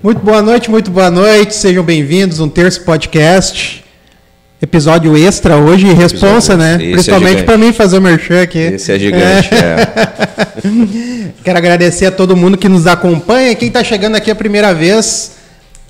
Muito 0.00 0.20
boa 0.20 0.40
noite, 0.40 0.70
muito 0.70 0.90
boa 0.92 1.10
noite. 1.10 1.54
Sejam 1.54 1.82
bem-vindos 1.82 2.38
um 2.38 2.48
terço 2.48 2.82
podcast. 2.82 3.84
Episódio 4.62 5.16
extra 5.16 5.56
hoje, 5.56 5.92
responsa, 5.92 6.56
né? 6.56 6.74
Esse 6.74 6.84
é 6.84 6.92
Principalmente 6.92 7.28
gigante. 7.30 7.46
para 7.46 7.58
mim 7.58 7.72
fazer 7.72 7.98
o 7.98 8.00
merchan 8.00 8.42
aqui. 8.42 8.58
Esse 8.58 8.92
é 8.92 8.98
gigante. 8.98 9.50
é. 9.52 11.32
Quero 11.42 11.58
agradecer 11.58 12.06
a 12.06 12.12
todo 12.12 12.36
mundo 12.36 12.56
que 12.56 12.68
nos 12.68 12.86
acompanha. 12.86 13.54
Quem 13.56 13.68
está 13.68 13.82
chegando 13.82 14.14
aqui 14.14 14.30
a 14.30 14.36
primeira 14.36 14.72
vez, 14.72 15.32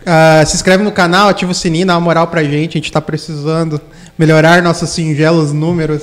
ah, 0.07 0.43
se 0.47 0.57
inscreve 0.57 0.83
no 0.83 0.93
canal, 0.93 1.29
ativa 1.29 1.53
o 1.53 1.55
sininho, 1.55 1.87
dá 1.87 1.95
uma 1.95 2.01
moral 2.01 2.29
pra 2.29 2.43
gente. 2.43 2.73
A 2.73 2.79
gente 2.79 2.87
está 2.87 3.03
precisando 3.03 3.79
melhorar 4.19 4.63
nossos 4.63 4.89
singelos 4.89 5.53
números. 5.53 6.03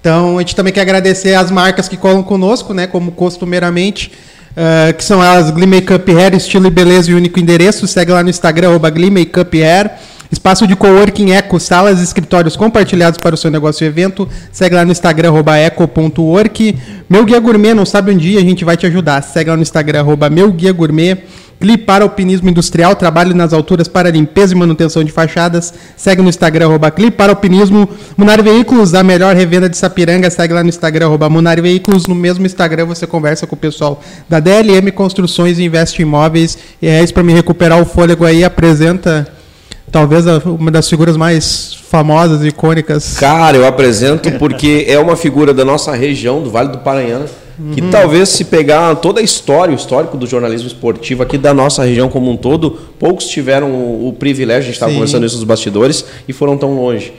Então, 0.00 0.38
a 0.38 0.40
gente 0.40 0.56
também 0.56 0.72
quer 0.72 0.82
agradecer 0.82 1.34
as 1.34 1.50
marcas 1.50 1.88
que 1.88 1.96
colam 1.98 2.22
conosco, 2.22 2.72
né? 2.72 2.86
Como 2.86 3.12
costumeiramente. 3.12 4.12
Ah, 4.56 4.92
que 4.92 5.04
são 5.04 5.22
elas 5.22 5.50
Glee 5.50 5.66
Makeup 5.66 6.10
Hair, 6.10 6.34
estilo 6.34 6.66
e 6.66 6.70
beleza 6.70 7.10
e 7.10 7.14
único 7.14 7.38
endereço. 7.40 7.86
Segue 7.86 8.12
lá 8.12 8.22
no 8.22 8.30
Instagram, 8.30 8.78
Glee 8.92 9.10
Makeup 9.10 9.62
Hair. 9.62 9.90
Espaço 10.30 10.66
de 10.66 10.74
coworking 10.74 11.30
Eco, 11.30 11.60
salas 11.60 12.00
e 12.00 12.02
escritórios 12.02 12.56
compartilhados 12.56 13.18
para 13.18 13.34
o 13.34 13.38
seu 13.38 13.50
negócio 13.50 13.84
e 13.84 13.86
evento. 13.86 14.28
Segue 14.50 14.74
lá 14.74 14.84
no 14.84 14.90
Instagram, 14.90 15.28
arroba 15.28 15.56
eco.work. 15.56 16.76
Meu 17.08 17.24
Guia 17.24 17.38
Gourmet, 17.38 17.72
não 17.74 17.86
sabe 17.86 18.10
um 18.10 18.16
dia, 18.16 18.40
a 18.40 18.42
gente 18.42 18.64
vai 18.64 18.76
te 18.76 18.86
ajudar. 18.86 19.22
Segue 19.22 19.50
lá 19.50 19.56
no 19.56 19.62
Instagram, 19.62 20.00
arroba 20.00 20.28
Meu 20.28 20.50
Guia 20.50 20.72
Gourmet. 20.72 21.18
Gli 21.60 21.78
para 21.78 22.04
Alpinismo 22.04 22.48
Industrial, 22.48 22.94
trabalho 22.94 23.34
nas 23.34 23.52
alturas 23.52 23.88
para 23.88 24.10
limpeza 24.10 24.54
e 24.54 24.56
manutenção 24.56 25.02
de 25.02 25.10
fachadas. 25.10 25.72
Segue 25.96 26.22
no 26.22 26.28
Instagram, 26.28 26.66
arroba 26.66 26.92
Gli 26.96 27.12
Alpinismo. 27.16 27.88
Munari 28.16 28.42
Veículos, 28.42 28.94
a 28.94 29.02
melhor 29.02 29.34
revenda 29.34 29.68
de 29.68 29.76
Sapiranga. 29.76 30.30
Segue 30.30 30.52
lá 30.52 30.62
no 30.62 30.68
Instagram, 30.68 31.06
arroba 31.06 31.30
Munari 31.30 31.60
Veículos. 31.60 32.06
No 32.06 32.14
mesmo 32.14 32.44
Instagram 32.44 32.86
você 32.86 33.06
conversa 33.06 33.46
com 33.46 33.54
o 33.54 33.58
pessoal 33.58 34.00
da 34.28 34.40
DLM 34.40 34.90
Construções 34.92 35.58
e 35.58 35.64
Investe 35.64 36.02
Imóveis. 36.02 36.58
E 36.80 36.86
é 36.86 37.02
isso 37.02 37.14
para 37.14 37.22
me 37.22 37.32
recuperar 37.32 37.80
o 37.80 37.84
fôlego 37.84 38.24
aí, 38.24 38.44
apresenta 38.44 39.26
talvez 39.90 40.24
uma 40.44 40.72
das 40.72 40.88
figuras 40.88 41.16
mais 41.16 41.74
famosas 41.88 42.42
e 42.42 42.48
icônicas. 42.48 43.16
Cara, 43.16 43.56
eu 43.56 43.64
apresento 43.64 44.28
porque 44.32 44.84
é 44.88 44.98
uma 44.98 45.14
figura 45.14 45.54
da 45.54 45.64
nossa 45.64 45.94
região, 45.94 46.42
do 46.42 46.50
Vale 46.50 46.70
do 46.70 46.78
Paranhana, 46.78 47.26
que 47.72 47.82
talvez 47.82 48.28
se 48.30 48.44
pegar 48.44 48.96
toda 48.96 49.20
a 49.20 49.22
história, 49.22 49.72
o 49.72 49.76
histórico 49.76 50.16
do 50.16 50.26
jornalismo 50.26 50.66
esportivo 50.66 51.22
aqui 51.22 51.38
da 51.38 51.54
nossa 51.54 51.84
região 51.84 52.08
como 52.08 52.30
um 52.30 52.36
todo, 52.36 52.72
poucos 52.98 53.26
tiveram 53.26 53.70
o, 53.70 54.08
o 54.08 54.12
privilégio, 54.12 54.62
a 54.62 54.66
gente 54.66 54.74
estava 54.74 54.92
conversando 54.92 55.24
isso 55.24 55.36
nos 55.36 55.44
bastidores, 55.44 56.04
e 56.26 56.32
foram 56.32 56.56
tão 56.56 56.74
longe. 56.74 57.12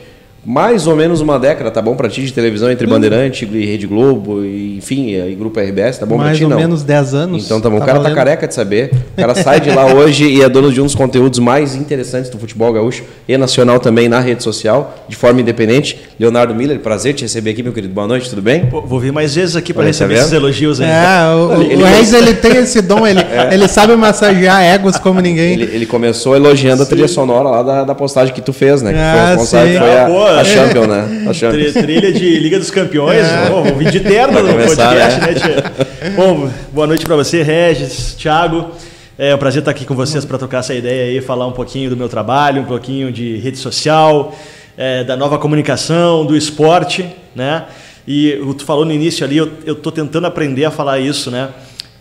Mais 0.45 0.85
ou 0.85 0.95
menos 0.95 1.21
uma 1.21 1.39
década, 1.39 1.71
tá 1.71 1.81
bom 1.81 1.95
pra 1.95 2.07
ti 2.07 2.21
de 2.21 2.31
televisão 2.31 2.69
entre 2.69 2.85
Bandeirante 2.85 3.49
e 3.51 3.65
Rede 3.65 3.87
Globo, 3.87 4.43
e, 4.45 4.77
enfim, 4.77 5.09
e 5.15 5.33
Grupo 5.33 5.59
RBS, 5.59 5.97
tá 5.97 6.05
bom 6.05 6.17
pra 6.17 6.25
mais 6.25 6.37
ti 6.37 6.43
ou 6.43 6.51
não? 6.51 6.57
menos 6.57 6.83
10 6.83 7.13
anos. 7.15 7.43
Então 7.45 7.59
tá 7.59 7.67
bom. 7.67 7.77
o 7.77 7.79
Tá 7.79 7.85
cara 7.87 7.97
valendo. 7.97 8.11
tá 8.13 8.15
careca 8.15 8.47
de 8.47 8.53
saber. 8.53 8.91
O 9.17 9.21
cara 9.21 9.33
sai 9.33 9.59
de 9.59 9.71
lá 9.71 9.87
hoje 9.95 10.25
e 10.27 10.43
é 10.43 10.47
dono 10.49 10.71
de 10.71 10.79
um 10.79 10.85
dos 10.85 10.93
conteúdos 10.93 11.39
mais 11.39 11.75
interessantes 11.75 12.29
do 12.29 12.37
futebol 12.37 12.71
gaúcho 12.71 13.03
e 13.27 13.35
nacional 13.37 13.79
também 13.79 14.07
na 14.07 14.19
rede 14.19 14.43
social, 14.43 14.95
de 15.09 15.15
forma 15.15 15.41
independente. 15.41 15.99
Leonardo 16.19 16.53
Miller, 16.53 16.79
prazer 16.79 17.15
te 17.15 17.23
receber 17.23 17.49
aqui, 17.49 17.63
meu 17.63 17.73
querido. 17.73 17.93
Boa 17.95 18.07
noite, 18.07 18.29
tudo 18.29 18.41
bem? 18.43 18.67
Pô, 18.67 18.81
vou 18.81 18.99
vir 18.99 19.11
mais 19.11 19.33
vezes 19.33 19.55
aqui 19.55 19.73
para 19.73 19.81
tá 19.81 19.87
receber 19.87 20.13
vendo? 20.13 20.21
esses 20.21 20.33
elogios 20.33 20.79
aí. 20.79 20.87
É, 20.87 21.33
o, 21.35 21.53
Ele- 21.59 21.69
o 21.69 21.71
ele- 21.71 21.83
Reis 21.85 22.13
ele 22.13 22.33
tem 22.35 22.57
esse 22.57 22.81
dom, 22.83 23.07
ele, 23.07 23.19
ele 23.51 23.67
sabe 23.67 23.95
massagear 23.95 24.61
egos 24.63 24.99
como 24.99 25.19
ninguém. 25.21 25.53
Ele, 25.53 25.63
ele 25.75 25.85
começou 25.87 26.35
elogiando 26.35 26.83
a 26.83 26.85
trilha 26.85 27.07
sonora 27.07 27.49
lá 27.49 27.63
da, 27.63 27.83
da 27.83 27.95
postagem 27.95 28.31
que 28.31 28.41
tu 28.41 28.53
fez, 28.53 28.83
né? 28.83 28.91
Que 28.91 28.97
foi 28.99 29.05
Ah, 29.07 29.23
a 29.23 29.27
responsável, 29.29 29.73
sim. 29.73 29.79
foi 29.79 29.89
Ah, 29.89 30.05
a, 30.05 30.07
boa. 30.07 30.34
A 30.39 30.43
Champion, 30.43 30.87
né? 30.87 31.25
A 31.29 31.33
Champions. 31.33 31.73
Tri- 31.73 31.81
Trilha 31.83 32.11
de 32.11 32.39
Liga 32.39 32.59
dos 32.59 32.71
Campeões. 32.71 33.25
Pô, 33.49 33.63
vou 33.63 33.75
vir 33.75 33.91
de 33.91 33.99
terno 33.99 34.41
no 34.41 34.53
podcast, 34.53 35.19
né, 35.21 35.33
tia? 35.33 36.11
Bom, 36.15 36.49
boa 36.71 36.87
noite 36.87 37.05
para 37.05 37.15
você, 37.15 37.41
Regis, 37.43 38.15
Thiago. 38.15 38.71
É 39.17 39.33
um 39.33 39.37
prazer 39.37 39.59
estar 39.59 39.71
aqui 39.71 39.85
com 39.85 39.95
vocês 39.95 40.25
para 40.25 40.37
trocar 40.37 40.59
essa 40.59 40.73
ideia 40.73 41.05
aí, 41.11 41.21
falar 41.21 41.47
um 41.47 41.51
pouquinho 41.53 41.89
do 41.89 41.95
meu 41.97 42.09
trabalho, 42.09 42.61
um 42.61 42.65
pouquinho 42.65 43.11
de 43.11 43.37
rede 43.37 43.57
social, 43.57 44.35
é, 44.77 45.03
da 45.05 45.15
nova 45.15 45.37
comunicação, 45.37 46.25
do 46.25 46.35
esporte, 46.35 47.05
né? 47.33 47.63
E 48.07 48.33
o- 48.45 48.53
tu 48.53 48.65
falou 48.65 48.83
no 48.85 48.91
início 48.91 49.25
ali, 49.25 49.37
eu, 49.37 49.49
eu 49.65 49.73
tô 49.75 49.89
tentando 49.91 50.27
aprender 50.27 50.65
a 50.65 50.71
falar 50.71 50.99
isso, 50.99 51.31
né? 51.31 51.47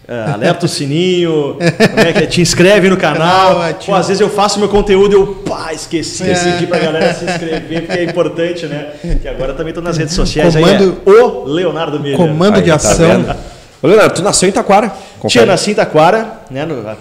É, 0.06 0.31
alerta 0.32 0.66
o 0.66 0.69
sininho, 0.69 1.56
como 1.56 2.00
é 2.00 2.12
que 2.12 2.25
é? 2.25 2.26
te 2.26 2.41
inscreve 2.42 2.91
no 2.91 2.97
canal. 2.97 3.62
Ativa. 3.62 3.92
Pô, 3.92 3.94
às 3.94 4.06
vezes 4.09 4.20
eu 4.20 4.28
faço 4.28 4.59
meu 4.59 4.69
conteúdo 4.69 5.12
e 5.12 5.15
eu, 5.19 5.26
pá, 5.47 5.72
esqueci, 5.72 6.25
É. 6.25 6.32
esqueci 6.32 6.66
pra 6.66 6.78
galera 6.78 7.15
se 7.15 7.25
inscrever, 7.25 7.87
porque 7.87 7.98
é 7.98 8.04
importante, 8.04 8.66
né? 8.66 8.93
Que 9.22 9.26
agora 9.26 9.54
também 9.54 9.72
tô 9.72 9.81
nas 9.81 9.97
redes 9.97 10.14
sociais 10.14 10.54
Comando- 10.54 11.00
aí, 11.06 11.14
é 11.16 11.22
o 11.22 11.44
Leonardo 11.44 11.98
Miller. 11.98 12.19
Comando 12.19 12.56
de 12.60 12.70
Aí, 12.70 12.78
tá 12.78 12.91
ação. 12.91 13.09
vendo? 13.22 13.34
Ô, 13.82 13.87
Leonardo, 13.87 14.14
tu 14.14 14.22
nasceu 14.22 14.47
em 14.48 14.53
Taquara. 14.53 14.93
Tinha 15.26 15.47
nasci 15.47 15.70
em 15.70 15.75
Taquara, 15.75 16.41
né, 16.50 16.66
no, 16.66 16.87
a 16.87 16.97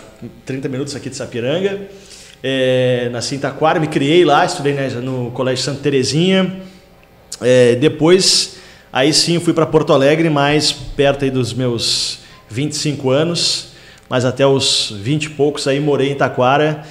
30 0.46 0.70
minutos 0.70 0.96
aqui 0.96 1.10
de 1.10 1.16
Sapiranga. 1.18 1.82
É, 2.42 3.10
nasci 3.12 3.36
em 3.36 3.40
Taquara, 3.40 3.82
me 3.82 3.88
criei 3.88 4.24
lá, 4.24 4.46
estudei 4.46 4.74
né, 4.74 4.88
no 5.02 5.30
Colégio 5.32 5.62
Santa 5.64 5.80
Terezinha. 5.82 6.54
É, 7.42 7.76
depois, 7.76 8.56
aí 8.94 9.14
sim, 9.14 9.40
fui 9.42 9.52
para 9.54 9.66
Porto 9.66 9.92
Alegre, 9.92 10.30
mais 10.30 10.72
perto 10.72 11.26
aí 11.26 11.32
dos 11.32 11.54
meus 11.54 12.20
25 12.54 13.10
anos, 13.10 13.70
mas 14.10 14.24
até 14.26 14.46
os 14.46 14.94
20 15.02 15.24
e 15.26 15.30
poucos 15.32 15.68
aí 15.68 15.80
morei 15.80 16.12
em 16.12 16.16
Taquara. 16.16 16.82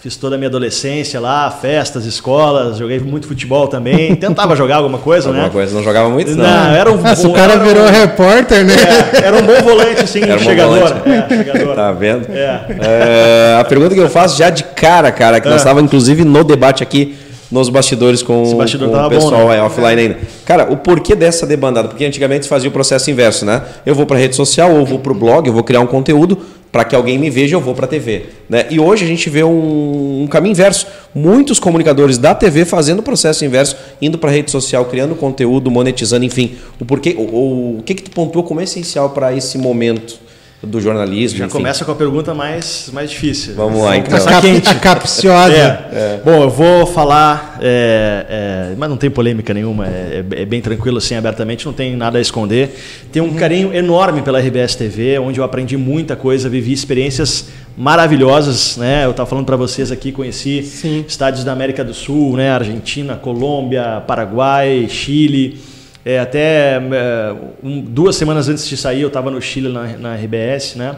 Fiz 0.00 0.16
toda 0.16 0.34
a 0.34 0.38
minha 0.38 0.48
adolescência 0.48 1.20
lá, 1.20 1.48
festas, 1.48 2.04
escolas, 2.06 2.76
joguei 2.76 2.98
muito 2.98 3.28
futebol 3.28 3.68
também. 3.68 4.14
Tentava 4.18 4.56
jogar 4.56 4.78
alguma 4.78 4.98
coisa, 4.98 5.28
Alguma 5.28 5.44
né? 5.44 5.50
coisa, 5.50 5.72
não 5.76 5.82
jogava 5.84 6.08
muito? 6.10 6.32
Não. 6.32 6.42
Não, 6.42 6.74
era 6.74 6.90
um 6.90 6.96
Nossa, 7.00 7.28
o 7.28 7.32
cara 7.32 7.52
era 7.52 7.62
um- 7.62 7.64
virou 7.68 7.86
repórter, 7.86 8.64
né? 8.64 8.74
é, 9.12 9.26
era 9.26 9.36
um 9.36 9.42
bom 9.42 9.62
volante, 9.62 10.00
assim, 10.02 10.22
Era 10.26 10.34
um 10.34 10.38
chegador. 10.40 10.76
volante. 10.80 11.08
É, 11.08 11.28
chegador. 11.44 11.76
Tá 11.76 11.92
vendo? 11.92 12.26
É. 12.32 12.66
É, 12.80 13.56
a 13.60 13.64
pergunta 13.64 13.94
que 13.94 14.00
eu 14.00 14.10
faço 14.10 14.36
já 14.36 14.50
de 14.50 14.64
cara, 14.64 15.12
cara, 15.12 15.38
que 15.40 15.46
nós 15.46 15.54
Ah. 15.54 15.58
estávamos 15.58 15.84
inclusive 15.86 16.24
no 16.24 16.42
debate 16.42 16.82
aqui 16.82 17.16
nos 17.52 17.68
bastidores 17.68 18.22
com, 18.22 18.42
Esse 18.42 18.54
bastidor 18.54 18.88
com 18.88 18.94
o 18.94 18.96
tava 18.96 19.10
bom, 19.10 19.16
pessoal 19.16 19.48
né? 19.48 19.58
é, 19.58 19.62
offline 19.62 20.00
ainda. 20.00 20.18
Cara, 20.46 20.72
o 20.72 20.78
porquê 20.78 21.14
dessa 21.14 21.46
debandada? 21.46 21.86
Porque 21.86 22.04
antigamente 22.04 22.44
se 22.44 22.48
fazia 22.48 22.70
o 22.70 22.72
processo 22.72 23.10
inverso, 23.10 23.44
né? 23.44 23.62
Eu 23.84 23.94
vou 23.94 24.06
para 24.06 24.18
rede 24.18 24.34
social, 24.34 24.74
ou 24.74 24.86
vou 24.86 24.98
para 24.98 25.12
o 25.12 25.14
blog, 25.14 25.46
eu 25.46 25.52
vou 25.52 25.62
criar 25.62 25.80
um 25.80 25.86
conteúdo 25.86 26.38
para 26.72 26.84
que 26.84 26.96
alguém 26.96 27.18
me 27.18 27.28
veja, 27.28 27.54
eu 27.54 27.60
vou 27.60 27.74
para 27.74 27.84
a 27.84 27.88
TV. 27.88 28.24
Né? 28.48 28.66
E 28.70 28.80
hoje 28.80 29.04
a 29.04 29.06
gente 29.06 29.28
vê 29.28 29.44
um, 29.44 30.22
um 30.22 30.26
caminho 30.26 30.52
inverso. 30.52 30.86
Muitos 31.14 31.60
comunicadores 31.60 32.16
da 32.16 32.34
TV 32.34 32.64
fazendo 32.64 33.00
o 33.00 33.02
processo 33.02 33.44
inverso, 33.44 33.76
indo 34.00 34.16
para 34.16 34.30
a 34.30 34.32
rede 34.32 34.50
social, 34.50 34.86
criando 34.86 35.14
conteúdo, 35.14 35.70
monetizando, 35.70 36.24
enfim. 36.24 36.54
O 36.80 36.86
porquê, 36.86 37.14
o, 37.18 37.20
o, 37.20 37.78
o 37.80 37.82
que 37.82 37.94
que 37.94 38.02
tu 38.04 38.10
pontuou 38.10 38.42
como 38.42 38.62
essencial 38.62 39.10
para 39.10 39.34
esse 39.36 39.58
momento 39.58 40.18
do 40.62 40.80
jornalismo? 40.80 41.38
Já 41.38 41.46
enfim? 41.46 41.56
começa 41.56 41.84
com 41.84 41.90
a 41.90 41.94
pergunta 41.94 42.32
mais, 42.32 42.88
mais 42.92 43.10
difícil. 43.10 43.54
Vamos 43.54 43.82
lá, 43.82 43.96
então. 43.96 44.16
A, 44.16 44.24
cap, 44.24 44.62
a 44.66 44.74
capciosa. 44.76 45.52
É. 45.52 46.20
Bom, 46.24 46.42
eu 46.42 46.50
vou 46.50 46.86
falar, 46.86 47.58
é, 47.60 48.26
é, 48.72 48.74
mas 48.76 48.88
não 48.88 48.96
tem 48.96 49.10
polêmica 49.10 49.52
nenhuma, 49.52 49.86
é, 49.86 50.24
é 50.30 50.44
bem 50.44 50.60
tranquilo 50.60 50.98
assim, 50.98 51.16
abertamente, 51.16 51.66
não 51.66 51.72
tem 51.72 51.96
nada 51.96 52.18
a 52.18 52.20
esconder. 52.20 52.78
Tenho 53.10 53.24
um 53.24 53.34
carinho 53.34 53.74
enorme 53.74 54.22
pela 54.22 54.40
RBS 54.40 54.76
TV, 54.76 55.18
onde 55.18 55.40
eu 55.40 55.44
aprendi 55.44 55.76
muita 55.76 56.14
coisa, 56.14 56.48
vivi 56.48 56.72
experiências 56.72 57.48
maravilhosas, 57.76 58.76
né? 58.76 59.04
Eu 59.04 59.10
estava 59.10 59.28
falando 59.28 59.46
para 59.46 59.56
vocês 59.56 59.90
aqui, 59.90 60.12
conheci 60.12 60.62
Sim. 60.62 61.04
estádios 61.08 61.42
da 61.42 61.52
América 61.52 61.82
do 61.82 61.94
Sul, 61.94 62.36
né? 62.36 62.50
Argentina, 62.50 63.16
Colômbia, 63.16 64.02
Paraguai, 64.06 64.86
Chile. 64.88 65.71
É, 66.04 66.18
até 66.18 66.76
é, 66.76 67.34
um- 67.62 67.80
duas 67.80 68.16
semanas 68.16 68.48
antes 68.48 68.66
de 68.66 68.76
sair, 68.76 69.02
eu 69.02 69.08
estava 69.08 69.30
no 69.30 69.40
Chile 69.40 69.68
na, 69.68 69.84
na 69.96 70.14
RBS, 70.16 70.74
né? 70.76 70.96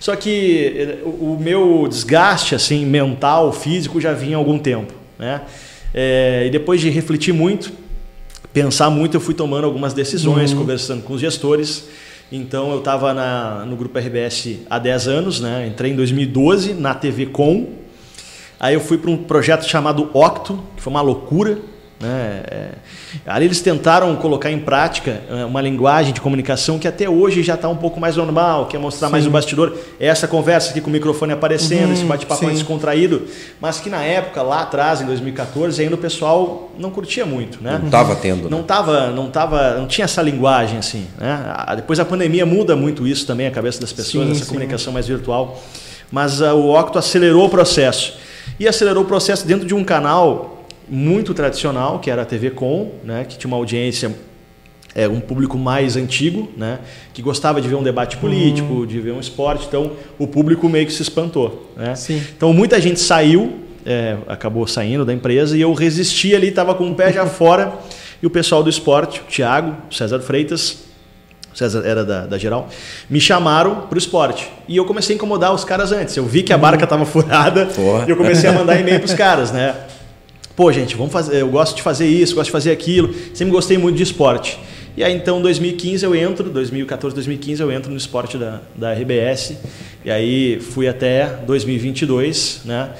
Só 0.00 0.16
que 0.16 0.74
eh, 0.76 0.98
o 1.04 1.34
o 1.34 1.38
meu 1.38 1.86
desgaste 1.88 2.54
assim 2.54 2.86
mental, 2.86 3.52
físico 3.52 4.00
já 4.00 4.12
vinha 4.14 4.36
há 4.36 4.38
algum 4.38 4.58
tempo, 4.58 4.92
né? 5.18 5.42
É, 5.94 6.44
e 6.46 6.50
depois 6.50 6.80
de 6.80 6.88
refletir 6.88 7.34
muito, 7.34 7.70
pensar 8.52 8.88
muito, 8.90 9.16
eu 9.16 9.20
fui 9.20 9.34
tomando 9.34 9.64
algumas 9.64 9.92
decisões, 9.92 10.52
conversando 10.58 11.02
com 11.02 11.12
os 11.12 11.20
gestores. 11.20 11.84
Então 12.32 12.70
eu 12.70 12.78
estava 12.78 13.12
no 13.66 13.76
grupo 13.76 13.98
RBS 13.98 14.60
há 14.70 14.78
10 14.78 15.08
anos, 15.08 15.40
né? 15.40 15.66
Entrei 15.66 15.92
em 15.92 15.96
2012 15.96 16.74
na 16.74 16.94
TV 16.94 17.26
Com. 17.26 17.68
Aí 18.58 18.74
eu 18.74 18.80
fui 18.80 18.98
para 18.98 19.10
um 19.10 19.16
projeto 19.16 19.64
chamado 19.68 20.08
Octo, 20.14 20.60
que 20.76 20.82
foi 20.82 20.90
uma 20.92 21.00
loucura. 21.02 21.58
Né? 22.00 22.42
É, 22.50 22.68
ali 23.26 23.44
eles 23.44 23.60
tentaram 23.60 24.16
colocar 24.16 24.50
em 24.50 24.58
prática 24.58 25.20
é, 25.30 25.44
uma 25.44 25.60
linguagem 25.60 26.14
de 26.14 26.20
comunicação 26.20 26.78
que 26.78 26.88
até 26.88 27.08
hoje 27.10 27.42
já 27.42 27.54
está 27.54 27.68
um 27.68 27.76
pouco 27.76 28.00
mais 28.00 28.16
normal, 28.16 28.66
que 28.66 28.74
é 28.76 28.78
mostrar 28.78 29.10
mais 29.10 29.26
o 29.26 29.30
bastidor. 29.30 29.76
É 30.00 30.06
essa 30.06 30.26
conversa 30.26 30.70
aqui 30.70 30.80
com 30.80 30.88
o 30.88 30.92
microfone 30.92 31.32
aparecendo, 31.32 31.88
Uhum, 31.88 31.92
esse 31.92 32.04
bate-papo 32.04 32.46
sim. 32.46 32.52
descontraído, 32.52 33.26
mas 33.60 33.80
que 33.80 33.90
na 33.90 34.02
época, 34.02 34.40
lá 34.42 34.62
atrás, 34.62 35.00
em 35.02 35.06
2014, 35.06 35.82
ainda 35.82 35.94
o 35.94 35.98
pessoal 35.98 36.70
não 36.78 36.90
curtia 36.90 37.26
muito. 37.26 37.62
Né? 37.62 37.76
Não 37.78 37.86
estava 37.86 38.16
tendo. 38.16 38.44
né? 38.44 38.48
Não 38.50 38.62
tava, 38.62 39.08
não 39.10 39.28
tava, 39.30 39.74
não 39.74 39.86
tinha 39.86 40.06
essa 40.06 40.22
linguagem 40.22 40.78
assim, 40.78 41.06
né? 41.18 41.38
A- 41.54 41.74
Depois 41.74 42.00
a 42.00 42.04
pandemia 42.04 42.46
muda 42.46 42.74
muito 42.74 43.06
isso 43.06 43.26
também, 43.26 43.46
a 43.46 43.50
cabeça 43.50 43.78
das 43.80 43.92
pessoas, 43.92 44.24
Sim, 44.26 44.32
essa 44.32 44.40
sim. 44.44 44.48
comunicação 44.48 44.92
mais 44.92 45.06
virtual. 45.06 45.60
Mas 46.10 46.40
ah, 46.42 46.54
o 46.54 46.74
Octo 46.74 46.98
acelerou 46.98 47.46
o 47.46 47.48
processo. 47.50 48.14
E 48.58 48.66
acelerou 48.66 49.02
o 49.04 49.06
processo 49.06 49.46
dentro 49.46 49.66
de 49.66 49.74
um 49.74 49.84
canal 49.84 50.59
muito 50.90 51.32
tradicional, 51.32 52.00
que 52.00 52.10
era 52.10 52.22
a 52.22 52.24
TV 52.24 52.50
Com, 52.50 52.92
né, 53.04 53.24
que 53.28 53.38
tinha 53.38 53.48
uma 53.48 53.56
audiência 53.56 54.14
é, 54.94 55.08
um 55.08 55.20
público 55.20 55.56
mais 55.56 55.96
antigo, 55.96 56.50
né, 56.56 56.80
que 57.14 57.22
gostava 57.22 57.60
de 57.60 57.68
ver 57.68 57.76
um 57.76 57.82
debate 57.82 58.16
político, 58.16 58.72
uhum. 58.72 58.86
de 58.86 59.00
ver 59.00 59.12
um 59.12 59.20
esporte, 59.20 59.66
então 59.66 59.92
o 60.18 60.26
público 60.26 60.68
meio 60.68 60.86
que 60.86 60.92
se 60.92 61.02
espantou. 61.02 61.72
Né? 61.76 61.94
Então 62.36 62.52
muita 62.52 62.80
gente 62.80 62.98
saiu, 62.98 63.60
é, 63.86 64.16
acabou 64.26 64.66
saindo 64.66 65.04
da 65.04 65.12
empresa 65.12 65.56
e 65.56 65.60
eu 65.60 65.72
resisti 65.72 66.34
ali, 66.34 66.48
estava 66.48 66.74
com 66.74 66.90
o 66.90 66.94
pé 66.94 67.12
já 67.12 67.24
fora 67.26 67.72
e 68.22 68.26
o 68.26 68.30
pessoal 68.30 68.62
do 68.62 68.68
esporte, 68.68 69.20
o 69.20 69.24
Thiago, 69.30 69.76
o 69.90 69.94
César 69.94 70.20
Freitas, 70.20 70.90
o 71.52 71.56
César 71.56 71.82
era 71.84 72.04
da, 72.04 72.26
da 72.26 72.38
geral, 72.38 72.68
me 73.08 73.20
chamaram 73.20 73.82
para 73.88 73.96
o 73.96 73.98
esporte. 73.98 74.48
E 74.68 74.76
eu 74.76 74.84
comecei 74.84 75.14
a 75.14 75.16
incomodar 75.16 75.52
os 75.52 75.64
caras 75.64 75.90
antes. 75.90 76.16
Eu 76.16 76.24
vi 76.24 76.42
que 76.42 76.52
a 76.52 76.58
barca 76.58 76.84
estava 76.84 77.04
furada 77.04 77.66
Porra. 77.66 78.04
e 78.06 78.10
eu 78.10 78.16
comecei 78.16 78.48
a 78.48 78.52
mandar 78.52 78.78
e-mail 78.80 79.00
para 79.00 79.06
os 79.06 79.14
caras, 79.14 79.50
né? 79.50 79.74
Pô, 80.60 80.70
gente, 80.70 80.94
vamos 80.94 81.10
fazer, 81.10 81.40
eu 81.40 81.48
gosto 81.48 81.74
de 81.74 81.80
fazer 81.80 82.06
isso, 82.06 82.34
gosto 82.34 82.48
de 82.48 82.52
fazer 82.52 82.70
aquilo. 82.70 83.14
Sempre 83.32 83.50
gostei 83.50 83.78
muito 83.78 83.96
de 83.96 84.02
esporte. 84.02 84.58
E 84.94 85.02
aí 85.02 85.16
então 85.16 85.40
2015 85.40 86.04
eu 86.04 86.14
entro, 86.14 86.50
2014, 86.50 87.14
2015 87.14 87.62
eu 87.62 87.72
entro 87.72 87.90
no 87.90 87.96
esporte 87.96 88.36
da, 88.36 88.60
da 88.76 88.92
RBS. 88.92 89.54
E 90.04 90.10
aí 90.10 90.60
fui 90.60 90.86
até 90.86 91.28
2022, 91.46 92.60
né? 92.66 92.90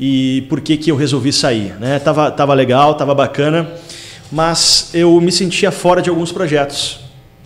E 0.00 0.46
por 0.48 0.62
que 0.62 0.78
que 0.78 0.90
eu 0.90 0.96
resolvi 0.96 1.34
sair, 1.34 1.74
né? 1.78 1.98
Tava 1.98 2.30
tava 2.30 2.54
legal, 2.54 2.94
tava 2.94 3.14
bacana, 3.14 3.70
mas 4.30 4.88
eu 4.94 5.20
me 5.20 5.30
sentia 5.30 5.70
fora 5.70 6.00
de 6.00 6.08
alguns 6.08 6.32
projetos 6.32 7.00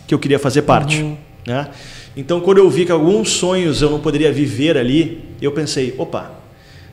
que 0.07 0.15
eu 0.15 0.19
queria 0.21 0.39
fazer 0.39 0.63
parte, 0.63 1.03
uhum. 1.03 1.17
né? 1.45 1.71
Então 2.17 2.39
quando 2.41 2.59
eu 2.59 2.71
vi 2.71 2.87
que 2.87 2.93
alguns 2.93 3.31
sonhos 3.31 3.83
eu 3.83 3.91
não 3.91 3.99
poderia 3.99 4.31
viver 4.31 4.79
ali, 4.79 5.25
eu 5.43 5.51
pensei, 5.51 5.93
opa, 5.99 6.36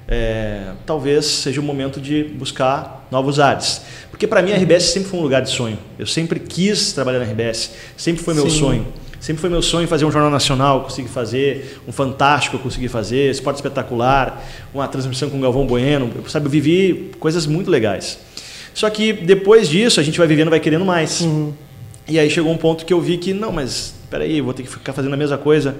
é, 0.08 0.72
talvez 0.86 1.26
seja 1.26 1.62
o 1.62 1.64
momento 1.64 2.00
de 2.02 2.24
buscar 2.24 3.08
novos 3.10 3.40
ares. 3.40 3.82
Porque 4.10 4.28
para 4.28 4.42
mim 4.42 4.52
a 4.52 4.56
RBS 4.56 4.84
sempre 4.86 5.10
foi 5.10 5.20
um 5.20 5.24
lugar 5.24 5.42
de 5.42 5.50
sonho. 5.50 5.78
Eu 5.98 6.06
sempre 6.06 6.40
quis 6.40 6.94
trabalhar 6.94 7.20
na 7.20 7.26
RBS, 7.26 7.72
sempre 7.98 8.24
foi 8.24 8.34
meu 8.34 8.50
Sim. 8.50 8.60
sonho. 8.60 8.88
Sempre 9.20 9.40
foi 9.40 9.50
meu 9.50 9.62
sonho 9.62 9.88
fazer 9.88 10.04
um 10.04 10.12
jornal 10.12 10.30
nacional, 10.30 10.82
consegui 10.82 11.08
fazer, 11.08 11.80
um 11.88 11.94
fantástico 11.94 12.58
eu 12.58 12.60
consegui 12.60 12.90
fazer, 12.90 13.32
esporte 13.32 13.56
espetacular, 13.56 14.44
uma 14.74 14.86
transmissão 14.86 15.30
com 15.30 15.38
o 15.38 15.40
Galvão 15.40 15.66
Bueno, 15.66 16.12
eu, 16.14 16.30
sabe, 16.30 16.48
eu 16.48 16.50
vivi 16.50 17.12
coisas 17.20 17.46
muito 17.46 17.72
legais. 17.72 18.20
Só 18.74 18.90
que 18.90 19.14
depois 19.14 19.70
disso 19.70 20.02
a 20.02 20.04
gente 20.04 20.18
vai 20.18 20.28
vivendo, 20.28 20.50
vai 20.50 20.60
querendo 20.60 20.84
mais. 20.84 21.22
Uhum. 21.22 21.54
E 22.06 22.20
aí 22.20 22.30
chegou 22.30 22.52
um 22.52 22.58
ponto 22.58 22.86
que 22.86 22.94
eu 22.94 23.00
vi 23.00 23.18
que 23.18 23.34
não, 23.34 23.50
mas 23.50 23.94
espera 24.04 24.26
aí, 24.26 24.42
vou 24.42 24.54
ter 24.54 24.64
que 24.64 24.70
ficar 24.70 24.92
fazendo 24.92 25.14
a 25.14 25.18
mesma 25.18 25.38
coisa 25.38 25.78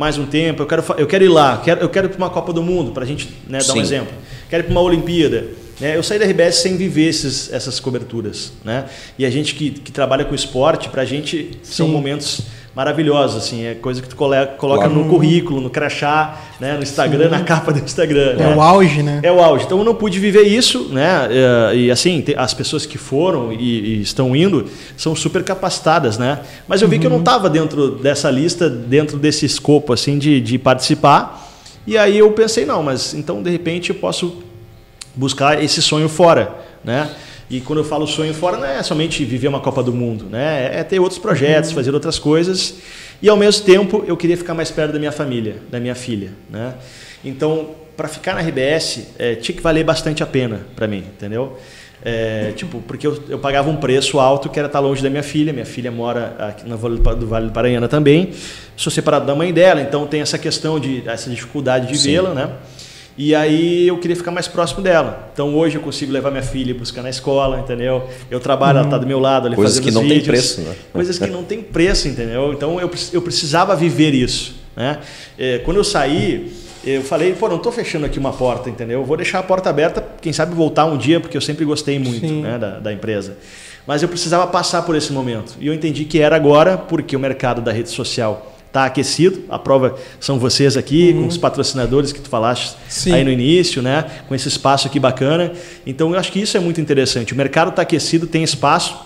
mais 0.00 0.16
um 0.16 0.24
tempo, 0.24 0.62
eu 0.62 0.66
quero, 0.66 0.82
eu 0.96 1.06
quero 1.06 1.24
ir 1.24 1.28
lá, 1.28 1.58
quero, 1.58 1.82
eu 1.82 1.88
quero 1.90 2.06
ir 2.06 2.08
para 2.08 2.16
uma 2.16 2.30
Copa 2.30 2.54
do 2.54 2.62
Mundo, 2.62 2.90
para 2.90 3.04
a 3.04 3.06
gente 3.06 3.28
né, 3.46 3.58
dar 3.58 3.64
Sim. 3.64 3.78
um 3.80 3.82
exemplo. 3.82 4.14
Quero 4.48 4.62
ir 4.62 4.64
para 4.64 4.72
uma 4.72 4.80
Olimpíada. 4.80 5.48
Né? 5.78 5.94
Eu 5.94 6.02
saí 6.02 6.18
da 6.18 6.24
RBS 6.24 6.54
sem 6.54 6.74
viver 6.74 7.06
esses, 7.06 7.52
essas 7.52 7.78
coberturas. 7.78 8.50
Né? 8.64 8.86
E 9.18 9.26
a 9.26 9.30
gente 9.30 9.54
que, 9.54 9.68
que 9.68 9.92
trabalha 9.92 10.24
com 10.24 10.34
esporte, 10.34 10.88
para 10.88 11.02
a 11.02 11.04
gente 11.04 11.50
Sim. 11.62 11.74
são 11.74 11.88
momentos 11.88 12.40
maravilhosa, 12.80 13.36
assim, 13.36 13.66
é 13.66 13.74
coisa 13.74 14.00
que 14.00 14.08
tu 14.08 14.16
coloca 14.16 14.56
claro. 14.56 14.94
no 14.94 15.04
currículo, 15.06 15.60
no 15.60 15.68
crachá, 15.68 16.40
né, 16.58 16.76
no 16.78 16.82
Instagram, 16.82 17.24
Sim. 17.24 17.30
na 17.30 17.40
capa 17.40 17.74
do 17.74 17.78
Instagram. 17.78 18.30
É 18.30 18.36
né? 18.36 18.56
o 18.56 18.62
auge, 18.62 19.02
né? 19.02 19.20
É 19.22 19.30
o 19.30 19.38
auge. 19.38 19.66
Então 19.66 19.76
eu 19.76 19.84
não 19.84 19.94
pude 19.94 20.18
viver 20.18 20.44
isso, 20.44 20.88
né? 20.90 21.28
É, 21.30 21.76
e 21.76 21.90
assim, 21.90 22.24
as 22.38 22.54
pessoas 22.54 22.86
que 22.86 22.96
foram 22.96 23.52
e, 23.52 23.56
e 23.98 24.00
estão 24.00 24.34
indo 24.34 24.64
são 24.96 25.14
super 25.14 25.44
capacitadas, 25.44 26.16
né? 26.16 26.40
Mas 26.66 26.80
eu 26.80 26.88
vi 26.88 26.94
uhum. 26.94 27.00
que 27.02 27.06
eu 27.06 27.10
não 27.10 27.18
estava 27.18 27.48
uhum. 27.48 27.52
dentro 27.52 27.90
dessa 27.96 28.30
lista, 28.30 28.70
dentro 28.70 29.18
desse 29.18 29.44
escopo, 29.44 29.92
assim, 29.92 30.16
de, 30.16 30.40
de 30.40 30.56
participar. 30.56 31.52
E 31.86 31.98
aí 31.98 32.16
eu 32.16 32.32
pensei, 32.32 32.64
não, 32.64 32.82
mas 32.82 33.12
então 33.12 33.42
de 33.42 33.50
repente 33.50 33.90
eu 33.90 33.96
posso 33.96 34.42
buscar 35.14 35.62
esse 35.62 35.82
sonho 35.82 36.08
fora, 36.08 36.50
né? 36.82 37.10
E 37.50 37.60
quando 37.60 37.80
eu 37.80 37.84
falo 37.84 38.06
sonho 38.06 38.32
fora, 38.32 38.56
não 38.56 38.64
é 38.64 38.80
somente 38.80 39.24
viver 39.24 39.48
uma 39.48 39.58
Copa 39.58 39.82
do 39.82 39.92
Mundo, 39.92 40.26
né? 40.30 40.70
É 40.72 40.84
ter 40.84 41.00
outros 41.00 41.18
projetos, 41.18 41.70
uhum. 41.70 41.76
fazer 41.76 41.92
outras 41.92 42.16
coisas. 42.16 42.74
E 43.20 43.28
ao 43.28 43.36
mesmo 43.36 43.64
tempo, 43.64 44.04
eu 44.06 44.16
queria 44.16 44.36
ficar 44.36 44.54
mais 44.54 44.70
perto 44.70 44.92
da 44.92 45.00
minha 45.00 45.10
família, 45.10 45.56
da 45.68 45.80
minha 45.80 45.96
filha, 45.96 46.30
né? 46.48 46.74
Então, 47.24 47.70
para 47.96 48.06
ficar 48.06 48.34
na 48.34 48.40
RBS, 48.40 49.08
é, 49.18 49.34
tinha 49.34 49.54
que 49.54 49.62
valer 49.62 49.82
bastante 49.84 50.22
a 50.22 50.26
pena 50.26 50.60
para 50.76 50.86
mim, 50.86 50.98
entendeu? 50.98 51.58
É, 52.02 52.52
tipo, 52.56 52.80
porque 52.80 53.06
eu, 53.06 53.22
eu, 53.28 53.38
pagava 53.38 53.68
um 53.68 53.76
preço 53.76 54.18
alto 54.18 54.48
que 54.48 54.58
era 54.58 54.66
estar 54.66 54.80
longe 54.80 55.02
da 55.02 55.10
minha 55.10 55.22
filha. 55.22 55.52
Minha 55.52 55.66
filha 55.66 55.90
mora 55.90 56.34
aqui 56.38 56.68
no 56.68 56.76
Vale 56.78 56.96
do, 56.98 57.26
Vale 57.26 57.46
do 57.46 57.52
Paranhana 57.52 57.88
também. 57.88 58.30
Sou 58.76 58.90
separado 58.90 59.26
da 59.26 59.34
mãe 59.34 59.52
dela, 59.52 59.82
então 59.82 60.06
tem 60.06 60.22
essa 60.22 60.38
questão 60.38 60.80
de 60.80 61.02
essa 61.06 61.28
dificuldade 61.28 61.92
de 61.92 61.98
vê-la, 61.98 62.32
né? 62.32 62.50
E 63.22 63.34
aí 63.34 63.86
eu 63.86 63.98
queria 63.98 64.16
ficar 64.16 64.30
mais 64.30 64.48
próximo 64.48 64.80
dela. 64.80 65.28
Então 65.34 65.54
hoje 65.54 65.76
eu 65.76 65.82
consigo 65.82 66.10
levar 66.10 66.30
minha 66.30 66.42
filha 66.42 66.74
buscar 66.74 67.02
na 67.02 67.10
escola, 67.10 67.60
entendeu? 67.60 68.08
Eu 68.30 68.40
trabalho, 68.40 68.76
uhum. 68.76 68.78
ela 68.78 68.86
está 68.86 68.96
do 68.96 69.06
meu 69.06 69.18
lado 69.18 69.46
ali 69.46 69.54
Coisas 69.54 69.76
fazendo 69.76 69.92
que 69.92 69.94
não 69.94 70.00
vídeos, 70.00 70.22
tem 70.22 70.32
preço, 70.32 70.60
né? 70.62 70.74
Coisas 70.90 71.18
que 71.18 71.26
não 71.26 71.44
tem 71.44 71.60
preço, 71.60 72.08
entendeu? 72.08 72.50
Então 72.54 72.80
eu, 72.80 72.90
eu 73.12 73.20
precisava 73.20 73.76
viver 73.76 74.14
isso. 74.14 74.54
Né? 74.74 75.00
É, 75.38 75.58
quando 75.58 75.76
eu 75.76 75.84
saí, 75.84 76.50
eu 76.82 77.02
falei, 77.02 77.34
pô, 77.34 77.46
não 77.46 77.56
estou 77.58 77.70
fechando 77.70 78.06
aqui 78.06 78.18
uma 78.18 78.32
porta, 78.32 78.70
entendeu? 78.70 79.00
Eu 79.00 79.04
vou 79.04 79.18
deixar 79.18 79.40
a 79.40 79.42
porta 79.42 79.68
aberta, 79.68 80.02
quem 80.22 80.32
sabe 80.32 80.54
voltar 80.54 80.86
um 80.86 80.96
dia, 80.96 81.20
porque 81.20 81.36
eu 81.36 81.42
sempre 81.42 81.66
gostei 81.66 81.98
muito 81.98 82.24
né, 82.26 82.56
da, 82.56 82.78
da 82.78 82.90
empresa. 82.90 83.36
Mas 83.86 84.02
eu 84.02 84.08
precisava 84.08 84.46
passar 84.46 84.80
por 84.80 84.96
esse 84.96 85.12
momento. 85.12 85.56
E 85.60 85.66
eu 85.66 85.74
entendi 85.74 86.06
que 86.06 86.20
era 86.20 86.36
agora, 86.36 86.78
porque 86.78 87.14
o 87.14 87.20
mercado 87.20 87.60
da 87.60 87.70
rede 87.70 87.90
social 87.90 88.49
está 88.70 88.86
aquecido. 88.86 89.44
A 89.48 89.58
prova 89.58 89.96
são 90.18 90.38
vocês 90.38 90.76
aqui, 90.76 91.10
uhum. 91.10 91.22
com 91.22 91.28
os 91.28 91.36
patrocinadores 91.36 92.12
que 92.12 92.20
tu 92.20 92.28
falaste 92.28 92.76
Sim. 92.88 93.12
aí 93.12 93.24
no 93.24 93.30
início, 93.30 93.82
né? 93.82 94.04
com 94.28 94.34
esse 94.34 94.48
espaço 94.48 94.86
aqui 94.86 94.98
bacana. 94.98 95.52
Então, 95.84 96.12
eu 96.12 96.18
acho 96.18 96.32
que 96.32 96.40
isso 96.40 96.56
é 96.56 96.60
muito 96.60 96.80
interessante. 96.80 97.34
O 97.34 97.36
mercado 97.36 97.70
está 97.70 97.82
aquecido, 97.82 98.26
tem 98.26 98.42
espaço. 98.42 98.96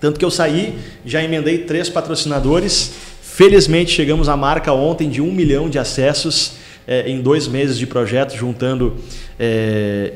Tanto 0.00 0.18
que 0.18 0.24
eu 0.24 0.30
saí, 0.30 0.78
já 1.04 1.22
emendei 1.22 1.58
três 1.58 1.88
patrocinadores. 1.88 2.92
Felizmente, 3.22 3.90
chegamos 3.90 4.28
à 4.28 4.36
marca 4.36 4.72
ontem 4.72 5.08
de 5.08 5.20
um 5.20 5.32
milhão 5.32 5.68
de 5.68 5.78
acessos 5.78 6.52
é, 6.86 7.08
em 7.10 7.20
dois 7.20 7.48
meses 7.48 7.78
de 7.78 7.86
projeto, 7.86 8.36
juntando 8.36 8.96
é, 9.38 10.12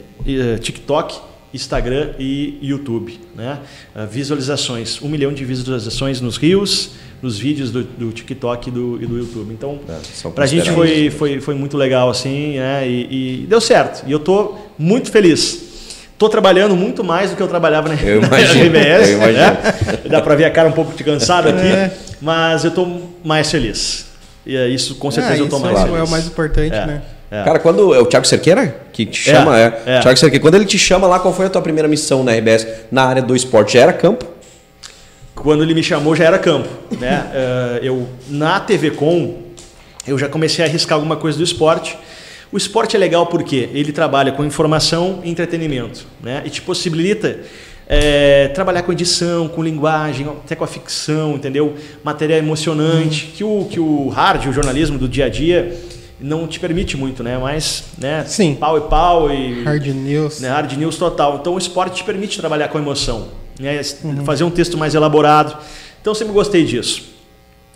TikTok, 0.60 1.20
Instagram 1.54 2.10
e 2.18 2.58
YouTube. 2.60 3.18
Né? 3.34 3.60
Visualizações, 4.10 5.00
um 5.00 5.08
milhão 5.08 5.32
de 5.32 5.44
visualizações 5.44 6.20
nos 6.20 6.36
rios, 6.36 6.90
nos 7.22 7.38
vídeos 7.38 7.70
do, 7.70 7.84
do 7.84 8.12
TikTok 8.12 8.68
e 8.68 8.72
do, 8.72 9.02
e 9.02 9.06
do 9.06 9.16
YouTube. 9.16 9.54
Então, 9.54 9.78
é, 9.88 10.28
para 10.28 10.44
a 10.44 10.46
gente 10.46 10.70
foi, 10.70 11.10
foi, 11.10 11.40
foi 11.40 11.54
muito 11.54 11.76
legal 11.76 12.10
assim, 12.10 12.58
né? 12.58 12.86
E, 12.86 13.44
e, 13.44 13.46
deu 13.46 13.60
certo. 13.60 14.04
E 14.06 14.12
eu 14.12 14.18
tô 14.18 14.56
muito 14.76 15.10
feliz. 15.10 15.62
Estou 16.12 16.28
trabalhando 16.28 16.76
muito 16.76 17.02
mais 17.02 17.30
do 17.30 17.36
que 17.36 17.42
eu 17.42 17.48
trabalhava 17.48 17.88
na, 17.88 17.94
eu 17.94 18.22
imagino, 18.22 18.66
RBS. 18.66 19.08
Eu 19.08 19.16
imagino. 19.16 19.38
Né? 19.38 19.56
Dá 20.10 20.20
para 20.20 20.34
ver 20.34 20.44
a 20.44 20.50
cara 20.50 20.68
um 20.68 20.72
pouco 20.72 20.94
de 20.94 21.02
cansado 21.02 21.48
aqui, 21.48 21.66
é. 21.66 21.96
mas 22.20 22.64
eu 22.64 22.70
estou 22.70 23.16
mais 23.24 23.50
feliz. 23.50 24.06
E 24.46 24.56
é 24.56 24.68
isso, 24.68 24.96
com 24.96 25.10
certeza, 25.10 25.36
é, 25.36 25.40
eu 25.40 25.44
estou 25.44 25.58
mais 25.58 25.72
claro. 25.72 25.92
feliz. 25.92 26.04
é 26.04 26.08
o 26.08 26.10
mais 26.10 26.26
importante, 26.26 26.74
é. 26.74 26.86
né? 26.86 27.02
É. 27.40 27.44
Cara, 27.44 27.58
quando 27.58 27.94
é 27.94 27.98
o 27.98 28.06
Thiago 28.06 28.26
Cerqueira 28.26 28.82
que 28.92 29.04
te 29.04 29.18
chama, 29.18 29.58
é. 29.58 29.82
é. 29.86 30.00
Thiago 30.00 30.18
Cerqueira, 30.18 30.42
quando 30.42 30.54
ele 30.54 30.66
te 30.66 30.78
chama 30.78 31.06
lá, 31.06 31.18
qual 31.18 31.34
foi 31.34 31.46
a 31.46 31.50
tua 31.50 31.62
primeira 31.62 31.88
missão 31.88 32.22
na 32.22 32.32
RBS 32.32 32.66
na 32.92 33.04
área 33.04 33.22
do 33.22 33.34
esporte? 33.34 33.74
Já 33.74 33.80
era 33.80 33.92
campo? 33.92 34.34
quando 35.34 35.62
ele 35.62 35.74
me 35.74 35.82
chamou 35.82 36.14
já 36.14 36.24
era 36.24 36.38
campo. 36.38 36.68
Né? 36.98 37.26
uh, 37.30 37.78
eu, 37.84 38.08
na 38.28 38.60
TV 38.60 38.92
Com, 38.92 39.42
eu 40.06 40.18
já 40.18 40.28
comecei 40.28 40.64
a 40.64 40.68
arriscar 40.68 40.96
alguma 40.96 41.16
coisa 41.16 41.36
do 41.36 41.44
esporte. 41.44 41.98
O 42.52 42.56
esporte 42.56 42.94
é 42.94 42.98
legal 42.98 43.26
porque 43.26 43.68
ele 43.72 43.92
trabalha 43.92 44.32
com 44.32 44.44
informação 44.44 45.20
e 45.24 45.30
entretenimento. 45.30 46.06
Né? 46.22 46.42
E 46.44 46.50
te 46.50 46.62
possibilita 46.62 47.40
é, 47.86 48.48
trabalhar 48.48 48.82
com 48.82 48.92
edição, 48.92 49.48
com 49.48 49.62
linguagem, 49.62 50.26
até 50.28 50.54
com 50.54 50.64
a 50.64 50.66
ficção, 50.66 51.34
entendeu? 51.34 51.74
Material 52.02 52.38
emocionante, 52.38 53.26
que, 53.34 53.42
o, 53.42 53.66
que 53.68 53.80
o 53.80 54.08
hard, 54.08 54.46
o 54.46 54.52
jornalismo 54.52 54.96
do 54.96 55.08
dia 55.08 55.26
a 55.26 55.28
dia, 55.28 55.76
não 56.20 56.46
te 56.46 56.60
permite 56.60 56.96
muito, 56.96 57.22
né? 57.22 57.38
Mas, 57.38 57.84
né? 57.98 58.24
Sim. 58.26 58.54
Pau 58.54 58.78
e 58.78 58.80
pau 58.82 59.32
e... 59.32 59.62
Hard 59.64 59.86
news. 59.86 60.40
Né? 60.40 60.48
Hard 60.48 60.72
news 60.72 60.96
total. 60.96 61.38
Então 61.40 61.54
o 61.54 61.58
esporte 61.58 61.96
te 61.96 62.04
permite 62.04 62.38
trabalhar 62.38 62.68
com 62.68 62.78
emoção 62.78 63.28
né? 63.58 63.80
uhum. 64.02 64.24
fazer 64.24 64.44
um 64.44 64.50
texto 64.50 64.76
mais 64.76 64.94
elaborado. 64.94 65.56
Então 66.00 66.14
sempre 66.14 66.32
gostei 66.32 66.64
disso. 66.64 67.12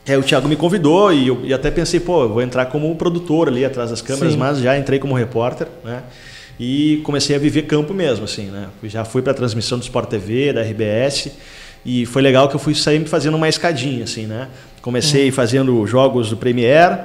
É, 0.06 0.16
o 0.16 0.22
Thiago 0.22 0.48
me 0.48 0.56
convidou 0.56 1.12
e 1.12 1.28
eu 1.28 1.40
e 1.44 1.52
até 1.52 1.70
pensei, 1.70 2.00
pô, 2.00 2.22
eu 2.22 2.28
vou 2.30 2.42
entrar 2.42 2.66
como 2.66 2.94
produtor 2.96 3.48
ali 3.48 3.64
atrás 3.64 3.90
das 3.90 4.00
câmeras, 4.00 4.32
Sim. 4.32 4.38
mas 4.38 4.58
já 4.58 4.78
entrei 4.78 4.98
como 4.98 5.14
repórter, 5.14 5.68
né? 5.84 6.02
E 6.58 7.00
comecei 7.04 7.36
a 7.36 7.38
viver 7.38 7.62
campo 7.62 7.92
mesmo, 7.94 8.24
assim, 8.24 8.46
né? 8.46 8.68
Já 8.84 9.04
fui 9.04 9.22
para 9.22 9.32
a 9.32 9.34
transmissão 9.34 9.78
do 9.78 9.82
Sport 9.82 10.08
TV, 10.08 10.52
da 10.52 10.62
RBS, 10.62 11.30
e 11.84 12.06
foi 12.06 12.22
legal 12.22 12.48
que 12.48 12.56
eu 12.56 12.58
fui 12.58 12.74
sempre 12.74 13.08
fazendo 13.08 13.36
uma 13.36 13.48
escadinha, 13.48 14.04
assim, 14.04 14.26
né? 14.26 14.48
Comecei 14.80 15.26
uhum. 15.26 15.32
fazendo 15.32 15.86
jogos 15.86 16.30
do 16.30 16.36
Premiere, 16.36 17.00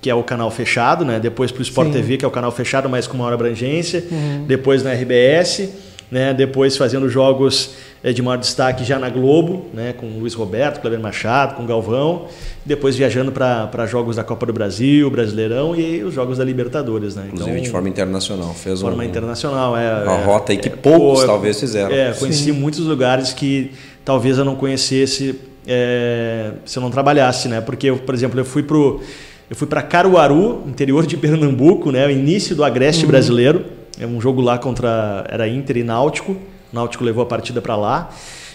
que 0.00 0.10
é 0.10 0.14
o 0.14 0.22
canal 0.22 0.50
fechado, 0.50 1.04
né? 1.04 1.18
Depois 1.18 1.50
para 1.50 1.60
o 1.60 1.62
Sport 1.62 1.88
Sim. 1.88 1.92
TV, 1.94 2.16
que 2.16 2.24
é 2.24 2.28
o 2.28 2.30
canal 2.30 2.52
fechado, 2.52 2.88
mas 2.88 3.06
com 3.06 3.16
maior 3.16 3.32
abrangência. 3.32 4.04
Uhum. 4.10 4.44
Depois 4.46 4.82
na 4.82 4.92
RBS, 4.92 5.68
né? 6.10 6.32
Depois 6.32 6.76
fazendo 6.76 7.08
jogos 7.08 7.70
é, 8.06 8.12
de 8.12 8.22
maior 8.22 8.36
destaque 8.36 8.84
já 8.84 9.00
na 9.00 9.08
Globo, 9.08 9.66
né, 9.74 9.92
com 9.92 10.06
Luiz 10.06 10.32
Roberto, 10.32 10.80
Cleber 10.80 11.00
Machado, 11.00 11.56
com 11.56 11.66
Galvão, 11.66 12.26
depois 12.64 12.94
viajando 12.94 13.32
para 13.32 13.86
jogos 13.86 14.14
da 14.14 14.22
Copa 14.22 14.46
do 14.46 14.52
Brasil, 14.52 15.10
Brasileirão 15.10 15.74
e 15.74 16.04
os 16.04 16.14
jogos 16.14 16.38
da 16.38 16.44
Libertadores. 16.44 17.16
Né? 17.16 17.24
Inclusive 17.26 17.50
então, 17.50 17.64
de 17.64 17.70
forma 17.70 17.88
internacional. 17.88 18.54
Fez 18.54 18.80
forma 18.80 19.02
um, 19.02 19.06
internacional, 19.06 19.76
é. 19.76 20.04
Uma 20.04 20.18
é, 20.20 20.24
rota 20.24 20.52
aí 20.52 20.58
que 20.58 20.68
é, 20.68 20.70
poucos 20.70 21.22
pô, 21.22 21.26
talvez 21.26 21.58
fizeram. 21.58 21.92
É, 21.92 22.12
conheci 22.12 22.44
Sim. 22.44 22.52
muitos 22.52 22.80
lugares 22.80 23.32
que 23.32 23.72
talvez 24.04 24.38
eu 24.38 24.44
não 24.44 24.54
conhecesse 24.54 25.40
é, 25.66 26.52
se 26.64 26.78
eu 26.78 26.82
não 26.82 26.92
trabalhasse, 26.92 27.48
né? 27.48 27.60
Porque, 27.60 27.88
eu, 27.90 27.96
por 27.96 28.14
exemplo, 28.14 28.38
eu 28.38 28.44
fui 28.44 28.62
pro 28.62 29.00
eu 29.48 29.54
fui 29.54 29.66
para 29.66 29.80
Caruaru, 29.82 30.64
interior 30.66 31.06
de 31.06 31.16
Pernambuco, 31.16 31.92
né? 31.92 32.06
O 32.06 32.10
início 32.10 32.56
do 32.56 32.64
Agreste 32.64 33.04
uhum. 33.04 33.10
brasileiro. 33.10 33.64
É 33.98 34.06
um 34.06 34.20
jogo 34.20 34.40
lá 34.40 34.58
contra 34.58 35.24
era 35.28 35.48
Inter 35.48 35.78
e 35.78 35.84
Náutico. 35.84 36.32
O 36.32 36.38
Náutico 36.72 37.04
levou 37.04 37.22
a 37.22 37.26
partida 37.26 37.62
para 37.62 37.76
lá. 37.76 38.10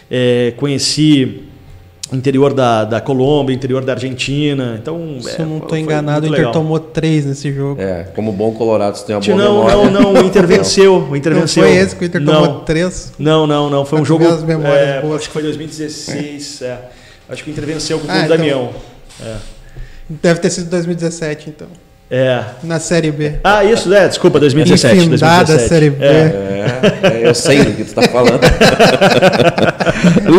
É, 0.09 0.53
conheci 0.57 1.43
interior 2.11 2.53
da, 2.53 2.83
da 2.83 2.99
Colômbia, 2.99 3.53
interior 3.53 3.85
da 3.85 3.93
Argentina. 3.93 4.77
Então, 4.79 5.17
se 5.21 5.39
é, 5.39 5.43
eu 5.43 5.45
não 5.45 5.57
estou 5.59 5.77
enganado, 5.77 6.25
o 6.25 6.27
Inter 6.27 6.39
legal. 6.39 6.51
tomou 6.51 6.77
três 6.77 7.25
nesse 7.25 7.53
jogo. 7.53 7.81
É, 7.81 8.03
como 8.13 8.33
bom 8.33 8.51
Colorado, 8.53 8.97
você 8.97 9.05
tem 9.05 9.15
uma 9.15 9.21
boa 9.21 9.37
não, 9.37 9.63
memória. 9.63 9.91
Não, 9.91 10.13
não, 10.13 10.21
o 10.21 10.25
Inter 10.25 10.45
venceu. 10.45 11.07
O 11.09 11.15
Inter 11.15 11.33
não 11.33 11.41
venceu. 11.41 11.63
foi 11.63 11.73
esse 11.73 11.95
que 11.95 12.03
o 12.03 12.05
Inter 12.05 12.21
não. 12.21 12.43
tomou 12.43 12.59
três? 12.61 13.13
Não, 13.17 13.47
não, 13.47 13.69
não. 13.69 13.85
Foi 13.85 13.99
um 13.99 14.05
jogo. 14.05 14.25
É, 14.25 15.01
acho 15.15 15.27
que 15.27 15.33
foi 15.33 15.41
2016. 15.41 16.63
É. 16.63 16.79
Acho 17.29 17.43
que 17.45 17.49
o 17.49 17.51
Inter 17.51 17.65
venceu 17.65 17.97
com 17.97 18.07
o 18.07 18.11
ah, 18.11 18.25
então, 18.25 18.35
Damião. 18.35 18.69
É. 19.23 19.60
Deve 20.21 20.39
ter 20.39 20.49
sido 20.49 20.69
2017, 20.69 21.49
então. 21.49 21.67
É. 22.09 22.43
Na 22.63 22.77
Série 22.77 23.09
B. 23.09 23.35
Ah, 23.41 23.63
isso, 23.63 23.87
né? 23.87 24.05
Desculpa, 24.05 24.37
2017. 24.37 24.97
Infindada 24.97 25.45
2017. 25.45 25.69
Série 25.69 25.89
B. 25.91 26.03
É. 26.03 27.21
é, 27.23 27.29
eu 27.29 27.33
sei 27.33 27.63
do 27.63 27.71
que 27.71 27.85
tu 27.85 27.87
está 27.87 28.01
falando. 28.01 28.41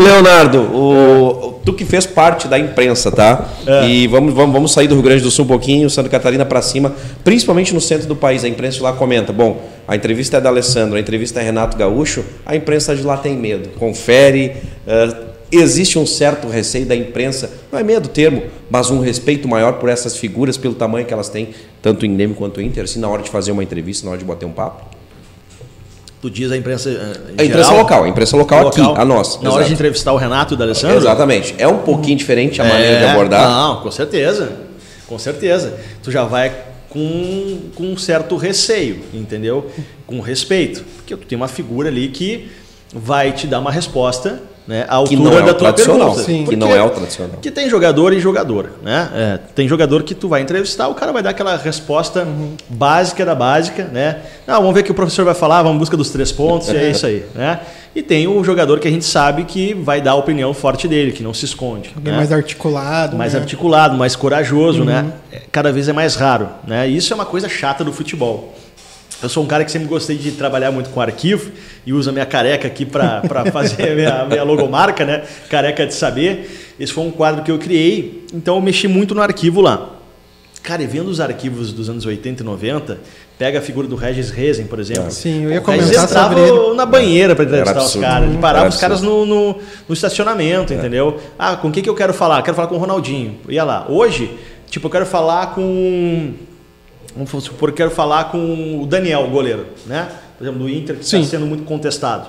Leonardo, 0.05 0.61
o, 0.61 1.61
tu 1.65 1.73
que 1.73 1.87
fez 1.87 2.05
parte 2.05 2.47
da 2.47 2.59
imprensa, 2.59 3.11
tá? 3.11 3.49
É. 3.67 3.87
E 3.87 4.07
vamos, 4.07 4.35
vamos, 4.35 4.53
vamos 4.53 4.73
sair 4.73 4.87
do 4.87 4.95
Rio 4.97 5.03
Grande 5.03 5.23
do 5.23 5.31
Sul 5.31 5.47
um 5.47 5.49
pouquinho, 5.49 5.89
Santa 5.89 6.11
Catarina 6.11 6.45
para 6.45 6.61
cima, 6.61 6.95
principalmente 7.25 7.73
no 7.73 7.81
centro 7.81 8.07
do 8.07 8.17
país. 8.17 8.45
A 8.45 8.49
imprensa 8.49 8.83
lá 8.83 8.93
comenta: 8.93 9.33
bom, 9.33 9.63
a 9.89 9.97
entrevista 9.97 10.37
é 10.37 10.41
da 10.43 10.51
Alessandro, 10.51 10.99
a 10.99 11.01
entrevista 11.01 11.41
é 11.41 11.43
Renato 11.43 11.79
Gaúcho, 11.79 12.23
a 12.45 12.55
imprensa 12.55 12.95
de 12.95 13.03
lá 13.03 13.17
tem 13.17 13.35
medo. 13.35 13.71
Confere. 13.79 14.57
Uh, 14.87 15.32
existe 15.53 15.99
um 15.99 16.07
certo 16.07 16.49
receio 16.49 16.87
da 16.87 16.97
imprensa, 16.97 17.51
não 17.71 17.79
é 17.79 17.83
medo 17.83 18.09
do 18.09 18.09
termo, 18.09 18.45
mas 18.71 18.91
um 18.91 19.01
respeito 19.01 19.47
maior 19.47 19.75
por 19.75 19.91
essas 19.91 20.17
figuras, 20.17 20.57
pelo 20.57 20.75
tamanho 20.75 21.05
que 21.05 21.13
elas 21.13 21.29
têm, 21.29 21.51
tanto 21.83 22.07
em 22.07 22.15
Grêmio 22.15 22.35
quanto 22.35 22.61
em 22.61 22.67
Inter, 22.67 22.85
assim, 22.85 22.99
na 22.99 23.09
hora 23.09 23.23
de 23.23 23.31
fazer 23.31 23.53
uma 23.53 23.63
entrevista, 23.63 24.07
na 24.07 24.13
hora 24.13 24.19
de 24.19 24.25
bater 24.25 24.47
um 24.47 24.53
papo? 24.53 24.85
Tu 26.23 26.31
diz 26.31 26.53
a 26.53 26.57
imprensa. 26.57 26.89
Uh, 26.89 27.31
a 27.37 27.45
imprensa 27.45 27.71
geral, 27.71 27.77
local, 27.79 28.05
a 28.05 28.09
imprensa 28.09 28.37
local, 28.37 28.65
local 28.65 28.93
aqui, 28.93 29.01
a 29.01 29.05
nossa. 29.05 29.39
Na 29.39 29.43
exato. 29.43 29.57
hora 29.57 29.65
de 29.65 29.73
entrevistar 29.73 30.13
o 30.13 30.17
Renato 30.17 30.53
e 30.53 30.57
o 30.57 30.59
D'Alessandro? 30.59 30.97
Exatamente. 30.97 31.55
É 31.59 31.67
um 31.67 31.79
pouquinho 31.79 32.17
diferente 32.17 32.63
a 32.63 32.65
é, 32.65 32.69
maneira 32.69 32.99
de 33.01 33.05
abordar. 33.07 33.51
Não, 33.51 33.83
com 33.83 33.91
certeza. 33.91 34.53
Com 35.09 35.19
certeza. 35.19 35.77
Tu 36.01 36.13
já 36.13 36.23
vai 36.23 36.55
com, 36.89 37.59
com 37.75 37.85
um 37.85 37.97
certo 37.97 38.37
receio, 38.37 39.01
entendeu? 39.13 39.69
Com 40.07 40.21
respeito. 40.21 40.85
Porque 40.97 41.17
tu 41.17 41.27
tem 41.27 41.35
uma 41.35 41.49
figura 41.49 41.89
ali 41.89 42.09
que 42.09 42.49
vai 42.95 43.33
te 43.33 43.49
dar 43.49 43.59
uma 43.59 43.73
resposta 43.73 44.41
né, 44.67 44.87
a 44.89 44.95
altura 44.95 45.17
que 45.17 45.23
não 45.23 45.39
é 45.39 45.43
da 45.43 45.55
tua 45.55 45.73
pergunta. 45.73 46.23
Sim. 46.23 46.45
Que 46.45 46.57
não 46.57 46.75
é 46.75 46.83
o 46.83 46.91
tradicional. 46.91 47.39
Que 47.41 47.51
tem 47.51 47.69
jogador 47.69 48.13
e 48.13 48.21
jogador. 48.21 48.71
Né? 48.83 49.09
É, 49.15 49.39
tem 49.55 49.67
jogador 49.67 50.03
que 50.05 50.15
tu 50.15 50.29
vai 50.29 50.41
entrevistar, 50.41 50.89
o 50.89 50.95
cara 50.95 51.13
vai 51.13 51.23
dar 51.23 51.31
aquela 51.31 51.57
resposta 51.57 52.23
uhum. 52.23 52.55
básica 52.69 53.25
da 53.25 53.35
básica. 53.35 53.85
Né? 53.85 54.19
Não, 54.47 54.57
vamos 54.61 54.75
ver 54.75 54.81
o 54.81 54.85
que 54.85 54.93
o 54.93 54.95
professor 54.95 55.25
vai 55.25 55.35
falar, 55.35 55.63
vamos 55.63 55.77
em 55.77 55.79
busca 55.81 55.97
dos 55.97 56.11
três 56.11 56.31
pontos 56.31 56.69
e 56.69 56.77
é 56.77 56.91
isso 56.91 57.07
aí. 57.07 57.25
Né? 57.35 57.61
E 57.95 58.03
tem 58.03 58.27
o 58.27 58.43
jogador 58.43 58.79
que 58.79 58.89
a 58.89 58.91
gente 58.91 59.05
sabe 59.05 59.45
que 59.45 59.75
vai 59.75 60.01
dar 60.01 60.13
a 60.13 60.15
opinião 60.15 60.55
forte 60.55 60.89
dele, 60.89 61.13
que 61.13 61.23
não 61.23 61.35
se 61.35 61.45
esconde. 61.45 61.91
Né? 62.03 62.13
Mais 62.13 62.33
articulado. 62.33 63.17
Mais 63.17 63.35
né? 63.35 63.41
articulado, 63.41 63.97
mais 63.97 64.17
corajoso. 64.17 64.85
Né? 64.85 65.01
Uhum. 65.01 65.13
Né? 65.33 65.43
Cada 65.51 65.73
vez 65.73 65.89
é 65.89 65.93
mais 65.93 66.15
raro. 66.15 66.49
Né? 66.67 66.89
E 66.89 66.97
isso 66.97 67.13
é 67.13 67.17
uma 67.17 67.27
coisa 67.27 67.49
chata 67.49 67.85
do 67.85 67.93
futebol. 67.93 68.55
Eu 69.23 69.29
sou 69.29 69.45
um 69.45 69.47
cara 69.47 69.65
que 69.65 69.71
sempre 69.71 69.87
gostei 69.87 70.17
de 70.17 70.33
trabalhar 70.33 70.73
muito 70.73 70.91
com 70.91 71.01
arquivo 71.01 71.53
e 71.87 71.93
uso 71.93 72.11
a 72.11 72.13
minha 72.13 72.27
careca 72.27 72.67
aqui 72.67 72.85
para 72.85 73.23
fazer 73.53 73.93
a 73.93 73.95
minha, 73.95 74.25
minha 74.25 74.43
logomarca, 74.43 75.05
né? 75.05 75.23
Careca 75.49 75.87
de 75.87 75.95
saber. 75.95 76.75
Esse 76.79 76.93
foi 76.93 77.05
um 77.05 77.11
quadro 77.11 77.45
que 77.45 77.51
eu 77.51 77.59
criei, 77.59 78.27
então 78.35 78.57
eu 78.57 78.61
mexi 78.61 78.89
muito 78.89 79.15
no 79.15 79.23
arquivo 79.23 79.61
lá. 79.61 79.91
Cara, 80.61 80.83
e 80.83 80.87
vendo 80.87 81.09
os 81.09 81.21
arquivos 81.21 81.73
dos 81.73 81.89
anos 81.89 82.07
80 82.07 82.43
e 82.43 82.47
90, 82.47 83.01
pega 83.39 83.59
a 83.59 83.63
figura 83.63 83.87
do 83.87 83.97
Regis 83.97 84.31
Rezen, 84.31 84.67
por 84.67 84.79
exemplo. 84.79 85.11
Sim, 85.11 85.45
eu 85.45 85.53
ia 85.53 85.61
o 85.61 85.65
Regis 85.65 85.91
entrava 85.91 86.75
na 86.75 86.87
banheira 86.87 87.35
para 87.35 87.45
entrevistar 87.45 87.83
os 87.83 87.97
caras. 87.97 88.29
Ele 88.29 88.39
parava 88.39 88.69
os 88.69 88.77
caras 88.77 89.03
no, 89.03 89.27
no, 89.27 89.59
no 89.89 89.95
estacionamento, 89.95 90.73
é. 90.73 90.77
entendeu? 90.77 91.21
Ah, 91.39 91.57
com 91.57 91.71
quem 91.71 91.83
que 91.83 91.91
eu 91.91 91.95
quero 91.95 92.15
falar? 92.15 92.43
Quero 92.43 92.57
falar 92.57 92.69
com 92.69 92.77
o 92.77 92.79
Ronaldinho. 92.79 93.39
Ia 93.49 93.65
lá. 93.65 93.87
Hoje, 93.89 94.37
tipo, 94.69 94.87
eu 94.87 94.91
quero 94.91 95.07
falar 95.07 95.55
com 95.55 96.33
Vamos 97.15 97.31
supor 97.45 97.71
que 97.71 97.79
quero 97.79 97.91
falar 97.91 98.25
com 98.25 98.83
o 98.83 98.87
Daniel, 98.87 99.25
o 99.25 99.31
goleiro, 99.31 99.67
né? 99.87 100.09
Por 100.37 100.45
exemplo, 100.45 100.61
do 100.61 100.69
Inter, 100.69 100.97
que 100.97 101.05
está 101.05 101.23
sendo 101.23 101.47
muito 101.47 101.65
contestado. 101.65 102.29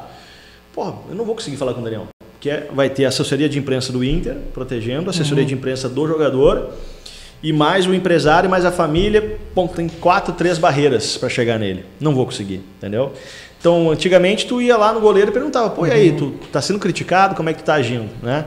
Pô, 0.73 0.93
eu 1.09 1.15
não 1.15 1.25
vou 1.25 1.35
conseguir 1.35 1.57
falar 1.57 1.73
com 1.73 1.81
o 1.81 1.83
Daniel. 1.83 2.07
Porque 2.33 2.49
é, 2.49 2.67
vai 2.73 2.89
ter 2.89 3.05
a 3.05 3.09
assessoria 3.09 3.47
de 3.47 3.57
imprensa 3.57 3.93
do 3.93 4.03
Inter 4.03 4.35
protegendo, 4.53 5.09
a 5.09 5.11
assessoria 5.11 5.43
uhum. 5.43 5.47
de 5.47 5.53
imprensa 5.53 5.87
do 5.87 6.07
jogador 6.07 6.71
e 7.41 7.53
mais 7.53 7.85
o 7.85 7.93
empresário, 7.93 8.49
mais 8.49 8.65
a 8.65 8.71
família. 8.71 9.37
Bom, 9.55 9.67
tem 9.67 9.87
quatro, 9.87 10.33
três 10.33 10.57
barreiras 10.57 11.17
para 11.17 11.29
chegar 11.29 11.57
nele. 11.57 11.85
Não 11.99 12.13
vou 12.13 12.25
conseguir, 12.25 12.61
entendeu? 12.77 13.13
Então, 13.59 13.91
antigamente 13.91 14.45
tu 14.45 14.61
ia 14.61 14.75
lá 14.75 14.91
no 14.91 14.99
goleiro 14.99 15.31
e 15.31 15.33
perguntava: 15.33 15.69
"Pô, 15.69 15.87
e 15.87 15.91
aí, 15.91 16.09
uhum. 16.09 16.17
tu 16.17 16.47
tá 16.51 16.61
sendo 16.61 16.79
criticado? 16.79 17.33
Como 17.35 17.47
é 17.47 17.53
que 17.53 17.63
tu 17.63 17.65
tá 17.65 17.75
agindo?", 17.75 18.09
né? 18.21 18.45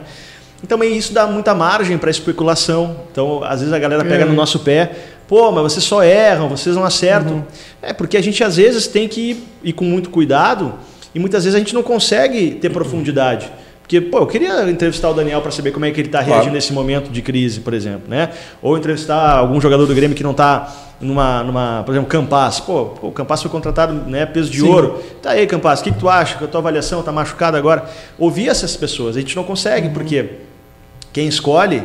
Então, 0.63 0.83
isso 0.83 1.13
dá 1.13 1.27
muita 1.27 1.53
margem 1.53 1.97
para 1.97 2.09
especulação. 2.09 2.97
Então, 3.11 3.43
às 3.43 3.59
vezes 3.59 3.73
a 3.73 3.79
galera 3.79 4.03
pega 4.03 4.23
é. 4.23 4.25
no 4.25 4.33
nosso 4.33 4.59
pé, 4.59 4.91
Pô, 5.27 5.51
mas 5.51 5.73
vocês 5.73 5.83
só 5.83 6.03
erram, 6.03 6.47
vocês 6.49 6.75
não 6.75 6.83
acertam. 6.83 7.33
Uhum. 7.35 7.43
É 7.81 7.93
porque 7.93 8.17
a 8.17 8.21
gente 8.21 8.43
às 8.43 8.55
vezes 8.55 8.87
tem 8.87 9.07
que 9.07 9.31
ir, 9.31 9.47
ir, 9.63 9.73
com 9.73 9.83
muito 9.83 10.09
cuidado 10.09 10.73
e 11.13 11.19
muitas 11.19 11.43
vezes 11.43 11.55
a 11.55 11.59
gente 11.59 11.73
não 11.73 11.83
consegue 11.83 12.51
ter 12.51 12.69
profundidade. 12.69 13.51
Porque, 13.81 14.01
pô, 14.01 14.19
eu 14.19 14.27
queria 14.27 14.69
entrevistar 14.69 15.09
o 15.09 15.13
Daniel 15.13 15.41
para 15.41 15.51
saber 15.51 15.71
como 15.71 15.85
é 15.85 15.91
que 15.91 16.01
ele 16.01 16.09
está 16.09 16.19
reagindo 16.19 16.41
claro. 16.41 16.53
nesse 16.55 16.73
momento 16.73 17.09
de 17.09 17.21
crise, 17.21 17.61
por 17.61 17.73
exemplo, 17.73 18.03
né? 18.09 18.31
Ou 18.61 18.77
entrevistar 18.77 19.37
algum 19.37 19.61
jogador 19.61 19.85
do 19.85 19.95
Grêmio 19.95 20.15
que 20.15 20.23
não 20.23 20.31
está 20.31 20.73
numa, 20.99 21.43
numa, 21.43 21.83
por 21.85 21.93
exemplo, 21.93 22.09
Campas. 22.09 22.59
Pô, 22.59 22.93
o 23.01 23.11
Campas 23.11 23.41
foi 23.41 23.51
contratado, 23.51 23.93
né, 23.93 24.25
peso 24.25 24.49
de 24.49 24.59
Sim. 24.59 24.67
ouro. 24.67 25.01
Tá 25.21 25.31
aí, 25.31 25.47
Campas, 25.47 25.79
o 25.79 25.83
que, 25.83 25.91
que 25.91 25.99
tu 25.99 26.09
acha? 26.09 26.37
Que 26.37 26.43
a 26.43 26.47
tua 26.47 26.59
avaliação 26.59 26.99
está 26.99 27.11
machucada 27.11 27.57
agora? 27.57 27.85
Ouvir 28.17 28.49
essas 28.49 28.75
pessoas, 28.75 29.15
a 29.15 29.19
gente 29.19 29.35
não 29.35 29.43
consegue, 29.43 29.87
uhum. 29.87 29.93
porque 29.93 30.25
quem 31.13 31.27
escolhe 31.27 31.83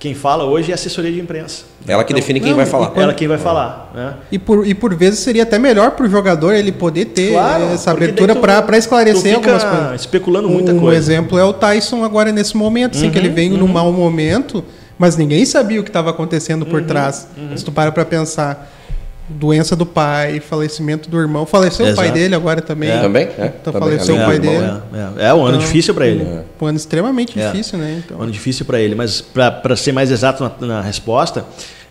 quem 0.00 0.14
fala 0.14 0.44
hoje 0.44 0.70
é 0.70 0.72
a 0.72 0.76
assessoria 0.76 1.12
de 1.12 1.20
imprensa. 1.20 1.64
Ela 1.86 2.02
que 2.02 2.12
então, 2.14 2.20
define 2.22 2.40
quem 2.40 2.50
não, 2.50 2.56
vai 2.56 2.64
falar. 2.64 2.86
Quando, 2.86 3.02
Ela 3.02 3.12
quem 3.12 3.28
vai 3.28 3.36
falar. 3.36 3.92
Né? 3.94 4.14
E, 4.32 4.38
por, 4.38 4.66
e 4.66 4.74
por 4.74 4.94
vezes 4.94 5.20
seria 5.20 5.42
até 5.42 5.58
melhor 5.58 5.90
para 5.90 6.06
o 6.06 6.08
jogador 6.08 6.54
ele 6.54 6.72
poder 6.72 7.04
ter 7.04 7.32
claro, 7.32 7.64
essa 7.64 7.90
abertura 7.90 8.34
para 8.34 8.78
esclarecer 8.78 9.34
algumas 9.34 9.62
coisas. 9.62 10.00
especulando 10.00 10.48
muita 10.48 10.72
um 10.72 10.80
coisa. 10.80 10.96
Um 10.96 10.98
exemplo 10.98 11.38
é 11.38 11.44
o 11.44 11.52
Tyson 11.52 12.02
agora 12.02 12.32
nesse 12.32 12.56
momento, 12.56 12.96
assim, 12.96 13.06
uhum, 13.06 13.12
que 13.12 13.18
ele 13.18 13.28
uhum, 13.28 13.34
veio 13.34 13.52
uhum. 13.52 13.58
num 13.58 13.68
mau 13.68 13.92
momento, 13.92 14.64
mas 14.98 15.18
ninguém 15.18 15.44
sabia 15.44 15.78
o 15.78 15.84
que 15.84 15.90
estava 15.90 16.08
acontecendo 16.08 16.64
por 16.64 16.80
uhum, 16.80 16.86
trás. 16.86 17.28
Uhum. 17.36 17.54
Se 17.54 17.62
tu 17.62 17.70
para 17.70 17.92
para 17.92 18.06
pensar 18.06 18.72
doença 19.30 19.76
do 19.76 19.86
pai, 19.86 20.40
falecimento 20.40 21.08
do 21.08 21.18
irmão. 21.18 21.46
Faleceu 21.46 21.86
Exato. 21.86 22.00
o 22.00 22.04
pai 22.04 22.12
dele 22.12 22.34
agora 22.34 22.60
também. 22.60 22.90
É. 22.90 23.00
Também? 23.00 23.28
É. 23.38 23.52
Então 23.60 23.72
também. 23.72 23.88
faleceu 23.90 24.16
é, 24.16 24.22
o 24.22 24.26
pai 24.26 24.38
dele. 24.38 24.64
É, 25.18 25.24
é. 25.24 25.28
é 25.28 25.34
um 25.34 25.44
ano 25.44 25.56
então, 25.56 25.66
difícil 25.66 25.94
para 25.94 26.06
ele. 26.06 26.22
É. 26.22 26.44
Um 26.60 26.66
ano 26.66 26.76
extremamente 26.76 27.38
é. 27.38 27.46
difícil, 27.46 27.78
né? 27.78 28.02
Então. 28.04 28.18
Um 28.18 28.22
ano 28.22 28.32
difícil 28.32 28.64
para 28.64 28.80
ele. 28.80 28.94
Mas 28.94 29.20
para 29.20 29.76
ser 29.76 29.92
mais 29.92 30.10
exato 30.10 30.42
na, 30.42 30.66
na 30.66 30.80
resposta, 30.80 31.44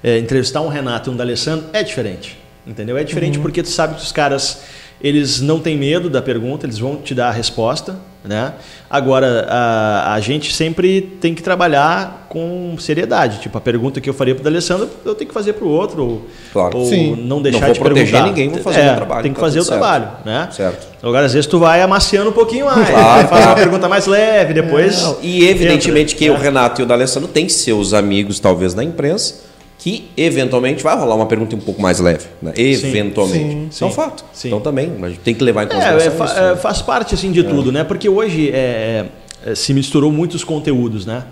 é, 0.03 0.17
entrevistar 0.17 0.61
um 0.61 0.67
Renato 0.67 1.09
e 1.09 1.13
um 1.13 1.15
D'Alessandro 1.15 1.67
é 1.73 1.81
diferente. 1.83 2.37
Entendeu? 2.67 2.97
É 2.97 3.03
diferente 3.03 3.37
uhum. 3.37 3.43
porque 3.43 3.63
tu 3.63 3.69
sabe 3.69 3.95
que 3.95 4.03
os 4.03 4.11
caras 4.11 4.59
eles 5.01 5.41
não 5.41 5.59
têm 5.59 5.77
medo 5.77 6.09
da 6.09 6.21
pergunta, 6.21 6.65
eles 6.65 6.79
vão 6.79 6.97
te 6.97 7.13
dar 7.15 7.29
a 7.29 7.31
resposta. 7.31 7.95
Né? 8.21 8.51
Agora, 8.89 9.47
a, 9.49 10.13
a 10.13 10.19
gente 10.19 10.53
sempre 10.53 11.01
tem 11.21 11.33
que 11.33 11.41
trabalhar 11.41 12.27
com 12.27 12.75
seriedade. 12.77 13.39
Tipo, 13.39 13.57
a 13.57 13.61
pergunta 13.61 14.01
que 14.01 14.09
eu 14.09 14.13
faria 14.13 14.35
para 14.35 14.43
o 14.43 14.47
Alessandro, 14.47 14.89
eu 15.05 15.15
tenho 15.15 15.29
que 15.29 15.33
fazer 15.33 15.53
para 15.53 15.65
o 15.65 15.69
outro. 15.69 16.03
Ou, 16.03 16.21
claro. 16.51 16.77
ou 16.77 16.85
Sim. 16.85 17.15
não 17.15 17.41
deixar 17.41 17.61
não 17.61 17.67
vou 17.67 17.73
de 17.73 17.79
proteger 17.79 18.11
perguntar. 18.11 18.27
ninguém, 18.27 18.49
vou 18.49 18.61
fazer 18.61 18.81
é, 18.81 18.91
o 18.91 18.95
trabalho. 18.97 19.23
Tem 19.23 19.31
que 19.31 19.39
tá 19.39 19.45
fazer 19.45 19.59
o 19.59 19.63
certo. 19.63 19.79
trabalho. 19.79 20.07
Né? 20.25 20.49
Certo. 20.51 20.87
Agora, 21.01 21.25
às 21.27 21.33
vezes, 21.33 21.47
tu 21.47 21.59
vai 21.59 21.81
amaciando 21.81 22.29
um 22.29 22.33
pouquinho 22.33 22.65
mais. 22.65 22.89
Claro, 22.89 23.27
faz 23.29 23.45
uma 23.45 23.55
pergunta 23.55 23.87
mais 23.87 24.05
leve, 24.05 24.53
depois. 24.53 25.01
Não, 25.01 25.17
e 25.21 25.47
evidentemente 25.47 26.13
entra, 26.13 26.17
que 26.17 26.29
o 26.29 26.35
Renato 26.35 26.81
e 26.81 26.83
o 26.83 26.85
D'Alessandro 26.85 27.29
têm 27.29 27.47
seus 27.47 27.93
amigos, 27.93 28.37
talvez, 28.37 28.75
na 28.75 28.83
imprensa 28.83 29.48
que 29.79 30.09
eventualmente 30.17 30.83
vai 30.83 30.95
rolar 30.95 31.15
uma 31.15 31.25
pergunta 31.25 31.55
um 31.55 31.59
pouco 31.59 31.81
mais 31.81 32.01
leve, 32.01 32.25
né? 32.41 32.51
eventualmente. 32.57 33.49
Sim, 33.49 33.67
sim, 33.71 33.85
é 33.85 33.87
um 33.87 33.91
fato. 33.91 34.25
Sim. 34.33 34.49
Então 34.49 34.59
também, 34.59 34.91
a 35.01 35.07
gente 35.07 35.21
tem 35.21 35.33
que 35.33 35.41
levar 35.41 35.63
em 35.63 35.67
consideração 35.67 36.11
é, 36.11 36.19
é, 36.19 36.25
isso. 36.25 36.39
É, 36.39 36.55
faz 36.57 36.81
parte 36.81 37.15
assim 37.15 37.31
de 37.31 37.39
é. 37.39 37.43
tudo, 37.43 37.71
né? 37.71 37.85
Porque 37.85 38.09
hoje 38.09 38.51
é, 38.53 39.05
é, 39.45 39.55
se 39.55 39.73
misturou 39.73 40.11
muitos 40.11 40.43
conteúdos, 40.43 41.05
né? 41.05 41.23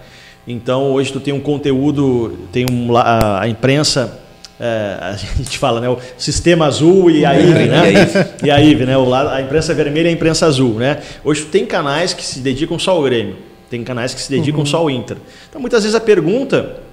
Então 0.47 0.93
hoje 0.93 1.11
tu 1.11 1.19
tem 1.19 1.33
um 1.33 1.41
conteúdo, 1.41 2.37
tem 2.49 2.65
um, 2.71 2.95
a, 2.95 3.41
a 3.41 3.49
imprensa 3.49 4.17
é, 4.57 4.97
a 5.01 5.13
gente 5.37 5.57
fala, 5.57 5.81
né? 5.81 5.89
O 5.89 5.97
sistema 6.17 6.67
azul 6.67 7.11
e 7.11 7.25
a 7.25 7.37
IVE, 7.37 7.65
né? 7.65 8.07
E 8.41 8.49
a 8.49 8.61
IVE, 8.61 8.85
né? 8.85 8.97
O 8.97 9.03
lado, 9.03 9.29
a 9.29 9.41
imprensa 9.41 9.73
vermelha 9.73 10.07
e 10.07 10.11
a 10.11 10.13
imprensa 10.13 10.45
azul, 10.45 10.75
né? 10.75 10.99
Hoje 11.21 11.43
tem 11.43 11.65
canais 11.65 12.13
que 12.13 12.25
se 12.25 12.39
dedicam 12.39 12.79
só 12.79 12.91
ao 12.91 13.03
Grêmio, 13.03 13.35
tem 13.69 13.83
canais 13.83 14.13
que 14.13 14.21
se 14.21 14.29
dedicam 14.29 14.61
uhum. 14.61 14.65
só 14.65 14.77
ao 14.77 14.89
Inter. 14.89 15.17
Então 15.49 15.59
muitas 15.59 15.83
vezes 15.83 15.95
a 15.95 15.99
pergunta 15.99 16.86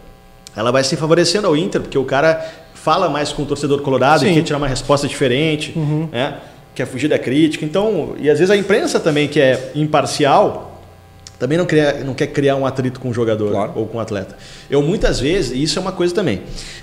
ela 0.56 0.70
vai 0.72 0.84
se 0.84 0.96
favorecendo 0.96 1.46
ao 1.46 1.56
Inter, 1.56 1.80
porque 1.80 1.98
o 1.98 2.04
cara 2.04 2.44
fala 2.74 3.08
mais 3.08 3.32
com 3.32 3.42
o 3.42 3.46
torcedor 3.46 3.80
colorado 3.82 4.20
Sim. 4.20 4.30
e 4.30 4.34
quer 4.34 4.42
tirar 4.42 4.58
uma 4.58 4.68
resposta 4.68 5.06
diferente, 5.08 5.72
uhum. 5.76 6.08
né? 6.12 6.36
quer 6.74 6.86
fugir 6.86 7.08
da 7.08 7.18
crítica. 7.18 7.64
Então, 7.64 8.14
e 8.18 8.28
às 8.28 8.38
vezes 8.38 8.50
a 8.50 8.56
imprensa 8.56 8.98
também, 9.00 9.28
que 9.28 9.40
é 9.40 9.70
imparcial, 9.74 10.72
também 11.38 11.56
não, 11.58 11.66
cria, 11.66 12.02
não 12.04 12.14
quer 12.14 12.28
criar 12.28 12.56
um 12.56 12.64
atrito 12.66 12.98
com 13.00 13.08
o 13.08 13.14
jogador 13.14 13.50
Claro. 13.50 13.72
ou 13.76 13.86
com 13.86 13.98
o 13.98 14.00
atleta. 14.00 14.36
Eu 14.70 14.82
muitas 14.82 15.18
vezes, 15.20 15.52
e 15.52 15.62
isso 15.62 15.78
é 15.78 15.82
uma 15.82 15.92
coisa 15.92 16.14
também, 16.14 16.42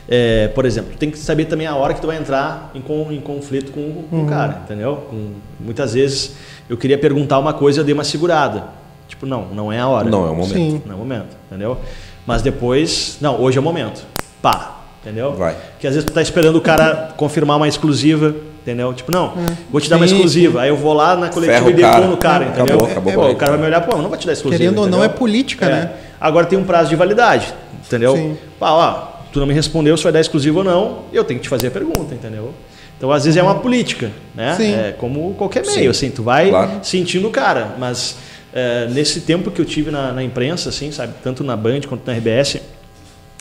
é, 0.09 0.47
por 0.49 0.65
exemplo, 0.65 0.91
tem 0.97 1.09
que 1.11 1.17
saber 1.17 1.45
também 1.45 1.67
a 1.67 1.75
hora 1.75 1.93
que 1.93 2.01
tu 2.01 2.07
vai 2.07 2.17
entrar 2.17 2.71
em, 2.75 2.81
con- 2.81 3.07
em 3.11 3.19
conflito 3.21 3.71
com, 3.71 4.03
com 4.09 4.23
o 4.23 4.27
cara, 4.27 4.61
entendeu? 4.65 4.97
Com- 5.09 5.31
muitas 5.59 5.93
vezes 5.93 6.33
eu 6.69 6.77
queria 6.77 6.97
perguntar 6.97 7.37
uma 7.39 7.53
coisa 7.53 7.79
e 7.79 7.81
eu 7.81 7.85
dei 7.85 7.93
uma 7.93 8.03
segurada. 8.03 8.65
Tipo, 9.07 9.25
não, 9.25 9.47
não 9.53 9.71
é 9.71 9.79
a 9.79 9.87
hora. 9.87 10.09
Não 10.09 10.25
é 10.25 10.29
o 10.29 10.35
momento. 10.35 10.53
Sim. 10.53 10.81
Não 10.85 10.93
é 10.93 10.95
o 10.95 10.99
momento, 10.99 11.35
entendeu? 11.49 11.77
Mas 12.25 12.41
depois, 12.41 13.17
não, 13.21 13.39
hoje 13.41 13.57
é 13.57 13.61
o 13.61 13.63
momento. 13.63 14.03
Pá, 14.41 14.79
entendeu? 15.01 15.33
Vai. 15.33 15.55
Que 15.79 15.87
às 15.87 15.93
vezes 15.95 16.05
tu 16.05 16.13
tá 16.13 16.21
esperando 16.21 16.55
o 16.57 16.61
cara 16.61 17.13
confirmar 17.17 17.57
uma 17.57 17.67
exclusiva, 17.67 18.35
entendeu? 18.61 18.93
Tipo, 18.93 19.11
não, 19.11 19.33
vou 19.71 19.81
te 19.81 19.89
dar 19.89 19.97
uma 19.97 20.07
Sim, 20.07 20.15
exclusiva. 20.15 20.61
Aí 20.61 20.69
eu 20.69 20.77
vou 20.77 20.93
lá 20.93 21.15
na 21.15 21.29
coletiva 21.29 21.69
e 21.69 21.73
o 21.73 21.77
cara. 21.77 21.95
detono 21.95 22.13
o 22.13 22.17
cara, 22.17 22.45
Acabou, 22.45 22.63
entendeu? 22.65 22.85
acabou 22.91 23.13
com 23.13 23.23
ele. 23.25 23.33
o 23.33 23.37
cara 23.37 23.51
vai 23.53 23.61
me 23.61 23.65
olhar, 23.67 23.81
pô, 23.81 23.95
eu 23.97 24.01
não 24.01 24.09
vou 24.09 24.17
te 24.17 24.25
dar 24.27 24.33
exclusiva. 24.33 24.59
Querendo 24.63 24.77
ou 24.79 24.85
não, 24.87 24.99
entendeu? 24.99 25.15
é 25.15 25.17
política, 25.17 25.67
né? 25.67 25.91
Agora 26.19 26.45
tem 26.45 26.57
um 26.57 26.63
prazo 26.63 26.89
de 26.89 26.95
validade, 26.95 27.53
entendeu? 27.85 28.15
Sim. 28.15 28.37
Pá, 28.59 28.71
ó, 28.71 28.93
tu 29.33 29.39
não 29.39 29.47
me 29.47 29.53
respondeu 29.53 29.97
se 29.97 30.03
vai 30.03 30.11
dar 30.11 30.19
exclusivo 30.21 30.59
ou 30.59 30.63
não, 30.63 30.99
eu 31.11 31.23
tenho 31.23 31.39
que 31.39 31.43
te 31.45 31.49
fazer 31.49 31.67
a 31.67 31.71
pergunta, 31.71 32.13
entendeu? 32.13 32.53
Então, 32.97 33.11
às 33.11 33.23
vezes 33.23 33.35
é 33.35 33.41
uma 33.41 33.55
política, 33.55 34.11
né? 34.35 34.53
Sim. 34.55 34.75
É 34.75 34.91
como 34.95 35.33
qualquer 35.33 35.65
Sim. 35.65 35.77
meio, 35.77 35.89
assim, 35.89 36.11
tu 36.11 36.21
vai 36.21 36.49
Claro. 36.49 36.71
sentindo 36.83 37.27
o 37.27 37.31
cara, 37.31 37.69
mas 37.79 38.15
é, 38.53 38.87
nesse 38.87 39.21
tempo 39.21 39.49
que 39.51 39.61
eu 39.61 39.65
tive 39.65 39.91
na, 39.91 40.11
na 40.11 40.23
imprensa, 40.23 40.69
assim, 40.69 40.91
sabe, 40.91 41.13
tanto 41.23 41.43
na 41.43 41.55
Band 41.55 41.81
quanto 41.87 42.05
na 42.05 42.13
RBS, 42.17 42.57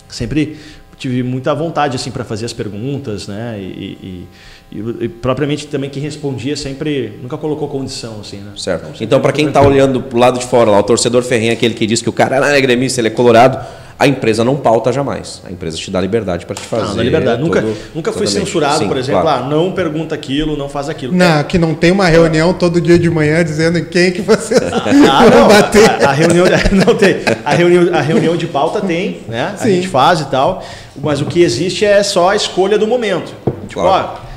sempre 0.08 0.56
tive 0.98 1.22
muita 1.22 1.54
vontade 1.54 1.96
assim 1.96 2.10
para 2.10 2.24
fazer 2.24 2.44
as 2.44 2.52
perguntas, 2.52 3.26
né? 3.26 3.56
E, 3.58 3.62
e- 3.62 4.26
e- 4.70 5.04
e 5.04 5.08
propriamente 5.08 5.66
também 5.66 5.88
quem 5.88 6.02
respondia 6.02 6.54
sempre 6.56 7.18
nunca 7.22 7.36
colocou 7.38 7.66
condição 7.68 8.20
assim, 8.20 8.36
né? 8.36 8.52
Certo. 8.56 8.84
sempre 8.86 9.04
Então, 9.04 9.18
para 9.20 9.32
quem 9.32 9.48
está 9.48 9.62
olhando 9.62 10.02
pro 10.02 10.18
lado 10.18 10.38
de 10.38 10.44
fora, 10.44 10.70
lá, 10.70 10.78
o 10.78 10.82
torcedor 10.82 11.22
ferrenho, 11.22 11.54
aquele 11.54 11.74
que 11.74 11.86
diz 11.86 12.02
que 12.02 12.08
o 12.08 12.12
cara 12.12 12.38
não 12.38 12.46
é 12.48 12.60
gremista, 12.60 13.00
ele 13.00 13.08
é 13.08 13.10
colorado, 13.10 13.66
a 14.00 14.08
empresa 14.08 14.42
não 14.42 14.56
pauta 14.56 14.90
jamais. 14.90 15.42
A 15.46 15.52
empresa 15.52 15.76
te 15.76 15.90
dá 15.90 16.00
liberdade 16.00 16.46
para 16.46 16.56
te 16.56 16.62
fazer. 16.62 16.86
Não, 16.88 16.94
na 16.96 17.02
liberdade. 17.02 17.42
Nunca, 17.42 17.60
todo- 17.60 17.76
nunca 17.94 18.10
fui 18.12 18.22
totalmente. 18.24 18.46
censurado, 18.46 18.78
Sim, 18.78 18.88
por 18.88 18.96
exemplo, 18.96 19.20
claro. 19.20 19.44
ah, 19.44 19.46
não 19.48 19.72
pergunta 19.72 20.14
aquilo, 20.14 20.56
não 20.56 20.70
faz 20.70 20.88
aquilo. 20.88 21.12
Não, 21.14 21.44
que 21.44 21.58
não 21.58 21.74
tem 21.74 21.92
uma 21.92 22.06
reunião 22.08 22.54
todo 22.54 22.80
dia 22.80 22.98
de 22.98 23.10
manhã 23.10 23.44
dizendo 23.44 23.76
em 23.78 23.84
quem 23.84 24.10
que 24.10 24.22
você 24.22 24.54
Ah, 25.06 25.20
vai 25.28 25.30
não, 25.30 25.46
bater. 25.48 25.90
A, 26.02 26.08
a 26.08 26.12
reunião 26.12 26.46
não 26.86 26.94
tem. 26.96 27.16
A 27.44 27.54
reunião, 27.54 27.94
a 27.94 28.00
reunião 28.00 28.36
de 28.36 28.46
pauta 28.46 28.80
tem, 28.80 29.20
né? 29.28 29.50
A 29.54 29.58
Sim. 29.58 29.74
gente 29.74 29.88
faz 29.88 30.20
e 30.20 30.24
tal. 30.30 30.64
Mas 30.96 31.20
o 31.20 31.26
que 31.26 31.42
existe 31.42 31.84
é 31.84 32.02
só 32.02 32.30
a 32.30 32.36
escolha 32.36 32.78
do 32.78 32.86
momento. 32.86 33.32
Tipo, 33.68 33.82
Claro. 33.82 34.08
ó, 34.26 34.30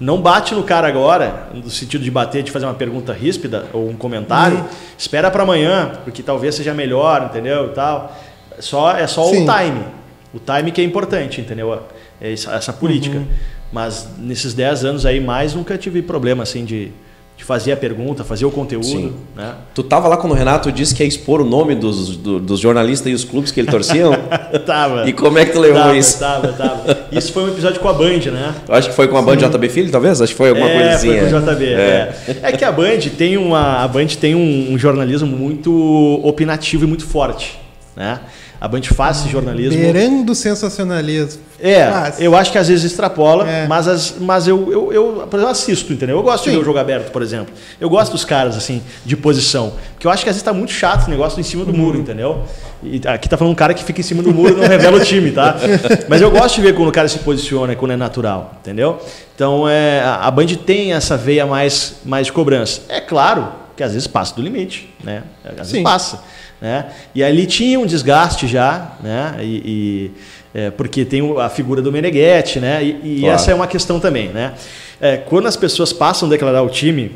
não 0.00 0.18
bate 0.22 0.54
no 0.54 0.62
cara 0.62 0.88
agora, 0.88 1.48
no 1.52 1.68
sentido 1.68 2.02
de 2.02 2.10
bater, 2.10 2.42
de 2.42 2.50
fazer 2.50 2.64
uma 2.64 2.72
pergunta 2.72 3.12
ríspida 3.12 3.66
ou 3.70 3.86
um 3.86 3.92
comentário. 3.94 4.56
Uhum. 4.56 4.64
Espera 4.96 5.30
para 5.30 5.42
amanhã, 5.42 5.92
porque 6.04 6.22
talvez 6.22 6.54
seja 6.54 6.72
melhor, 6.72 7.26
entendeu? 7.30 7.66
E 7.66 7.74
tal. 7.74 8.16
Só, 8.60 8.92
é 8.96 9.06
só 9.06 9.24
Sim. 9.24 9.44
o 9.48 9.52
time. 9.52 9.84
O 10.32 10.38
time 10.38 10.70
que 10.70 10.80
é 10.80 10.84
importante, 10.84 11.40
entendeu? 11.40 11.80
É 12.20 12.32
essa, 12.32 12.52
essa 12.54 12.72
política. 12.72 13.18
Uhum. 13.18 13.26
Mas 13.72 14.08
nesses 14.18 14.52
10 14.54 14.84
anos 14.84 15.06
aí 15.06 15.20
mais 15.20 15.54
nunca 15.54 15.76
tive 15.78 16.02
problema 16.02 16.42
assim 16.42 16.64
de, 16.64 16.90
de 17.36 17.44
fazer 17.44 17.70
a 17.72 17.76
pergunta, 17.76 18.24
fazer 18.24 18.44
o 18.44 18.50
conteúdo, 18.50 18.84
Sim. 18.84 19.12
né? 19.36 19.54
Tu 19.74 19.82
tava 19.84 20.08
lá 20.08 20.16
quando 20.16 20.32
o 20.32 20.36
Renato 20.36 20.70
disse 20.72 20.92
que 20.94 21.02
ia 21.04 21.08
expor 21.08 21.40
o 21.40 21.44
nome 21.44 21.74
dos, 21.76 22.16
do- 22.16 22.40
dos 22.40 22.58
jornalistas 22.60 23.10
e 23.10 23.14
os 23.14 23.24
clubes 23.24 23.50
que 23.52 23.60
ele 23.60 23.70
torciam? 23.70 24.12
Tava. 24.66 25.08
e 25.08 25.12
como 25.12 25.38
é 25.38 25.44
que 25.44 25.52
tu 25.52 25.60
levou 25.60 25.80
tava, 25.80 25.96
isso? 25.96 26.18
Tava, 26.18 26.52
tava. 26.52 26.98
Isso 27.12 27.32
foi 27.32 27.44
um 27.44 27.48
episódio 27.48 27.80
com 27.80 27.88
a 27.88 27.92
Band, 27.92 28.30
né? 28.32 28.54
Eu 28.68 28.74
acho 28.74 28.88
que 28.90 28.94
foi 28.96 29.06
com 29.08 29.16
a 29.16 29.22
Band 29.22 29.36
JB 29.36 29.68
Filho, 29.68 29.90
talvez? 29.90 30.20
Acho 30.20 30.32
que 30.32 30.36
foi 30.38 30.48
alguma 30.50 30.68
é, 30.68 30.88
coisinha. 30.90 31.20
foi 31.28 31.30
com 31.30 31.36
o 31.36 31.54
JB. 31.54 31.64
É. 31.66 32.14
É. 32.42 32.52
que 32.52 32.64
a 32.64 32.72
Band 32.72 32.98
tem, 33.16 33.36
uma, 33.36 33.84
a 33.84 33.88
Band 33.88 34.06
tem 34.20 34.34
um, 34.34 34.72
um 34.72 34.78
jornalismo 34.78 35.28
muito 35.28 36.20
opinativo 36.24 36.84
e 36.84 36.86
muito 36.88 37.06
forte, 37.06 37.56
né? 37.96 38.18
A 38.60 38.68
Band 38.68 38.82
faz 38.82 39.20
esse 39.20 39.28
jornalismo. 39.30 39.78
Beirando 39.80 40.34
sensacionalismo. 40.34 41.40
É, 41.58 41.88
eu 42.18 42.36
acho 42.36 42.52
que 42.52 42.58
às 42.58 42.68
vezes 42.68 42.84
extrapola, 42.84 43.48
É. 43.48 43.66
mas, 43.66 43.88
as- 43.88 44.14
mas 44.20 44.46
eu, 44.46 44.70
eu, 44.70 44.92
eu, 44.92 45.28
exemplo, 45.32 45.48
assisto, 45.48 45.92
entendeu? 45.92 46.16
Eu 46.16 46.22
gosto 46.22 46.44
de 46.44 46.50
Sim. 46.50 46.56
ver 46.56 46.62
o 46.62 46.64
jogo 46.64 46.78
aberto, 46.78 47.10
por 47.10 47.22
exemplo. 47.22 47.52
Eu 47.80 47.88
gosto 47.88 48.12
dos 48.12 48.24
caras, 48.24 48.56
assim, 48.56 48.82
de 49.04 49.16
posição. 49.16 49.72
Porque 49.94 50.06
eu 50.06 50.10
acho 50.10 50.22
que 50.24 50.28
às 50.30 50.36
vezes 50.36 50.42
tá 50.42 50.52
muito 50.52 50.72
chato 50.72 51.02
esse 51.02 51.10
negócio 51.10 51.38
em 51.40 51.42
cima 51.42 51.64
do 51.64 51.70
Uhum. 51.72 51.78
muro, 51.78 51.98
entendeu? 51.98 52.42
E 52.82 53.00
aqui 53.06 53.28
tá 53.28 53.36
falando 53.36 53.52
um 53.52 53.56
cara 53.56 53.72
que 53.74 53.82
fica 53.84 54.00
em 54.00 54.04
cima 54.04 54.22
do 54.22 54.32
muro 54.32 54.54
e 54.54 54.56
não 54.60 54.66
revela 54.68 54.96
o 54.98 55.04
time, 55.04 55.32
tá? 55.32 55.56
Mas 56.08 56.20
eu 56.20 56.30
gosto 56.30 56.56
de 56.56 56.62
ver 56.62 56.74
quando 56.74 56.88
o 56.88 56.92
cara 56.92 57.08
se 57.08 57.18
posiciona, 57.20 57.74
quando 57.76 57.92
é 57.92 57.96
natural, 57.96 58.54
entendeu? 58.60 58.98
Então, 59.34 59.68
é, 59.68 60.00
a 60.00 60.26
a 60.26 60.30
Band 60.30 60.46
tem 60.66 60.92
essa 60.92 61.16
veia 61.16 61.46
mais, 61.46 61.96
mais 62.04 62.26
de 62.26 62.32
cobrança. 62.32 62.82
É 62.88 63.00
claro 63.00 63.48
que 63.76 63.82
às 63.82 63.92
vezes 63.92 64.06
passa 64.06 64.34
do 64.34 64.42
limite, 64.42 64.92
né? 65.02 65.22
Às 65.44 65.56
vezes 65.56 65.72
Sim. 65.72 65.82
passa. 65.82 66.20
Né? 66.60 66.86
E 67.14 67.22
ali 67.24 67.46
tinha 67.46 67.80
um 67.80 67.86
desgaste 67.86 68.46
já, 68.46 68.92
né? 69.02 69.36
E, 69.40 69.44
e, 69.44 70.10
é, 70.52 70.70
porque 70.70 71.04
tem 71.04 71.22
a 71.38 71.48
figura 71.48 71.80
do 71.80 71.90
Meneghetti, 71.90 72.60
né? 72.60 72.84
E, 72.84 73.00
e 73.02 73.20
Claro. 73.20 73.34
essa 73.34 73.50
é 73.50 73.54
uma 73.54 73.66
questão 73.66 73.98
também, 73.98 74.28
né? 74.28 74.52
É, 75.00 75.16
quando 75.16 75.46
as 75.46 75.56
pessoas 75.56 75.92
passam 75.92 76.28
a 76.28 76.30
declarar 76.30 76.62
o 76.62 76.68
time, 76.68 77.12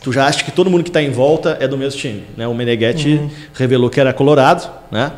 tu 0.00 0.12
já 0.12 0.26
acha 0.26 0.44
que 0.44 0.52
todo 0.52 0.70
mundo 0.70 0.84
que 0.84 0.90
está 0.90 1.02
em 1.02 1.10
volta 1.10 1.56
é 1.60 1.66
do 1.66 1.76
mesmo 1.76 1.98
time, 1.98 2.22
né? 2.36 2.46
O 2.46 2.54
Meneghetti 2.54 3.20
revelou 3.54 3.90
que 3.90 3.98
era 4.00 4.12
colorado, 4.12 4.70
né? 4.92 5.10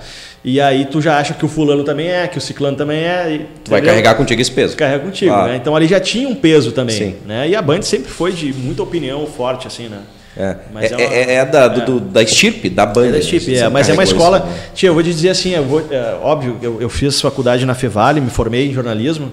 E 0.42 0.60
aí 0.60 0.84
tu 0.86 1.00
já 1.02 1.18
acha 1.18 1.32
que 1.34 1.44
o 1.44 1.48
fulano 1.48 1.84
também 1.84 2.08
é, 2.08 2.26
que 2.26 2.36
o 2.38 2.40
ciclano 2.40 2.76
também 2.76 2.98
é. 3.02 3.32
e- 3.34 3.46
Tu 3.64 3.70
vai 3.70 3.80
carregar 3.82 4.14
contigo 4.14 4.40
esse 4.40 4.50
peso. 4.50 4.76
carrega 4.76 5.04
contigo, 5.04 5.30
Claro. 5.32 5.50
né? 5.52 5.56
Então 5.56 5.74
ali 5.76 5.86
já 5.86 5.98
tinha 6.00 6.28
um 6.28 6.34
peso 6.34 6.72
também, 6.72 6.96
Sim. 6.96 7.16
né? 7.26 7.48
E 7.48 7.54
a 7.56 7.60
Band 7.62 7.82
sempre 7.82 8.10
foi 8.10 8.32
de 8.32 8.52
muita 8.54 8.82
opinião 8.82 9.26
forte, 9.26 9.66
assim, 9.66 9.88
né? 9.88 9.98
É, 10.36 10.56
Mas 10.72 10.90
é, 10.90 10.94
é 10.94 10.96
uma- 11.06 11.14
é- 11.14 11.34
é 11.34 11.44
da, 11.44 11.68
do- 11.68 11.84
do- 11.84 12.00
da 12.00 12.22
estirpe, 12.22 12.68
da 12.68 12.84
Band. 12.84 13.06
É 13.06 13.12
da 13.12 13.20
Você 13.22 13.54
é, 13.56 13.68
mas 13.68 13.88
é 13.88 13.92
uma 13.92 14.02
isso, 14.02 14.12
escola. 14.14 14.40
né? 14.40 14.52
Tia, 14.74 14.88
eu 14.88 14.94
vou 14.94 15.02
te 15.02 15.10
dizer 15.10 15.28
assim, 15.30 15.50
eu 15.50 15.64
vou, 15.64 15.80
é, 15.90 16.18
óbvio, 16.20 16.58
eu, 16.60 16.80
eu 16.80 16.88
fiz 16.88 17.20
faculdade 17.20 17.64
na 17.64 17.74
Fevale, 17.74 18.20
me 18.20 18.30
formei 18.30 18.68
em 18.68 18.72
jornalismo 18.72 19.30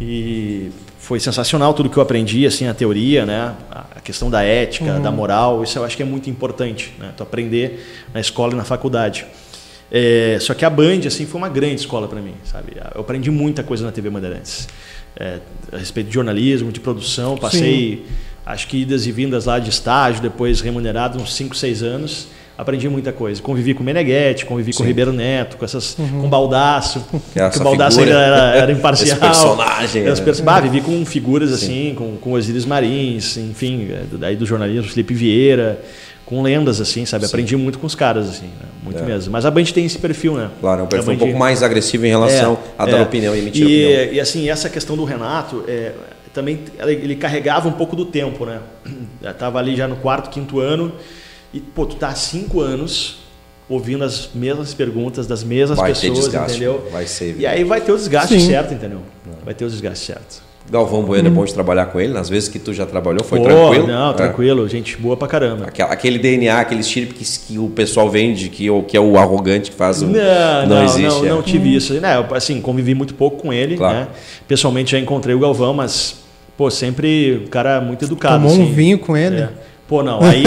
e 0.00 0.70
foi 0.98 1.20
sensacional 1.20 1.74
tudo 1.74 1.90
que 1.90 1.96
eu 1.96 2.02
aprendi, 2.02 2.46
assim, 2.46 2.66
a 2.66 2.72
teoria, 2.74 3.26
né? 3.26 3.52
A 3.94 4.00
questão 4.00 4.30
da 4.30 4.42
ética, 4.42 4.98
da 5.00 5.10
moral, 5.10 5.62
isso 5.62 5.78
eu 5.78 5.84
acho 5.84 5.96
que 5.96 6.02
é 6.02 6.06
muito 6.06 6.30
importante, 6.30 6.92
né? 6.98 7.10
Tu 7.16 7.22
aprender 7.22 7.84
na 8.14 8.20
escola 8.20 8.52
e 8.52 8.56
na 8.56 8.64
faculdade. 8.64 9.26
É, 9.90 10.38
só 10.40 10.54
que 10.54 10.64
a 10.64 10.70
Band, 10.70 11.00
assim, 11.06 11.26
foi 11.26 11.38
uma 11.38 11.48
grande 11.50 11.74
escola 11.76 12.08
para 12.08 12.20
mim, 12.20 12.34
sabe? 12.44 12.72
Eu 12.94 13.02
aprendi 13.02 13.30
muita 13.30 13.62
coisa 13.62 13.84
na 13.84 13.92
TV 13.92 14.08
Bandeirantes. 14.08 14.66
É, 15.14 15.40
a 15.70 15.76
respeito 15.76 16.06
de 16.08 16.14
jornalismo, 16.14 16.72
de 16.72 16.80
produção, 16.80 17.36
passei 17.36 18.06
acho 18.44 18.66
que 18.68 18.78
idas 18.82 19.06
e 19.06 19.12
vindas 19.12 19.44
lá 19.46 19.58
de 19.58 19.70
estágio, 19.70 20.20
depois 20.22 20.60
remunerado 20.60 21.20
uns 21.20 21.34
5, 21.34 21.54
6 21.56 21.82
anos. 21.82 22.26
Aprendi 22.56 22.86
muita 22.88 23.12
coisa. 23.12 23.40
Convivi 23.42 23.72
com 23.72 23.82
o 23.82 23.84
Meneghetti, 23.84 24.44
convivi 24.44 24.72
com 24.72 24.80
o 24.82 24.84
Sim. 24.84 24.88
Ribeiro 24.88 25.12
Neto, 25.12 25.56
com 25.56 25.64
essas, 25.64 25.94
com 25.94 26.26
o 26.26 26.28
Baldaço. 26.28 27.02
Que 27.32 27.40
é 27.40 27.44
essa 27.44 27.52
que 27.54 27.60
o 27.60 27.64
Baldaço 27.64 27.98
figura, 27.98 28.16
ainda 28.18 28.36
era, 28.36 28.56
era 28.56 28.70
imparcial. 28.72 29.08
esse 29.08 29.16
personagem, 29.18 30.04
Esse 30.06 30.22
né? 30.22 30.32
bah, 30.44 30.60
vivi 30.60 30.80
com 30.82 31.04
figuras 31.06 31.50
assim, 31.52 31.94
com, 31.96 32.16
com 32.18 32.32
Osíris 32.32 32.66
Marins, 32.66 33.36
enfim, 33.38 33.88
é, 33.90 34.02
daí 34.18 34.36
do 34.36 34.44
jornalismo, 34.44 34.88
Felipe 34.88 35.14
Vieira, 35.14 35.80
com 36.26 36.42
lendas 36.42 36.80
assim, 36.80 37.04
sabe? 37.06 37.24
Aprendi 37.24 37.56
muito 37.56 37.78
com 37.78 37.86
os 37.86 37.94
caras, 37.94 38.28
assim, 38.28 38.46
né? 38.46 38.68
muito 38.84 38.98
É. 39.02 39.06
mesmo. 39.06 39.32
Mas 39.32 39.44
a 39.46 39.50
Band 39.50 39.64
tem 39.64 39.86
esse 39.86 39.98
perfil, 39.98 40.34
né? 40.34 40.50
Claro, 40.60 40.82
é 40.82 40.84
um 40.84 40.86
perfil 40.86 41.10
A 41.10 41.14
um 41.14 41.16
Band- 41.16 41.24
pouco 41.24 41.38
mais 41.38 41.62
agressivo 41.62 42.04
em 42.06 42.10
relação 42.10 42.58
a 42.78 42.84
dar 42.86 42.98
é. 42.98 43.02
opinião 43.02 43.34
e 43.34 43.38
emitir 43.38 43.66
e, 43.66 43.86
opinião. 43.94 44.14
E 44.14 44.20
assim, 44.20 44.48
essa 44.50 44.68
questão 44.68 44.94
do 44.94 45.04
Renato, 45.04 45.64
é, 45.66 45.92
também 46.32 46.60
ele 46.80 47.16
carregava 47.16 47.68
um 47.68 47.72
pouco 47.72 47.94
do 47.96 48.04
tempo, 48.04 48.44
né? 48.46 48.60
Eu 49.22 49.34
tava 49.34 49.58
ali 49.58 49.76
já 49.76 49.86
no 49.86 49.96
quarto, 49.96 50.30
quinto 50.30 50.60
ano, 50.60 50.92
e 51.52 51.60
pô, 51.60 51.86
tu 51.86 51.96
tá 51.96 52.08
há 52.08 52.14
cinco 52.14 52.60
anos 52.60 53.18
ouvindo 53.68 54.04
as 54.04 54.30
mesmas 54.34 54.74
perguntas 54.74 55.26
das 55.26 55.42
mesmas 55.44 55.78
Vai 55.78 55.92
ter 55.92 56.00
pessoas, 56.00 56.18
desgaste, 56.26 56.56
entendeu? 56.56 56.88
vai 56.90 57.06
ser. 57.06 57.36
E 57.38 57.46
aí 57.46 57.64
vai 57.64 57.80
ter 57.80 57.92
o 57.92 57.96
desgaste 57.96 58.38
Sim. 58.38 58.46
certo, 58.48 58.74
entendeu? 58.74 59.00
Vai 59.44 59.54
ter 59.54 59.64
o 59.64 59.68
desgaste 59.68 60.04
certo. 60.06 60.42
Galvão 60.70 61.02
Bueno 61.02 61.26
é 61.26 61.30
bom 61.30 61.44
de 61.44 61.52
trabalhar 61.52 61.86
com 61.86 62.00
ele, 62.00 62.12
nas 62.12 62.28
vezes 62.28 62.48
que 62.48 62.58
tu 62.58 62.72
já 62.72 62.86
trabalhou, 62.86 63.24
foi 63.24 63.38
Pô, 63.40 63.44
tranquilo? 63.46 63.86
Não, 63.88 64.10
É. 64.10 64.14
tranquilo, 64.14 64.68
gente 64.68 64.96
boa 64.96 65.16
pra 65.16 65.26
caramba. 65.26 65.66
Aquela- 65.66 65.90
Aquele 65.92 66.18
DNA, 66.18 66.56
aquele 66.60 66.80
estirpe 66.82 67.14
que, 67.14 67.24
que 67.24 67.58
o 67.58 67.68
pessoal 67.68 68.08
vende, 68.08 68.48
que, 68.48 68.70
o- 68.70 68.82
que 68.84 68.96
é 68.96 69.00
o 69.00 69.18
arrogante 69.18 69.70
que 69.72 69.76
faz 69.76 70.02
o. 70.02 70.06
Não, 70.06 70.66
não, 70.68 70.84
existe. 70.84 71.02
não, 71.02 71.26
é. 71.26 71.28
não 71.30 71.42
tive 71.42 71.74
isso. 71.74 71.94
Né, 71.94 72.16
eu, 72.16 72.34
assim, 72.34 72.60
convivi 72.60 72.94
muito 72.94 73.12
pouco 73.14 73.38
com 73.42 73.52
ele, 73.52 73.76
Claro. 73.76 73.98
né? 74.00 74.08
Pessoalmente 74.46 74.92
já 74.92 74.98
encontrei 75.00 75.34
o 75.34 75.38
Galvão, 75.40 75.74
mas, 75.74 76.21
pô, 76.62 76.70
sempre 76.70 77.42
um 77.44 77.48
cara 77.48 77.80
muito 77.80 78.04
educado. 78.04 78.34
Tomou 78.34 78.52
assim. 78.52 78.62
um 78.62 78.72
vinho 78.72 78.96
com 78.98 79.16
ele. 79.16 79.40
É. 79.40 79.48
Pô, 79.88 80.00
não, 80.02 80.22
aí, 80.22 80.44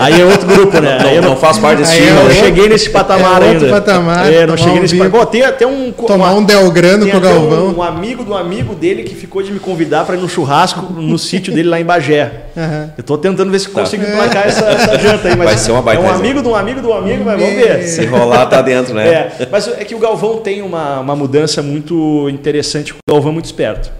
aí 0.00 0.20
é 0.20 0.24
outro 0.24 0.48
grupo, 0.48 0.80
né? 0.80 0.98
Não, 0.98 1.08
aí 1.10 1.16
eu 1.16 1.22
não 1.22 1.36
faz 1.36 1.56
parte 1.58 1.78
desse 1.82 1.92
Aí 1.92 1.98
time. 1.98 2.08
é 2.08 2.12
eu 2.12 2.16
não 2.16 2.24
né? 2.24 2.34
cheguei 2.34 2.68
nesse 2.68 2.90
patamar 2.90 3.42
é 3.42 3.50
outro 3.50 3.66
ainda. 3.66 3.68
patamar, 3.80 4.32
É, 4.32 4.44
não 4.46 4.56
cheguei 4.56 4.78
um 4.78 4.82
nesse 4.82 4.96
patamar. 4.96 5.20
Pô, 5.20 5.26
tem 5.26 5.42
até 5.42 5.66
um... 5.66 5.92
Tomar 5.92 6.32
uma- 6.32 6.40
um 6.40 6.42
Delgrano 6.42 7.08
com 7.08 7.16
o 7.16 7.20
Galvão. 7.20 7.66
Um, 7.68 7.76
um 7.76 7.82
amigo 7.82 8.24
do 8.24 8.34
amigo 8.34 8.74
dele 8.74 9.04
que 9.04 9.14
ficou 9.14 9.40
de 9.42 9.52
me 9.52 9.60
convidar 9.60 10.04
para 10.04 10.16
ir 10.16 10.20
no 10.20 10.28
churrasco 10.28 10.92
no 10.92 11.16
sítio 11.18 11.52
dele 11.54 11.68
lá 11.68 11.78
em 11.78 11.84
Bagé. 11.84 12.46
Aham. 12.56 12.90
Eu 12.98 13.04
tô 13.04 13.16
tentando 13.18 13.52
ver 13.52 13.60
se 13.60 13.68
consigo 13.68 14.02
emplacar 14.02 14.48
essa, 14.48 14.64
essa 14.64 14.98
janta 14.98 15.28
aí, 15.28 15.36
mas 15.36 15.46
Tá. 15.48 15.54
Vai 15.54 15.58
ser 15.58 15.70
uma 15.72 15.82
baita 15.82 16.02
é 16.02 16.04
um 16.06 16.10
amigo 16.12 16.42
de 16.42 16.48
um 16.48 16.54
amigo 16.56 16.80
do 16.80 16.92
amigo, 16.92 17.24
mas 17.24 17.38
vamos 17.38 17.54
ver. 17.54 17.82
Se 17.86 18.04
rolar, 18.06 18.46
tá 18.46 18.62
dentro, 18.62 18.94
né? 18.94 19.06
É, 19.06 19.48
mas 19.52 19.68
é 19.68 19.84
que 19.84 19.94
o 19.94 19.98
Galvão 20.00 20.38
tem 20.38 20.60
uma, 20.60 20.98
uma 20.98 21.14
mudança 21.14 21.62
muito 21.62 22.28
interessante. 22.30 22.92
O 22.94 22.96
Galvão 23.08 23.30
é 23.30 23.34
muito 23.34 23.44
esperto. 23.44 23.92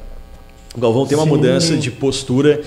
O 0.75 0.81
Galvão 0.81 1.07
tem 1.07 1.17
uma 1.17 1.25
Sim. 1.25 1.31
mudança 1.31 1.77
de 1.77 1.91
postura 1.91 2.61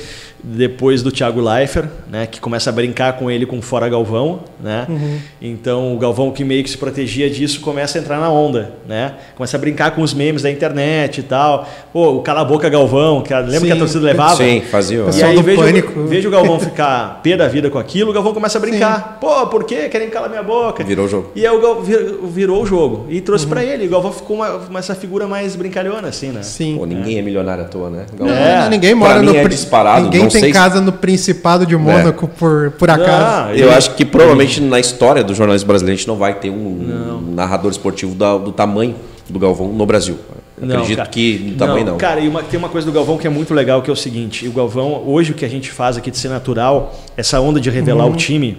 depois 0.44 1.04
do 1.04 1.12
Thiago 1.12 1.40
Leifert, 1.40 1.88
né, 2.10 2.26
que 2.26 2.40
começa 2.40 2.70
a 2.70 2.74
brincar 2.74 3.14
com 3.14 3.30
ele 3.30 3.46
com 3.46 3.62
fora 3.62 3.88
Galvão, 3.88 4.40
né? 4.60 4.86
Uhum. 4.90 5.18
Então 5.42 5.94
o 5.94 5.98
Galvão 5.98 6.32
que 6.32 6.44
meio 6.44 6.64
que 6.64 6.70
se 6.70 6.78
protegia 6.78 7.30
disso 7.30 7.60
começa 7.62 7.98
a 7.98 8.02
entrar 8.02 8.20
na 8.20 8.30
onda, 8.30 8.74
né? 8.88 9.14
Começa 9.36 9.56
a 9.58 9.60
brincar 9.60 9.92
com 9.92 10.02
os 10.02 10.14
memes 10.14 10.42
da 10.42 10.50
internet 10.52 11.20
e 11.20 11.24
tal. 11.24 11.68
Pô, 11.94 12.12
o 12.16 12.22
cala 12.22 12.42
a 12.42 12.46
boca 12.46 12.68
Galvão, 12.70 13.22
que 13.22 13.34
a- 13.34 13.40
lembra 13.40 13.60
Sim. 13.60 13.66
que 13.68 13.72
a 13.72 13.76
torcida 13.76 14.04
levava? 14.06 14.36
Sim, 14.36 14.62
fazia. 14.62 15.04
E 15.14 15.24
aí 15.24 15.42
vejo, 15.42 15.62
Pânico. 15.62 16.04
vejo 16.06 16.28
o 16.28 16.32
Galvão 16.32 16.60
ficar 16.60 17.20
pé 17.22 17.38
da 17.38 17.48
vida 17.48 17.70
com 17.70 17.78
aquilo, 17.78 18.10
o 18.12 18.14
Galvão 18.14 18.34
começa 18.34 18.58
a 18.58 18.62
brincar. 18.62 19.18
Pô, 19.22 19.48
por 19.48 19.64
quê? 19.64 19.90
Querem 19.90 20.10
calar 20.10 20.30
minha 20.30 20.44
boca? 20.44 20.84
Virou 20.84 21.06
o 21.06 21.10
jogo. 21.10 21.32
E 21.36 21.46
aí 21.46 21.56
o 21.56 21.62
Galvão 21.62 21.84
vir- 21.84 22.18
virou 22.30 22.64
o 22.64 22.66
jogo. 22.66 23.06
E 23.10 23.16
Uhum. 23.18 23.22
trouxe 23.22 23.46
pra 23.46 23.64
ele. 23.64 23.86
O 23.86 23.90
Galvão 23.90 24.12
ficou 24.12 24.38
uma, 24.38 24.50
uma- 24.58 24.80
essa 24.80 24.96
figura 24.96 25.28
mais 25.28 25.56
brincalhona, 25.56 26.08
assim, 26.08 26.30
né? 26.30 26.42
Sim. 26.44 26.78
Pô, 26.78 26.86
ninguém 26.86 27.18
é 27.20 27.22
milionário 27.22 27.64
à 27.64 27.68
toa, 27.68 27.90
né? 27.90 28.06
Não, 28.18 28.28
É. 28.30 28.70
ninguém 28.70 28.98
Pra 28.98 29.08
mora 29.08 29.20
mim 29.20 29.28
no 29.28 29.36
é 29.36 29.48
disparado, 29.48 30.06
Ninguém 30.06 30.22
não 30.24 30.30
tem 30.32 30.42
sei 30.42 30.50
se- 30.54 30.54
casa 30.60 30.82
no 30.82 30.92
Principado 30.92 31.66
de 31.66 31.76
Mônaco 31.76 32.28
por, 32.28 32.72
por 32.72 32.90
acaso. 32.90 33.12
Ah, 33.12 33.50
Eu 33.52 33.68
ele- 33.68 33.74
acho 33.76 33.94
que 33.96 34.06
provavelmente 34.06 34.60
na 34.62 34.80
história 34.80 35.24
do 35.24 35.34
jornalismo 35.36 35.68
brasileiro 35.68 35.94
a 35.96 35.98
gente 35.98 36.08
não 36.08 36.16
vai 36.18 36.34
ter 36.36 36.50
um 36.50 37.32
narrador 37.36 37.72
esportivo 37.72 38.16
da- 38.16 38.38
do 38.38 38.52
tamanho 38.52 38.96
do 39.30 39.38
Galvão 39.40 39.68
no 39.72 39.86
Brasil. 39.86 40.18
Não, 40.60 40.76
acredito 40.76 40.98
cara. 40.98 41.10
que 41.10 41.38
do 41.38 41.56
tamanho 41.58 41.86
não. 41.86 41.98
Cara, 41.98 42.20
e 42.20 42.28
uma- 42.28 42.44
tem 42.44 42.58
uma 42.60 42.70
coisa 42.70 42.86
do 42.86 42.94
Galvão 42.94 43.18
que 43.18 43.26
é 43.26 43.30
muito 43.30 43.52
legal, 43.54 43.82
que 43.82 43.90
é 43.90 43.94
o 43.94 43.96
seguinte: 43.96 44.48
o 44.48 44.52
Galvão, 44.52 45.04
hoje 45.08 45.32
o 45.32 45.34
que 45.34 45.44
a 45.44 45.50
gente 45.50 45.72
faz 45.72 45.98
aqui 45.98 46.12
de 46.12 46.18
ser 46.20 46.28
natural, 46.30 46.96
essa 47.18 47.40
onda 47.40 47.60
de 47.60 47.70
revelar 47.72 48.06
Uhum. 48.06 48.14
o 48.14 48.16
time, 48.16 48.58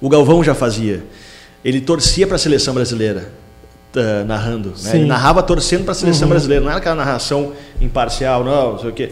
o 0.00 0.08
Galvão 0.08 0.44
já 0.44 0.54
fazia. 0.54 1.02
Ele 1.64 1.80
torcia 1.80 2.24
para 2.26 2.36
a 2.36 2.38
seleção 2.38 2.72
brasileira, 2.74 3.32
tá, 3.92 4.22
narrando. 4.24 4.68
Né? 4.80 4.90
Uhum. 4.90 4.96
Ele 4.96 5.04
narrava 5.06 5.42
torcendo 5.42 5.82
para 5.82 5.90
a 5.92 5.94
seleção 5.94 6.28
brasileira, 6.28 6.62
não 6.62 6.70
era 6.70 6.78
aquela 6.78 6.94
narração 6.94 7.52
imparcial, 7.80 8.44
não, 8.44 8.72
não 8.74 8.78
sei 8.78 8.90
o 8.90 8.92
quê. 8.92 9.10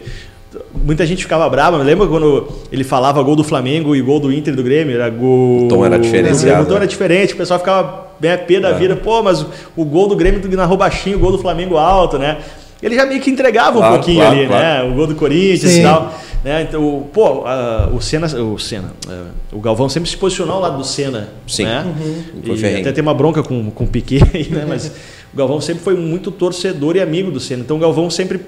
Muita 0.73 1.05
gente 1.05 1.23
ficava 1.23 1.49
brava, 1.49 1.77
lembra 1.77 2.07
quando 2.07 2.47
ele 2.71 2.83
falava 2.83 3.21
gol 3.23 3.35
do 3.35 3.43
Flamengo 3.43 3.95
e 3.95 4.01
gol 4.01 4.19
do 4.19 4.31
Inter 4.31 4.53
e 4.53 4.57
do 4.57 4.63
Grêmio? 4.63 4.93
Era 4.95 5.09
gol. 5.09 5.65
O 5.65 5.67
tom 5.67 5.85
era 5.85 5.97
diferenciado, 5.97 6.63
O 6.63 6.65
tom 6.65 6.71
era 6.73 6.81
né? 6.81 6.87
diferente, 6.87 7.33
o 7.33 7.37
pessoal 7.37 7.59
ficava 7.59 8.07
bem 8.19 8.31
a 8.31 8.37
pé 8.37 8.59
da 8.59 8.69
É. 8.69 8.73
vida, 8.73 8.95
pô, 8.95 9.21
mas 9.23 9.45
o 9.75 9.83
gol 9.85 10.07
do 10.07 10.15
Grêmio 10.15 10.41
narrou 10.55 10.77
baixinho, 10.77 11.17
o 11.17 11.19
gol 11.19 11.31
do 11.31 11.37
Flamengo 11.37 11.77
alto, 11.77 12.17
né? 12.19 12.37
Ele 12.83 12.93
já 12.95 13.05
meio 13.05 13.19
que 13.21 13.31
entregava 13.31 13.77
um 13.77 13.79
Claro, 13.79 13.95
pouquinho 13.95 14.19
claro, 14.21 14.35
ali, 14.37 14.47
claro. 14.47 14.63
né? 14.63 14.91
O 14.91 14.95
gol 14.95 15.07
do 15.07 15.15
Corinthians 15.15 15.71
Sim. 15.71 15.79
e 15.79 15.83
tal. 15.83 16.13
Né? 16.43 16.61
Então, 16.61 17.07
pô, 17.11 17.43
a- 17.47 17.89
o 17.91 17.99
Senna, 17.99 18.27
o 18.27 18.59
Senna, 18.59 18.93
é, 19.09 19.21
o 19.51 19.59
Galvão 19.59 19.89
sempre 19.89 20.07
se 20.09 20.15
posicionou 20.17 20.55
ao 20.57 20.61
lado 20.61 20.77
do 20.77 20.83
Senna, 20.83 21.29
Sim. 21.47 21.63
né? 21.63 21.83
Uhum. 21.85 22.55
Foi 22.55 22.69
E 22.71 22.81
até 22.81 22.91
tem 22.91 23.01
uma 23.01 23.13
bronca 23.13 23.41
com, 23.41 23.71
com 23.71 23.85
o 23.85 23.87
Piquet, 23.87 24.21
aí, 24.33 24.49
né? 24.49 24.65
Mas 24.67 24.87
o 25.33 25.37
Galvão 25.37 25.59
sempre 25.59 25.83
foi 25.83 25.95
muito 25.95 26.29
torcedor 26.29 26.95
e 26.95 27.01
amigo 27.01 27.31
do 27.31 27.39
Senna. 27.39 27.63
Então 27.63 27.77
o 27.77 27.79
Galvão 27.79 28.09
sempre 28.11 28.39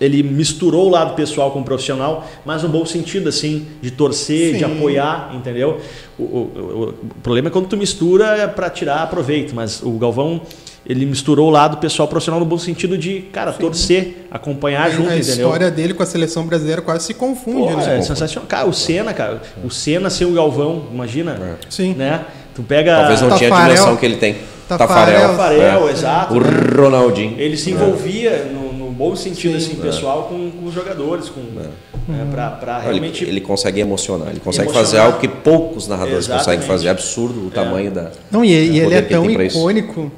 ele 0.00 0.22
misturou 0.22 0.86
o 0.86 0.90
lado 0.90 1.14
pessoal 1.14 1.50
com 1.50 1.60
o 1.60 1.64
profissional, 1.64 2.26
mas 2.44 2.62
no 2.62 2.68
bom 2.68 2.84
sentido, 2.84 3.28
assim, 3.28 3.66
de 3.80 3.90
torcer, 3.90 4.52
de 4.54 4.58
Sim. 4.58 4.64
apoiar, 4.64 5.30
entendeu? 5.34 5.80
O, 6.18 6.22
o- 6.22 6.26
o- 6.56 6.88
o 6.88 7.14
problema 7.22 7.48
é 7.48 7.50
quando 7.50 7.66
tu 7.68 7.76
mistura 7.76 8.46
para 8.48 8.68
tirar 8.68 9.08
proveito, 9.08 9.54
mas 9.54 9.82
o 9.82 9.92
Galvão, 9.92 10.40
ele 10.86 11.04
misturou 11.06 11.48
o 11.48 11.50
lado 11.50 11.76
pessoal 11.78 12.08
profissional 12.08 12.40
no 12.40 12.46
bom 12.46 12.58
sentido 12.58 12.96
de, 12.98 13.20
cara, 13.32 13.52
torcer, 13.52 14.26
acompanhar 14.30 14.90
junto, 14.90 15.10
a 15.10 15.16
entendeu? 15.16 15.34
história 15.46 15.70
dele 15.70 15.94
com 15.94 16.02
a 16.02 16.06
seleção 16.06 16.46
brasileira 16.46 16.80
quase 16.82 17.04
se 17.06 17.14
confunde, 17.14 17.72
Pô, 17.74 17.78
né? 17.80 17.98
é 17.98 18.02
sensacional. 18.02 18.46
Cara, 18.48 18.66
o 18.68 18.72
Senna, 18.72 19.12
cara, 19.12 19.40
o 19.64 19.70
Senna 19.70 20.08
ser 20.10 20.24
o 20.24 20.32
Galvão, 20.32 20.84
imagina, 20.92 21.58
Sim. 21.68 21.94
né? 21.94 22.24
Tu 22.54 22.62
pega 22.62 22.96
Talvez 22.96 23.20
não 23.22 23.30
tinha 23.36 23.48
a 23.48 23.52
Tafarel. 23.52 23.74
dimensão 23.74 23.96
que 23.96 24.06
ele 24.06 24.16
tem. 24.16 24.36
Tafarel. 24.66 25.20
Tafarel, 25.30 25.88
É. 25.88 25.92
exato. 25.92 26.34
O 26.34 26.38
Ronaldinho. 26.80 27.34
Ele 27.38 27.56
se 27.56 27.70
envolvia 27.72 28.44
no 28.52 28.69
bom 29.00 29.16
sentido 29.16 29.58
Sim. 29.58 29.72
assim, 29.72 29.76
pessoal 29.76 30.24
com, 30.24 30.50
com 30.50 30.66
os 30.66 30.74
jogadores, 30.74 31.30
com 31.30 31.40
né, 31.40 32.28
pra, 32.30 32.50
pra 32.50 32.76
Ele, 32.80 32.90
realmente 32.90 33.24
ele 33.24 33.40
consegue 33.40 33.80
emocionar, 33.80 34.28
ele 34.28 34.40
consegue 34.40 34.68
Emocionar. 34.68 34.86
fazer 34.86 34.98
algo 34.98 35.18
que 35.18 35.26
poucos 35.26 35.88
narradores 35.88 36.26
Exatamente. 36.26 36.44
conseguem 36.44 36.66
fazer. 36.66 36.88
É 36.88 36.90
absurdo 36.90 37.46
o 37.46 37.50
tamanho 37.50 37.90
da. 37.90 38.10
Não, 38.30 38.44
e, 38.44 38.50
e 38.52 38.52
o 38.52 38.84
ele 38.84 38.94
é 38.94 38.98
ele 38.98 39.06
tão 39.06 39.30
isso. 39.30 39.58
icônico 39.58 40.12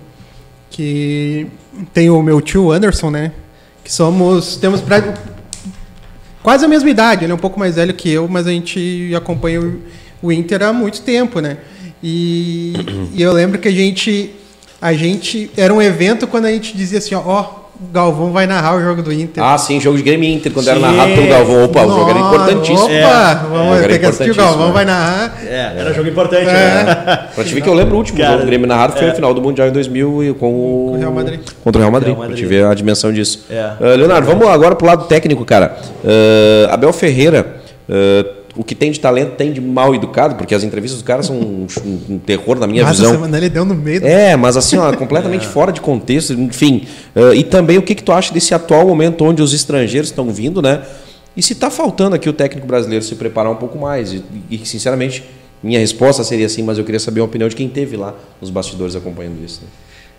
que 0.68 1.46
tem 1.94 2.10
o 2.10 2.20
meu 2.22 2.40
tio 2.40 2.72
Anderson, 2.72 3.10
né? 3.10 3.30
Que 3.84 3.92
somos. 3.92 4.56
Temos 4.56 4.80
pra, 4.80 5.14
quase 6.42 6.64
a 6.64 6.68
mesma 6.68 6.90
idade. 6.90 7.24
Ele 7.24 7.30
é 7.30 7.34
um 7.36 7.38
pouco 7.38 7.60
mais 7.60 7.76
velho 7.76 7.94
que 7.94 8.10
eu, 8.10 8.26
mas 8.26 8.48
a 8.48 8.50
gente 8.50 9.12
acompanha 9.16 9.60
o, 9.60 9.78
o 10.20 10.32
Inter 10.32 10.60
há 10.64 10.72
muito 10.72 11.02
tempo, 11.02 11.38
né? 11.38 11.58
E, 12.02 12.72
e 13.14 13.22
eu 13.22 13.32
lembro 13.32 13.60
que 13.60 13.68
a 13.68 13.72
gente. 13.72 14.34
A 14.80 14.92
gente. 14.92 15.48
Era 15.56 15.72
um 15.72 15.80
evento 15.80 16.26
quando 16.26 16.46
a 16.46 16.50
gente 16.50 16.76
dizia 16.76 16.98
assim, 16.98 17.14
ó, 17.14 17.22
ó, 17.24 17.61
Galvão 17.92 18.30
vai 18.32 18.46
narrar 18.46 18.76
o 18.76 18.82
jogo 18.82 19.02
do 19.02 19.12
Inter. 19.12 19.42
Ah, 19.42 19.56
sim, 19.58 19.80
jogo 19.80 19.96
de 19.96 20.02
Grêmio 20.02 20.28
Inter, 20.30 20.52
quando 20.52 20.68
era 20.68 20.76
Sim. 20.78 20.82
narrado 20.86 21.12
pelo 21.14 21.26
Galvão. 21.28 21.64
Opa, 21.64 21.82
o 21.84 21.90
jogo 21.90 22.10
era 22.10 22.18
Nossa, 22.18 22.34
importantíssimo. 22.36 22.84
Opa, 22.84 22.92
É. 22.92 23.34
vamos 23.50 23.76
É, 23.78 23.88
ter 23.88 23.98
que 23.98 24.06
assistir 24.06 24.30
o 24.30 24.34
Galvão, 24.34 24.66
né? 24.68 24.72
vai 24.72 24.84
narrar. 24.84 25.34
É, 25.46 25.72
era 25.78 25.92
jogo 25.94 26.08
importante, 26.08 26.48
É. 26.48 26.52
né? 26.52 27.18
Pra 27.34 27.44
te 27.44 27.54
ver 27.54 27.60
que 27.60 27.68
eu 27.68 27.74
lembro 27.74 27.94
o 27.94 27.98
último 27.98 28.18
Cara, 28.18 28.30
jogo 28.32 28.42
do 28.42 28.46
Grêmio 28.46 28.66
narrado 28.66 28.92
foi 28.94 29.06
é. 29.06 29.10
a 29.10 29.14
final 29.14 29.32
do 29.34 29.40
Mundial 29.42 29.68
em 29.68 29.72
2000 29.72 30.24
e 30.24 30.34
com 30.34 30.46
o, 30.50 30.86
Com 30.90 30.96
o 30.96 30.98
Real 30.98 31.12
Madrid. 31.12 31.40
Contra 31.64 31.78
o 31.78 31.82
Real 31.82 31.92
Madrid. 31.92 32.08
Real 32.14 32.20
Madrid. 32.20 32.38
Pra 32.38 32.48
te 32.48 32.48
ver 32.48 32.64
a 32.66 32.74
dimensão 32.74 33.12
disso. 33.12 33.44
É. 33.50 33.60
Ah, 33.60 33.76
Leonardo, 33.96 34.26
vamos 34.26 34.46
agora 34.48 34.74
pro 34.74 34.86
lado 34.86 35.04
técnico, 35.06 35.44
cara. 35.44 35.76
Ah, 36.04 36.74
Abel 36.74 36.92
Ferreira, 36.92 37.56
ah, 37.90 38.26
o 38.54 38.62
que 38.62 38.74
tem 38.74 38.90
de 38.90 39.00
talento 39.00 39.36
tem 39.36 39.52
de 39.52 39.60
mal 39.60 39.94
educado, 39.94 40.34
porque 40.34 40.54
as 40.54 40.62
entrevistas 40.62 41.00
do 41.00 41.04
cara 41.04 41.22
são 41.22 41.36
um, 41.36 41.66
um 42.10 42.18
terror 42.18 42.58
na 42.58 42.66
minha 42.66 42.84
Mas 42.84 42.98
visão. 42.98 43.12
a 43.12 43.14
semana 43.14 43.36
ele 43.38 43.48
deu 43.48 43.64
no 43.64 43.74
meio 43.74 44.00
do 44.00 44.06
É, 44.06 44.36
mas 44.36 44.56
assim, 44.56 44.76
ó, 44.76 44.92
completamente 44.94 45.46
fora 45.48 45.72
de 45.72 45.80
contexto, 45.80 46.34
enfim. 46.34 46.86
Ah, 47.14 47.34
e 47.34 47.42
também 47.44 47.78
o 47.78 47.82
que, 47.82 47.94
que 47.94 48.02
tu 48.02 48.12
acha 48.12 48.32
desse 48.32 48.54
atual 48.54 48.86
momento 48.86 49.24
onde 49.24 49.40
os 49.40 49.54
estrangeiros 49.54 50.10
estão 50.10 50.30
vindo, 50.30 50.60
né? 50.60 50.82
E 51.36 51.42
se 51.42 51.54
tá 51.54 51.70
faltando 51.70 52.14
aqui 52.14 52.28
o 52.28 52.32
técnico 52.32 52.66
brasileiro 52.66 53.02
se 53.04 53.14
preparar 53.14 53.50
um 53.50 53.56
pouco 53.56 53.78
mais. 53.78 54.12
E, 54.12 54.22
e, 54.50 54.66
sinceramente, 54.66 55.24
minha 55.62 55.78
resposta 55.78 56.22
seria 56.22 56.44
assim, 56.44 56.62
mas 56.62 56.76
eu 56.76 56.84
queria 56.84 57.00
saber 57.00 57.22
a 57.22 57.24
opinião 57.24 57.48
de 57.48 57.56
quem 57.56 57.68
teve 57.68 57.96
lá 57.96 58.14
nos 58.40 58.50
bastidores 58.50 58.94
acompanhando 58.94 59.42
isso. 59.42 59.62
né? 59.62 59.68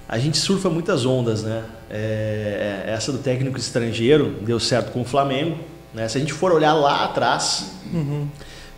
A 0.10 0.18
gente 0.18 0.38
surfa 0.38 0.70
muitas 0.70 1.06
ondas, 1.06 1.44
né? 1.44 1.64
É, 1.90 2.86
essa 2.88 3.12
do 3.12 3.20
técnico 3.20 3.58
estrangeiro 3.60 4.36
deu 4.42 4.60
certo 4.60 4.92
com 4.92 5.02
o 5.02 5.06
Flamengo. 5.06 5.58
Né? 5.94 6.08
Se 6.08 6.18
a 6.18 6.22
gente 6.22 6.34
for 6.34 6.52
olhar 6.52 6.74
lá 6.74 7.06
atrás, 7.06 7.72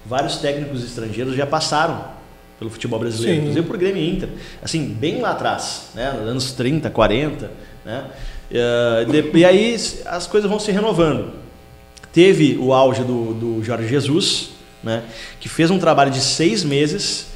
vários 0.06 0.38
técnicos 0.38 0.84
estrangeiros 0.84 1.36
já 1.36 1.46
passaram 1.46 2.06
pelo 2.60 2.70
futebol 2.70 3.00
brasileiro, 3.00 3.36
Sim. 3.36 3.42
inclusive 3.42 3.68
por 3.68 3.78
Grêmio 3.78 4.02
e 4.02 4.10
Inter. 4.16 4.30
Assim, 4.64 4.86
bem 4.86 5.20
lá 5.22 5.32
atrás, 5.32 5.90
né? 5.94 6.12
nos 6.14 6.28
anos 6.30 6.52
30, 6.54 6.90
40. 6.90 7.52
Né? 7.86 8.06
Eh, 8.52 9.06
de- 9.10 9.38
E 9.38 9.46
aí 9.46 9.76
as 10.06 10.28
coisas 10.28 10.50
vão 10.50 10.60
se 10.60 10.72
renovando. 10.72 11.34
Teve 12.14 12.58
o 12.58 12.74
auge 12.74 13.04
do, 13.04 13.34
do 13.34 13.64
Jorge 13.64 13.88
Jesus, 13.88 14.50
né? 14.84 15.04
que 15.40 15.50
fez 15.50 15.70
um 15.70 15.78
trabalho 15.80 16.12
de 16.12 16.22
seis 16.22 16.64
meses 16.64 17.28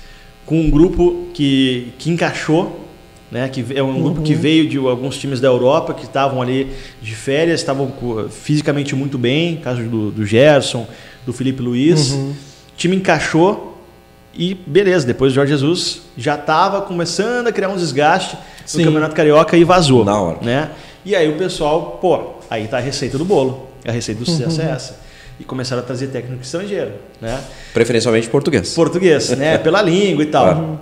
com 0.46 0.60
um 0.62 0.70
grupo 0.70 1.28
que, 1.34 1.94
que 2.00 2.10
encaixou, 2.10 2.89
né? 3.32 3.48
que 3.50 3.66
é 3.76 3.84
um 3.84 4.02
grupo 4.02 4.22
que 4.22 4.34
veio 4.34 4.68
de 4.68 4.78
alguns 4.78 5.18
times 5.18 5.40
da 5.40 5.48
Europa 5.48 5.94
que 5.94 6.06
estavam 6.06 6.42
ali 6.42 6.72
de 7.02 7.16
férias, 7.16 7.60
estavam 7.60 7.92
fisicamente 8.30 8.96
muito 8.96 9.18
bem, 9.18 9.58
caso 9.58 9.82
do, 9.84 10.12
do 10.12 10.26
Gerson, 10.26 10.88
do 11.26 11.34
Felipe 11.34 11.62
Luiz. 11.62 12.12
O 12.12 12.36
time 12.76 12.96
encaixou 12.96 13.78
e 14.34 14.54
beleza, 14.54 15.06
depois 15.06 15.32
o 15.32 15.36
Jorge 15.36 15.52
Jesus 15.52 16.02
já 16.18 16.36
estava 16.36 16.82
começando 16.82 17.48
a 17.48 17.52
criar 17.52 17.70
um 17.70 17.76
desgaste 17.76 18.38
Sim. 18.66 18.80
no 18.80 18.86
Campeonato 18.86 19.16
Carioca 19.16 19.58
e 19.58 19.64
vazou. 19.64 20.06
Na 20.06 20.20
hora. 20.20 20.38
Né? 20.42 20.70
E 21.04 21.16
aí 21.16 21.30
o 21.30 21.38
pessoal, 21.38 21.98
pô, 22.02 22.36
aí 22.50 22.68
tá 22.68 22.78
a 22.78 22.82
receita 22.82 23.18
do 23.18 23.26
bolo. 23.26 23.68
A 23.86 23.92
receita 23.92 24.20
do 24.20 24.30
sucesso 24.30 24.62
é 24.62 24.72
essa. 24.72 25.00
E 25.40 25.44
começaram 25.44 25.82
a 25.82 25.86
trazer 25.86 26.08
técnico 26.08 26.44
estrangeiro, 26.44 26.92
né? 27.22 27.40
Preferencialmente 27.74 28.28
português. 28.30 28.74
Português, 28.74 29.30
né? 29.30 29.58
Pela 29.60 29.82
língua 29.82 30.22
e 30.22 30.26
tal. 30.26 30.46
Claro. 30.46 30.82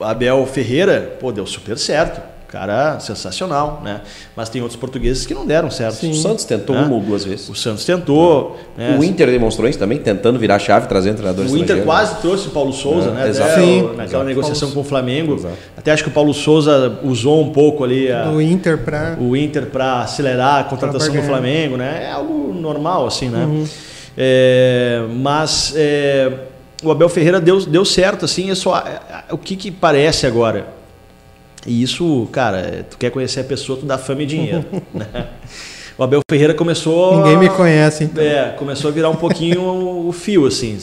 Abel 0.00 0.44
Ferreira, 0.46 1.16
pô, 1.20 1.32
deu 1.32 1.46
super 1.46 1.78
certo. 1.78 2.20
Cara 2.48 3.00
sensacional, 3.00 3.82
né? 3.84 4.02
Mas 4.36 4.48
tem 4.48 4.62
outros 4.62 4.78
portugueses 4.78 5.26
que 5.26 5.34
não 5.34 5.44
deram 5.44 5.68
certo. 5.68 6.06
O 6.06 6.14
Santos 6.14 6.44
tentou 6.44 6.76
Né? 6.76 6.82
uma 6.82 6.94
ou 6.94 7.00
duas 7.02 7.24
vezes. 7.24 7.48
O 7.48 7.56
Santos 7.56 7.84
tentou. 7.84 8.56
né? 8.78 8.96
O 8.98 9.02
Inter 9.02 9.26
demonstrou 9.28 9.68
isso 9.68 9.80
também, 9.80 9.98
tentando 9.98 10.38
virar 10.38 10.54
a 10.54 10.58
chave, 10.60 10.86
trazendo 10.86 11.16
treinadores 11.16 11.52
O 11.52 11.56
Inter 11.56 11.82
quase 11.82 12.20
trouxe 12.20 12.46
o 12.46 12.50
Paulo 12.52 12.72
Souza, 12.72 13.10
É, 13.10 13.12
né? 13.12 13.28
exato. 13.28 13.54
Sim. 13.60 13.80
o- 13.82 13.86
naquela 13.88 14.04
Exato. 14.04 14.24
negociação 14.24 14.70
com 14.70 14.80
o 14.80 14.84
Flamengo. 14.84 15.34
Exato. 15.34 15.54
Até 15.76 15.90
acho 15.90 16.04
que 16.04 16.08
o 16.08 16.12
Paulo 16.12 16.32
Souza 16.32 17.00
usou 17.02 17.42
um 17.42 17.50
pouco 17.50 17.82
ali 17.82 18.10
a, 18.12 18.26
do 18.26 18.40
Inter 18.40 18.78
pra. 18.78 19.16
o 19.20 19.36
Inter 19.36 19.66
para 19.66 20.02
acelerar 20.02 20.60
a 20.60 20.64
contratação 20.64 21.12
do. 21.14 21.22
Flamengo, 21.24 21.76
né? 21.76 22.04
É 22.04 22.12
algo 22.12 22.54
normal, 22.54 23.08
assim, 23.08 23.28
né? 23.28 23.44
Uhum. 23.44 23.64
É, 24.16 25.02
mas 25.16 25.72
é, 25.76 26.32
o 26.82 26.90
Abel 26.90 27.08
Ferreira 27.08 27.40
deu, 27.40 27.64
deu 27.64 27.84
certo, 27.84 28.24
assim, 28.24 28.50
é 28.50 28.54
só 28.54 28.82
o 29.30 29.38
que, 29.38 29.56
que 29.56 29.70
parece 29.70 30.26
agora. 30.26 30.68
E 31.66 31.82
isso, 31.82 32.28
cara, 32.30 32.58
é, 32.58 32.82
tu 32.82 32.96
quer 32.96 33.10
conhecer 33.10 33.40
a 33.40 33.44
pessoa, 33.44 33.78
tu 33.78 33.86
dá 33.86 33.98
fama 33.98 34.22
e 34.22 34.26
dinheiro. 34.26 34.64
né? 34.94 35.28
O 35.98 36.02
Abel 36.02 36.20
Ferreira 36.30 36.54
começou. 36.54 37.16
Ninguém 37.16 37.38
me 37.38 37.48
conhece, 37.48 38.04
então. 38.04 38.22
É, 38.22 38.50
começou 38.50 38.90
a 38.90 38.94
virar 38.94 39.08
um 39.08 39.16
pouquinho 39.16 39.62
o 40.06 40.12
fio, 40.12 40.46
assim, 40.46 40.78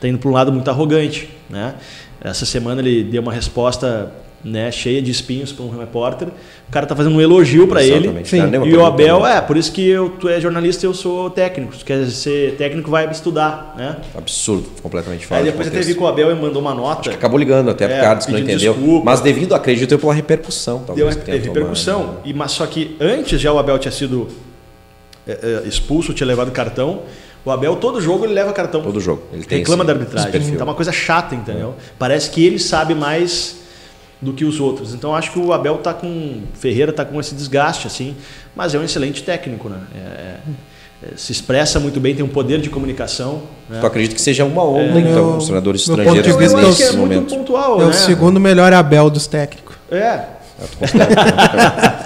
tá 0.00 0.08
indo 0.08 0.18
para 0.18 0.28
um 0.28 0.32
lado 0.32 0.52
muito 0.52 0.68
arrogante, 0.68 1.28
né? 1.48 1.74
Essa 2.20 2.46
semana 2.46 2.80
ele 2.80 3.04
deu 3.04 3.22
uma 3.22 3.32
resposta 3.32 4.10
né, 4.44 4.70
cheia 4.70 5.02
de 5.02 5.10
espinhos 5.10 5.50
para 5.52 5.64
um 5.64 5.76
repórter. 5.78 6.28
O 6.68 6.70
cara 6.70 6.86
tá 6.86 6.94
fazendo 6.94 7.16
um 7.16 7.20
elogio 7.20 7.66
para 7.66 7.82
ele. 7.82 8.24
Sim. 8.24 8.40
É 8.40 8.66
E 8.66 8.76
o 8.76 8.84
Abel, 8.84 9.20
né? 9.22 9.38
é, 9.38 9.40
por 9.40 9.56
isso 9.56 9.72
que 9.72 9.86
eu, 9.88 10.10
tu 10.10 10.28
é 10.28 10.40
jornalista 10.40 10.84
e 10.84 10.88
eu 10.88 10.94
sou 10.94 11.30
técnico. 11.30 11.72
Se 11.72 11.80
tu 11.80 11.84
quer 11.84 12.06
ser 12.06 12.54
técnico, 12.56 12.90
vai 12.90 13.10
estudar, 13.10 13.74
né? 13.76 13.96
Absurdo, 14.16 14.68
completamente 14.82 15.26
fora 15.26 15.40
Aí 15.40 15.44
de 15.46 15.50
depois 15.50 15.66
até 15.68 15.76
contexto. 15.76 15.88
vi 15.92 15.98
que 15.98 16.02
o 16.04 16.06
Abel 16.06 16.34
me 16.34 16.40
mandou 16.42 16.60
uma 16.62 16.74
nota. 16.74 17.10
Acabou 17.10 17.38
ligando 17.38 17.70
até 17.70 17.84
É, 17.86 18.14
disse 18.14 18.26
que 18.28 18.32
não 18.34 18.40
entendeu. 18.40 18.74
desculpa. 18.74 19.04
Mas 19.04 19.20
devido, 19.20 19.54
acredito 19.54 19.92
eu, 19.92 19.98
pela 19.98 20.14
repercussão. 20.14 20.78
Deu 20.78 20.86
Talvez 20.86 21.14
que 21.16 21.24
teve 21.24 21.48
repercussão. 21.48 22.18
E, 22.24 22.32
mas 22.32 22.52
só 22.52 22.66
que 22.66 22.96
antes 23.00 23.40
já 23.40 23.52
o 23.52 23.58
Abel 23.58 23.78
tinha 23.78 23.92
sido 23.92 24.28
é, 25.26 25.60
é, 25.64 25.68
expulso, 25.68 26.12
tinha 26.14 26.26
levado 26.26 26.50
cartão. 26.52 27.02
O 27.44 27.50
Abel, 27.50 27.76
todo 27.76 28.00
jogo, 28.00 28.24
ele 28.24 28.34
leva 28.34 28.52
cartão. 28.52 28.82
Todo 28.82 29.00
jogo. 29.00 29.22
Ele 29.32 29.44
tem 29.44 29.58
reclama 29.58 29.84
esse- 29.84 29.86
da 29.86 29.92
arbitragem. 30.00 30.56
Tá 30.56 30.64
uma 30.64 30.74
coisa 30.74 30.90
chata, 30.92 31.34
entendeu? 31.34 31.74
Parece 31.98 32.28
que 32.30 32.44
ele 32.44 32.58
sabe 32.58 32.92
mais 32.94 33.64
do 34.20 34.32
que 34.32 34.44
os 34.44 34.58
outros. 34.60 34.94
Então 34.94 35.14
acho 35.14 35.30
que 35.32 35.38
o 35.38 35.52
Abel 35.52 35.78
tá 35.78 35.92
com. 35.94 36.40
Ferreira 36.54 36.92
tá 36.92 37.04
com 37.04 37.20
esse 37.20 37.34
desgaste, 37.34 37.86
assim, 37.86 38.16
mas 38.54 38.74
é 38.74 38.78
um 38.78 38.82
excelente 38.84 39.22
técnico, 39.22 39.68
né? 39.68 39.78
É- 39.94 39.98
é- 39.98 40.38
é, 41.02 41.08
se 41.16 41.30
expressa 41.30 41.78
muito 41.78 42.00
bem, 42.00 42.14
tem 42.14 42.24
um 42.24 42.28
poder 42.28 42.58
de 42.58 42.70
comunicação. 42.70 43.42
Né? 43.68 43.78
Tu 43.80 43.86
acredita 43.86 44.14
que 44.14 44.20
seja 44.20 44.44
uma 44.46 44.64
onda, 44.64 44.98
É. 44.98 45.02
então, 45.02 45.12
Meu- 45.26 45.36
os 45.36 45.44
treinadores 45.44 45.82
estrangeiros 45.82 46.26
ponto 46.26 46.38
de 46.38 46.38
vista, 46.44 46.56
que 46.58 46.64
é 46.64 46.68
nesse 46.68 46.96
muito 46.96 47.14
momento? 47.14 47.36
pontual, 47.36 47.80
É 47.80 47.84
né? 47.84 47.90
o 47.90 47.92
segundo 47.92 48.40
melhor 48.40 48.72
Abel 48.72 49.10
dos 49.10 49.26
técnicos. 49.26 49.76
É, 49.90 50.20
tu 50.70 50.76
considera? 50.78 52.00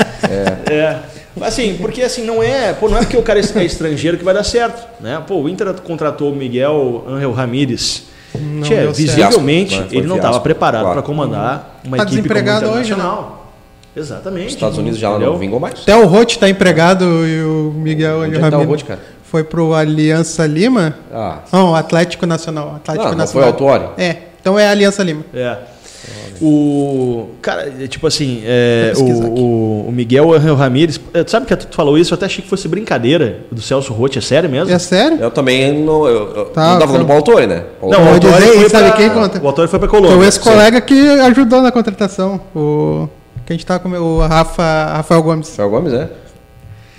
É. 0.71 0.99
Assim, 1.41 1.77
porque 1.81 2.03
assim, 2.03 2.23
não 2.25 2.43
é, 2.43 2.73
pô, 2.73 2.89
não 2.89 2.97
é 2.99 3.01
porque 3.01 3.17
o 3.17 3.23
cara 3.23 3.39
é 3.39 3.65
estrangeiro 3.65 4.19
que 4.19 4.25
vai 4.25 4.35
dar 4.35 4.43
certo, 4.45 4.87
né? 5.01 5.23
Pô, 5.27 5.37
o 5.41 5.49
Inter 5.49 5.73
contratou 5.81 6.33
o 6.33 6.37
Miguel 6.37 7.05
Angel 7.09 7.33
Ramírez. 7.33 8.03
Não 8.39 8.63
Tchê, 8.63 8.87
visivelmente, 8.89 9.75
Fiasco, 9.77 9.95
ele 9.95 10.07
não 10.07 10.17
estava 10.17 10.39
preparado 10.41 10.83
claro. 10.83 10.95
para 10.95 11.03
comandar 11.07 11.81
uma 11.85 11.97
Tá 11.97 12.03
equipe 12.05 12.17
como 12.19 12.23
desempregado 12.23 12.67
o 12.67 12.71
hoje, 12.71 12.91
né? 12.91 12.97
Internacional. 12.97 13.53
Exatamente. 13.97 14.47
Os 14.47 14.53
Estados 14.53 14.79
Unidos 14.79 14.99
já 15.01 15.11
Entendeu? 15.11 15.33
não 15.33 15.39
vingou 15.39 15.59
mais. 15.59 15.81
Até 15.83 15.97
o 15.97 16.07
Rote 16.07 16.39
tá 16.39 16.49
empregado 16.49 17.05
e 17.27 17.43
o 17.43 17.73
Miguel 17.75 18.21
Onde 18.21 18.37
é 18.37 18.39
Angel 18.39 18.41
que 18.41 18.41
tá 18.41 18.47
o 18.47 18.51
Ramírez 18.61 18.69
Rote, 18.69 18.85
cara? 18.85 19.01
foi 19.25 19.43
pro 19.45 19.75
Aliança 19.75 20.47
Lima. 20.47 20.95
Ah, 21.13 21.39
Não, 21.53 21.75
Atlético 21.75 22.25
Nacional. 22.27 22.77
Atlético 22.77 23.05
não, 23.05 23.11
não 23.13 23.19
Nacional. 23.19 23.53
foi 23.53 23.53
Autuori? 23.53 23.85
É, 24.01 24.17
então 24.41 24.59
é 24.59 24.69
Aliança 24.69 25.03
Lima. 25.03 25.25
É. 25.35 25.57
O. 26.41 27.29
Cara, 27.43 27.73
é 27.81 27.87
tipo 27.87 28.07
assim, 28.07 28.43
é, 28.45 28.93
aqui. 28.93 29.03
o, 29.03 29.87
o 29.89 29.93
Miguel 29.93 30.33
Angel 30.33 30.55
Ramírez. 30.55 30.99
é, 31.13 31.25
sabe 31.27 31.47
que 31.47 31.55
tu 31.57 31.75
falou 31.77 31.99
isso? 31.99 32.13
Eu 32.13 32.17
até 32.17 32.27
achei 32.27 32.43
que 32.43 32.49
fosse 32.49 32.67
brincadeira 32.67 33.41
do 33.53 33.61
Celso 33.61 33.93
Rotti. 33.93 34.19
É 34.19 34.23
sério 34.23 34.49
mesmo? 34.49 34.73
É 34.73 34.79
sério? 34.79 35.19
Eu 35.21 35.31
também 35.31 35.73
não, 35.83 36.07
eu, 36.07 36.35
eu 36.35 36.45
Tá, 36.47 36.73
não 36.73 36.79
tava 36.79 36.87
falando 36.93 37.01
tá. 37.03 37.07
pro 37.07 37.17
Autori, 37.17 37.47
né? 37.47 37.65
Não, 37.83 37.91
Eu 37.93 37.99
o 38.01 38.05
vou 38.05 38.13
Autori 38.15 38.33
dizer, 38.35 38.53
foi 38.55 38.67
e 38.67 38.71
sabe 38.71 38.89
pra- 38.89 38.97
quem 38.97 39.11
conta? 39.11 39.41
O 39.43 39.47
autor 39.47 39.69
foi 39.69 39.79
para 39.79 39.89
Então 39.89 40.01
Colômbia. 40.03 40.27
esse 40.29 40.41
colega 40.41 40.81
que 40.81 40.95
ajudou 41.21 41.61
na 41.63 41.71
contratação. 41.71 42.41
O 42.55 43.09
que 43.45 43.53
a 43.53 43.57
gente 43.57 43.67
tá 43.67 43.79
com 43.79 43.89
o 43.91 44.19
Rafa, 44.21 44.63
Rafael 44.97 45.23
Gomes. 45.23 45.49
Rafael 45.51 45.71
Gomes, 45.71 45.93
é? 45.93 46.09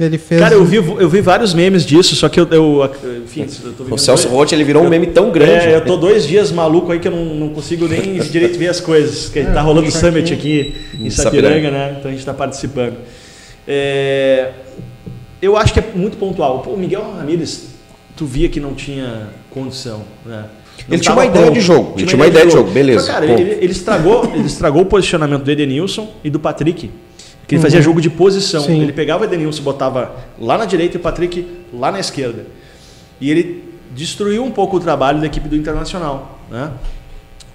Ele 0.06 0.18
fez. 0.18 0.42
Cara, 0.42 0.56
eu 0.56 0.64
vi, 0.66 0.78
eu 0.78 1.10
vi 1.10 1.22
vários 1.22 1.54
memes 1.54 1.86
disso, 1.86 2.16
só 2.16 2.28
que 2.30 2.40
eu. 2.40 2.48
eu 2.52 2.92
enfim, 3.24 3.46
eu 3.64 3.74
tô 3.74 3.84
O 3.94 3.98
Celso 3.98 4.24
dois- 4.28 4.36
Rotti, 4.36 4.56
ele 4.56 4.64
virou 4.64 4.84
um 4.84 4.90
meme 4.90 5.08
tão 5.08 5.32
grande. 5.32 5.68
É, 5.68 5.76
eu 5.76 5.86
tô 5.86 5.98
dois 5.98 6.28
dias 6.28 6.52
maluco 6.52 6.92
aí 6.92 7.00
que 7.00 7.08
eu 7.08 7.12
não, 7.12 7.26
não 7.36 7.50
consigo 7.50 7.88
nem 7.88 8.18
direito 8.20 8.58
ver 8.58 8.70
as 8.70 8.80
coisas. 8.80 9.30
Que 9.30 9.44
tá 9.44 9.62
rolando 9.62 9.88
o 9.88 9.92
Summit 9.92 10.34
aqui 10.34 10.76
em 11.00 11.08
Em 11.08 11.10
Sapiranga, 11.10 11.70
né? 11.72 11.96
Então 12.00 12.10
a 12.10 12.14
gente 12.14 12.26
tá 12.26 12.34
participando. 12.34 12.96
É, 13.68 14.52
eu 15.42 15.56
acho 15.58 15.74
que 15.74 15.80
é 15.80 15.84
muito 15.96 16.18
pontual. 16.18 16.60
Pô, 16.60 16.72
o 16.72 16.78
Miguel 16.78 17.14
Ramírez, 17.18 17.68
tu 18.16 18.26
via 18.26 18.50
que 18.50 18.60
não 18.60 18.74
tinha 18.74 19.30
condição, 19.50 20.02
né? 20.26 20.46
Não 20.88 20.96
Ele 20.96 21.02
tinha 21.02 21.14
uma 21.14 21.26
ideia 21.26 21.52
de 21.52 21.60
jogo, 21.62 21.94
ele 21.96 22.08
tinha 22.08 22.18
uma 22.20 22.28
ideia 22.28 22.46
de 22.46 22.52
jogo, 22.54 22.72
beleza, 22.72 23.02
Mas, 23.02 23.08
cara, 23.08 23.26
ele, 23.26 23.52
ele 23.62 23.72
estragou, 23.72 24.32
ele 24.34 24.48
estragou 24.48 24.82
o 24.82 24.86
posicionamento 24.86 25.44
do 25.44 25.52
Edenilson 25.52 26.10
e 26.24 26.30
do 26.30 26.40
Patrick. 26.40 26.90
Que 27.52 27.56
ele 27.56 27.62
fazia 27.64 27.82
jogo 27.82 28.00
de 28.00 28.10
posição. 28.10 28.64
Sim. 28.64 28.82
Ele 28.82 28.94
pegava 28.94 29.24
o 29.24 29.28
Edenilson, 29.28 29.62
botava 29.62 30.16
lá 30.40 30.58
na 30.58 30.64
direita 30.64 30.96
e 30.96 31.00
o 31.00 31.02
Patrick 31.02 31.46
lá 31.74 31.92
na 31.92 32.00
esquerda. 32.00 32.46
E 33.20 33.30
ele 33.30 33.66
destruiu 33.94 34.42
um 34.42 34.50
pouco 34.50 34.78
o 34.78 34.80
trabalho 34.80 35.20
da 35.20 35.26
equipe 35.26 35.50
do 35.50 35.56
Internacional. 35.58 36.40
Né? 36.50 36.72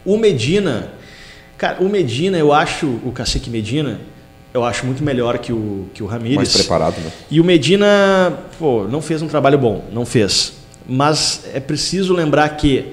O 0.04 0.18
Medina, 0.18 0.92
cara, 1.56 1.82
o 1.82 1.88
Medina, 1.88 2.36
eu 2.36 2.52
acho, 2.52 2.86
o 3.06 3.10
Cacique 3.10 3.48
Medina, 3.48 3.98
eu 4.52 4.62
acho 4.64 4.84
muito 4.84 5.02
melhor 5.02 5.38
que 5.38 5.50
o, 5.50 5.86
que 5.94 6.02
o 6.02 6.06
Ramírez. 6.06 6.36
Mais 6.36 6.52
preparado, 6.52 6.98
né? 6.98 7.10
E 7.30 7.40
o 7.40 7.44
Medina, 7.44 8.38
pô, 8.58 8.84
não 8.84 9.00
fez 9.00 9.22
um 9.22 9.28
trabalho 9.28 9.56
bom, 9.56 9.82
não 9.90 10.04
fez. 10.04 10.52
Mas 10.86 11.44
é 11.54 11.58
preciso 11.58 12.12
lembrar 12.12 12.50
que 12.50 12.92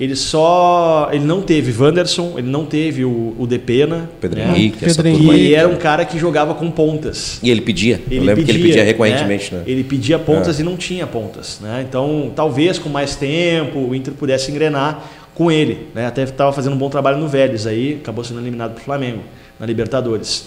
ele 0.00 0.14
só. 0.14 1.08
Ele 1.12 1.24
não 1.24 1.42
teve 1.42 1.72
Wanderson, 1.76 2.34
ele 2.36 2.48
não 2.48 2.64
teve 2.64 3.04
o, 3.04 3.34
o 3.38 3.46
Depena. 3.46 4.08
Pedro 4.20 4.38
né? 4.38 4.48
Henrique, 4.48 4.84
essa 4.84 5.02
Pedro 5.02 5.18
turma 5.18 5.34
E 5.34 5.36
aí. 5.36 5.46
ele 5.46 5.54
era 5.54 5.68
um 5.68 5.76
cara 5.76 6.04
que 6.04 6.18
jogava 6.18 6.54
com 6.54 6.70
pontas. 6.70 7.40
E 7.42 7.50
ele 7.50 7.60
pedia. 7.60 8.00
Ele 8.10 8.20
eu 8.20 8.24
lembro 8.24 8.44
que 8.44 8.50
ele 8.50 8.62
pedia 8.62 8.84
recorrentemente, 8.84 9.54
né? 9.54 9.62
Ele 9.66 9.82
pedia 9.82 10.18
pontas 10.18 10.60
e 10.60 10.62
não 10.62 10.76
tinha 10.76 11.06
pontas. 11.06 11.58
Né? 11.60 11.84
Então, 11.88 12.30
talvez 12.34 12.78
com 12.78 12.88
mais 12.88 13.16
tempo 13.16 13.78
o 13.78 13.94
Inter 13.94 14.14
pudesse 14.14 14.50
engrenar 14.50 15.04
com 15.34 15.50
ele. 15.50 15.88
Né? 15.94 16.06
Até 16.06 16.22
estava 16.22 16.52
fazendo 16.52 16.74
um 16.74 16.78
bom 16.78 16.90
trabalho 16.90 17.18
no 17.18 17.28
Vélez, 17.28 17.66
aí 17.66 17.98
acabou 18.00 18.24
sendo 18.24 18.40
eliminado 18.40 18.74
para 18.74 18.80
o 18.80 18.84
Flamengo 18.84 19.20
na 19.58 19.66
Libertadores. 19.66 20.46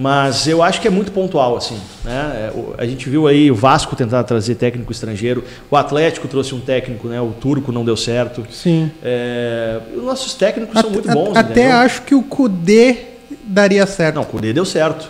Mas 0.00 0.46
eu 0.48 0.62
acho 0.62 0.80
que 0.80 0.88
é 0.88 0.90
muito 0.90 1.12
pontual, 1.12 1.58
assim. 1.58 1.78
Né? 2.02 2.50
É, 2.50 2.52
A 2.78 2.86
gente 2.86 3.06
viu 3.10 3.26
aí 3.26 3.50
o 3.50 3.54
Vasco 3.54 3.94
tentar 3.94 4.24
trazer 4.24 4.54
técnico 4.54 4.90
estrangeiro, 4.90 5.44
o 5.70 5.76
Atlético 5.76 6.26
trouxe 6.26 6.54
um 6.54 6.60
técnico, 6.60 7.06
né? 7.06 7.20
o 7.20 7.32
Turco 7.38 7.70
não 7.70 7.84
deu 7.84 7.98
certo. 7.98 8.42
Sim. 8.50 8.90
É, 9.02 9.78
Os 9.94 10.02
nossos 10.02 10.32
técnicos 10.32 10.80
são 10.80 10.88
muito 10.88 11.06
bons. 11.12 11.36
até 11.36 11.50
entendeu? 11.50 11.76
acho 11.76 12.00
que 12.02 12.14
o 12.14 12.22
Kudê 12.22 12.96
daria 13.44 13.84
certo. 13.86 14.14
Não, 14.14 14.22
o 14.22 14.26
Kudê 14.26 14.54
deu 14.54 14.64
certo. 14.64 15.06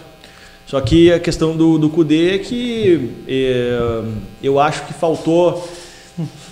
Só 0.67 0.81
que 0.81 1.13
a 1.13 1.21
questão 1.21 1.57
do, 1.57 1.79
do 1.79 1.89
Kudê 1.89 2.35
é 2.35 2.39
que 2.39 3.11
é, 3.29 4.03
eu 4.43 4.59
acho 4.59 4.83
que 4.87 4.93
faltou. 4.93 5.69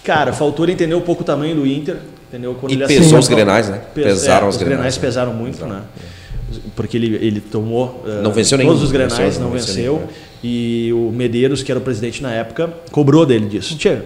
Cara, 0.04 0.32
faltou 0.32 0.64
ele 0.64 0.72
entender 0.72 0.94
um 0.94 1.00
pouco 1.00 1.22
o 1.22 1.24
tamanho 1.24 1.56
do 1.56 1.66
Inter. 1.66 1.96
Entendeu? 2.28 2.54
Quando 2.60 2.72
E 2.72 2.74
ele 2.74 2.86
pesou 2.86 3.18
os 3.18 3.26
grenais, 3.28 3.68
né? 3.68 3.80
Pes- 3.94 4.04
Pesaram 4.04 4.46
é, 4.46 4.48
os 4.50 4.54
os 4.56 4.60
grenais, 4.60 4.76
grenais 4.78 4.96
né? 4.96 5.00
pesaram 5.00 5.32
muito, 5.32 5.54
Pesaram, 5.58 5.74
né? 5.74 5.82
Porque 6.76 6.96
ele, 6.96 7.14
ele 7.16 7.40
tomou 7.40 8.02
eh, 8.06 8.22
Não 8.22 8.32
venceu 8.32 8.56
todos 8.58 8.72
nenhum, 8.72 8.84
os 8.84 8.90
grenais, 8.92 9.18
venceu, 9.18 9.40
não 9.40 9.48
não 9.50 9.56
venceu 9.56 9.74
nenhum, 9.74 9.96
é. 10.04 10.28
E 10.42 10.92
o 10.92 11.10
Medeiros, 11.12 11.62
que 11.62 11.70
era 11.72 11.78
o 11.78 11.82
presidente 11.82 12.22
na 12.22 12.32
época, 12.32 12.72
cobrou 12.92 13.26
dele 13.26 13.46
disso. 13.46 13.76
Tchê, 13.76 13.98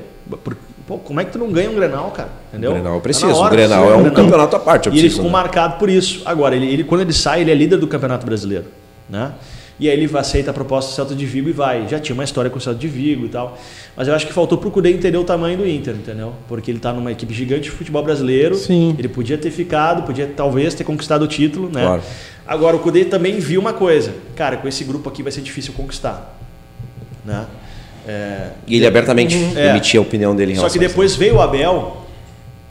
por- 0.43 0.57
pô, 0.87 0.99
como 0.99 1.21
é 1.21 1.25
que 1.25 1.33
tu 1.33 1.39
não 1.39 1.51
ganha 1.53 1.71
um 1.71 1.75
grenal, 1.75 2.11
cara? 2.11 2.31
Entendeu? 2.51 2.71
O 2.71 2.75
Grenal 2.75 2.93
eu 2.95 2.99
Tá 2.99 3.03
preciso. 3.03 3.27
na 3.29 3.37
hora 3.37 3.47
o 3.47 3.51
Grenal 3.57 3.91
é 3.91 3.95
um 3.95 4.03
ganhar 4.03 4.11
campeonato 4.15 4.57
à 4.57 4.59
parte. 4.59 4.89
Eu 4.89 4.95
e 4.95 4.99
ele 4.99 5.11
ficou 5.11 5.27
né? 5.27 5.31
marcado 5.31 5.79
por 5.79 5.89
isso. 5.91 6.23
Agora, 6.25 6.57
ele, 6.57 6.67
ele- 6.67 6.85
quando 6.85 7.03
ele 7.03 7.13
sai, 7.13 7.43
ele 7.43 7.51
é 7.51 7.55
líder 7.55 7.77
do 7.79 7.87
Campeonato 7.87 8.25
Brasileiro. 8.27 8.65
Né? 9.09 9.31
E 9.83 9.91
aí 9.91 10.01
ele 10.01 10.17
aceita 10.17 10.53
a 10.53 10.55
proposta 10.55 10.93
do 10.93 10.95
Celta 10.95 11.13
de 11.17 11.27
Vigo 11.27 11.49
e 11.49 11.53
vai. 11.53 11.89
Já 11.89 11.99
tinha 11.99 12.15
uma 12.15 12.23
história 12.23 12.49
com 12.49 12.57
o 12.57 12.61
Celta 12.61 12.79
de 12.79 12.87
Vigo 12.87 13.27
e 13.27 13.29
tal. 13.29 13.59
Mas 13.97 14.07
eu 14.07 14.15
acho 14.15 14.25
que 14.29 14.33
faltou 14.33 14.57
pro 14.57 14.71
Cudê 14.71 14.93
entender 14.93 15.19
o 15.19 15.25
tamanho 15.25 15.59
do 15.59 15.67
Inter, 15.67 15.97
entendeu? 15.97 16.35
Porque 16.47 16.71
ele 16.71 16.79
tá 16.79 16.93
numa 16.93 17.11
equipe 17.11 17.35
gigante 17.35 17.63
de 17.63 17.71
futebol 17.73 18.01
brasileiro. 18.01 18.55
Sim. 18.55 18.95
Ele 18.97 19.09
podia 19.09 19.37
ter 19.37 19.51
ficado, 19.51 20.05
podia 20.05 20.29
talvez 20.37 20.73
ter 20.73 20.85
conquistado 20.85 21.23
o 21.23 21.27
título, 21.27 21.69
né? 21.69 21.83
Claro. 21.83 22.03
Agora 22.47 22.77
o 22.77 22.79
Cudê 22.79 23.05
também 23.07 23.41
viu 23.41 23.61
uma 23.61 23.73
coisa. 23.73 24.15
Cara, 24.37 24.57
com 24.57 24.69
esse 24.69 24.85
grupo 24.85 25.09
aqui 25.09 25.21
vai 25.21 25.33
ser 25.33 25.41
difícil 25.41 25.73
conquistar. 25.73 26.39
Né? 27.25 27.45
É, 28.07 28.51
E 28.69 28.77
ele 28.77 28.87
abertamente 28.87 29.37
É. 29.57 29.71
emitia 29.71 29.99
a 29.99 30.03
opinião 30.03 30.37
dele 30.37 30.53
em 30.53 30.55
só 30.55 30.61
relação 30.63 30.79
que 30.79 30.85
a 30.85 30.87
isso. 30.87 30.95
depois 30.95 31.17
veio 31.17 31.35
o 31.37 31.41
Abel 31.43 32.07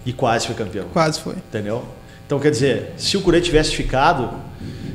e 0.05 0.13
quase 0.13 0.45
foi 0.45 0.55
campeão. 0.55 0.85
Quase 0.93 1.19
foi. 1.19 1.33
Entendeu? 1.33 1.83
Então, 2.25 2.39
quer 2.39 2.51
dizer, 2.51 2.93
se 2.95 3.17
o 3.17 3.21
Cudê 3.21 3.41
tivesse 3.41 3.75
ficado, 3.75 4.29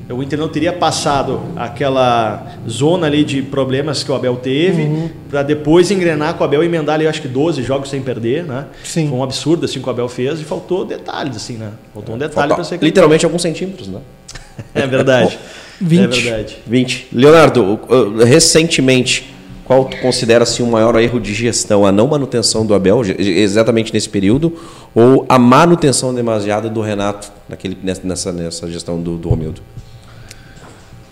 o 0.08 0.22
Inter 0.22 0.38
não 0.38 0.48
teria 0.48 0.72
passado 0.72 1.40
aquela 1.56 2.46
zona 2.68 3.06
ali 3.08 3.24
de 3.24 3.42
problemas 3.42 4.04
que 4.04 4.10
o 4.12 4.14
Abel 4.14 4.36
teve, 4.36 4.82
Uhum. 4.82 5.10
para 5.28 5.42
depois 5.42 5.90
engrenar 5.90 6.34
com 6.34 6.44
o 6.44 6.46
Abel 6.46 6.62
e 6.62 6.66
emendar 6.66 6.94
ali, 6.94 7.04
eu 7.04 7.10
acho 7.10 7.20
que 7.20 7.28
12 7.28 7.62
jogos 7.62 7.90
sem 7.90 8.00
perder, 8.00 8.44
né? 8.44 8.66
Sim. 8.84 9.08
Foi 9.08 9.18
um 9.18 9.22
absurdo 9.22 9.64
assim 9.64 9.80
que 9.80 9.86
o 9.86 9.90
Abel 9.90 10.08
fez 10.08 10.40
e 10.40 10.44
faltou 10.44 10.84
detalhes, 10.84 11.36
assim, 11.36 11.54
né? 11.54 11.70
Faltou 11.92 12.14
um 12.14 12.18
detalhe 12.18 12.54
para 12.54 12.62
ser 12.64 12.78
literalmente 12.80 13.24
alguns 13.24 13.42
centímetros, 13.42 13.88
né? 13.88 14.00
É 14.74 14.86
verdade. 14.86 15.38
20. 15.80 16.00
É 16.04 16.06
verdade. 16.22 16.58
20. 16.66 17.08
Leonardo, 17.12 17.78
recentemente, 18.24 19.34
qual 19.64 19.84
tu 19.86 19.96
considera 19.98 20.44
assim, 20.44 20.62
o 20.62 20.66
maior 20.66 20.94
erro 21.00 21.20
de 21.20 21.34
gestão? 21.34 21.84
A 21.84 21.90
não 21.90 22.06
manutenção 22.06 22.64
do 22.64 22.72
Abel, 22.72 23.02
exatamente 23.18 23.92
nesse 23.92 24.08
período, 24.08 24.52
ou 24.94 25.26
a 25.28 25.38
manutenção 25.38 26.14
demasiada 26.14 26.68
do 26.70 26.80
Renato 26.80 27.32
naquele, 27.48 27.76
nessa, 27.82 28.32
nessa 28.32 28.70
gestão 28.70 29.00
do, 29.00 29.16
do 29.16 29.28
Romildo? 29.28 29.60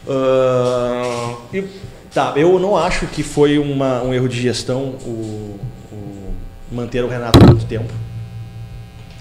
Ah, 0.09 1.35
e- 1.53 1.65
tá, 2.13 2.33
eu 2.37 2.59
não 2.59 2.77
acho 2.77 3.07
que 3.07 3.23
foi 3.23 3.59
uma- 3.59 4.03
um 4.03 4.13
erro 4.15 4.29
de 4.29 4.41
gestão 4.41 4.95
o, 5.05 5.59
o 5.93 6.35
manter 6.73 7.03
o 7.05 7.09
Renato 7.09 7.39
há 7.43 7.47
muito 7.47 7.67
tempo. 7.67 7.93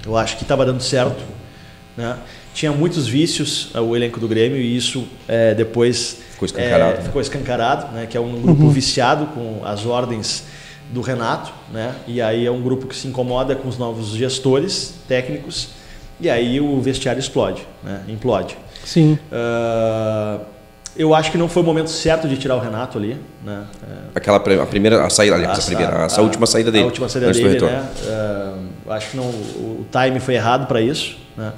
Eu 0.05 0.17
acho 0.17 0.35
que 0.37 0.43
estava 0.43 0.65
dando 0.65 0.81
certo. 0.81 1.23
Né? 1.95 2.17
Tinha 2.53 2.71
muitos 2.71 3.07
vícios 3.07 3.69
ah, 3.73 3.81
o 3.81 3.95
elenco 3.95 4.19
do 4.19 4.27
Grêmio 4.27 4.57
e 4.57 4.75
isso 4.75 5.07
é, 5.27 5.53
depois 5.53 6.17
Ficou 6.31 6.45
escancarado, 6.47 6.93
é, 6.93 6.97
né? 6.97 7.03
ficou 7.03 7.21
escancarado, 7.21 7.91
né? 7.93 8.07
que 8.07 8.17
é 8.17 8.19
um 8.19 8.41
grupo 8.41 8.67
viciado 8.69 9.27
com 9.27 9.61
as 9.63 9.85
ordens 9.85 10.43
do 10.91 11.01
Renato, 11.01 11.51
né? 11.71 11.95
e 12.07 12.21
aí 12.21 12.45
é 12.45 12.51
um 12.51 12.61
grupo 12.61 12.87
que 12.87 12.95
se 12.95 13.07
incomoda 13.07 13.55
com 13.55 13.67
os 13.67 13.77
novos 13.77 14.09
gestores 14.09 14.95
técnicos 15.07 15.69
e 16.19 16.29
aí 16.29 16.59
o 16.59 16.79
vestiário 16.81 17.19
explode, 17.19 17.65
né? 17.83 18.01
implode. 18.07 18.57
Sim. 18.83 19.17
Uh, 19.31 20.41
eu 20.95 21.13
acho 21.13 21.31
que 21.31 21.37
não 21.37 21.49
foi 21.49 21.63
o 21.63 21.65
momento 21.65 21.89
certo 21.89 22.27
de 22.27 22.37
tirar 22.37 22.55
o 22.55 22.59
Renato 22.59 22.97
ali, 22.97 23.17
né? 23.43 23.63
Aquela 24.13 24.37
a 24.37 24.65
primeira 24.65 25.05
a 25.05 25.09
saída, 25.09 25.35
aliás, 25.35 25.57
a, 25.57 25.61
a 25.61 25.65
primeira, 25.65 26.05
essa 26.05 26.21
a, 26.21 26.23
última 26.23 26.45
saída 26.45 26.71
dele. 26.71 26.83
A 26.83 26.87
última 26.87 27.09
saída 27.09 27.31
dele, 27.31 27.59
né? 27.59 27.89
Uh, 28.05 28.91
acho 28.91 29.11
que 29.11 29.17
não, 29.17 29.25
o, 29.25 29.81
o 29.81 29.87
time 29.91 30.19
foi 30.19 30.35
errado 30.35 30.67
para 30.67 30.81
isso, 30.81 31.17
né? 31.35 31.53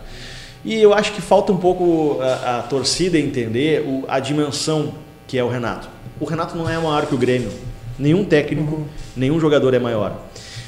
E 0.63 0.81
eu 0.81 0.93
acho 0.93 1.11
que 1.11 1.21
falta 1.21 1.51
um 1.51 1.57
pouco 1.57 2.19
a, 2.21 2.59
a 2.59 2.61
torcida 2.63 3.19
entender 3.19 3.81
o, 3.81 4.03
a 4.07 4.19
dimensão 4.19 4.93
que 5.27 5.37
é 5.37 5.43
o 5.43 5.49
Renato. 5.49 5.87
O 6.19 6.25
Renato 6.25 6.57
não 6.57 6.69
é 6.69 6.77
maior 6.77 7.05
que 7.05 7.13
o 7.13 7.17
Grêmio. 7.17 7.51
Nenhum 7.99 8.23
técnico, 8.23 8.75
uhum. 8.75 8.85
nenhum 9.15 9.39
jogador 9.39 9.73
é 9.73 9.79
maior. 9.79 10.17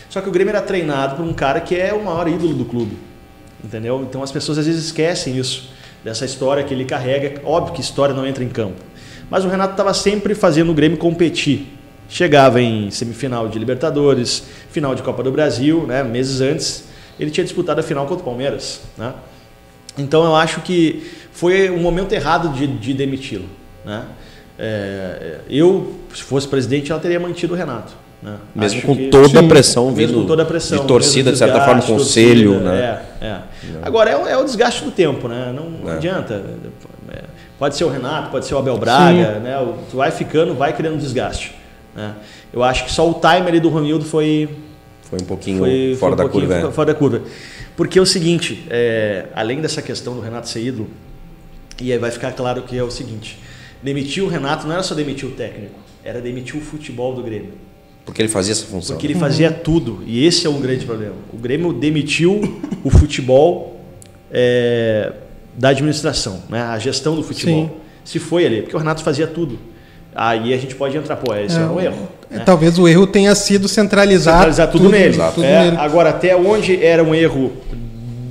Só 0.10 0.22
que 0.22 0.30
o 0.30 0.32
Grêmio 0.32 0.52
era 0.52 0.62
treinado 0.62 1.16
por 1.16 1.26
um 1.26 1.34
cara 1.34 1.62
que 1.62 1.76
é 1.76 1.94
o 1.94 2.04
maior 2.04 2.28
ídolo 2.28 2.54
do 2.54 2.66
clube. 2.66 2.98
Entendeu? 3.64 4.06
Então 4.08 4.22
as 4.22 4.32
pessoas 4.32 4.58
às 4.58 4.68
vezes 4.68 4.86
esquecem 4.86 5.38
isso, 5.38 5.70
dessa 6.04 6.26
história 6.26 6.64
que 6.64 6.74
ele 6.74 6.86
carrega. 6.86 7.42
Óbvio 7.44 7.74
que 7.74 7.82
história 7.82 8.14
não 8.14 8.26
entra 8.26 8.44
em 8.44 8.50
campo. 8.50 8.82
Mas 9.30 9.44
o 9.44 9.50
Renato 9.50 9.72
estava 9.72 9.94
sempre 9.94 10.34
fazendo 10.34 10.72
o 10.72 10.74
Grêmio 10.74 10.98
competir. 10.98 11.78
Chegava 12.10 12.62
em 12.62 12.90
semifinal 12.90 13.50
de 13.50 13.60
Libertadores, 13.60 14.44
final 14.72 14.96
de 14.96 15.04
Copa 15.04 15.22
do 15.22 15.32
Brasil, 15.32 15.86
né? 15.86 16.04
meses 16.04 16.40
antes, 16.40 16.86
ele 17.20 17.30
tinha 17.30 17.44
disputado 17.44 17.80
a 17.80 17.84
final 17.84 18.06
contra 18.06 18.22
o 18.22 18.26
Palmeiras. 18.26 18.82
Né? 18.98 19.14
Então 19.98 20.24
eu 20.24 20.36
acho 20.36 20.62
que 20.62 21.12
foi 21.32 21.70
um 21.70 21.80
momento 21.80 22.14
errado 22.14 22.50
de, 22.54 22.66
de 22.66 22.94
demiti-lo. 22.94 23.50
Né? 23.84 24.06
É, 24.58 25.40
eu, 25.50 25.96
se 26.14 26.24
fosse 26.24 26.48
presidente, 26.48 26.92
ela 26.92 27.02
teria 27.02 27.20
mantido 27.20 27.54
o 27.54 27.58
Renato. 27.58 27.94
Né? 28.28 28.38
Mesmo 28.56 28.82
com 28.82 28.96
que, 28.96 29.08
toda 29.08 29.30
sim, 29.30 29.38
a 29.38 29.44
pressão 29.44 29.94
vindo 29.94 30.26
toda 30.26 30.44
a 30.44 30.46
pressão, 30.46 30.80
de 30.80 30.88
torcida, 30.88 31.32
de 31.32 31.38
certa 31.38 31.62
forma, 31.62 31.82
conselho. 31.82 32.54
Torcida, 32.54 32.72
né? 32.72 33.00
É, 33.22 33.26
é. 33.26 33.42
Agora, 33.82 34.10
é, 34.10 34.32
é, 34.32 34.38
o 34.38 34.44
desgaste 34.44 34.84
do 34.84 34.92
tempo, 34.92 35.28
né? 35.28 35.54
não, 35.56 35.90
é. 35.90 35.96
adianta. 35.96 36.44
É, 37.10 37.24
pode 37.58 37.76
ser 37.76 37.86
o 37.86 37.90
Renato, 37.90 38.30
pode 38.30 38.46
ser 38.46 38.56
o 38.56 38.58
Abel 38.58 38.78
Braga, 38.78 39.40
né? 39.40 39.56
tu 39.90 39.98
vai 39.98 40.12
ficando, 40.12 40.54
vai 40.54 40.74
criando 40.74 40.98
desgaste. 40.98 41.56
Né? 41.96 42.14
Eu 42.52 42.64
acho 42.64 42.86
que 42.86 42.92
só 42.92 43.10
o 43.10 43.14
timer 43.14 43.60
do 43.62 43.70
Romildo 43.70 44.06
foi... 44.06 44.50
Foi 45.04 45.20
um 45.22 45.26
pouquinho 45.26 45.60
foi, 45.60 45.96
fora 45.98 45.98
foi 45.98 46.08
um 46.08 46.16
da 46.16 46.24
pouquinho 46.24 46.48
curva. 46.48 46.68
É. 46.68 46.72
Fora 46.72 46.88
da 46.88 46.94
curva. 46.94 47.22
Porque 47.78 47.98
é 47.98 48.02
o 48.02 48.06
seguinte, 48.06 48.66
é, 48.70 49.28
além 49.34 49.62
dessa 49.62 49.82
questão 49.82 50.16
do 50.16 50.20
Renato 50.20 50.50
ser 50.50 50.66
ídolo, 50.66 50.90
e 51.80 51.92
aí 51.92 51.98
vai 51.98 52.12
ficar 52.12 52.34
claro 52.34 52.64
que 52.64 52.78
é 52.78 52.84
o 52.84 52.92
seguinte, 52.92 53.40
demitir 53.82 54.24
o 54.24 54.28
Renato 54.28 54.66
não 54.66 54.74
era 54.74 54.84
só 54.84 54.94
demitir 54.94 55.30
o 55.30 55.32
técnico, 55.32 55.80
era 56.04 56.20
demitir 56.20 56.58
o 56.58 56.62
futebol 56.62 57.14
do 57.14 57.24
Grêmio. 57.24 57.54
Porque 58.08 58.22
ele 58.22 58.30
fazia 58.30 58.54
essa 58.54 58.66
função. 58.66 58.96
Porque 58.96 59.06
ele 59.06 59.20
fazia 59.20 59.52
tudo, 59.52 60.02
e 60.06 60.26
esse 60.26 60.48
é 60.48 60.50
um 60.50 60.62
grande 60.62 60.86
problema. 60.86 61.16
O 61.34 61.38
Grêmio 61.38 61.74
demitiu 61.74 62.62
o 62.82 62.90
futebol 62.90 63.82
é, 64.32 65.12
da 65.54 65.70
administração, 65.70 66.42
né? 66.50 66.62
a 66.62 66.80
gestão 66.80 67.18
do 67.18 67.22
futebol. 67.22 67.66
Sim. 67.66 67.72
Se 68.06 68.18
foi 68.18 68.46
ali, 68.46 68.62
porque 68.62 68.78
o 68.78 68.80
Renato 68.80 69.04
fazia 69.04 69.28
tudo. 69.28 69.60
Aí 70.16 70.54
a 70.54 70.58
gente 70.58 70.74
pode 70.74 70.96
entrar, 70.96 71.18
pô, 71.18 71.36
esse 71.36 71.60
é, 71.60 71.62
é 71.62 71.66
um 71.66 71.82
erro. 71.82 72.08
Né? 72.32 72.44
Talvez 72.46 72.80
o 72.80 72.88
erro 72.88 73.06
tenha 73.06 73.36
sido 73.36 73.68
centralizar, 73.68 74.36
centralizar 74.36 74.72
tudo, 74.72 74.86
tudo 74.86 74.92
nele. 74.92 75.18
Tudo 75.36 75.44
é, 75.44 75.66
nele. 75.66 75.78
Agora, 75.78 76.12
até 76.12 76.34
onde 76.34 76.82
era 76.82 77.04
um 77.04 77.14
erro 77.14 77.52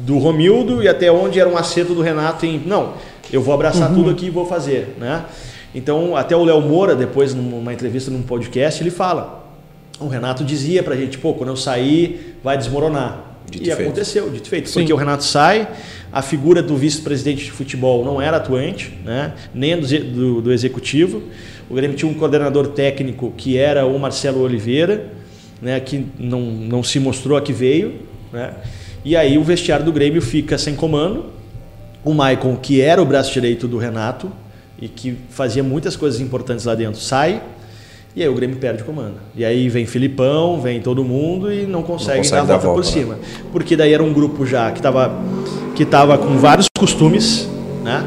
do 0.06 0.16
Romildo 0.16 0.82
e 0.82 0.88
até 0.88 1.12
onde 1.12 1.38
era 1.38 1.50
um 1.50 1.56
acerto 1.56 1.94
do 1.94 2.00
Renato 2.00 2.46
em. 2.46 2.58
Não, 2.64 2.94
eu 3.30 3.42
vou 3.42 3.52
abraçar 3.52 3.90
uhum. 3.90 3.94
tudo 3.94 4.10
aqui 4.10 4.26
e 4.26 4.30
vou 4.30 4.46
fazer. 4.46 4.96
Né? 4.98 5.22
Então, 5.74 6.16
até 6.16 6.34
o 6.34 6.44
Léo 6.44 6.62
Moura, 6.62 6.96
depois, 6.96 7.34
numa 7.34 7.74
entrevista 7.74 8.10
num 8.10 8.22
podcast, 8.22 8.82
ele 8.82 8.90
fala. 8.90 9.45
O 9.98 10.08
Renato 10.08 10.44
dizia 10.44 10.82
pra 10.82 10.94
gente, 10.94 11.18
pô, 11.18 11.34
quando 11.34 11.50
eu 11.50 11.56
sair, 11.56 12.38
vai 12.42 12.56
desmoronar. 12.58 13.24
Dito 13.50 13.62
e 13.62 13.66
feito. 13.66 13.82
aconteceu, 13.82 14.30
dito 14.30 14.48
feito. 14.48 14.68
Sim. 14.68 14.80
Porque 14.80 14.92
o 14.92 14.96
Renato 14.96 15.24
sai, 15.24 15.68
a 16.12 16.20
figura 16.20 16.62
do 16.62 16.76
vice-presidente 16.76 17.44
de 17.44 17.52
futebol 17.52 18.04
não 18.04 18.20
era 18.20 18.38
atuante, 18.38 18.92
né? 19.04 19.34
nem 19.54 19.78
do, 19.78 19.86
do, 19.86 20.42
do 20.42 20.52
executivo. 20.52 21.22
O 21.70 21.74
Grêmio 21.74 21.96
tinha 21.96 22.10
um 22.10 22.14
coordenador 22.14 22.68
técnico 22.68 23.32
que 23.36 23.56
era 23.56 23.86
o 23.86 23.98
Marcelo 23.98 24.40
Oliveira, 24.40 25.12
né, 25.60 25.80
que 25.80 26.06
não, 26.18 26.40
não 26.40 26.82
se 26.82 27.00
mostrou 27.00 27.36
a 27.36 27.40
que 27.40 27.52
veio. 27.52 28.00
Né? 28.32 28.52
E 29.04 29.16
aí 29.16 29.38
o 29.38 29.42
vestiário 29.42 29.84
do 29.84 29.92
Grêmio 29.92 30.20
fica 30.20 30.58
sem 30.58 30.74
comando. 30.74 31.26
O 32.04 32.14
Maicon, 32.14 32.56
que 32.56 32.80
era 32.80 33.02
o 33.02 33.04
braço 33.04 33.32
direito 33.32 33.66
do 33.66 33.78
Renato 33.78 34.30
e 34.80 34.88
que 34.88 35.16
fazia 35.30 35.62
muitas 35.62 35.96
coisas 35.96 36.20
importantes 36.20 36.64
lá 36.64 36.74
dentro, 36.74 37.00
sai. 37.00 37.42
E 38.16 38.22
aí 38.22 38.28
o 38.28 38.34
Grêmio 38.34 38.56
perde 38.56 38.82
o 38.82 38.86
comando. 38.86 39.16
E 39.36 39.44
aí 39.44 39.68
vem 39.68 39.84
Filipão, 39.84 40.58
vem 40.60 40.80
todo 40.80 41.04
mundo 41.04 41.52
e 41.52 41.66
não 41.66 41.82
consegue, 41.82 42.16
não 42.16 42.24
consegue 42.24 42.46
dar, 42.46 42.54
a 42.54 42.58
volta, 42.58 42.66
volta 42.66 42.82
por 42.82 42.86
né? 42.86 42.92
cima. 42.92 43.18
Porque 43.52 43.76
daí 43.76 43.92
era 43.92 44.02
um 44.02 44.12
grupo 44.12 44.46
já 44.46 44.72
que 44.72 44.78
estava 44.78 45.12
que 45.74 45.84
tava 45.84 46.16
com 46.16 46.38
vários 46.38 46.66
costumes, 46.74 47.46
né? 47.84 48.02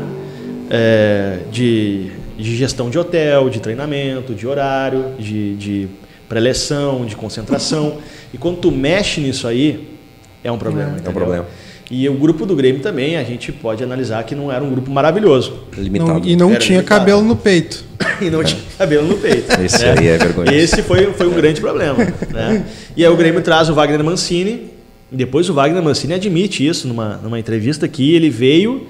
É, 0.71 1.39
de 1.51 2.11
de 2.39 2.55
gestão 2.55 2.89
de 2.89 2.97
hotel, 2.97 3.49
de 3.49 3.59
treinamento, 3.59 4.33
de 4.33 4.47
horário, 4.47 5.13
de, 5.19 5.55
de 5.57 5.87
preleção, 6.27 7.05
de 7.05 7.15
concentração. 7.15 7.97
e 8.33 8.37
quando 8.37 8.59
tu 8.59 8.71
mexe 8.71 9.19
nisso 9.19 9.47
aí, 9.47 9.97
é 10.43 10.51
um 10.51 10.57
problema. 10.57 10.95
É, 11.03 11.05
é 11.05 11.09
um 11.09 11.13
problema. 11.13 11.45
E 11.91 12.07
o 12.07 12.13
grupo 12.13 12.45
do 12.45 12.55
Grêmio 12.55 12.81
também, 12.81 13.17
a 13.17 13.23
gente 13.23 13.51
pode 13.51 13.83
analisar 13.83 14.23
que 14.23 14.35
não 14.35 14.51
era 14.51 14.63
um 14.63 14.69
grupo 14.69 14.91
maravilhoso. 14.91 15.59
Limitado. 15.75 16.19
Não, 16.19 16.25
e 16.25 16.35
não 16.35 16.51
era 16.51 16.59
tinha 16.59 16.77
limitado. 16.79 16.99
cabelo 16.99 17.21
no 17.23 17.35
peito. 17.35 17.83
e 18.21 18.29
não 18.29 18.43
tinha 18.43 18.61
cabelo 18.77 19.07
no 19.07 19.17
peito. 19.17 19.59
Esse 19.61 19.85
né? 19.85 19.95
aí 19.97 20.07
é 20.07 20.17
vergonhoso. 20.17 20.53
Esse 20.53 20.83
foi, 20.83 21.11
foi 21.13 21.27
um 21.27 21.33
grande 21.33 21.59
problema. 21.59 21.97
Né? 22.31 22.65
E 22.95 23.03
aí 23.03 23.11
o 23.11 23.17
Grêmio 23.17 23.41
traz 23.41 23.69
o 23.69 23.73
Wagner 23.73 24.03
Mancini. 24.03 24.69
E 25.11 25.15
depois 25.15 25.49
o 25.49 25.53
Wagner 25.55 25.81
Mancini 25.81 26.13
admite 26.13 26.65
isso 26.65 26.87
numa, 26.87 27.17
numa 27.17 27.39
entrevista 27.39 27.87
que 27.87 28.13
ele 28.13 28.29
veio 28.29 28.87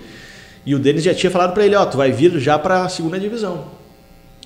e 0.65 0.75
o 0.75 0.79
Denis 0.79 1.03
já 1.03 1.13
tinha 1.13 1.31
falado 1.31 1.53
para 1.53 1.65
ele, 1.65 1.75
ó, 1.75 1.85
tu 1.85 1.97
vai 1.97 2.12
vir 2.12 2.38
já 2.39 2.59
para 2.59 2.83
a 2.83 2.89
segunda 2.89 3.19
divisão, 3.19 3.65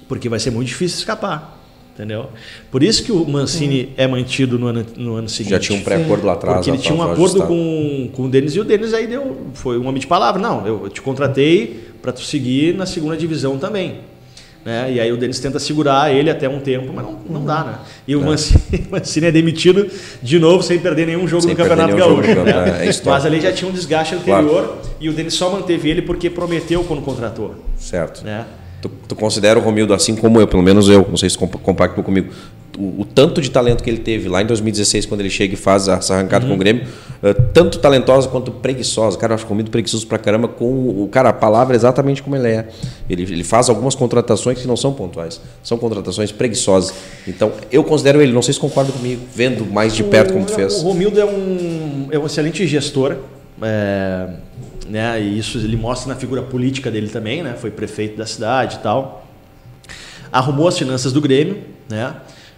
porque 0.08 0.30
vai 0.30 0.40
ser 0.40 0.52
muito 0.52 0.68
difícil 0.68 1.00
escapar. 1.00 1.63
Entendeu? 1.94 2.30
Por 2.72 2.82
isso 2.82 3.04
que 3.04 3.12
o 3.12 3.24
Mancini 3.24 3.94
é 3.96 4.08
mantido 4.08 4.58
no 4.58 4.66
ano, 4.66 4.84
no 4.98 5.14
ano 5.14 5.30
seguinte. 5.30 5.52
Já 5.52 5.60
tinha 5.60 5.78
um 5.78 5.84
pré-acordo 5.84 6.26
lá 6.26 6.34
atrás. 6.34 6.58
Porque 6.58 6.72
ele 6.72 6.80
tinha 6.80 6.96
um 6.96 7.04
acordo 7.04 7.44
com, 7.44 8.10
com 8.12 8.24
o 8.24 8.30
Denis 8.30 8.56
e 8.56 8.60
o 8.60 8.64
Denis 8.64 8.96
aí 8.96 9.06
deu, 9.06 9.38
foi 9.54 9.78
um 9.78 9.86
homem 9.88 10.00
de 10.00 10.08
palavra. 10.08 10.42
Não, 10.42 10.66
eu 10.66 10.90
te 10.90 11.04
contratei 11.04 11.92
para 12.02 12.12
tu 12.12 12.22
seguir 12.22 12.74
na 12.74 12.88
segunda 12.88 13.16
divisão 13.16 13.60
também. 13.60 14.00
Né? 14.66 14.94
E 14.94 15.00
aí 15.00 15.12
o 15.12 15.18
Denis 15.18 15.40
tenta 15.40 15.60
segurar 15.60 16.12
ele 16.12 16.32
até 16.32 16.50
um 16.50 16.60
tempo, 16.60 16.92
mas 16.92 17.06
não, 17.06 17.20
não 17.30 17.46
dá, 17.46 17.64
né? 17.64 17.80
E 18.08 18.16
o 18.16 18.22
é. 18.22 18.26
Mancini, 18.26 18.88
Mancini, 18.90 19.28
é 19.28 19.32
demitido 19.32 19.88
de 20.22 20.40
novo 20.40 20.64
sem 20.64 20.80
perder 20.80 21.06
nenhum 21.06 21.28
jogo 21.28 21.44
sem 21.44 21.52
no 21.52 21.58
Campeonato 21.58 21.96
Gaúcho. 21.96 22.28
Jogo, 22.28 22.44
né? 22.44 22.88
é 22.88 22.92
mas 23.06 23.26
ali 23.26 23.40
já 23.40 23.52
tinha 23.52 23.70
um 23.70 23.74
desgaste 23.74 24.16
anterior 24.16 24.64
claro. 24.64 24.82
e 25.00 25.10
o 25.10 25.14
Denis 25.14 25.34
só 25.34 25.52
manteve 25.52 25.90
ele 25.90 26.02
porque 26.02 26.30
prometeu 26.30 26.84
quando 26.86 27.04
contratou. 27.04 27.56
Certo. 27.78 28.24
Né? 28.24 28.46
Tu, 28.84 28.92
tu 29.08 29.16
considera 29.16 29.58
o 29.58 29.62
Romildo 29.62 29.94
assim 29.94 30.14
como 30.14 30.42
eu, 30.42 30.46
pelo 30.46 30.62
menos 30.62 30.90
eu, 30.90 31.08
não 31.10 31.16
sei 31.16 31.30
se 31.30 31.38
compactou 31.38 32.04
comigo, 32.04 32.34
o, 32.78 33.02
o, 33.02 33.06
tanto 33.06 33.40
de 33.40 33.50
talento 33.50 33.82
que 33.82 33.90
ele 33.90 34.00
teve 34.00 34.28
lá 34.28 34.42
em 34.42 34.46
2016, 34.46 35.06
quando 35.06 35.22
ele 35.22 35.30
chega 35.30 35.54
e 35.54 35.56
faz 35.56 35.88
essa 35.88 36.16
arrancada 36.16 36.44
uhum. 36.44 36.52
com 36.52 36.56
o 36.56 36.60
Grêmio, 36.60 36.84
uh, 36.84 37.34
tanto 37.54 37.80
talentosa 37.80 38.28
quanto 38.28 38.52
preguiçosa. 38.52 39.18
Cara, 39.18 39.32
eu 39.32 39.36
acho 39.36 39.54
muito 39.54 39.72
preguiçoso 39.72 40.06
pra 40.06 40.18
caramba 40.18 40.50
com 40.50 40.66
o 40.66 41.08
cara, 41.10 41.30
a 41.30 41.34
palavra 41.34 41.76
é 41.76 41.78
exatamente 41.78 42.22
como 42.22 42.36
ele 42.36 42.50
é. 42.50 42.68
Ele, 43.10 43.24
ele 43.24 43.44
faz 43.46 43.70
algumas 43.70 43.96
contratações 43.96 44.60
que 44.60 44.68
não 44.68 44.76
são 44.76 44.92
pontuais, 44.92 45.40
são 45.64 45.78
contratações 45.78 46.34
preguiçosas. 46.34 46.94
Então, 47.26 47.54
eu 47.72 47.86
considero 47.86 48.22
ele, 48.22 48.34
não 48.34 48.42
sei 48.42 48.54
se 48.54 48.60
concorda 48.60 48.92
comigo, 48.92 49.22
vendo 49.34 49.66
mais 49.66 49.94
de 49.94 50.04
perto 50.04 50.32
o, 50.32 50.34
como 50.34 50.46
tu 50.46 50.54
fez. 50.54 50.74
O 50.74 50.88
Romildo 50.88 51.22
é 51.22 51.26
um, 51.26 52.08
é 52.12 52.20
um 52.20 52.26
excelente 52.26 52.68
gestor. 52.68 53.16
É, 53.62 54.28
né, 54.88 55.22
e 55.22 55.38
isso 55.38 55.58
ele 55.58 55.78
mostra 55.78 56.14
na 56.14 56.20
figura 56.20 56.42
política 56.42 56.92
dele 56.92 57.08
também, 57.08 57.42
né? 57.42 57.54
Foi 57.54 57.72
prefeito 57.72 58.18
da 58.18 58.26
cidade 58.26 58.78
e 58.78 58.80
tal. 58.80 59.28
Arrumou 60.32 60.68
as 60.68 60.78
finanças 60.78 61.14
do 61.14 61.22
Grêmio, 61.22 61.64
né? 61.90 62.16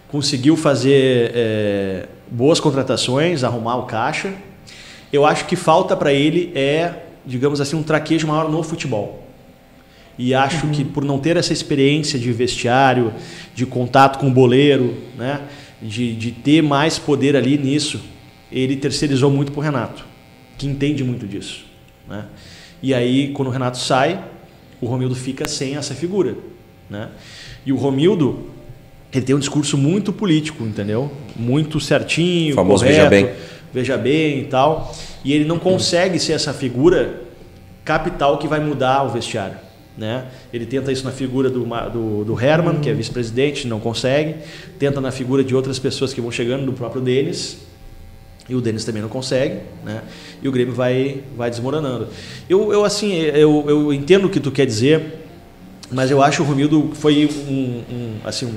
conseguiu 0.08 0.56
fazer 0.56 1.32
é, 1.34 2.06
boas 2.30 2.60
contratações, 2.60 3.44
arrumar 3.44 3.76
o 3.76 3.82
caixa. 3.84 4.32
Eu 5.12 5.24
acho 5.24 5.46
que 5.46 5.56
falta 5.56 5.96
para 5.96 6.12
ele 6.12 6.52
é, 6.54 7.04
digamos 7.24 7.60
assim, 7.60 7.76
um 7.76 7.82
traquejo 7.82 8.26
maior 8.26 8.50
no 8.50 8.62
futebol. 8.62 9.24
E 10.18 10.32
acho 10.34 10.66
uhum. 10.66 10.72
que 10.72 10.84
por 10.84 11.04
não 11.04 11.18
ter 11.18 11.36
essa 11.36 11.52
experiência 11.52 12.18
de 12.18 12.32
vestiário, 12.32 13.12
de 13.54 13.66
contato 13.66 14.18
com 14.18 14.28
o 14.28 14.30
boleiro, 14.30 14.96
né, 15.16 15.42
de, 15.82 16.14
de 16.14 16.32
ter 16.32 16.62
mais 16.62 16.98
poder 16.98 17.36
ali 17.36 17.58
nisso, 17.58 18.00
ele 18.50 18.76
terceirizou 18.76 19.30
muito 19.30 19.52
para 19.52 19.60
o 19.60 19.62
Renato, 19.62 20.06
que 20.56 20.66
entende 20.66 21.04
muito 21.04 21.26
disso. 21.26 21.66
Né? 22.08 22.24
E 22.82 22.94
aí, 22.94 23.32
quando 23.32 23.48
o 23.48 23.50
Renato 23.50 23.78
sai, 23.78 24.22
o 24.80 24.86
Romildo 24.86 25.14
fica 25.14 25.48
sem 25.48 25.76
essa 25.76 25.94
figura. 25.94 26.36
Né? 26.88 27.08
E 27.64 27.72
o 27.72 27.76
Romildo, 27.76 28.46
ele 29.12 29.24
tem 29.24 29.34
um 29.34 29.38
discurso 29.38 29.76
muito 29.76 30.12
político, 30.12 30.64
entendeu? 30.64 31.10
Muito 31.34 31.80
certinho, 31.80 32.52
o 32.52 32.56
famoso 32.56 32.84
correto, 32.84 33.10
veja 33.10 33.10
bem. 33.10 33.34
veja 33.72 33.98
bem 33.98 34.40
e 34.40 34.44
tal. 34.44 34.94
E 35.24 35.32
ele 35.32 35.44
não 35.44 35.58
consegue 35.58 36.18
ser 36.18 36.32
essa 36.32 36.52
figura 36.52 37.22
capital 37.84 38.38
que 38.38 38.46
vai 38.46 38.60
mudar 38.60 39.04
o 39.04 39.10
vestiário. 39.10 39.56
Né? 39.96 40.26
Ele 40.52 40.66
tenta 40.66 40.92
isso 40.92 41.04
na 41.04 41.10
figura 41.10 41.48
do, 41.48 41.64
do, 41.64 42.24
do 42.24 42.40
Herman, 42.40 42.80
que 42.80 42.90
é 42.90 42.92
vice-presidente, 42.92 43.66
não 43.66 43.80
consegue. 43.80 44.36
Tenta 44.78 45.00
na 45.00 45.10
figura 45.10 45.42
de 45.42 45.54
outras 45.54 45.78
pessoas 45.78 46.12
que 46.12 46.20
vão 46.20 46.30
chegando, 46.30 46.66
do 46.66 46.72
próprio 46.72 47.00
Denis. 47.00 47.58
E 48.48 48.54
o 48.54 48.60
Denis 48.60 48.84
também 48.84 49.02
não 49.02 49.08
consegue, 49.08 49.56
né? 49.84 50.02
E 50.40 50.48
o 50.48 50.52
Grêmio 50.52 50.72
vai, 50.72 51.22
vai 51.36 51.50
desmoronando. 51.50 52.08
Eu, 52.48 52.72
eu 52.72 52.84
assim, 52.84 53.12
eu, 53.12 53.64
eu 53.66 53.92
entendo 53.92 54.26
o 54.26 54.30
que 54.30 54.38
tu 54.38 54.52
quer 54.52 54.66
dizer, 54.66 55.24
mas 55.90 56.10
eu 56.10 56.22
acho 56.22 56.38
que 56.38 56.42
o 56.42 56.46
Romildo 56.46 56.92
foi 56.94 57.28
um, 57.48 57.82
um 57.92 58.16
assim, 58.24 58.46
um, 58.46 58.54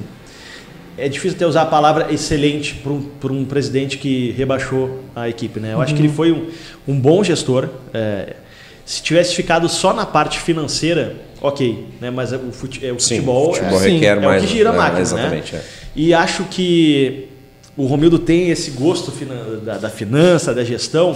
é 0.98 1.08
difícil 1.08 1.36
até 1.36 1.48
usar 1.48 1.64
a 1.64 1.66
palavra 1.66 2.14
excelente 2.14 2.76
para 2.76 2.92
um, 2.92 3.40
um 3.40 3.46
presidente 3.46 3.98
que 3.98 4.32
rebaixou 4.32 5.00
a 5.16 5.30
equipe, 5.30 5.60
né? 5.60 5.72
Eu 5.72 5.78
uhum. 5.78 5.82
acho 5.82 5.96
que 5.96 6.02
ele 6.02 6.10
foi 6.10 6.32
um, 6.32 6.48
um 6.88 7.00
bom 7.00 7.24
gestor. 7.24 7.70
É, 7.94 8.36
se 8.86 9.02
tivesse 9.02 9.36
ficado 9.36 9.70
só 9.70 9.94
na 9.94 10.06
parte 10.06 10.40
financeira, 10.40 11.16
ok, 11.42 11.88
né? 12.02 12.10
Mas 12.12 12.34
o, 12.34 12.52
fute, 12.52 12.86
é, 12.86 12.92
o 12.92 13.00
sim, 13.00 13.16
futebol, 13.16 13.54
futebol 13.54 13.82
é, 13.82 13.90
requer 13.90 14.18
é 14.18 14.20
mais, 14.20 14.44
o 14.44 14.48
que 14.48 14.54
gira 14.54 14.72
a 14.72 14.74
é, 14.74 14.78
máquina, 14.78 15.02
exatamente, 15.02 15.54
né? 15.54 15.60
É. 15.60 15.80
E 15.96 16.14
acho 16.14 16.44
que 16.46 17.30
o 17.78 17.86
Romildo 17.86 18.20
tem 18.20 18.50
esse 18.50 18.72
gosto 18.72 19.12
da, 19.64 19.78
da 19.78 19.90
finança, 19.90 20.54
da 20.54 20.64
gestão, 20.64 21.16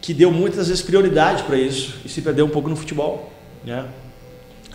que 0.00 0.12
deu 0.12 0.30
muitas 0.30 0.68
vezes 0.68 0.82
prioridade 0.82 1.44
para 1.44 1.56
isso 1.56 1.96
e 2.04 2.08
se 2.08 2.20
perdeu 2.20 2.44
um 2.44 2.50
pouco 2.50 2.68
no 2.68 2.76
futebol, 2.76 3.32
né? 3.64 3.84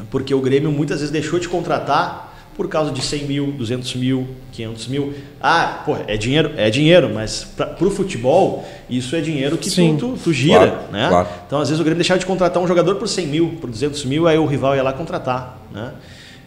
Porque 0.10 0.34
o 0.34 0.40
Grêmio 0.40 0.72
muitas 0.72 1.00
vezes 1.00 1.12
deixou 1.12 1.40
de 1.40 1.50
contratar 1.50 2.28
por 2.56 2.68
causa 2.68 2.92
de 2.92 3.02
100 3.04 3.24
mil, 3.26 3.52
200 3.52 3.96
mil, 3.96 4.28
500 4.52 4.88
mil. 4.88 5.14
Ah, 5.40 5.84
pô, 5.86 5.96
é 6.08 6.18
dinheiro, 6.18 6.52
é 6.58 6.72
dinheiro, 6.72 7.12
mas 7.14 7.44
para 7.44 7.86
o 7.86 7.92
futebol, 7.92 8.68
isso 8.90 9.16
é 9.16 9.22
dinheiro 9.22 9.58
que 9.58 9.70
tu, 9.70 9.98
tu, 9.98 10.18
tu, 10.24 10.34
gira, 10.34 10.68
claro, 10.68 10.92
né? 10.92 11.08
Claro. 11.08 11.28
Então, 11.46 11.60
às 11.60 11.70
vezes, 11.70 11.80
o 11.80 11.84
Grêmio 11.84 12.00
deixava 12.00 12.20
de 12.20 12.26
contratar 12.26 12.62
um 12.62 12.68
jogador 12.68 12.96
por 12.96 13.08
100 13.08 13.28
mil, 13.28 13.58
por 13.62 13.70
200 13.70 14.04
mil, 14.06 14.28
aí 14.28 14.40
o 14.40 14.46
rival 14.48 14.76
ia 14.76 14.82
lá 14.82 14.92
contratar, 14.92 15.60
né? 15.72 15.94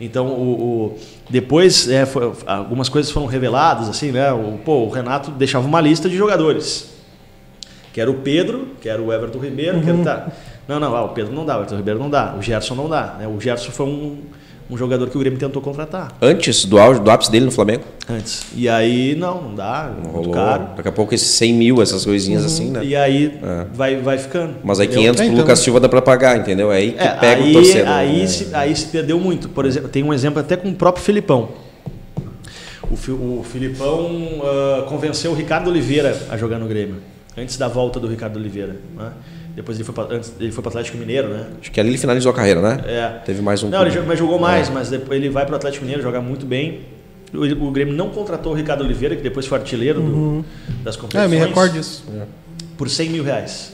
Então, 0.00 0.28
o, 0.28 0.94
o 0.94 0.98
depois, 1.28 1.88
é, 1.88 2.06
foi, 2.06 2.32
algumas 2.46 2.88
coisas 2.88 3.12
foram 3.12 3.26
reveladas, 3.26 3.88
assim, 3.88 4.10
né? 4.10 4.32
O, 4.32 4.58
pô, 4.64 4.84
o 4.84 4.88
Renato 4.88 5.30
deixava 5.30 5.66
uma 5.66 5.80
lista 5.80 6.08
de 6.08 6.16
jogadores. 6.16 6.88
Que 7.92 8.00
era 8.00 8.10
o 8.10 8.14
Pedro, 8.14 8.68
que 8.80 8.88
era 8.88 9.02
o 9.02 9.12
Everton 9.12 9.38
Ribeiro, 9.38 9.76
uhum. 9.76 9.82
que 9.82 9.90
era... 9.90 10.02
Tá, 10.02 10.32
não, 10.66 10.78
não, 10.78 10.94
ah, 10.96 11.04
o 11.04 11.08
Pedro 11.10 11.34
não 11.34 11.44
dá, 11.44 11.54
o 11.54 11.58
Everton 11.58 11.76
Ribeiro 11.76 11.98
não 11.98 12.08
dá, 12.08 12.34
o 12.36 12.40
Gerson 12.40 12.74
não 12.74 12.88
dá. 12.88 13.16
Né? 13.18 13.26
O 13.28 13.40
Gerson 13.40 13.72
foi 13.72 13.86
um 13.86 14.22
um 14.70 14.76
jogador 14.76 15.10
que 15.10 15.16
o 15.16 15.20
Grêmio 15.20 15.38
tentou 15.38 15.60
contratar. 15.60 16.12
Antes 16.22 16.64
do 16.64 16.78
auge, 16.78 17.00
do 17.00 17.10
ápice 17.10 17.30
dele 17.30 17.44
no 17.46 17.50
Flamengo? 17.50 17.82
Antes. 18.08 18.46
E 18.54 18.68
aí, 18.68 19.16
não, 19.16 19.42
não 19.42 19.54
dá, 19.54 19.92
não 19.92 20.12
muito 20.12 20.16
rolou. 20.16 20.32
caro. 20.32 20.68
Daqui 20.76 20.88
a 20.88 20.92
pouco 20.92 21.12
esses 21.12 21.28
100 21.28 21.54
mil, 21.54 21.82
essas 21.82 22.04
coisinhas 22.04 22.42
uhum. 22.42 22.46
assim, 22.46 22.70
né? 22.70 22.84
E 22.84 22.94
aí 22.94 23.38
é. 23.42 23.66
vai, 23.74 23.96
vai 23.96 24.16
ficando. 24.16 24.54
Mas 24.62 24.78
aí 24.78 24.86
entendeu? 24.86 25.12
500 25.12 25.20
pro 25.20 25.26
então, 25.26 25.40
Lucas 25.40 25.58
Silva 25.58 25.80
dá 25.80 25.88
para 25.88 26.00
pagar, 26.00 26.38
entendeu? 26.38 26.70
É 26.70 26.76
aí 26.76 26.92
que 26.92 27.02
é, 27.02 27.08
pega 27.08 27.42
aí, 27.42 27.50
o 27.50 27.52
torcedor. 27.52 27.88
Aí, 27.88 28.20
né? 28.20 28.26
se, 28.26 28.54
aí 28.54 28.76
se 28.76 28.86
perdeu 28.86 29.18
muito. 29.18 29.48
Por 29.48 29.66
exemplo, 29.66 29.88
tem 29.88 30.04
um 30.04 30.14
exemplo 30.14 30.40
até 30.40 30.56
com 30.56 30.68
o 30.68 30.74
próprio 30.74 31.04
Filipão. 31.04 31.48
O, 32.88 32.94
o 32.94 33.44
Filipão 33.44 34.06
uh, 34.06 34.82
convenceu 34.88 35.32
o 35.32 35.34
Ricardo 35.34 35.68
Oliveira 35.68 36.16
a 36.28 36.36
jogar 36.36 36.58
no 36.58 36.66
Grêmio, 36.66 36.96
antes 37.36 37.56
da 37.56 37.68
volta 37.68 37.98
do 37.98 38.06
Ricardo 38.06 38.36
Oliveira. 38.36 38.76
Né? 38.96 39.12
Depois 39.54 39.76
ele 39.76 39.84
foi 39.84 39.94
para 39.94 40.14
antes 40.14 40.32
ele 40.38 40.52
foi 40.52 40.62
para 40.62 40.70
Atlético 40.70 40.96
Mineiro, 40.96 41.28
né? 41.28 41.46
Acho 41.60 41.70
que 41.70 41.80
ali 41.80 41.90
ele 41.90 41.98
finalizou 41.98 42.30
a 42.30 42.34
carreira, 42.34 42.60
né? 42.60 42.80
É. 42.86 43.08
Teve 43.24 43.42
mais 43.42 43.62
um. 43.62 43.68
Não, 43.68 43.84
ele 43.84 44.00
mas 44.00 44.18
jogou 44.18 44.38
mais, 44.38 44.68
é. 44.68 44.72
mas 44.72 44.90
depois 44.90 45.18
ele 45.18 45.28
vai 45.28 45.44
para 45.44 45.54
o 45.54 45.56
Atlético 45.56 45.84
Mineiro 45.84 46.02
jogar 46.02 46.20
muito 46.20 46.46
bem. 46.46 46.80
O, 47.32 47.66
o, 47.66 47.70
Grêmio 47.70 47.94
não 47.94 48.10
contratou 48.10 48.52
o 48.52 48.54
Ricardo 48.54 48.82
Oliveira, 48.82 49.14
que 49.14 49.22
depois 49.22 49.46
foi 49.46 49.58
artilheiro 49.58 50.00
uhum. 50.00 50.40
do, 50.40 50.82
das 50.82 50.96
competições. 50.96 51.24
É, 51.24 51.28
me 51.28 51.36
recordo 51.36 51.72
disso. 51.72 52.04
É. 52.12 52.24
Por 52.76 52.88
100 52.88 53.10
mil 53.10 53.22
reais. 53.22 53.72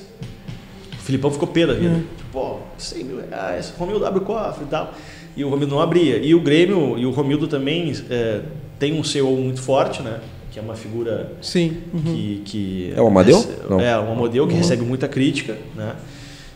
O 0.93 1.03
Filipão 1.03 1.31
ficou 1.31 1.49
pé 1.49 1.67
da 1.67 1.73
vida. 1.73 1.95
Uhum. 1.95 2.05
Pô, 2.33 2.59
100 2.77 3.05
mil 3.05 3.21
reais, 3.31 3.73
Romildo 3.79 4.05
abre 4.05 4.21
o 4.21 4.23
cofre 4.23 4.65
e 4.65 4.69
tal. 4.69 4.93
E 5.37 5.45
o 5.45 5.49
Romildo 5.49 5.75
não 5.75 5.83
abria. 5.83 6.19
E 6.19 6.35
o 6.35 6.41
Grêmio, 6.41 6.99
e 6.99 7.07
o 7.07 7.11
Romildo 7.11 7.47
também 7.47 7.95
é, 8.11 8.41
tem 8.79 8.99
um 8.99 9.05
CEO 9.05 9.37
muito 9.37 9.63
forte, 9.63 10.03
né? 10.03 10.21
Que 10.57 10.61
é 10.61 10.63
uma 10.63 10.75
figura 10.75 11.33
Sim. 11.43 11.83
Uhum. 11.93 12.01
Que, 12.03 12.43
que, 12.47 12.93
é 12.97 13.03
o 13.03 13.07
Amadeu? 13.09 13.47
Não. 13.69 13.79
É, 13.79 13.95
o 13.99 14.11
Amadeu 14.11 14.47
que 14.47 14.55
uhum. 14.55 14.59
recebe 14.59 14.83
muita 14.87 15.07
crítica, 15.07 15.55
né? 15.77 15.93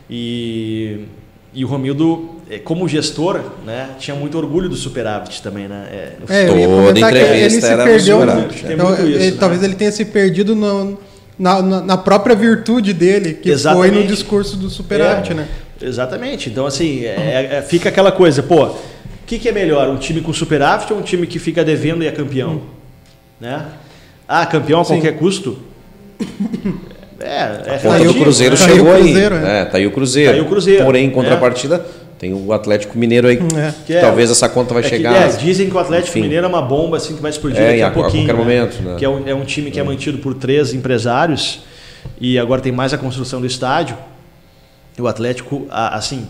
E, 0.09 1.05
e 1.53 1.63
o 1.67 1.69
Romildo, 1.69 2.37
é, 2.49 2.59
como 2.59 2.89
gestor, 2.89 3.43
né, 3.67 3.91
tinha 3.99 4.17
muito 4.17 4.39
orgulho 4.39 4.71
do 4.71 4.75
superávit 4.75 5.43
também, 5.43 5.69
né? 5.69 5.87
É, 5.91 6.17
é 6.31 6.47
Toda 6.47 6.99
entrevista 6.99 7.37
ele 7.37 7.51
se 7.51 7.61
perdeu, 7.61 8.23
então, 8.23 8.95
isso, 8.95 9.03
ele, 9.03 9.31
né? 9.33 9.37
Talvez 9.39 9.63
ele 9.63 9.75
tenha 9.75 9.93
se 9.93 10.07
perdido 10.07 10.57
no, 10.57 10.99
na, 11.39 11.61
na, 11.83 11.99
própria 11.99 12.35
virtude 12.35 12.95
dele, 12.95 13.35
que 13.35 13.51
Exatamente. 13.51 13.93
foi 13.93 14.01
no 14.01 14.09
discurso 14.09 14.57
do 14.57 14.71
superávit, 14.71 15.33
é, 15.33 15.35
né? 15.35 15.49
Exatamente. 15.79 16.49
Então, 16.49 16.65
assim, 16.65 17.05
é, 17.05 17.59
é, 17.59 17.63
fica 17.69 17.91
aquela 17.91 18.11
coisa, 18.11 18.43
pô, 18.43 18.65
o 18.65 18.77
que, 19.27 19.39
que, 19.39 19.47
é 19.47 19.53
melhor, 19.53 19.91
um 19.91 19.99
time 19.99 20.23
com 20.23 20.33
superávit 20.33 20.91
ou 20.91 21.01
um 21.01 21.03
time 21.03 21.27
que 21.27 21.39
fica 21.39 21.63
devendo 21.63 22.03
e 22.03 22.07
é 22.07 22.11
campeão? 22.11 22.53
Hum. 22.53 22.61
Né? 23.39 23.67
Ah, 24.33 24.47
campeão 24.47 24.81
a 24.81 24.85
Sim. 24.85 24.95
qualquer 24.95 25.19
custo? 25.19 25.59
É, 27.23 27.75
é 27.75 27.77
tá 27.77 27.97
aí 27.97 28.09
o 28.09 28.15
Cruzeiro 28.15 28.59
né? 28.59 28.65
chegou 28.67 28.87
tá 28.87 28.95
aí. 28.95 29.03
Cruzeiro, 29.03 29.35
aí. 29.35 29.45
É. 29.45 29.59
é. 29.59 29.65
tá 29.67 29.77
aí 29.77 29.87
o 29.87 29.91
Cruzeiro. 29.91 30.31
Tá 30.31 30.37
aí 30.37 30.41
o 30.41 30.49
Cruzeiro. 30.49 30.85
Porém, 30.87 31.05
em 31.05 31.11
contrapartida, 31.11 31.75
é. 31.77 31.81
tem 32.19 32.33
o 32.33 32.51
Atlético 32.51 32.97
Mineiro 32.97 33.29
aí. 33.29 33.37
É. 33.37 33.75
Que 33.87 33.93
é, 33.93 34.01
talvez 34.01 34.31
essa 34.31 34.49
conta 34.49 34.73
vai 34.73 34.83
chegar. 34.83 35.31
Que, 35.31 35.37
dizem 35.37 35.69
que 35.69 35.77
o 35.77 35.79
Atlético 35.79 36.17
Enfim. 36.17 36.23
Mineiro 36.23 36.47
é 36.47 36.49
uma 36.49 36.63
bomba 36.63 36.97
assim 36.97 37.15
que 37.15 37.21
vai 37.21 37.31
explodir 37.31 37.61
daqui 37.61 37.83
a, 37.83 37.89
a 37.89 37.91
pouquinho. 37.91 38.25
A 38.25 38.35
qualquer 38.35 38.47
né? 38.47 38.59
momento. 38.59 38.83
Né? 38.83 38.97
Que 38.99 39.05
é 39.05 39.09
um, 39.11 39.29
é 39.29 39.35
um 39.35 39.45
time 39.45 39.71
que 39.71 39.79
é 39.79 39.83
mantido 39.83 40.17
por 40.17 40.33
três 40.33 40.73
empresários 40.73 41.61
e 42.19 42.39
agora 42.39 42.63
tem 42.63 42.73
mais 42.73 42.95
a 42.95 42.97
construção 42.97 43.39
do 43.39 43.47
estádio. 43.47 43.99
E 44.97 45.03
o 45.03 45.07
Atlético, 45.07 45.67
assim, 45.71 46.27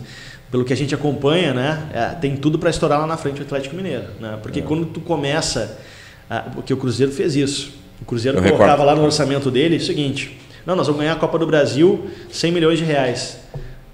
pelo 0.51 0.65
que 0.65 0.73
a 0.73 0.77
gente 0.77 0.93
acompanha, 0.93 1.53
né, 1.53 2.17
tem 2.19 2.35
tudo 2.35 2.59
para 2.59 2.69
estourar 2.69 2.99
lá 2.99 3.07
na 3.07 3.15
frente 3.15 3.39
o 3.39 3.43
Atlético 3.43 3.77
Mineiro, 3.77 4.07
né? 4.19 4.37
Porque 4.41 4.61
quando 4.61 4.85
tu 4.87 4.99
começa, 4.99 5.77
porque 6.53 6.73
o 6.73 6.77
Cruzeiro 6.77 7.13
fez 7.13 7.37
isso 7.37 7.80
o 8.01 8.05
Cruzeiro 8.05 8.37
Eu 8.37 8.43
colocava 8.43 8.71
recordo. 8.71 8.85
lá 8.85 8.95
no 8.95 9.03
orçamento 9.03 9.51
dele 9.51 9.77
o 9.77 9.81
seguinte: 9.81 10.37
não, 10.65 10.75
nós 10.75 10.87
vamos 10.87 11.01
ganhar 11.01 11.13
a 11.13 11.17
Copa 11.17 11.37
do 11.37 11.47
Brasil 11.47 12.07
100 12.31 12.51
milhões 12.51 12.79
de 12.79 12.85
reais. 12.85 13.39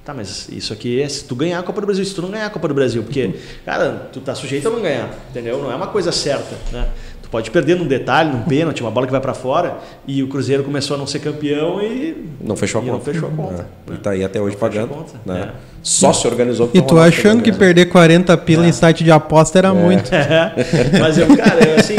Tá, 0.04 0.14
mas 0.14 0.48
isso 0.48 0.72
aqui 0.72 1.02
é 1.02 1.10
se 1.10 1.26
tu 1.26 1.36
ganhar 1.36 1.60
a 1.60 1.64
Copa 1.64 1.82
do 1.82 1.88
Brasil, 1.88 2.06
se 2.06 2.16
tu 2.16 2.22
não 2.22 2.30
ganhar 2.30 2.46
a 2.46 2.50
Copa 2.50 2.70
do 2.70 2.74
Brasil, 2.74 3.04
porque, 3.04 3.30
cara, 3.66 4.08
tu 4.14 4.22
tá 4.22 4.34
sujeito 4.34 4.66
a 4.70 4.72
não 4.72 4.82
ganhar, 4.82 5.10
entendeu? 5.30 5.62
Não 5.62 5.70
é 5.70 5.76
uma 5.76 5.88
coisa 5.88 6.14
certa, 6.14 6.56
né? 6.72 6.88
Tu 7.22 7.30
pode 7.30 7.52
perder 7.52 7.76
num 7.76 7.86
detalhe, 7.86 8.32
num 8.32 8.44
pênalti, 8.44 8.80
uma 8.80 8.90
bola 8.90 9.06
que 9.06 9.12
vai 9.12 9.20
para 9.20 9.34
fora, 9.34 9.80
e 10.08 10.24
o 10.24 10.30
Cruzeiro 10.30 10.64
começou 10.64 10.96
a 10.96 10.98
não 10.98 11.06
ser 11.06 11.20
campeão 11.20 11.82
e 11.82 12.26
não 12.40 12.56
fechou 12.56 12.80
a 12.80 12.84
conta. 12.86 12.94
Não 12.94 13.02
fechou 13.02 13.28
a 13.28 13.32
conta. 13.34 13.54
É. 13.86 13.92
Né? 13.92 13.98
E 13.98 13.98
tá 13.98 14.12
aí 14.12 14.24
até 14.24 14.40
hoje 14.40 14.56
não 14.56 14.62
pagando. 14.62 15.06
Né? 15.26 15.50
É. 15.50 15.56
Só 15.84 16.14
se 16.14 16.26
organizou. 16.26 16.70
E 16.74 16.82
tu 16.82 16.98
achando 16.98 17.44
que 17.44 17.52
perder 17.52 17.88
40 17.88 18.38
pila 18.38 18.66
é. 18.66 18.70
em 18.70 18.72
site 18.72 19.04
de 19.04 19.12
aposta 19.12 19.58
era 19.58 19.68
é. 19.68 19.74
muito. 19.74 20.10
É. 20.16 20.54
Mas 21.02 21.18
eu, 21.18 21.28
cara, 21.36 21.68
eu, 21.68 21.76
assim, 21.76 21.98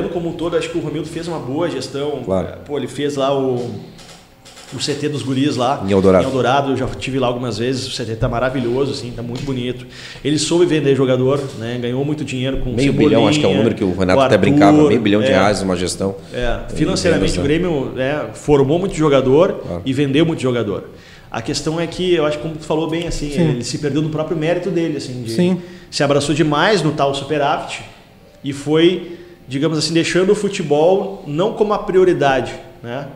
olhando 0.00 0.12
como 0.12 0.28
um 0.28 0.32
todo, 0.32 0.56
acho 0.56 0.70
que 0.70 0.78
o 0.78 0.80
Romildo 0.80 1.08
fez 1.08 1.28
uma 1.28 1.38
boa 1.38 1.70
gestão. 1.70 2.22
Claro. 2.24 2.58
Pô, 2.64 2.76
ele 2.76 2.88
fez 2.88 3.16
lá 3.16 3.36
o 3.36 3.70
o 4.72 4.78
CT 4.78 5.08
dos 5.08 5.22
guris 5.22 5.56
lá. 5.56 5.84
Em 5.84 5.90
Eldorado. 5.90 6.24
Em 6.24 6.26
Eldorado, 6.28 6.70
eu 6.70 6.76
já 6.76 6.86
tive 6.86 7.18
lá 7.18 7.26
algumas 7.26 7.58
vezes. 7.58 7.88
O 7.88 7.90
CT 7.90 8.14
tá 8.16 8.28
maravilhoso, 8.28 8.92
assim, 8.92 9.10
tá 9.10 9.20
muito 9.20 9.42
bonito. 9.42 9.84
Ele 10.24 10.38
soube 10.38 10.64
vender 10.64 10.94
jogador, 10.94 11.40
né? 11.58 11.76
Ganhou 11.82 12.04
muito 12.04 12.24
dinheiro 12.24 12.58
com 12.58 12.70
Meio 12.70 12.92
bilhão, 12.92 13.26
acho 13.26 13.40
que 13.40 13.46
é 13.46 13.48
o 13.48 13.54
número 13.54 13.74
que 13.74 13.82
o 13.82 13.90
Renato 13.96 14.18
o 14.18 14.22
Arthur, 14.22 14.36
até 14.36 14.38
brincava. 14.38 14.86
Meio 14.86 15.00
bilhão 15.00 15.20
de 15.20 15.26
é, 15.26 15.30
reais 15.30 15.60
uma 15.60 15.74
gestão. 15.74 16.14
É, 16.32 16.72
financeiramente 16.72 17.38
o 17.38 17.42
Grêmio 17.42 17.92
é, 17.96 18.26
formou 18.32 18.78
muito 18.78 18.94
jogador 18.94 19.60
ah. 19.68 19.80
e 19.84 19.92
vendeu 19.92 20.24
muito 20.24 20.40
jogador. 20.40 20.84
A 21.30 21.42
questão 21.42 21.80
é 21.80 21.86
que, 21.86 22.14
eu 22.14 22.24
acho 22.24 22.38
que 22.38 22.42
como 22.42 22.54
tu 22.54 22.64
falou 22.64 22.88
bem, 22.88 23.06
assim, 23.06 23.30
Sim. 23.30 23.40
ele 23.40 23.64
se 23.64 23.78
perdeu 23.78 24.02
no 24.02 24.08
próprio 24.08 24.36
mérito 24.36 24.70
dele, 24.70 24.96
assim, 24.96 25.22
de, 25.22 25.32
Sim. 25.32 25.60
se 25.90 26.02
abraçou 26.02 26.34
demais 26.34 26.80
no 26.82 26.92
tal 26.92 27.12
superávit 27.12 27.82
e 28.42 28.52
foi, 28.52 29.18
digamos 29.50 29.76
assim, 29.76 29.92
deixando 29.92 30.30
o 30.30 30.34
futebol 30.36 31.24
não 31.26 31.54
como 31.54 31.74
a 31.74 31.78
prioridade, 31.78 32.54
né? 32.80 33.08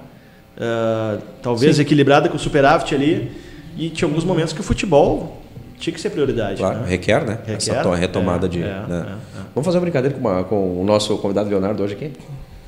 Uh, 0.56 1.22
talvez 1.40 1.76
Sim. 1.76 1.82
equilibrada 1.82 2.28
com 2.28 2.36
o 2.36 2.40
superávit 2.40 2.92
ali. 2.92 3.30
E 3.76 3.88
tinha 3.88 4.08
alguns 4.08 4.24
momentos 4.24 4.52
que 4.52 4.60
o 4.60 4.64
futebol 4.64 5.40
tinha 5.78 5.94
que 5.94 6.00
ser 6.00 6.10
prioridade. 6.10 6.56
Claro, 6.56 6.80
né? 6.80 6.86
requer, 6.88 7.24
né? 7.24 7.38
Requer, 7.46 7.72
Essa 7.72 7.94
retomada 7.94 8.46
é, 8.46 8.48
de. 8.48 8.62
É, 8.62 8.66
né? 8.66 8.84
é, 8.90 9.12
é, 9.12 9.42
Vamos 9.54 9.64
fazer 9.64 9.78
uma 9.78 9.82
brincadeira 9.82 10.16
com, 10.16 10.28
uma, 10.28 10.42
com, 10.42 10.80
o 10.80 10.84
nosso 10.84 11.16
convidado 11.18 11.48
Leonardo 11.48 11.84
hoje 11.84 11.94
aqui? 11.94 12.10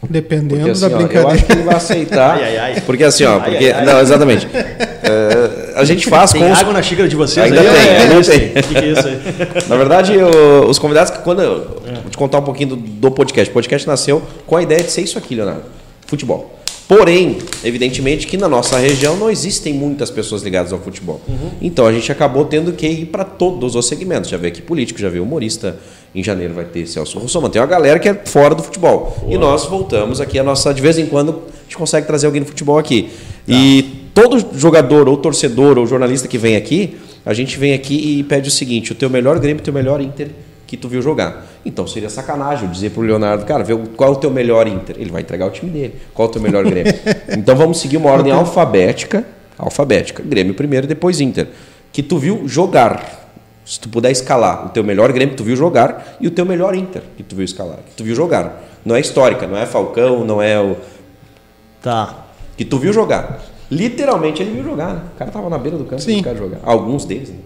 Dependendo 0.08 0.60
porque, 0.60 0.70
assim, 0.70 0.88
da 0.88 0.94
ó, 0.94 0.98
brincadeira. 0.98 1.28
Eu 1.28 1.28
acho 1.28 1.44
que 1.44 1.52
ele 1.52 1.62
vai 1.62 1.74
aceitar. 1.74 2.36
ai, 2.38 2.44
ai, 2.44 2.58
ai. 2.58 2.80
Porque 2.82 3.02
assim, 3.02 3.24
ó, 3.24 3.40
porque. 3.40 3.72
Não, 3.72 4.00
exatamente. 4.00 4.46
A 5.76 5.84
gente 5.84 6.08
faz 6.08 6.32
tem 6.32 6.42
com. 6.42 6.50
Os... 6.50 6.58
água 6.58 6.72
na 6.72 6.82
xícara 6.82 7.06
de 7.06 7.14
vocês 7.14 7.44
ainda 7.44 7.60
aí? 7.60 7.66
tem, 7.66 7.88
é, 7.88 7.98
ainda 7.98 8.24
tem. 8.24 8.48
O 8.48 8.52
que, 8.66 8.74
que, 8.74 8.78
é 8.78 8.92
isso 8.92 9.06
aí? 9.06 9.18
Na 9.68 9.76
verdade, 9.76 10.14
eu, 10.14 10.66
os 10.66 10.78
convidados, 10.78 11.12
quando. 11.22 11.42
Eu, 11.42 11.82
vou 12.02 12.10
te 12.10 12.16
contar 12.16 12.38
um 12.38 12.42
pouquinho 12.42 12.70
do, 12.70 12.76
do 12.76 13.10
podcast. 13.10 13.50
O 13.50 13.52
podcast 13.52 13.86
nasceu 13.86 14.22
com 14.46 14.56
a 14.56 14.62
ideia 14.62 14.82
de 14.82 14.90
ser 14.90 15.02
isso 15.02 15.18
aqui, 15.18 15.34
Leonardo. 15.34 15.64
Futebol. 16.06 16.56
Porém, 16.88 17.38
evidentemente 17.64 18.28
que 18.28 18.36
na 18.36 18.48
nossa 18.48 18.78
região 18.78 19.16
não 19.16 19.28
existem 19.28 19.74
muitas 19.74 20.08
pessoas 20.08 20.42
ligadas 20.42 20.72
ao 20.72 20.78
futebol. 20.78 21.20
Uhum. 21.26 21.50
Então 21.60 21.84
a 21.84 21.92
gente 21.92 22.10
acabou 22.12 22.44
tendo 22.44 22.72
que 22.72 22.86
ir 22.86 23.06
para 23.06 23.24
todos 23.24 23.74
os 23.74 23.86
segmentos. 23.86 24.30
Já 24.30 24.36
veio 24.36 24.52
aqui 24.52 24.62
político, 24.62 25.00
já 25.00 25.08
veio 25.08 25.24
humorista. 25.24 25.78
Em 26.14 26.22
janeiro 26.22 26.54
vai 26.54 26.64
ter 26.64 26.86
Celso 26.86 27.18
Russomano. 27.18 27.52
Tem 27.52 27.60
uma 27.60 27.66
galera 27.66 27.98
que 27.98 28.08
é 28.08 28.14
fora 28.14 28.54
do 28.54 28.62
futebol. 28.62 29.18
Uau. 29.20 29.26
E 29.28 29.36
nós 29.36 29.66
voltamos 29.66 30.20
aqui 30.20 30.38
a 30.38 30.44
nossa. 30.44 30.72
De 30.72 30.80
vez 30.80 30.96
em 30.96 31.06
quando 31.06 31.30
a 31.30 31.62
gente 31.64 31.76
consegue 31.76 32.06
trazer 32.06 32.26
alguém 32.26 32.40
do 32.40 32.46
futebol 32.46 32.78
aqui. 32.78 33.10
Tá. 33.10 33.10
E 33.48 34.05
todo 34.16 34.58
jogador, 34.58 35.08
ou 35.10 35.18
torcedor, 35.18 35.76
ou 35.78 35.86
jornalista 35.86 36.26
que 36.26 36.38
vem 36.38 36.56
aqui, 36.56 36.96
a 37.24 37.34
gente 37.34 37.58
vem 37.58 37.74
aqui 37.74 38.18
e 38.18 38.22
pede 38.24 38.48
o 38.48 38.50
seguinte: 38.50 38.92
o 38.92 38.94
teu 38.94 39.10
melhor 39.10 39.38
Grêmio, 39.38 39.60
o 39.60 39.64
teu 39.64 39.74
melhor 39.74 40.00
Inter 40.00 40.30
que 40.66 40.76
tu 40.76 40.88
viu 40.88 41.00
jogar. 41.02 41.46
Então 41.64 41.86
seria 41.86 42.08
sacanagem 42.08 42.68
dizer 42.68 42.90
pro 42.90 43.02
Leonardo, 43.02 43.44
cara, 43.44 43.62
vê 43.62 43.76
qual 43.96 44.10
é 44.10 44.12
o 44.14 44.16
teu 44.16 44.30
melhor 44.30 44.66
Inter. 44.66 44.96
Ele 44.98 45.10
vai 45.10 45.20
entregar 45.20 45.46
o 45.46 45.50
time 45.50 45.70
dele. 45.70 45.94
Qual 46.14 46.26
é 46.26 46.30
o 46.30 46.32
teu 46.32 46.42
melhor 46.42 46.64
Grêmio? 46.64 46.92
então 47.36 47.54
vamos 47.54 47.78
seguir 47.78 47.98
uma 47.98 48.10
ordem 48.10 48.32
alfabética, 48.32 49.24
alfabética. 49.58 50.22
Grêmio 50.24 50.54
primeiro, 50.54 50.86
depois 50.86 51.20
Inter. 51.20 51.46
Que 51.92 52.02
tu 52.02 52.18
viu 52.18 52.48
jogar. 52.48 53.28
Se 53.64 53.78
tu 53.78 53.88
puder 53.88 54.10
escalar 54.10 54.66
o 54.66 54.68
teu 54.70 54.82
melhor 54.82 55.12
Grêmio 55.12 55.34
que 55.34 55.36
tu 55.36 55.44
viu 55.44 55.56
jogar 55.56 56.16
e 56.20 56.26
o 56.26 56.30
teu 56.30 56.46
melhor 56.46 56.74
Inter 56.74 57.02
que 57.16 57.22
tu 57.22 57.36
viu 57.36 57.44
escalar, 57.44 57.78
que 57.86 57.94
tu 57.96 58.02
viu 58.02 58.14
jogar. 58.14 58.64
Não 58.84 58.96
é 58.96 59.00
histórica, 59.00 59.46
não 59.46 59.58
é 59.58 59.66
Falcão, 59.66 60.24
não 60.24 60.40
é 60.40 60.58
o 60.58 60.76
Tá. 61.82 62.26
que 62.56 62.64
tu 62.64 62.78
viu 62.78 62.92
jogar. 62.92 63.40
Literalmente 63.70 64.42
ele 64.42 64.52
viu 64.52 64.64
jogar, 64.64 64.94
né? 64.94 65.00
O 65.14 65.18
cara 65.18 65.30
tava 65.30 65.48
na 65.50 65.58
beira 65.58 65.76
do 65.76 65.84
campo 65.84 66.00
e 66.00 66.04
Sim. 66.04 66.16
os 66.18 66.22
caras 66.22 66.38
jogar. 66.38 66.58
Alguns 66.62 67.04
deles, 67.04 67.30
né? 67.30 67.36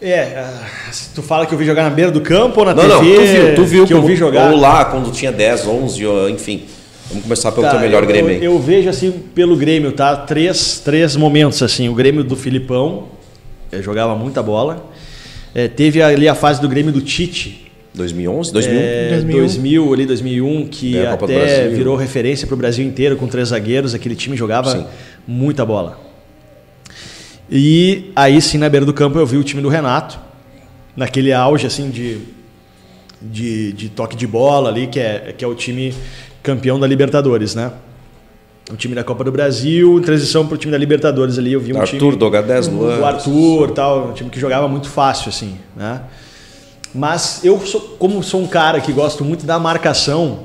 É, 0.00 0.36
ah, 0.36 0.66
se 0.90 1.10
tu 1.14 1.22
fala 1.22 1.46
que 1.46 1.54
eu 1.54 1.58
vi 1.58 1.64
jogar 1.64 1.84
na 1.84 1.90
beira 1.90 2.10
do 2.10 2.20
campo 2.20 2.58
ou 2.60 2.66
na 2.66 2.74
Não, 2.74 2.82
TV? 2.82 2.94
não, 2.98 3.04
tu 3.04 3.22
viu, 3.22 3.54
tu 3.54 3.64
viu 3.64 3.86
que 3.86 3.92
eu 3.92 3.98
como- 3.98 4.08
vi 4.08 4.16
jogar. 4.16 4.50
Ou 4.50 4.58
lá, 4.58 4.84
quando 4.86 5.12
tinha 5.12 5.30
10, 5.30 5.64
11, 5.66 6.04
ou, 6.04 6.28
enfim. 6.28 6.64
Vamos 7.08 7.22
começar 7.24 7.52
pelo 7.52 7.64
Tá, 7.66 7.72
teu 7.72 7.80
melhor 7.80 8.02
eu, 8.02 8.08
Grêmio 8.08 8.30
aí. 8.30 8.36
Eu, 8.38 8.52
eu 8.54 8.58
vejo 8.58 8.88
assim 8.88 9.12
pelo 9.12 9.54
Grêmio, 9.56 9.92
tá? 9.92 10.16
Três, 10.16 10.80
três 10.84 11.14
momentos 11.14 11.62
assim. 11.62 11.88
O 11.88 11.94
Grêmio 11.94 12.24
do 12.24 12.34
Filipão 12.34 13.04
jogava 13.80 14.16
muita 14.16 14.42
bola. 14.42 14.86
Eh, 15.54 15.68
teve 15.68 16.02
ali 16.02 16.26
a 16.26 16.34
fase 16.34 16.60
do 16.60 16.68
Grêmio 16.68 16.90
do 16.92 17.00
Tite. 17.02 17.70
2011, 17.94 18.52
2001? 18.52 18.80
É, 18.80 19.08
2001. 19.10 19.38
2000, 19.40 19.94
ali 19.94 20.06
2001, 20.06 20.66
que 20.68 20.96
É, 20.96 21.06
a 21.06 21.10
Copa 21.12 21.26
do 21.26 21.32
até 21.32 21.44
Brasil. 21.60 21.76
virou 21.76 21.96
referência 21.96 22.46
para 22.46 22.54
o 22.54 22.56
Brasil 22.56 22.86
inteiro 22.86 23.16
com 23.16 23.26
três 23.26 23.48
zagueiros. 23.48 23.94
Aquele 23.94 24.14
time 24.16 24.36
jogava 24.36 24.70
Sim. 24.70 24.86
muita 25.26 25.64
bola. 25.64 25.98
E 27.50 28.10
aí 28.16 28.40
sim 28.40 28.56
na 28.58 28.68
beira 28.68 28.86
do 28.86 28.94
campo 28.94 29.18
eu 29.18 29.26
vi 29.26 29.36
o 29.36 29.44
time 29.44 29.60
do 29.60 29.68
Renato 29.68 30.18
naquele 30.96 31.32
auge 31.32 31.66
assim 31.66 31.90
de, 31.90 32.18
de, 33.20 33.72
de 33.74 33.88
toque 33.90 34.16
de 34.16 34.26
bola 34.26 34.70
ali 34.70 34.86
que 34.86 34.98
é 34.98 35.34
que 35.36 35.44
é 35.44 35.48
o 35.48 35.54
time 35.54 35.92
campeão 36.42 36.80
da 36.80 36.86
Libertadores, 36.86 37.54
né? 37.54 37.72
O 38.70 38.76
time 38.76 38.94
da 38.94 39.04
Copa 39.04 39.22
do 39.24 39.30
Brasil, 39.32 39.98
em 39.98 40.02
transição 40.02 40.46
para 40.46 40.54
o 40.54 40.56
time 40.56 40.70
da 40.72 40.78
Libertadores 40.78 41.36
ali, 41.38 41.52
eu 41.52 41.60
vi 41.60 41.74
um 41.74 41.80
Arthur, 41.80 41.98
time 41.98 42.16
Doga 42.16 42.40
10, 42.42 42.68
Luan. 42.68 43.00
o 43.00 43.04
Arthur, 43.04 43.70
tal, 43.72 44.08
um 44.08 44.12
time 44.12 44.30
que 44.30 44.40
jogava 44.40 44.66
muito 44.66 44.88
fácil 44.88 45.28
assim, 45.28 45.56
né? 45.76 46.00
Mas 46.94 47.40
eu 47.42 47.58
sou, 47.60 47.80
como 47.98 48.22
sou 48.22 48.40
um 48.40 48.46
cara 48.46 48.80
que 48.80 48.92
gosto 48.92 49.24
muito 49.24 49.46
da 49.46 49.58
marcação, 49.58 50.40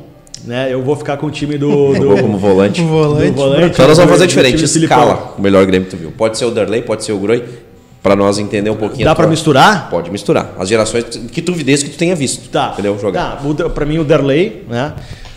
né? 0.45 0.71
Eu 0.71 0.81
vou 0.81 0.95
ficar 0.95 1.17
com 1.17 1.27
o 1.27 1.31
time 1.31 1.57
do, 1.57 1.93
do 1.99 2.21
como 2.21 2.37
volante. 2.37 2.81
O 2.81 2.87
volante. 2.87 3.31
do 3.31 3.35
volante. 3.35 3.65
Então 3.73 3.87
nós 3.87 3.97
vamos 3.97 4.11
fazer 4.11 4.25
do 4.25 4.29
diferente. 4.29 4.57
do. 4.57 4.65
Escala 4.65 5.35
o 5.37 5.41
melhor 5.41 5.65
Grêmio 5.65 5.89
que 5.89 5.95
tu 5.95 5.99
viu. 5.99 6.11
Pode 6.11 6.37
ser 6.37 6.45
o 6.45 6.51
Darley, 6.51 6.81
pode 6.81 7.03
ser 7.03 7.11
o 7.11 7.17
Groi. 7.17 7.43
Pra 8.01 8.15
nós 8.15 8.37
entender 8.39 8.69
um 8.69 8.75
pouquinho. 8.75 9.03
Dá 9.03 9.13
para 9.13 9.27
misturar? 9.27 9.89
Pode 9.89 10.09
misturar. 10.09 10.53
As 10.57 10.69
gerações 10.69 11.03
que 11.03 11.41
tu 11.41 11.51
desde 11.51 11.85
que 11.85 11.91
tu 11.91 11.97
tenha 11.97 12.15
visto. 12.15 12.49
Tá. 12.49 12.69
Entendeu? 12.71 12.97
Jogar. 12.97 13.41
Tá, 13.57 13.69
pra 13.69 13.85
mim 13.85 13.97
o 13.97 14.03
Derlei, 14.05 14.63
né? 14.69 14.93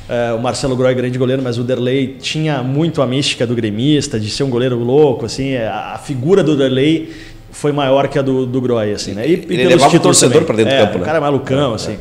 É, 0.09 0.33
o 0.33 0.41
Marcelo 0.41 0.75
Groy 0.75 0.91
é 0.91 0.95
grande 0.95 1.17
goleiro, 1.17 1.41
mas 1.41 1.57
o 1.57 1.63
Derlei 1.63 2.17
tinha 2.21 2.65
muito 2.65 3.01
a 3.01 3.07
mística 3.07 3.47
do 3.47 3.55
gremista, 3.55 4.19
de 4.19 4.29
ser 4.29 4.43
um 4.43 4.51
goleiro 4.51 4.77
louco, 4.77 5.25
assim, 5.25 5.51
é, 5.51 5.69
a, 5.69 5.95
a 5.95 5.99
figura 5.99 6.43
do 6.43 6.57
Derlei 6.57 7.13
foi 7.51 7.73
maior 7.73 8.09
que 8.09 8.19
a 8.19 8.23
do, 8.23 8.47
do 8.47 8.61
Groy, 8.61 8.93
assim, 8.93 9.13
né? 9.13 9.27
E, 9.27 9.33
e 9.35 9.55
Ele 9.55 9.67
levava 9.67 9.97
o 9.97 10.01
torcedor 10.01 10.45
pra 10.45 10.57
dentro 10.57 10.73
do 10.73 10.77
É, 10.77 10.81
campo, 10.81 10.99
né? 10.99 11.03
O 11.03 11.05
cara 11.05 11.19
é 11.19 11.21
malucão, 11.21 11.75
assim. 11.75 11.99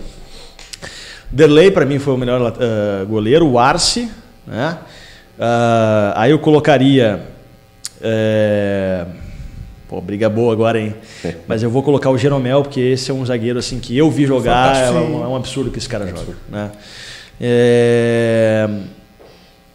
Derlei 1.32 1.70
para 1.72 1.86
mim 1.86 2.00
foi 2.00 2.14
o 2.14 2.18
melhor 2.18 2.54
eh, 2.60 3.06
goleiro, 3.06 3.48
o 3.48 3.60
Arce, 3.60 4.10
né? 4.48 4.78
Ah, 5.40 6.14
aí 6.16 6.32
eu 6.32 6.40
colocaria 6.40 7.22
eh, 8.02 9.06
Pô, 9.90 10.00
briga 10.00 10.30
boa 10.30 10.54
agora, 10.54 10.80
hein? 10.80 10.94
Mas 11.48 11.64
eu 11.64 11.70
vou 11.72 11.82
colocar 11.82 12.12
o 12.12 12.18
Jeromel, 12.18 12.62
porque 12.62 12.80
esse 12.80 13.10
é 13.10 13.14
um 13.14 13.26
zagueiro 13.26 13.58
assim 13.58 13.80
que 13.80 13.98
eu 13.98 14.08
vi 14.12 14.24
jogar, 14.24 14.76
é 14.76 14.92
um, 14.92 15.24
é 15.24 15.28
um 15.28 15.36
absurdo 15.36 15.72
que 15.72 15.80
esse 15.80 15.90
cara 15.90 16.06
joga. 16.06 16.36
Né? 16.48 16.70
É, 17.42 18.70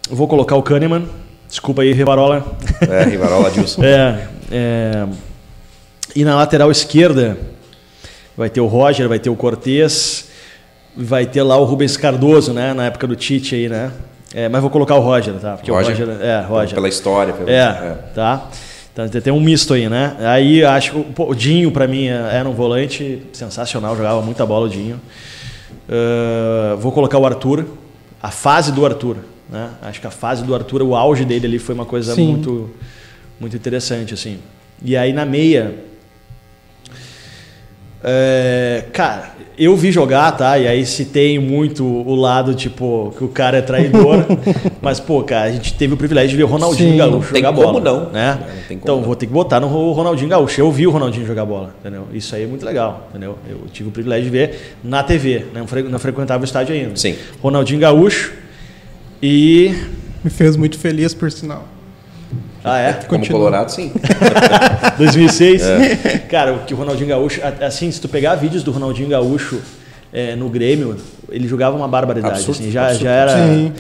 eu 0.09 0.15
Vou 0.15 0.29
colocar 0.29 0.55
o 0.55 0.63
Kahneman. 0.63 1.09
Desculpa 1.49 1.83
aí, 1.83 1.93
Rivarola. 1.93 2.57
É, 2.89 3.05
Rivarola 3.05 3.51
Dilson. 3.51 3.83
É, 3.85 4.29
é, 4.53 5.07
E 6.15 6.25
na 6.25 6.37
lateral 6.37 6.71
esquerda 6.71 7.37
vai 8.37 8.49
ter 8.49 8.61
o 8.61 8.67
Roger, 8.67 9.09
vai 9.09 9.19
ter 9.19 9.31
o 9.31 9.37
Cortez, 9.37 10.29
vai 10.97 11.27
ter 11.27 11.43
lá 11.43 11.57
o 11.57 11.65
Rubens 11.65 11.97
Cardoso, 11.97 12.53
né? 12.53 12.73
Na 12.73 12.87
época 12.87 13.07
do 13.07 13.17
Tite 13.17 13.55
aí, 13.55 13.69
né? 13.69 13.91
É, 14.33 14.49
mas 14.49 14.61
vou 14.61 14.71
colocar 14.71 14.95
o 14.97 15.01
Roger, 15.01 15.35
tá? 15.35 15.55
Porque 15.57 15.71
Roger? 15.71 15.95
o 15.95 15.99
Roger. 16.11 16.23
É, 16.25 16.41
Roger. 16.41 16.75
Pela 16.75 16.89
história. 16.89 17.33
Pelo... 17.33 17.49
É, 17.51 17.99
tá? 18.15 18.49
Então 18.93 19.09
tem- 19.21 19.33
um 19.33 19.41
misto 19.41 19.75
aí, 19.75 19.89
né? 19.89 20.17
Aí 20.21 20.65
acho 20.65 20.93
que 20.93 21.23
o- 21.23 21.35
Dinho, 21.35 21.71
pra 21.73 21.87
mim, 21.89 22.07
é- 22.07 22.29
era 22.37 22.49
um 22.49 22.53
volante 22.53 23.23
sensacional, 23.33 23.97
jogava 23.97 24.23
muita 24.23 24.47
bola 24.47 24.67
o 24.67 24.69
Dinho. 24.69 25.01
Ah, 25.89 26.77
vou 26.79 26.93
colocar 26.93 27.19
o 27.19 27.27
Arthur, 27.27 27.65
a 28.23 28.31
fase 28.31 28.71
do 28.73 28.87
Arthur, 28.87 29.17
né? 29.51 29.71
Acho 29.83 30.01
que 30.01 30.07
a 30.07 30.11
fase 30.13 30.45
do 30.45 30.55
Arthur, 30.55 30.83
o 30.83 30.95
auge 30.95 31.25
dele 31.25 31.47
ali 31.47 31.59
foi 31.59 31.75
uma 31.75 31.85
coisa 31.85 32.15
Sim. 32.15 32.29
muito, 32.35 32.71
muito 33.41 33.57
interessante, 33.57 34.15
assim. 34.15 34.39
E 34.83 34.97
aí 34.97 35.13
na 35.13 35.25
meia, 35.27 35.75
é, 38.07 38.85
cara, 38.93 39.35
eu 39.57 39.75
vi 39.75 39.91
jogar, 39.91 40.31
tá? 40.33 40.59
E 40.59 40.69
aí 40.69 40.85
se 40.85 41.07
tem 41.07 41.39
muito 41.39 41.85
o 41.85 42.15
lado, 42.15 42.55
tipo, 42.55 43.15
que 43.17 43.25
o 43.25 43.29
cara 43.29 43.59
é 43.59 43.63
traidor. 43.63 44.27
mas, 44.83 45.01
pô, 45.01 45.23
cara, 45.23 45.45
a 45.45 45.53
gente 45.53 45.73
teve 45.73 45.95
o 45.95 45.97
privilégio 45.97 46.31
de 46.31 46.37
ver 46.37 46.43
o 46.43 46.47
Ronaldinho 46.47 46.93
Sim. 46.93 46.99
Gaúcho 46.99 47.33
Tem 47.33 47.43
jogar 47.43 47.57
como 47.57 47.81
bola. 47.81 47.81
não. 47.81 48.11
Né? 48.11 48.39
Não 48.39 48.47
tem 48.69 48.79
como 48.79 48.81
então, 48.83 48.97
não. 48.97 49.05
vou 49.05 49.17
ter 49.17 49.27
que 49.27 49.33
botar 49.33 49.59
no 49.59 49.69
Ronaldinho 49.93 50.29
Gaúcho. 50.29 50.61
Eu 50.61 50.71
vi 50.71 50.87
o 50.87 50.91
Ronaldinho 50.91 51.27
jogar 51.27 51.47
bola, 51.47 51.75
entendeu? 51.81 52.07
Isso 52.13 52.35
aí 52.35 52.43
é 52.43 52.47
muito 52.47 52.65
legal, 52.65 53.09
entendeu? 53.09 53.39
Eu 53.49 53.63
tive 53.73 53.89
o 53.89 53.93
privilégio 53.93 54.25
de 54.25 54.31
ver 54.31 54.77
na 54.83 55.03
TV, 55.03 55.47
né? 55.55 55.65
não 55.89 55.99
frequentava 55.99 56.43
o 56.43 56.45
estádio 56.45 56.75
ainda. 56.75 56.97
Sim. 56.97 57.17
Ronaldinho 57.43 57.81
Gaúcho 57.81 58.33
e... 59.23 59.75
Me 60.23 60.31
fez 60.31 60.57
muito 60.57 60.79
feliz, 60.79 61.13
por 61.13 61.31
sinal. 61.31 61.69
Ah, 62.65 62.79
é? 62.79 62.93
Como 62.95 63.21
Continua. 63.21 63.39
Colorado, 63.41 63.69
sim. 63.71 63.93
2006. 64.99 65.63
É. 65.63 66.19
Cara, 66.29 66.55
o 66.55 66.59
que 66.61 66.73
o 66.75 66.77
Ronaldinho 66.77 67.09
Gaúcho, 67.09 67.41
assim, 67.61 67.91
se 67.91 68.01
tu 68.01 68.09
pegar 68.09 68.35
vídeos 68.37 68.63
do 68.63 68.71
Ronaldinho 68.71 69.09
Gaúcho 69.09 69.61
é, 70.13 70.35
no 70.37 70.49
Grêmio, 70.49 70.97
ele 71.29 71.47
jogava 71.49 71.77
uma 71.77 71.89
barbaridade. 71.89 72.35
Absurdo, 72.37 72.61
assim, 72.61 72.71
já, 72.71 72.85
absurdo. 72.87 73.05
já 73.05 73.11
era. 73.11 73.33
Sim. 73.37 73.73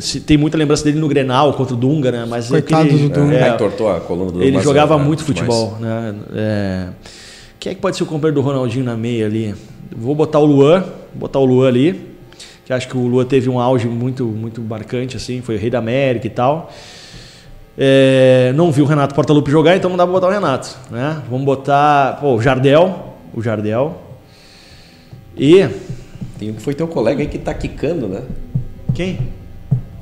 se- 0.00 0.20
Tem 0.20 0.36
muita 0.36 0.58
lembrança 0.58 0.84
dele 0.84 0.98
no 0.98 1.08
Grenal 1.08 1.52
contra 1.54 1.74
o 1.74 1.76
Dunga, 1.76 2.10
né? 2.12 2.26
Mas 2.28 2.48
Coitado 2.48 2.82
aquele- 2.84 3.08
do 3.08 3.08
Dunga. 3.08 3.36
é, 3.36 3.48
É, 3.48 3.54
entortou 3.54 3.88
a 3.90 4.00
coluna 4.00 4.32
do 4.32 4.42
ele 4.42 4.60
jogava 4.60 4.94
é, 4.94 4.98
muito 4.98 5.24
futebol, 5.24 5.76
né? 5.80 6.14
É, 6.34 6.86
Quem 7.58 7.72
é 7.72 7.74
que 7.74 7.80
pode 7.80 7.96
ser 7.96 8.02
o 8.02 8.06
companheiro 8.06 8.34
do 8.40 8.46
Ronaldinho 8.46 8.84
na 8.84 8.96
meia 8.96 9.26
ali? 9.26 9.54
Vou 9.96 10.14
botar 10.14 10.40
o 10.40 10.44
Luan, 10.44 10.80
vou 10.80 10.90
botar 11.20 11.38
o 11.38 11.44
Luan 11.44 11.68
ali, 11.68 12.00
que 12.64 12.72
acho 12.72 12.88
que 12.88 12.96
o 12.96 13.06
Luan 13.06 13.24
teve 13.24 13.48
um 13.48 13.58
auge 13.60 13.86
muito, 13.86 14.24
muito 14.24 14.60
marcante, 14.60 15.16
assim, 15.16 15.40
foi 15.40 15.54
o 15.56 15.58
rei 15.58 15.70
da 15.70 15.78
América 15.78 16.26
e 16.26 16.30
tal. 16.30 16.70
É, 17.78 18.52
não 18.54 18.72
vi 18.72 18.80
o 18.80 18.86
Renato 18.86 19.14
Portaluppi 19.14 19.50
jogar, 19.50 19.76
então 19.76 19.90
não 19.90 19.96
dá 19.96 20.04
pra 20.04 20.12
botar 20.12 20.28
o 20.28 20.30
Renato, 20.30 20.76
né? 20.90 21.22
Vamos 21.30 21.44
botar, 21.44 22.18
pô, 22.20 22.34
o 22.34 22.40
Jardel, 22.42 23.14
o 23.34 23.42
Jardel. 23.42 24.00
E 25.36 25.68
Tem 26.38 26.50
um 26.50 26.54
que 26.54 26.62
foi 26.62 26.74
teu 26.74 26.88
colega 26.88 27.20
aí 27.20 27.28
que 27.28 27.38
tá 27.38 27.52
quicando, 27.52 28.08
né? 28.08 28.22
quem? 28.94 29.18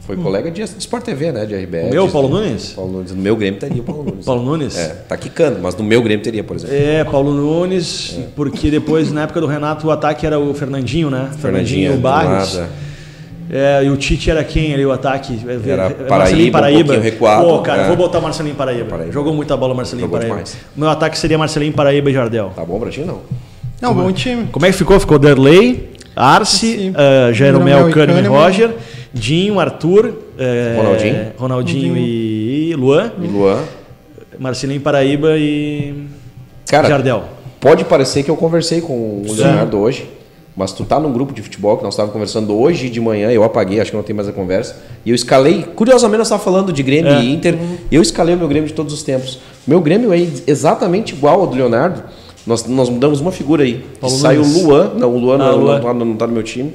Foi 0.07 0.17
colega 0.19 0.51
de 0.51 0.63
de 0.63 0.79
Sport 0.79 1.03
TV, 1.03 1.33
né? 1.33 1.47
De 1.47 1.55
RBS. 1.57 1.89
O 1.89 1.91
meu, 1.91 2.09
Paulo 2.09 2.29
Nunes? 2.29 2.75
Paulo 2.77 2.93
Nunes. 2.93 3.13
No 3.13 3.23
meu 3.23 3.35
Grêmio 3.35 3.59
teria 3.59 3.81
o 3.81 3.85
Paulo 3.85 4.05
Nunes. 4.05 4.25
Paulo 4.27 4.43
Nunes? 4.43 4.77
É, 4.77 4.89
tá 5.09 5.17
quicando, 5.17 5.61
mas 5.63 5.75
no 5.77 5.83
meu 5.83 6.03
Grêmio 6.03 6.23
teria, 6.23 6.45
por 6.45 6.57
exemplo. 6.57 6.77
É, 6.77 7.03
Paulo 7.05 7.33
Nunes, 7.33 8.19
porque 8.37 8.71
depois, 8.71 9.11
na 9.11 9.23
época 9.23 9.41
do 9.41 9.47
Renato, 9.47 9.87
o 9.87 9.91
ataque 9.91 10.27
era 10.27 10.39
o 10.39 10.53
Fernandinho, 10.53 11.09
né? 11.11 11.31
Fernandinho, 11.39 11.95
o 11.95 11.97
do 11.97 12.03
Barros. 12.03 12.55
nada. 12.55 12.69
É, 13.51 13.85
e 13.85 13.91
o 13.91 13.97
Tite 13.97 14.31
era 14.31 14.43
quem 14.43 14.73
ali, 14.73 14.85
o 14.87 14.93
ataque? 14.93 15.39
É, 15.47 15.71
Era 15.71 15.87
é, 15.87 15.91
Paraíba, 15.91 16.61
Marcelinho 16.61 16.99
um 16.99 17.03
recuado, 17.03 17.45
Pô, 17.45 17.59
cara, 17.59 17.83
é. 17.83 17.87
vou 17.89 17.97
botar 17.97 18.21
Marcelinho 18.21 18.55
Paraíba. 18.55 18.87
Paraíba. 18.89 19.13
Jogou 19.13 19.35
muita 19.35 19.57
bola 19.57 19.75
o 19.75 19.77
Marcelinho 19.77 20.07
Jogou 20.07 20.19
Paraíba. 20.19 20.37
demais. 20.37 20.57
Meu 20.75 20.89
ataque 20.89 21.19
seria 21.19 21.37
Marcelinho 21.37 21.73
Paraíba 21.73 22.11
e 22.11 22.15
Jardel. 22.15 22.53
Tá 22.57 22.65
bom 22.65 22.81
pra 22.81 22.91
ti, 22.91 23.01
não? 23.01 23.21
Não, 23.81 23.95
bom 23.95 24.11
time. 24.13 24.47
Como 24.51 24.65
é 24.65 24.71
que 24.71 24.77
ficou? 24.77 24.99
Ficou 24.99 25.19
Derley, 25.19 25.91
Arce, 26.17 26.93
uh, 26.95 27.33
Jeromel, 27.35 27.91
e 27.91 27.93
Kahneman, 27.93 28.23
Kahneman. 28.23 28.41
Roger, 28.45 28.71
Dinho, 29.13 29.61
Arthur, 29.61 30.13
eh, 30.39 30.75
Ronaldinho. 30.77 31.33
Ronaldinho 31.37 31.97
e 31.97 32.75
Luan, 32.77 33.13
E 33.21 33.27
Luan. 33.27 33.63
Marcelinho 34.39 34.81
Paraíba 34.81 35.37
e 35.39 36.07
Cara, 36.67 36.89
Jardel. 36.89 37.25
pode 37.61 37.85
parecer 37.85 38.23
que 38.23 38.31
eu 38.31 38.37
conversei 38.37 38.81
com 38.81 38.93
o 38.93 39.25
Leonardo 39.29 39.79
hoje, 39.79 40.09
mas 40.57 40.73
tu 40.73 40.85
tá 40.85 41.01
num 41.01 41.13
grupo 41.13 41.33
de 41.33 41.43
futebol 41.43 41.77
que 41.77 41.83
nós 41.83 41.95
estávamos 41.95 42.13
conversando 42.13 42.55
hoje 42.59 42.89
de 42.89 43.01
manhã, 43.01 43.31
eu 43.31 43.43
apaguei, 43.43 43.81
acho 43.81 43.91
que 43.91 43.97
não 43.97 44.05
tem 44.05 44.15
mais 44.15 44.29
a 44.29 44.33
conversa, 44.33 44.77
e 45.05 45.11
eu 45.11 45.15
escalei, 45.15 45.63
curiosamente 45.75 46.19
nós 46.19 46.27
estávamos 46.29 46.45
falando 46.45 46.73
de 46.73 46.83
Grêmio 46.83 47.11
É. 47.13 47.23
e 47.23 47.33
Inter, 47.35 47.59
eu 47.91 48.01
escalei 48.01 48.35
o 48.35 48.39
meu 48.39 48.47
Grêmio 48.49 48.69
de 48.69 48.75
todos 48.75 48.95
os 48.95 49.03
tempos. 49.03 49.39
Meu 49.67 49.81
Grêmio 49.81 50.13
é 50.13 50.27
exatamente 50.47 51.13
igual 51.13 51.41
ao 51.41 51.47
do 51.47 51.57
Leonardo, 51.57 52.03
nós, 52.47 52.67
nós 52.67 52.89
mudamos 52.91 53.21
uma 53.21 53.33
figura 53.33 53.65
aí, 53.65 53.79
que 53.95 53.99
Paulo 54.01 54.17
sai 54.17 54.39
o. 54.39 54.43
Luan, 54.47 54.93
não, 54.99 55.15
o 55.15 55.19
Luan 55.19 55.37
Ah, 55.37 55.39
não, 55.39 55.57
Luan. 55.61 55.81
Não, 55.95 56.05
não 56.05 56.17
tá 56.17 56.27
no 56.27 56.33
meu 56.35 56.43
time, 56.43 56.73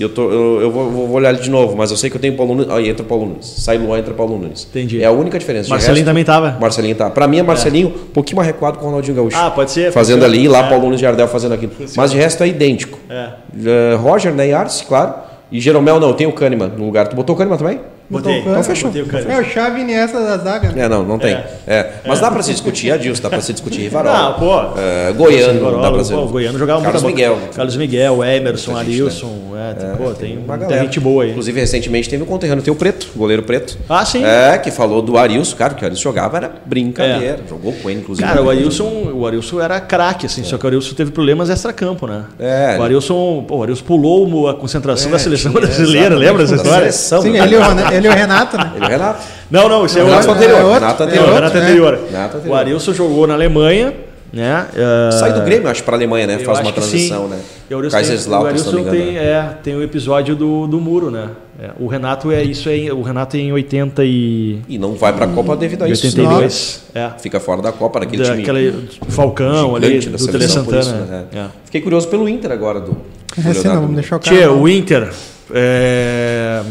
E 0.00 0.02
eu, 0.02 0.08
tô, 0.08 0.30
eu, 0.30 0.62
eu 0.62 0.70
vou, 0.70 0.90
vou 0.90 1.10
olhar 1.10 1.28
ele 1.28 1.42
de 1.42 1.50
novo, 1.50 1.76
mas 1.76 1.90
eu 1.90 1.96
sei 1.98 2.08
que 2.08 2.16
eu 2.16 2.20
tenho 2.22 2.34
Paulo 2.34 2.54
Nunes. 2.54 2.70
Aí 2.72 2.88
entra 2.88 3.04
Paulo 3.04 3.26
Nunes. 3.26 3.44
Sai 3.44 3.76
Luan, 3.76 3.98
entra 3.98 4.14
Paulo 4.14 4.38
Nunes. 4.38 4.66
Entendi. 4.70 5.02
É 5.02 5.04
a 5.04 5.10
única 5.10 5.38
diferença. 5.38 5.68
Marcelinho 5.68 6.06
também 6.06 6.24
tava? 6.24 6.56
Marcelinho 6.58 6.94
tá. 6.94 7.10
Pra 7.10 7.28
mim 7.28 7.38
é 7.38 7.42
Marcelinho 7.42 7.88
um 7.88 8.12
pouquinho 8.14 8.36
mais 8.38 8.46
recuado 8.46 8.78
com 8.78 8.86
o 8.86 8.88
Ronaldinho 8.88 9.14
Gaúcho. 9.14 9.36
Ah, 9.36 9.50
pode 9.50 9.70
ser. 9.70 9.92
Fazendo 9.92 10.24
ali 10.24 10.48
lá 10.48 10.60
É. 10.64 10.68
Paulo 10.70 10.84
Nunes 10.84 11.00
e 11.00 11.02
Jardel 11.02 11.28
fazendo 11.28 11.52
aquilo. 11.52 11.72
Mas 11.94 12.12
de 12.12 12.16
resto 12.16 12.42
é 12.42 12.48
idêntico. 12.48 12.98
É. 13.10 13.28
Eh, 13.62 13.94
Roger, 13.96 14.32
né? 14.32 14.48
E 14.48 14.54
Arce, 14.54 14.86
claro. 14.86 15.12
E 15.52 15.60
Jeromel 15.60 16.00
não, 16.00 16.14
tem 16.14 16.26
o 16.26 16.32
Kahneman 16.32 16.68
no 16.78 16.86
lugar. 16.86 17.06
Tu 17.06 17.14
botou 17.14 17.34
o 17.34 17.38
Kahneman 17.38 17.58
também? 17.58 17.80
Botei. 18.10 18.40
Então 18.40 18.62
fechou. 18.64 18.88
Botei 18.90 19.02
o 19.02 19.06
Kahneman. 19.06 19.34
É 19.36 19.40
o 19.40 19.44
Chave 19.44 19.80
Iniesta 19.80 20.18
da 20.20 20.36
zaga. 20.38 20.70
né? 20.72 20.82
É, 20.84 20.88
não, 20.88 21.04
não 21.04 21.18
tem. 21.18 21.32
É. 21.34 21.46
É. 21.66 21.90
Mas 22.06 22.20
dá 22.20 22.30
pra 22.30 22.42
se 22.42 22.50
discutir 22.52 22.90
Adilson, 22.90 23.22
dá 23.22 23.30
pra 23.30 23.40
se 23.40 23.52
discutir 23.52 23.82
Rivarola. 23.82 24.18
Não, 24.18 24.32
pô. 24.34 24.60
Eh, 24.78 25.12
Goiano, 25.16 25.80
dá 25.80 25.90
pra 25.92 26.02
ser. 26.04 26.14
pô, 26.14 26.20
o 26.22 26.28
Goiano 26.28 26.58
jogava 26.58 26.82
Carlos 26.82 27.02
muita 27.02 27.16
Miguel. 27.16 27.38
Carlos 27.54 27.76
Miguel, 27.76 28.24
Emerson, 28.24 28.76
Arilson. 28.76 29.50
É, 29.56 29.74
tem, 29.74 29.90
pô, 29.96 30.10
tem, 30.14 30.32
Uma 30.38 30.46
muita 30.46 30.56
galera. 30.64 30.82
gente 30.84 30.98
boa 30.98 31.22
aí. 31.24 31.30
Inclusive, 31.30 31.60
recentemente 31.60 32.08
teve 32.08 32.22
um 32.22 32.26
conterrâneo, 32.26 32.62
tem 32.64 32.72
o 32.72 32.76
Preto, 32.76 33.08
o 33.14 33.18
goleiro 33.18 33.42
Preto. 33.42 33.78
Ah, 33.88 34.04
sim. 34.04 34.24
É, 34.24 34.58
que 34.58 34.70
falou 34.70 35.02
do 35.02 35.16
Arilson, 35.18 35.54
cara, 35.56 35.74
que 35.74 35.82
o 35.82 35.86
Arilson 35.86 36.02
jogava 36.02 36.36
era 36.38 36.50
brincadeira. 36.64 37.38
Jogou 37.48 37.72
com 37.74 37.88
ele, 37.90 38.00
inclusive. 38.00 38.26
Cara, 38.26 38.42
o 38.42 38.50
Arilson, 38.50 39.10
o 39.14 39.26
Arilson 39.26 39.60
era 39.60 39.78
craque, 39.80 40.26
assim, 40.26 40.42
só 40.42 40.56
que 40.58 40.64
o 40.64 40.66
Arilson 40.66 40.94
teve 40.94 41.10
problemas 41.10 41.50
extra-campo, 41.50 42.06
né? 42.06 42.24
É. 42.38 42.76
O 42.78 42.82
Arilson, 42.82 43.44
pô, 43.46 43.56
o 43.58 43.62
Arilson 43.62 43.84
pulou 43.84 44.48
a 44.48 44.54
concentração 44.54 45.08
É, 45.08 45.12
da 45.12 45.18
seleção 45.18 45.52
brasileira, 45.52 46.16
lembra 46.16 46.42
dessa 46.42 46.56
história? 46.56 46.78
seleção, 46.90 47.22
Sim, 47.22 47.30
né? 47.32 47.38
ele, 47.44 47.54
e 47.54 47.58
o 47.58 47.62
ele 48.00 48.08
e 48.08 48.10
o 48.10 48.14
Renato, 48.14 48.56
né? 48.56 48.72
Ele 48.76 48.84
é 48.84 48.86
o 48.86 48.90
Renato. 48.90 49.22
Não, 49.50 49.68
não, 49.68 49.86
isso 49.86 49.98
é 49.98 50.02
O 50.02 50.06
outro. 50.06 50.20
Renato 50.20 50.32
anterior. 50.32 50.58
é 50.58 50.62
outro, 50.64 50.74
Renato 50.80 51.02
é 51.02 51.06
anterior. 51.06 51.24
Outro, 51.24 51.34
Renato 51.36 51.56
né? 51.56 51.62
anterior. 51.62 52.00
Renato 52.10 52.36
anterior. 52.38 52.54
O 52.56 52.58
Arilson 52.58 52.92
jogou 52.94 53.26
na 53.26 53.34
Alemanha, 53.34 53.94
né? 54.32 54.66
eh, 54.74 55.10
Sai 55.12 55.32
do 55.32 55.40
Grêmio, 55.42 55.68
acho, 55.68 55.82
pra 55.82 55.96
Alemanha, 55.96 56.26
né? 56.26 56.36
eu 56.40 56.44
Faz 56.44 56.60
uma 56.60 56.72
transição, 56.72 57.28
né? 57.28 57.38
O 57.70 57.76
Arilson 57.76 57.80
tem- 57.80 57.88
o 57.88 57.90
Kaiserslautern, 57.90 58.58
se 58.58 58.66
não 58.66 58.72
me 58.74 58.80
engano. 58.80 58.96
tem, 58.96 59.16
é, 59.18 59.54
tem 59.62 59.74
o 59.76 59.82
episódio 59.82 60.34
do, 60.36 60.66
do 60.66 60.80
muro, 60.80 61.10
né? 61.10 61.28
É, 61.62 61.70
o 61.78 61.86
Renato 61.88 62.30
é 62.32 62.42
isso 62.42 62.68
aí, 62.68 62.90
o 62.90 63.02
Renato 63.02 63.36
é 63.36 63.40
em 63.40 63.52
80 63.52 64.02
e 64.04 64.60
E 64.68 64.78
não 64.78 64.94
vai 64.94 65.12
pra 65.12 65.26
Copa 65.26 65.54
devido 65.56 65.82
a 65.84 65.88
isso. 65.88 66.06
82, 66.06 66.84
é. 66.94 67.10
Fica 67.18 67.38
fora 67.38 67.60
da 67.60 67.70
Copa, 67.70 68.00
naquele 68.00 68.22
time. 68.24 68.36
Daquele 68.38 68.88
Falcão 69.08 69.76
ali, 69.76 70.00
da 70.00 70.16
do 70.16 70.26
Tele 70.26 70.48
Santana. 70.48 70.80
isso, 70.80 70.94
né? 70.94 71.24
é. 71.34 71.44
Fiquei 71.66 71.80
curioso 71.82 72.08
pelo 72.08 72.28
Inter 72.28 72.50
agora, 72.50 72.80
do, 72.80 72.92
do 72.92 72.96
É, 73.38 73.68
não, 73.68 73.80
vamos 73.82 73.94
deixar 73.96 74.16
o 74.16 74.20
cara. 74.20 74.36
Tchê, 74.36 74.46
o 74.46 74.66
Inter. 74.68 75.10
é, 75.52 76.62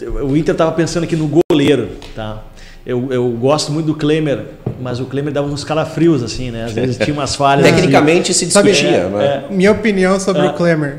eu 0.00 0.26
o 0.26 0.36
Inter 0.36 0.54
tava 0.54 0.72
pensando 0.72 1.04
aqui 1.04 1.16
no 1.16 1.30
goleiro, 1.50 1.88
tá? 2.14 2.42
Eu, 2.84 3.12
eu 3.12 3.28
gosto 3.30 3.70
muito 3.70 3.86
do 3.86 3.94
Klemer, 3.94 4.40
mas 4.80 4.98
o 4.98 5.04
Klemer 5.04 5.32
dava 5.32 5.46
uns 5.46 5.62
calafrios, 5.62 6.22
assim, 6.22 6.50
né? 6.50 6.64
Às 6.64 6.72
vezes 6.72 6.96
tinha 6.98 7.14
umas 7.14 7.34
falhas. 7.36 7.64
Tecnicamente 7.64 8.34
se 8.34 8.50
Sabe- 8.50 8.70
discutia, 8.72 8.96
É, 8.98 9.08
né? 9.08 9.44
Minha 9.50 9.70
opinião 9.72 10.18
sobre 10.18 10.42
Ah. 10.42 10.50
o 10.50 10.54
Klemer. 10.54 10.96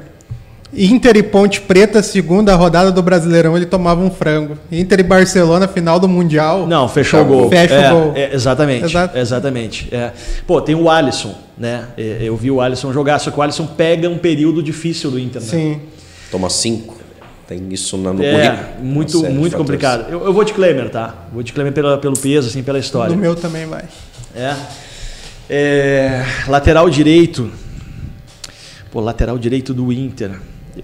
Inter 0.76 1.16
e 1.18 1.22
Ponte 1.22 1.62
Preta, 1.62 2.02
segunda 2.02 2.56
rodada 2.56 2.92
do 2.92 3.00
Brasileirão, 3.04 3.56
ele 3.56 3.68
tomava 3.68 4.02
um 4.02 4.10
frango. 4.10 4.58
Inter 4.72 5.02
e 5.02 5.04
Barcelona, 5.04 5.68
final 5.68 6.00
do 6.00 6.08
Mundial. 6.08 6.66
Não, 6.66 6.88
fechou 6.90 7.20
o 7.20 7.24
o 7.24 7.26
gol. 7.28 7.50
Fecha 7.50 7.74
o 7.76 7.78
É, 7.78 7.90
gol. 7.92 8.12
é, 8.16 8.34
exatamente. 8.34 8.86
Exato. 8.86 9.16
Exatamente. 9.18 9.90
é. 9.92 10.12
Pô, 10.48 10.60
tem 10.62 10.74
o 10.74 10.90
Alisson, 10.90 11.36
né? 11.58 11.84
É, 11.96 12.20
Eu 12.22 12.36
vi 12.36 12.50
o 12.50 12.60
Alisson 12.60 12.92
jogar, 12.92 13.20
só 13.20 13.30
que 13.30 13.38
o 13.38 13.42
Alisson 13.44 13.68
pega 13.68 14.10
um 14.10 14.18
período 14.18 14.64
difícil 14.64 15.12
do 15.12 15.20
Inter, 15.20 15.42
né? 15.42 15.48
Sim. 15.48 15.80
Toma 16.32 16.50
cinco. 16.50 16.96
Tem 17.48 17.62
isso 17.72 17.98
na- 17.98 18.14
no 18.14 18.24
É, 18.24 18.32
currículo. 18.50 18.84
muito, 18.86 19.12
de 19.12 19.18
muito 19.30 19.34
fatores. 19.34 19.54
complicado. 19.54 20.06
Eu, 20.10 20.26
eu 20.26 20.34
vou 20.34 20.44
de 20.44 20.54
Klemer, 20.54 20.90
tá? 20.90 21.14
Vou 21.34 21.44
de 21.44 21.52
Klemer 21.52 21.74
pela, 21.74 21.98
pelo 21.98 22.18
peso, 22.18 22.48
assim, 22.48 22.64
pela 22.64 22.80
história. 22.80 23.14
Do 23.16 23.20
meu 23.22 23.36
também 23.36 23.66
vai. 23.66 23.84
É. 24.36 24.54
É, 25.50 26.24
Lateral 26.48 26.90
direito. 26.90 27.52
Pô, 28.92 29.02
lateral 29.02 29.38
direito 29.38 29.74
do 29.74 29.92
Inter. 29.92 30.32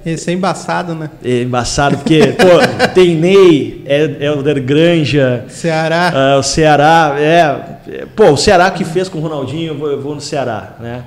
Esse 0.05 0.29
é 0.31 0.33
embaçado, 0.33 0.93
né? 0.93 1.09
É 1.23 1.41
embaçado, 1.43 1.97
porque, 1.97 2.19
pô, 2.33 2.87
tem 2.93 3.15
Ney, 3.15 3.83
é- 3.85 4.17
Helder 4.25 4.61
Granja, 4.63 5.45
Ceará. 5.47 6.11
ah, 6.13 6.37
o 6.39 6.43
Ceará, 6.43 7.15
é, 7.17 7.39
é, 7.87 8.05
Pô, 8.15 8.31
o 8.31 8.37
Ceará 8.37 8.69
que 8.71 8.83
fez 8.83 9.07
com 9.09 9.17
o 9.19 9.21
Ronaldinho, 9.21 9.73
eu 9.73 9.77
vou, 9.77 9.89
eu 9.91 10.01
vou 10.01 10.13
no 10.15 10.21
Ceará, 10.21 10.75
né? 10.79 11.03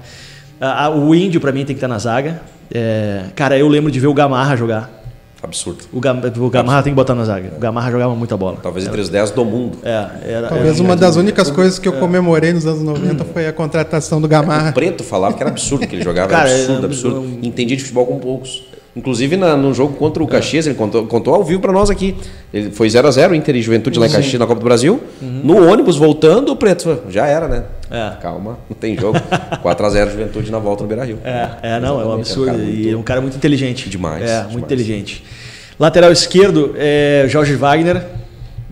Ah, 0.61 0.91
o 0.91 1.15
Índio, 1.15 1.41
pra 1.41 1.53
mim, 1.53 1.65
tem 1.65 1.75
que 1.75 1.79
estar 1.79 1.89
na 1.89 1.99
zaga. 1.99 2.41
É, 2.73 3.25
cara, 3.37 3.57
eu 3.59 3.69
lembro 3.69 3.91
de 3.91 3.99
ver 4.01 4.07
o 4.07 4.15
Gamarra 4.15 4.57
jogar. 4.57 5.02
Absurdo. 5.43 5.85
O, 5.93 5.99
Gam, 6.01 6.21
o 6.39 6.51
Gamarra 6.51 6.83
tem 6.85 6.93
que 6.93 6.97
botar 6.97 7.15
na 7.17 7.25
zaga. 7.25 7.53
O 7.57 7.59
Gamarra 7.59 7.91
jogava 7.91 8.15
muita 8.15 8.37
bola. 8.37 8.59
Talvez 8.63 8.87
entre 8.87 9.01
os 9.01 9.09
10 9.09 9.33
do 9.33 9.45
mundo. 9.45 9.79
É, 9.83 10.09
era, 10.35 10.49
Talvez 10.49 10.75
era 10.77 10.83
uma 10.85 10.95
das 10.95 11.17
únicas 11.17 11.51
coisas 11.51 11.79
que 11.81 11.89
eu 11.89 11.95
comemorei 11.95 12.53
nos 12.53 12.65
anos 12.65 12.83
90 12.83 13.25
foi 13.25 13.47
a 13.49 13.53
contratação 13.53 14.21
do 14.21 14.27
O 14.27 14.29
Gamarra. 14.29 14.71
Preto 14.73 15.03
falava 15.03 15.35
que 15.35 15.43
era 15.43 15.51
absurdo 15.51 15.87
que 15.87 15.97
ele 15.97 16.05
jogava. 16.05 16.29
Cara, 16.31 16.49
era 16.49 16.59
absurdo, 16.61 16.83
é, 16.83 16.87
absurdo. 16.87 17.21
um- 17.23 17.41
Entendia 17.43 17.77
de 17.77 17.83
futebol 17.83 18.07
com 18.07 18.19
poucos. 18.21 18.63
Inclusive 18.95 19.39
na- 19.39 19.57
no 19.57 19.73
jogo 19.73 19.95
contra 19.97 20.23
o 20.23 20.27
Caxias, 20.27 20.67
ele 20.67 20.75
contou, 20.75 21.07
contou 21.07 21.35
ao 21.35 21.43
vivo 21.43 21.61
pra 21.61 21.73
nós 21.73 21.89
aqui. 21.89 22.15
Ele 22.53 22.71
foi 22.71 22.89
0x0, 22.91 23.35
Inter 23.35 23.57
e 23.57 23.63
Juventude 23.63 23.99
lá 23.99 24.07
em 24.07 24.11
Caxias 24.11 24.39
na 24.39 24.47
Copa 24.47 24.61
do 24.61 24.65
Brasil. 24.65 25.01
No 25.21 25.67
ônibus 25.71 25.97
voltando, 25.97 26.53
o 26.53 26.57
Preto 26.57 26.83
falou, 26.83 27.05
já 27.09 27.27
era, 27.27 27.49
né? 27.49 27.65
É. 27.91 28.13
Calma, 28.21 28.59
não 28.69 28.77
tem 28.77 28.95
jogo. 28.99 29.19
4x0 29.63 30.11
Juventude 30.11 30.51
na 30.53 30.59
volta 30.59 30.83
no 30.83 30.89
Beira 30.89 31.05
Rio. 31.05 31.19
É, 31.25 31.49
é, 31.63 31.81
não, 31.81 32.01
é 32.01 32.05
um 32.05 32.13
absurdo. 32.13 32.51
é 32.51 32.53
um 32.53 32.59
muito- 32.59 32.71
E 32.81 32.91
é 32.91 32.97
um 32.97 33.03
cara 33.03 33.21
muito 33.23 33.37
inteligente. 33.37 33.89
Demais, 33.89 34.23
É, 34.25 34.27
demais. 34.37 34.53
muito 34.53 34.65
inteligente. 34.67 35.25
Lateral 35.81 36.13
esquerdo, 36.13 36.75
é, 36.77 37.25
Jorge 37.29 37.55
Wagner. 37.57 38.03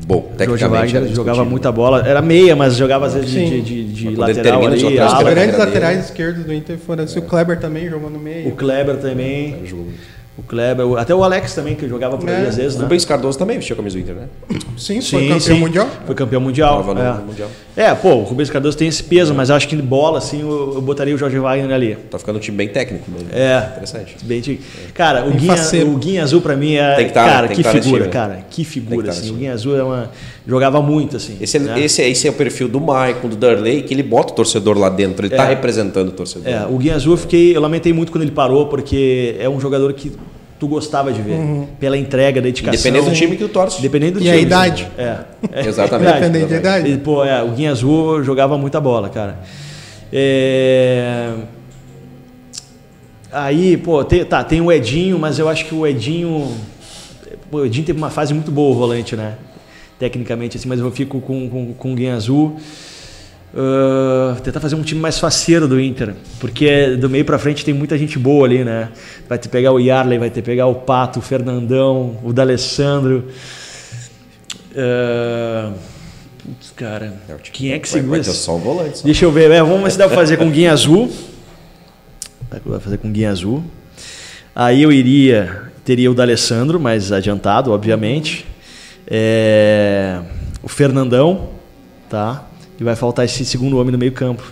Bom, 0.07 0.23
Jorge 0.23 0.37
tecnicamente. 0.39 0.93
Wagner 0.93 1.03
era 1.05 1.15
jogava 1.15 1.45
muita 1.45 1.71
bola. 1.71 2.07
Era 2.07 2.21
meia, 2.23 2.57
mas 2.57 2.75
jogava 2.77 3.07
às 3.07 3.15
vezes 3.15 3.31
de, 3.31 3.49
Sim. 3.49 3.61
de, 3.63 3.85
de 3.85 4.17
lateral 4.17 4.61
de 4.61 4.67
ali. 4.67 4.83
lateral 4.83 5.07
Os 5.07 5.13
ala. 5.13 5.23
esquerdo, 5.23 5.35
grandes 5.35 5.59
laterais 5.59 6.05
esquerdos 6.07 6.45
do 6.45 6.55
Inter 6.55 6.79
foram 6.79 7.05
assim. 7.05 7.19
O 7.19 7.23
Kleber 7.23 7.59
também 7.61 7.89
jogou 7.89 8.11
no 8.11 8.19
meio. 8.19 8.49
O 8.49 8.53
Kleber 8.53 8.97
também. 8.97 9.65
Jogou 9.65 9.85
muito. 9.87 10.20
O 10.39 10.43
Kleber. 10.43 10.87
o- 10.87 10.97
Até 10.97 11.15
o 11.15 11.23
Alex 11.23 11.55
também, 11.55 11.75
que 11.75 11.87
jogava 11.87 12.17
por 12.17 12.29
ali 12.29 12.45
É. 12.45 12.49
às 12.49 12.57
vezes, 12.57 12.77
né? 12.77 12.85
Rubens 12.85 13.05
Cardoso 13.05 13.39
também 13.39 13.57
vestiu 13.57 13.75
a 13.75 13.77
camisa 13.77 13.97
do 13.99 14.01
Inter, 14.03 14.15
né? 14.15 14.23
Sim, 14.79 15.01
foi 15.03 15.29
campeão 15.29 15.59
mundial. 15.59 15.89
Foi 16.07 16.15
campeão 16.15 16.41
mundial. 16.41 16.81
É. 16.81 17.27
Mundial. 17.27 17.49
É, 17.77 17.95
pô, 17.95 18.15
o 18.15 18.23
Rubens 18.23 18.49
Cardoso 18.49 18.77
tem 18.77 18.89
esse 18.89 19.03
peso, 19.03 19.35
mas 19.35 19.51
acho 19.51 19.69
que 19.69 19.77
de 19.77 19.83
bola, 19.83 20.19
assim, 20.19 20.41
eu, 20.41 20.73
eu 20.77 20.81
botaria 20.81 21.15
o 21.15 21.19
Jorge 21.19 21.39
Wagner 21.39 21.75
ali. 21.75 21.95
Tá 22.11 22.19
ficando 22.19 22.37
um 22.37 22.41
time 22.41 22.57
bem 22.57 22.69
técnico. 22.69 23.05
Bem 23.11 23.27
É. 23.33 23.69
Interessante. 23.73 24.17
Bem 24.23 24.41
Cara, 24.95 25.27
o 25.27 25.33
Guinha, 25.33 25.55
o 25.87 25.97
Guinha 25.99 26.23
Azul 26.23 26.41
pra 26.41 26.57
mim 26.57 26.75
é. 26.75 26.95
Tem 26.95 27.07
que 27.09 27.13
tá- 27.13 27.25
cara, 27.27 27.47
tem 27.49 27.57
que 27.57 27.63
que 27.63 27.69
tá 27.69 27.75
nesse 27.75 27.85
figura, 27.85 28.03
time. 28.05 28.13
cara. 28.13 28.39
Que 28.49 28.65
figura, 28.65 28.97
que 28.97 29.05
tá 29.05 29.11
assim. 29.11 29.31
O 29.31 29.35
Guinha 29.35 29.53
Azul 29.53 29.77
é 29.77 29.83
uma. 29.83 30.11
Jogava 30.47 30.81
muito, 30.81 31.17
assim. 31.17 31.37
Esse 31.41 31.59
é, 31.59 31.61
né? 31.61 31.81
esse, 31.81 32.01
é- 32.03 32.09
esse 32.09 32.27
é 32.27 32.31
o 32.31 32.35
perfil 32.35 32.67
do 32.69 32.81
Maicon, 32.81 33.29
do 33.29 33.37
Darley, 33.37 33.83
que 33.83 33.93
ele 33.93 34.03
bota 34.03 34.33
o 34.33 34.37
torcedor 34.37 34.79
lá 34.79 34.89
dentro. 34.89 35.27
Ele 35.27 35.35
tá 35.37 35.45
É. 35.45 35.49
representando 35.51 36.09
o 36.09 36.13
torcedor. 36.13 36.49
É, 36.49 36.67
o 36.67 36.79
Guinha 36.79 36.95
Azul 36.95 37.13
eu 37.13 37.17
fiquei. 37.19 37.55
Eu 37.57 37.61
lamentei 37.61 37.93
muito 37.93 38.11
quando 38.11 38.23
ele 38.23 38.31
parou, 38.33 38.67
porque 38.67 39.37
é 39.39 39.49
um 39.49 39.61
jogador 39.61 39.93
que 39.93 40.11
tu 40.59 40.67
gostava 40.67 41.13
de 41.13 41.21
ver. 41.23 41.39
Pela 41.79 41.97
entrega, 41.97 42.41
dedicação. 42.41 42.75
Independente 42.75 43.11
do 43.11 43.17
time 43.17 43.37
que 43.37 43.45
tu 43.45 43.49
torce. 43.51 43.79
Independente 43.79 44.13
do 44.15 44.21
E 44.23 44.29
a 44.29 44.33
time. 44.33 44.43
idade. 44.43 44.89
É. 44.99 45.19
é. 45.53 45.67
Exatamente. 45.69 46.11
Independente 46.17 46.49
da 46.49 46.57
idade. 46.57 46.91
E, 46.93 46.97
pô, 46.99 47.23
é, 47.25 47.43
o 47.43 47.49
Guinha 47.51 47.71
Azul 47.73 48.23
jogava 48.25 48.57
muita 48.59 48.81
bola, 48.81 49.09
cara. 49.11 49.39
É... 50.13 51.31
Aí, 53.33 53.77
pô, 53.77 54.03
tem, 54.05 54.25
tá, 54.25 54.43
tem 54.43 54.61
o 54.61 54.73
Edinho, 54.73 55.19
mas 55.19 55.39
eu 55.39 55.49
acho 55.49 55.65
que 55.67 55.75
o 55.75 55.87
Edinho. 55.87 56.51
pô, 57.51 57.59
O 57.59 57.67
Edinho 57.67 57.87
teve 57.87 57.99
uma 57.99 58.11
fase 58.11 58.35
muito 58.35 58.51
boa, 58.51 58.75
o 58.75 58.79
volante, 58.79 59.15
né? 59.15 59.35
Tecnicamente, 60.01 60.57
assim, 60.57 60.69
mas 60.69 60.81
eu 60.81 60.91
fico 60.91 61.21
com, 61.21 61.49
com, 61.49 61.75
com 61.75 61.93
o 61.93 61.95
Guinha 61.95 62.17
Azul. 62.17 62.59
Ah, 63.55 64.37
tentar 64.43 64.59
fazer 64.61 64.75
um 64.77 64.83
time 64.83 65.01
mais 65.01 65.19
faceiro 65.19 65.69
do 65.69 65.79
Inter, 65.81 66.15
porque 66.39 66.97
do 66.97 67.11
meio 67.11 67.25
pra 67.25 67.39
frente 67.39 67.65
tem 67.65 67.75
muita 67.75 67.99
gente 67.99 68.19
boa 68.19 68.47
ali, 68.47 68.65
né? 68.65 68.89
Vai 69.29 69.37
ter 69.39 69.49
que 69.49 69.53
pegar 69.53 69.73
o 69.73 69.79
Yarley, 69.79 70.19
vai 70.19 70.31
ter 70.31 70.41
que 70.41 70.47
pegar 70.47 70.67
o 70.67 70.75
Pato, 70.77 71.19
o 71.19 71.23
Fernandão, 71.23 72.17
o 72.25 72.33
D'Alessandro. 72.33 73.25
Ah, 74.77 75.73
putz, 76.45 76.71
cara, 76.77 77.13
É, 77.29 77.35
o 77.35 77.39
quem 77.39 77.73
é 77.73 77.79
que 77.79 77.89
vai, 77.89 78.01
segura 78.01 78.17
vai 78.19 78.25
ter 78.25 78.31
esse- 78.31 78.39
só 78.41 78.55
o 78.57 78.59
volante. 78.59 78.99
só. 78.99 79.05
Deixa 79.05 79.25
eu 79.25 79.33
ver, 79.33 79.51
é, 79.51 79.63
vamos 79.63 79.83
ver 79.83 79.91
se 79.91 79.99
dá 79.99 80.07
pra 80.07 80.17
fazer 80.17 80.37
com 80.37 80.51
guinha 80.51 80.73
azul. 80.73 81.11
Vai 82.65 82.81
fazer 82.81 82.99
com 82.99 83.11
guinha 83.11 83.31
azul. 83.31 83.63
Aí 84.55 84.83
eu 84.83 84.91
iria, 84.91 85.63
teria 85.85 86.11
o 86.11 86.15
D'Alessandro, 86.15 86.81
mais 86.81 87.13
adiantado, 87.13 87.71
obviamente. 87.73 88.47
É, 89.11 90.21
o 90.63 90.69
Fernandão, 90.69 91.49
tá? 92.09 92.47
E 92.79 92.85
vai 92.85 92.95
faltar 92.95 93.25
esse 93.25 93.45
segundo 93.45 93.77
homem 93.79 93.91
no 93.91 93.99
meio 93.99 94.13
campo. 94.13 94.43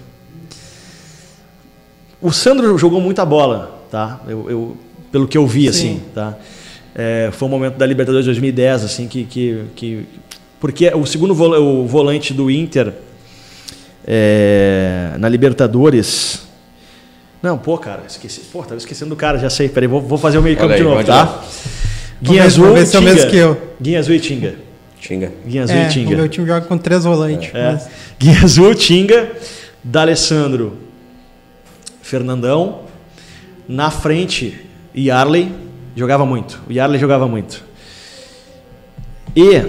O 2.20 2.32
Sandro 2.32 2.76
jogou 2.76 3.00
muita 3.00 3.24
bola, 3.24 3.80
tá? 3.90 4.20
Eu, 4.26 4.50
eu- 4.50 4.76
pelo 5.12 5.26
que 5.28 5.38
eu 5.38 5.46
vi, 5.46 5.62
Sim. 5.62 5.68
assim, 5.68 6.02
tá? 6.14 6.34
É, 6.94 7.30
foi 7.32 7.46
um 7.46 7.50
momento 7.50 7.76
da 7.76 7.86
Libertadores 7.86 8.26
2010, 8.26 8.84
assim, 8.84 9.06
que... 9.06 9.24
que, 9.24 9.64
que 9.76 10.06
porque 10.60 10.88
o 10.92 11.06
segundo 11.06 11.32
vol- 11.36 11.54
o 11.56 11.86
volante 11.86 12.34
do 12.34 12.50
Inter 12.50 12.92
é, 14.04 15.14
na 15.18 15.28
Libertadores... 15.28 16.42
Não, 17.40 17.56
pô, 17.56 17.78
cara, 17.78 18.02
esqueci. 18.08 18.40
Pô, 18.52 18.62
tava 18.62 18.74
esquecendo 18.76 19.10
do 19.10 19.16
cara, 19.16 19.38
já 19.38 19.48
sei. 19.48 19.68
Peraí, 19.68 19.86
vou, 19.86 20.00
vou 20.00 20.18
fazer 20.18 20.38
o 20.38 20.42
meio 20.42 20.56
campo 20.56 20.66
Olha 20.72 20.74
aí, 20.74 20.80
de 20.82 20.88
novo, 20.88 21.04
tá? 21.04 21.14
lá. 21.24 21.44
Guinha 22.22 22.44
Azul 22.44 22.64
vamos 22.64 22.80
ver 22.80 22.84
e 22.84 22.86
se 22.88 22.96
é 22.96 22.98
o 22.98 23.02
mesmo 23.02 23.18
Tinga. 23.20 23.30
que 23.30 23.36
eu. 23.36 23.74
Guinha 23.80 23.98
Azul 24.00 24.14
e 24.14 24.20
Tinga. 24.20 24.54
Xinga. 25.00 25.32
Guinha 25.46 25.62
Azul 25.62 25.76
É, 25.76 25.86
e 25.86 25.88
Tinga. 25.88 26.14
o 26.14 26.16
meu 26.18 26.28
time 26.28 26.46
joga 26.46 26.60
com 26.66 26.76
três 26.76 27.04
volantes. 27.04 27.50
É. 27.54 27.72
mas- 27.72 27.88
Guinha 28.18 28.42
Azul, 28.42 28.74
Tinga, 28.74 29.30
D'Alessandro, 29.84 30.76
Fernandão. 32.02 32.80
Na 33.68 33.90
frente 33.90 34.58
Yarley 34.96 35.52
jogava 35.94 36.24
muito. 36.26 36.60
O 36.68 36.72
Yarley 36.72 36.98
jogava 36.98 37.28
muito. 37.28 37.62
E 39.36 39.62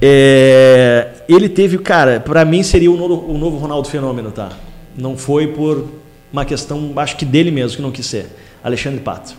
é, 0.00 1.08
ele 1.28 1.48
teve, 1.48 1.76
cara, 1.78 2.20
para 2.20 2.44
mim 2.44 2.62
seria 2.62 2.90
o 2.90 2.96
novo, 2.96 3.30
o 3.30 3.36
novo 3.36 3.56
Ronaldo 3.58 3.88
Fenômeno, 3.88 4.30
tá? 4.30 4.50
Não 4.96 5.16
foi 5.16 5.48
por 5.48 5.88
uma 6.32 6.44
questão, 6.44 6.92
acho 6.96 7.16
que 7.16 7.24
dele 7.24 7.50
mesmo, 7.50 7.76
que 7.76 7.82
não 7.82 7.90
quis 7.90 8.06
ser. 8.06 8.26
Alexandre 8.62 9.00
Pato. 9.00 9.34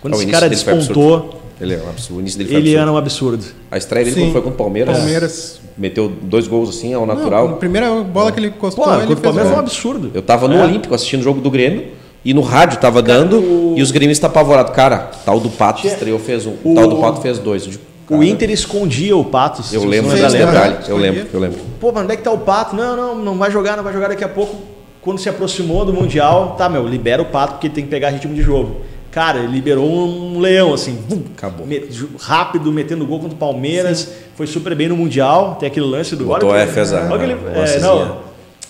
Quando 0.00 0.14
Ah, 0.14 0.16
o 0.16 0.22
esse 0.22 0.30
cara 0.30 0.48
despontou, 0.48 1.40
Ele 1.60 1.74
é 1.74 1.78
um 1.78 1.88
absurdo. 1.88 2.18
O 2.18 2.20
início 2.20 2.38
dele 2.38 2.50
foi 2.50 2.58
ele 2.60 2.68
absurdo. 2.68 2.82
era 2.82 2.92
um 2.92 2.96
absurdo. 2.96 3.44
A 3.70 3.76
estreia 3.78 4.04
dele 4.04 4.16
Sim. 4.26 4.32
foi 4.32 4.40
com 4.42 4.50
o 4.50 4.52
Palmeiras, 4.52 4.96
Palmeiras. 4.96 5.60
meteu 5.76 6.08
dois 6.22 6.46
gols 6.46 6.68
assim, 6.70 6.94
ao 6.94 7.04
Não, 7.04 7.14
natural. 7.16 7.48
a 7.48 7.52
primeira 7.54 7.90
bola 8.02 8.30
que 8.30 8.38
ele 8.38 8.46
encostou, 8.48 8.84
Pô, 8.84 8.92
ele 8.94 9.04
o 9.04 9.06
fez 9.08 9.18
Palmeiras 9.20 9.48
foi 9.50 9.56
um 9.56 9.60
absurdo. 9.60 10.10
Eu 10.14 10.22
tava 10.22 10.46
no 10.46 10.54
É. 10.56 10.62
Olímpico 10.62 10.94
assistindo 10.94 11.20
o 11.20 11.24
jogo 11.24 11.40
do 11.40 11.50
Grêmio 11.50 11.88
e 12.24 12.32
no 12.32 12.42
rádio 12.42 12.78
tava 12.78 13.02
dando 13.02 13.38
o- 13.40 13.74
e 13.76 13.82
os 13.82 13.90
gremistas 13.90 14.30
apavorados. 14.30 14.72
Cara, 14.72 15.10
tal 15.24 15.40
do 15.40 15.48
Pato 15.50 15.80
Tinha- 15.80 15.92
estreou, 15.92 16.18
fez 16.20 16.46
um. 16.46 16.52
o- 16.62 16.74
Tal 16.76 16.86
do 16.86 16.96
Pato 16.96 17.20
fez 17.20 17.38
dois. 17.40 17.64
Digo, 17.64 17.80
O 18.06 18.10
cara, 18.12 18.24
Inter 18.24 18.50
escondia 18.50 19.16
o 19.16 19.24
Pato. 19.24 19.62
se 19.64 19.74
Eu 19.74 19.84
lembro 19.84 20.10
não 20.12 20.16
Fez, 20.16 20.32
desse 20.32 20.44
né? 20.44 20.50
detalhe. 20.52 20.76
Eu 20.88 20.96
lembro, 20.96 21.26
eu 21.32 21.40
lembro. 21.40 21.58
Pô, 21.80 21.90
mas 21.92 22.04
onde 22.04 22.12
é 22.12 22.16
que 22.16 22.22
tá 22.22 22.30
o 22.30 22.38
Pato? 22.38 22.76
Não, 22.76 22.96
não, 22.96 23.14
não 23.16 23.36
vai 23.36 23.50
jogar, 23.50 23.76
não 23.76 23.82
vai 23.82 23.92
jogar 23.92 24.08
daqui 24.08 24.22
a 24.22 24.28
pouco. 24.28 24.54
Quando 25.02 25.18
se 25.18 25.28
aproximou 25.28 25.84
do 25.84 25.92
Mundial, 25.92 26.54
tá, 26.56 26.68
meu, 26.68 26.86
libera 26.86 27.20
o 27.20 27.26
Pato 27.26 27.54
porque 27.54 27.66
ele 27.66 27.74
tem 27.74 27.82
que 27.84 27.90
pegar 27.90 28.10
ritmo 28.10 28.32
de 28.32 28.42
jogo. 28.42 28.76
Cara, 29.10 29.38
ele 29.38 29.52
liberou 29.52 29.88
um 29.88 30.38
leão, 30.38 30.72
assim, 30.74 30.98
vum, 31.08 31.22
Acabou. 31.36 31.66
rápido, 32.20 32.70
metendo 32.70 33.06
gol 33.06 33.20
contra 33.20 33.34
o 33.34 33.38
Palmeiras. 33.38 34.12
Foi 34.36 34.46
super 34.46 34.74
bem 34.74 34.88
no 34.88 34.96
Mundial. 34.96 35.56
Tem 35.58 35.66
aquele 35.66 35.86
lance 35.86 36.14
do. 36.14 36.26
Botou 36.26 36.50
olha 36.50 36.60
é, 36.60 36.66
fez 36.66 36.92
a- 36.92 37.06
olha 37.10 37.14
aquele- 37.34 37.58
a 37.58 37.64
é, 37.64 37.78
não, 37.80 38.18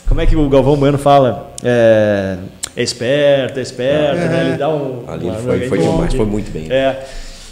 como 0.09 0.20
é 0.20 0.26
que 0.26 0.36
o 0.36 0.49
Galvão 0.49 0.76
Bueno 0.76 0.97
fala? 0.97 1.53
É, 1.62 2.36
é 2.76 2.82
esperto, 2.82 3.59
é 3.59 3.62
esperto, 3.62 4.16
É. 4.20 4.28
né? 4.28 4.47
Ele 4.49 4.57
dá 4.59 4.68
um. 4.68 5.03
Ali 5.09 5.24
uma 5.26 5.34
ele 5.34 5.43
foi, 5.43 5.68
foi 5.68 5.78
demais, 5.78 6.14
foi 6.14 6.26
muito 6.26 6.51
bem. 6.53 6.66
É. 6.70 7.05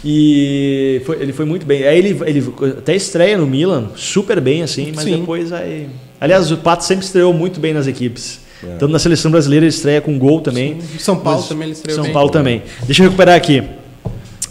E 0.03 1.01
foi- 1.05 1.17
ele 1.21 1.33
foi 1.33 1.45
muito 1.45 1.65
bem. 1.65 1.83
Aí 1.83 1.97
ele, 1.97 2.17
ele 2.25 2.53
até 2.77 2.95
estreia 2.95 3.37
no 3.37 3.45
Milan, 3.45 3.89
super 3.95 4.39
bem, 4.39 4.63
assim, 4.63 4.91
mas 4.95 5.03
Sim. 5.03 5.19
depois 5.19 5.51
aí. 5.51 5.89
Aliás, 6.21 6.51
o 6.51 6.57
Pato 6.57 6.83
sempre 6.85 7.05
estreou 7.05 7.33
muito 7.33 7.59
bem 7.59 7.73
nas 7.73 7.87
equipes. 7.87 8.39
É. 8.63 8.67
Tanto 8.79 8.87
na 8.89 8.99
seleção 8.99 9.29
brasileira 9.31 9.65
ele 9.65 9.69
estreia 9.69 10.01
com 10.01 10.17
gol 10.17 10.41
também. 10.41 10.79
São 10.99 11.15
Paulo 11.17 11.39
Mas- 11.39 11.49
também 11.49 11.63
ele 11.67 11.73
estreou 11.73 11.95
São 11.95 12.03
bem. 12.05 12.13
Paulo 12.13 12.29
também. 12.29 12.63
Deixa 12.83 13.01
eu 13.03 13.05
recuperar 13.05 13.35
aqui. 13.35 13.63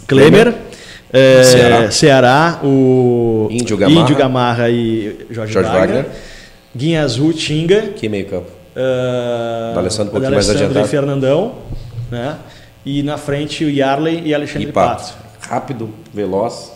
Klemer, 0.07 0.53
é, 1.11 1.43
Ceará. 1.43 1.91
Ceará. 1.91 2.59
o 2.63 3.47
Índio 3.51 3.75
Gamarra. 3.77 4.01
Índio 4.01 4.15
Gamarra 4.15 4.69
e 4.69 5.25
Jorge, 5.29 5.53
Jorge 5.53 5.69
Wagner. 5.69 5.95
Wagner. 6.03 6.05
Guinha 6.75 7.03
Azul, 7.03 7.33
Tinga. 7.33 7.81
Que 7.95 8.07
meio 8.07 8.25
campo. 8.27 8.47
Uh, 8.75 9.73
D'Alessandro 9.75 10.09
um 10.09 10.11
pouquinho 10.11 10.33
mais 10.33 10.49
adiantado. 10.49 10.85
e 10.85 10.89
Fernandão, 10.89 11.55
né? 12.11 12.35
E 12.85 13.01
na 13.03 13.17
frente 13.17 13.65
o 13.65 13.69
Yarley 13.69 14.21
e 14.25 14.33
Alexandre 14.33 14.69
E 14.69 14.71
Pato. 14.71 15.03
Pato. 15.13 15.17
Rápido, 15.49 15.89
veloz, 16.13 16.71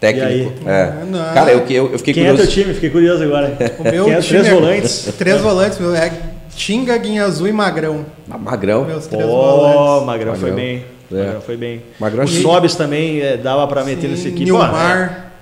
técnico. 0.00 0.52
E 0.64 0.68
É. 0.68 0.82
Ah, 1.00 1.04
não. 1.06 1.34
Cara, 1.34 1.52
eu, 1.52 1.60
eu, 1.70 1.92
eu 1.92 1.98
fiquei 1.98 2.12
Quem 2.14 2.24
é 2.24 2.30
curioso. 2.30 2.50
teu 2.52 2.62
time? 2.62 2.74
Fiquei 2.74 2.90
curioso 2.90 3.22
agora. 3.22 3.56
O 3.78 3.82
meu 3.84 4.04
Quem 4.06 4.14
é? 4.14 4.20
time 4.20 4.28
Três 4.40 4.46
é- 4.46 4.54
volantes. 4.54 5.08
Três 5.16 5.40
volantes, 5.40 5.78
meu. 5.78 5.94
É 5.94 6.10
Tinga, 6.56 6.96
Guinha 6.96 7.24
Azul 7.24 7.48
e 7.48 7.52
Magrão. 7.52 8.04
Ah, 8.30 8.38
Magrão. 8.38 8.84
Meus 8.84 9.06
três 9.06 9.24
Pô, 9.24 9.30
volantes. 9.30 10.06
Magrão 10.06 10.34
foi 10.34 10.50
Magrão. 10.50 10.66
bem. 10.66 10.84
É. 11.12 11.24
Magrão 11.24 11.40
foi 11.40 11.56
bem. 11.56 11.82
Magrão 12.00 12.24
o. 12.24 12.28
Sobis 12.28 12.74
também 12.74 13.20
é, 13.20 13.36
dava 13.36 13.66
pra 13.66 13.84
meter 13.84 14.08
nessa 14.08 14.28
equipe. 14.28 14.50
Pô, 14.50 14.58
Nilmar. 14.58 15.32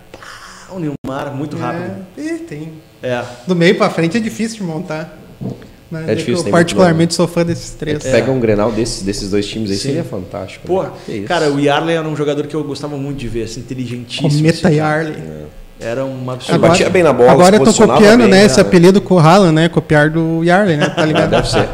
é, 0.71 0.75
o 0.75 0.79
Nilmar, 0.79 1.35
muito 1.35 1.57
rápido. 1.57 2.05
É, 2.19 2.35
tem. 2.39 2.73
É. 3.03 3.23
Do 3.47 3.55
meio 3.55 3.77
pra 3.77 3.91
frente 3.91 4.17
é 4.17 4.21
difícil 4.21 4.59
de 4.59 4.65
montar. 4.65 5.19
Né? 5.91 6.05
É 6.09 6.15
difícil, 6.15 6.47
Eu 6.47 6.51
particularmente 6.51 7.13
sou 7.13 7.29
fã 7.29 7.45
desses 7.45 7.73
três. 7.73 8.03
Pega 8.03 8.31
um 8.31 8.41
Grenal 8.41 8.73
desses, 8.73 9.03
desses 9.03 9.31
dois 9.31 9.47
times 9.47 9.71
aí, 9.71 9.77
Sim. 9.77 9.89
seria 9.89 10.05
fantástico. 10.05 10.67
Pô, 10.67 10.83
né? 10.85 10.91
Que 11.05 11.13
isso. 11.19 11.27
cara, 11.29 11.51
o 11.51 11.61
Yarley 11.61 11.97
era 11.97 12.09
um 12.09 12.17
jogador 12.17 12.47
que 12.47 12.57
eu 12.57 12.65
gostava 12.65 12.97
muito 12.97 13.19
de 13.19 13.29
ver, 13.29 13.43
assim, 13.43 13.61
inteligentíssimo. 13.61 14.31
Cometa 14.31 14.69
assim, 14.69 14.77
Yarley. 14.79 15.15
Era 15.85 16.05
um 16.05 16.21
Ele 16.21 16.31
absurdo. 16.31 16.59
batia 16.61 16.89
bem 16.91 17.03
na 17.03 17.13
bola, 17.13 17.33
agora 17.33 17.57
eu 17.57 17.65
tô 17.65 17.73
copiando, 17.73 18.21
bem, 18.21 18.29
né, 18.29 18.39
né? 18.39 18.45
esse 18.45 18.61
apelido 18.61 19.01
com 19.01 19.15
o 19.15 19.19
Haaland, 19.19 19.53
né? 19.55 19.69
Copiar 19.69 20.11
do 20.11 20.43
Yarley, 20.45 20.77
né? 20.77 20.89
Tá 20.89 21.05
ligado? 21.05 21.31
Deve 21.31 21.49
ser. 21.51 21.69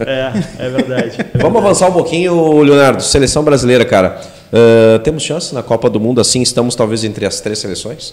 É, 0.00 0.32
é 0.58 0.68
verdade. 0.68 1.18
Vamos 1.34 1.62
avançar 1.62 1.88
um 1.88 1.92
pouquinho, 1.92 2.60
Leonardo. 2.62 3.02
Seleção 3.02 3.42
brasileira, 3.44 3.84
cara. 3.84 4.20
Ah, 4.52 4.98
temos 5.02 5.22
chance 5.22 5.54
na 5.54 5.62
Copa 5.62 5.88
do 5.88 5.98
Mundo, 5.98 6.20
assim, 6.20 6.42
estamos 6.42 6.74
talvez 6.74 7.04
entre 7.04 7.24
as 7.24 7.40
três 7.40 7.58
seleções 7.58 8.12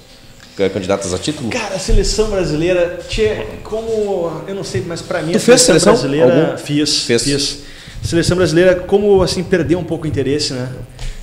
candidatas 0.73 1.13
a 1.13 1.17
título? 1.17 1.49
Cara, 1.49 1.75
a 1.75 1.79
seleção 1.79 2.29
brasileira, 2.29 2.99
tchê, 3.07 3.45
como. 3.63 4.41
Eu 4.45 4.53
não 4.53 4.63
sei, 4.63 4.83
mas 4.85 5.01
pra 5.01 5.21
mim 5.21 5.31
Tu 5.31 5.37
a 5.37 5.39
fez 5.39 5.61
seleção? 5.61 5.93
brasileira. 5.93 6.47
Algum? 6.47 6.57
Fiz, 6.57 7.03
Fez. 7.03 7.23
fiz. 7.23 7.59
Seleção 8.03 8.35
brasileira, 8.35 8.75
como 8.75 9.21
assim, 9.21 9.41
perdeu 9.41 9.79
um 9.79 9.85
pouco 9.85 10.03
o 10.03 10.07
interesse, 10.07 10.51
né? 10.53 10.67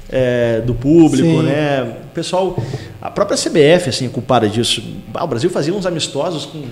É, 0.08 0.60
do 0.64 0.72
público, 0.74 1.28
Sim. 1.28 1.42
né? 1.42 1.82
O 2.04 2.14
pessoal. 2.14 2.56
A 3.02 3.10
própria 3.10 3.36
CBF, 3.36 3.88
assim, 3.88 4.06
é 4.06 4.08
culpada 4.08 4.48
disso. 4.48 4.82
Ah, 5.12 5.24
o 5.24 5.26
Brasil 5.26 5.50
fazia 5.50 5.74
uns 5.74 5.84
amistosos 5.84 6.46
com 6.46 6.62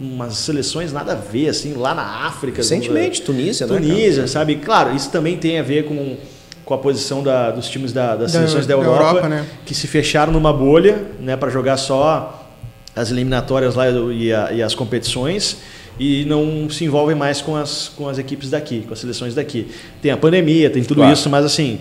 umas 0.00 0.36
seleções 0.38 0.92
nada 0.92 1.12
a 1.12 1.14
ver, 1.14 1.48
assim, 1.50 1.74
lá 1.74 1.94
na 1.94 2.26
África. 2.26 2.58
Recentemente, 2.58 3.22
Tunísia, 3.22 3.66
né? 3.66 3.74
cara? 3.74 3.86
Tunísia, 3.86 4.26
sabe? 4.26 4.56
Claro, 4.56 4.94
isso 4.94 5.10
também 5.10 5.36
tem 5.36 5.58
a 5.58 5.62
ver 5.62 5.84
com, 5.84 6.16
com 6.64 6.74
a 6.74 6.78
posição 6.78 7.22
da- 7.22 7.50
dos 7.50 7.68
times 7.68 7.92
da- 7.92 8.16
das 8.16 8.32
Da- 8.32 8.38
seleções 8.40 8.66
da 8.66 8.74
da 8.76 8.82
Europa, 8.82 9.02
Europa, 9.04 9.28
né? 9.28 9.46
que 9.64 9.74
se 9.74 9.86
fecharam 9.86 10.32
numa 10.32 10.52
bolha, 10.52 11.02
né, 11.20 11.36
para 11.36 11.50
jogar 11.50 11.76
só 11.76 12.46
as 12.94 13.10
eliminatórias 13.10 13.74
lá 13.74 13.88
e, 13.88 14.32
a- 14.32 14.52
e 14.52 14.62
as 14.62 14.74
competições 14.74 15.58
e 15.98 16.24
não 16.26 16.68
se 16.68 16.84
envolvem 16.84 17.16
mais 17.16 17.40
com 17.40 17.54
as, 17.56 17.88
com 17.94 18.08
as 18.08 18.18
equipes 18.18 18.50
daqui, 18.50 18.82
com 18.86 18.92
as 18.92 18.98
seleções 18.98 19.34
daqui. 19.34 19.68
Tem 20.02 20.10
a 20.10 20.16
pandemia, 20.16 20.68
tem 20.70 20.82
tudo 20.82 20.96
Claro. 20.98 21.12
isso, 21.12 21.30
mas 21.30 21.44
assim, 21.44 21.78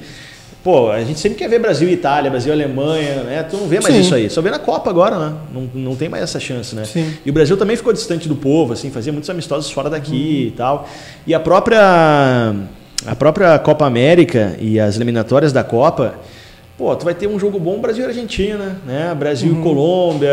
pô, 0.66 0.89
a 0.89 0.99
gente 1.03 1.20
sempre 1.20 1.38
quer 1.38 1.47
ver 1.47 1.59
Brasil 1.59 1.88
e 1.88 1.93
Itália, 1.93 2.32
Brasil 2.32 2.51
e 2.51 2.53
Alemanha, 2.53 3.22
né? 3.22 3.43
Tu 3.43 3.55
não 3.55 3.68
vê 3.68 3.80
mais 3.80 3.93
Sim. 3.93 4.01
isso 4.01 4.16
aí. 4.16 4.32
Só 4.32 4.41
vê 4.41 4.49
na 4.49 4.57
Copa 4.57 4.89
agora, 4.89 5.20
né? 5.20 5.34
Não, 5.53 5.70
não 5.76 5.95
tem 5.95 6.09
mais 6.09 6.24
essa 6.24 6.39
chance, 6.39 6.76
né? 6.76 6.86
Sim. 6.86 7.13
E 7.24 7.30
o 7.30 7.34
Brasil 7.34 7.55
também 7.55 7.76
ficou 7.76 7.93
distante 7.93 8.28
do 8.28 8.36
povo, 8.36 8.74
assim, 8.74 8.89
fazia 8.89 9.13
muitos 9.13 9.30
amistosos 9.30 9.70
fora 9.70 9.91
daqui 9.91 10.47
e 10.47 10.57
tal. 10.57 10.89
E 11.28 11.36
a 11.36 11.39
própria 11.39 12.55
a 13.05 13.16
própria 13.16 13.59
Copa 13.59 13.86
América 13.86 14.55
e 14.59 14.80
as 14.80 14.95
eliminatórias 14.95 15.53
da 15.53 15.63
Copa, 15.63 16.16
pô, 16.76 16.95
tu 16.95 17.05
vai 17.05 17.13
ter 17.13 17.28
um 17.28 17.38
jogo 17.38 17.59
bom 17.59 17.80
Brasil 17.80 18.03
e 18.03 18.07
Argentina, 18.07 18.82
né? 18.88 19.13
Brasil 19.13 19.59
e 19.59 19.61
Colômbia. 19.61 20.32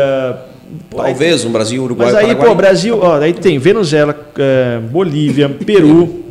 Pô, 0.89 0.99
aí 0.99 1.11
Talvez 1.11 1.45
um 1.45 1.51
Brasil, 1.51 1.83
Uruguai, 1.83 2.07
mas 2.07 2.15
aí, 2.15 2.25
Paraguai. 2.29 2.47
pô, 2.47 2.55
Brasil, 2.55 2.99
ó, 2.99 3.19
daí 3.19 3.33
tem 3.33 3.59
Venezuela, 3.59 4.19
eh, 4.39 4.79
Bolívia, 4.89 5.47
Peru, 5.63 6.23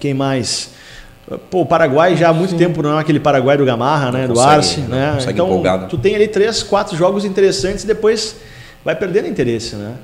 quem 0.00 0.12
mais? 0.12 0.71
Pô, 1.50 1.62
o 1.62 1.66
Paraguai 1.66 2.16
já 2.16 2.28
há 2.28 2.32
muito 2.32 2.56
tempo 2.56 2.82
não 2.82 2.96
é 2.96 3.00
aquele 3.00 3.20
Paraguai 3.20 3.56
do 3.56 3.64
Gamarra, 3.64 4.10
né? 4.10 4.26
do 4.26 4.34
consegue, 4.34 4.54
Arce, 4.54 4.80
não 4.80 4.88
né? 4.88 5.12
consegue 5.14 5.32
Então, 5.32 5.46
empolgar, 5.46 5.80
né? 5.80 5.86
tu 5.88 5.98
tem 5.98 6.14
ali 6.14 6.28
três, 6.28 6.62
quatro 6.62 6.96
jogos 6.96 7.24
interessantes 7.24 7.84
e 7.84 7.86
depois 7.86 8.36
vai 8.84 8.96
perdendo 8.96 9.28
interesse, 9.28 9.76
né? 9.76 9.94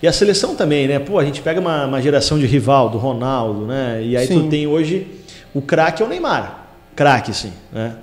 E 0.00 0.06
a 0.06 0.12
seleção 0.12 0.54
também, 0.54 0.86
né? 0.86 0.98
Pô, 0.98 1.18
a 1.18 1.24
gente 1.24 1.42
pega 1.42 1.60
uma, 1.60 1.86
uma 1.86 2.00
geração 2.00 2.38
de 2.38 2.46
rival, 2.46 2.88
do 2.88 2.98
Ronaldo, 2.98 3.66
né? 3.66 4.00
E 4.02 4.16
aí 4.16 4.26
tu 4.28 4.42
Sim. 4.42 4.48
tem 4.48 4.66
hoje 4.66 5.06
o 5.52 5.60
craque 5.60 6.02
é 6.02 6.06
o 6.06 6.08
Neymar. 6.08 6.66
Craque, 6.94 7.32
sim, 7.34 7.52
né? 7.72 7.94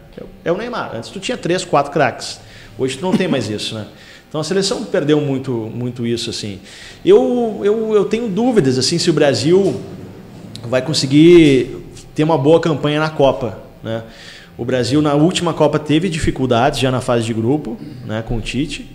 É 0.44 0.52
o 0.52 0.58
Neymar. 0.58 0.92
Antes 0.96 1.10
tu 1.10 1.20
tinha 1.20 1.38
três, 1.38 1.64
quatro 1.64 1.92
craques. 1.92 2.40
Hoje 2.78 2.98
tu 2.98 3.02
não 3.02 3.16
tem 3.16 3.28
mais 3.28 3.50
isso, 3.50 3.76
né? 3.76 3.86
Então 4.28 4.42
a 4.42 4.44
seleção 4.44 4.84
perdeu 4.84 5.22
muito, 5.22 5.52
muito 5.74 6.06
isso, 6.06 6.30
assim. 6.30 6.60
Eu, 7.06 7.62
eu, 7.64 7.94
eu 7.94 8.06
tenho 8.06 8.28
dúvidas, 8.28 8.78
assim, 8.78 8.98
se 8.98 9.10
o 9.10 9.14
Brasil 9.14 9.80
vai 10.64 10.82
conseguir 10.82 11.85
ter 12.16 12.24
uma 12.24 12.38
boa 12.38 12.60
campanha 12.60 13.00
na 13.00 13.10
Copa, 13.10 13.60
né? 13.84 14.02
O 14.58 14.64
Brasil 14.64 15.02
na 15.02 15.14
última 15.14 15.54
Copa 15.54 15.78
teve 15.78 16.08
dificuldades 16.08 16.80
já 16.80 16.90
na 16.90 17.02
fase 17.02 17.26
de 17.26 17.34
grupo, 17.34 17.78
né, 18.06 18.24
com 18.26 18.38
o 18.38 18.42
Tite. 18.42 18.90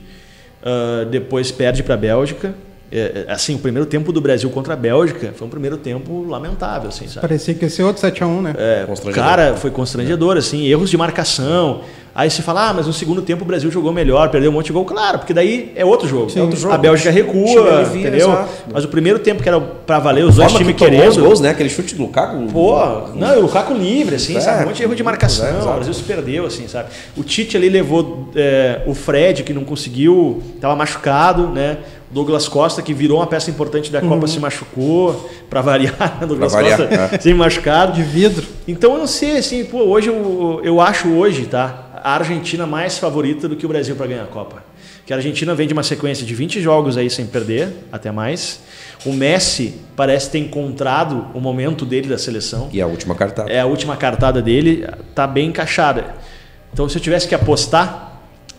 Ah, 0.62 1.06
depois 1.10 1.50
perde 1.50 1.82
para 1.82 1.94
a 1.94 1.98
Bélgica. 1.98 2.54
É, 2.92 3.24
é, 3.28 3.32
assim, 3.32 3.54
o 3.54 3.58
primeiro 3.58 3.86
tempo 3.86 4.12
do 4.12 4.20
Brasil 4.20 4.50
contra 4.50 4.74
a 4.74 4.76
Bélgica 4.76 5.32
foi 5.36 5.46
um 5.46 5.50
primeiro 5.50 5.76
tempo 5.76 6.24
lamentável, 6.28 6.88
assim, 6.88 7.06
sabe? 7.06 7.20
Parecia 7.20 7.54
que 7.54 7.64
ia 7.64 7.70
ser 7.70 7.84
outro 7.84 8.02
7x1, 8.02 8.40
né? 8.42 8.54
É, 8.58 8.84
Constrangedor. 8.86 9.24
cara, 9.28 9.56
foi 9.56 9.70
constrangedor, 9.70 10.36
assim, 10.36 10.66
erros 10.66 10.90
de 10.90 10.96
marcação. 10.96 11.82
Aí 12.12 12.28
se 12.28 12.42
fala, 12.42 12.70
ah, 12.70 12.72
mas 12.74 12.88
no 12.88 12.92
segundo 12.92 13.22
tempo 13.22 13.44
o 13.44 13.46
Brasil 13.46 13.70
jogou 13.70 13.92
melhor, 13.92 14.28
perdeu 14.30 14.50
um 14.50 14.54
monte 14.54 14.66
de 14.66 14.72
gol. 14.72 14.84
Claro, 14.84 15.20
porque 15.20 15.32
daí 15.32 15.72
é 15.76 15.84
outro 15.84 16.08
jogo. 16.08 16.28
Sim. 16.28 16.40
É 16.40 16.42
outro 16.42 16.58
jogo. 16.58 16.74
A 16.74 16.76
Bélgica 16.78 17.08
recua, 17.08 17.76
alivia, 17.78 18.00
entendeu? 18.08 18.28
exato. 18.28 18.48
Mas 18.72 18.84
o 18.84 18.88
primeiro 18.88 19.20
tempo 19.20 19.40
que 19.40 19.48
era 19.48 19.60
pra 19.60 20.00
valer, 20.00 20.24
os 20.24 20.34
dois 20.34 20.52
times 20.52 20.74
que 20.74 20.84
tomou 20.84 20.92
os 20.92 20.98
querendo. 21.14 21.24
gols, 21.24 21.40
né? 21.40 21.50
Aquele 21.50 21.68
chute 21.70 21.94
do 21.94 22.02
Lukaku. 22.02 22.48
Pô, 22.52 22.76
não, 23.14 23.38
o 23.38 23.42
Lukaku 23.42 23.72
livre, 23.72 24.16
assim, 24.16 24.36
É, 24.36 24.40
sabe? 24.40 24.64
Um 24.64 24.66
monte 24.66 24.78
de 24.78 24.82
erro 24.82 24.96
de 24.96 25.04
marcação. 25.04 25.46
é, 25.46 25.62
o 25.62 25.74
Brasil 25.74 25.94
se 25.94 26.02
perdeu, 26.02 26.44
assim, 26.46 26.66
sabe? 26.66 26.88
O 27.16 27.22
Tite 27.22 27.56
ali 27.56 27.68
levou 27.68 28.28
é, 28.34 28.80
o 28.86 28.92
Fred, 28.94 29.44
que 29.44 29.52
não 29.52 29.62
conseguiu, 29.62 30.42
estava 30.56 30.74
machucado, 30.74 31.46
né? 31.46 31.78
Douglas 32.10 32.48
Costa, 32.48 32.82
que 32.82 32.92
virou 32.92 33.18
uma 33.18 33.26
peça 33.26 33.50
importante 33.50 33.90
da 33.90 34.00
Copa, 34.00 34.26
se 34.26 34.40
machucou, 34.40 35.30
para 35.48 35.60
variar, 35.60 36.18
né? 36.20 36.26
Douglas 36.26 36.52
variar, 36.52 36.78
Costa 36.78 36.94
é. 37.14 37.18
sem 37.20 37.34
machucado. 37.34 37.92
De 37.92 38.02
vidro. 38.02 38.46
Então 38.66 38.94
eu 38.94 38.98
não 38.98 39.06
sei, 39.06 39.38
assim, 39.38 39.64
pô, 39.64 39.78
hoje 39.78 40.08
eu, 40.08 40.60
eu 40.64 40.80
acho 40.80 41.08
hoje, 41.08 41.46
tá? 41.46 41.86
A 42.02 42.14
Argentina 42.14 42.66
mais 42.66 42.98
favorita 42.98 43.48
do 43.48 43.54
que 43.54 43.64
o 43.64 43.68
Brasil 43.68 43.94
para 43.94 44.06
ganhar 44.06 44.24
a 44.24 44.26
Copa. 44.26 44.64
que 45.06 45.12
a 45.12 45.16
Argentina 45.16 45.54
vem 45.54 45.68
de 45.68 45.72
uma 45.72 45.82
sequência 45.82 46.26
de 46.26 46.34
20 46.34 46.60
jogos 46.60 46.96
aí 46.96 47.08
sem 47.08 47.26
perder, 47.26 47.68
até 47.92 48.10
mais. 48.10 48.60
O 49.06 49.12
Messi 49.12 49.74
parece 49.94 50.30
ter 50.30 50.38
encontrado 50.38 51.26
o 51.32 51.40
momento 51.40 51.86
dele 51.86 52.08
da 52.08 52.18
seleção. 52.18 52.68
E 52.72 52.80
a 52.80 52.86
última 52.86 53.14
cartada. 53.14 53.50
É 53.50 53.60
a 53.60 53.66
última 53.66 53.96
cartada 53.96 54.42
dele, 54.42 54.86
tá 55.14 55.26
bem 55.26 55.48
encaixada. 55.48 56.14
Então, 56.72 56.88
se 56.88 56.96
eu 56.96 57.02
tivesse 57.02 57.28
que 57.28 57.34
apostar, 57.34 58.09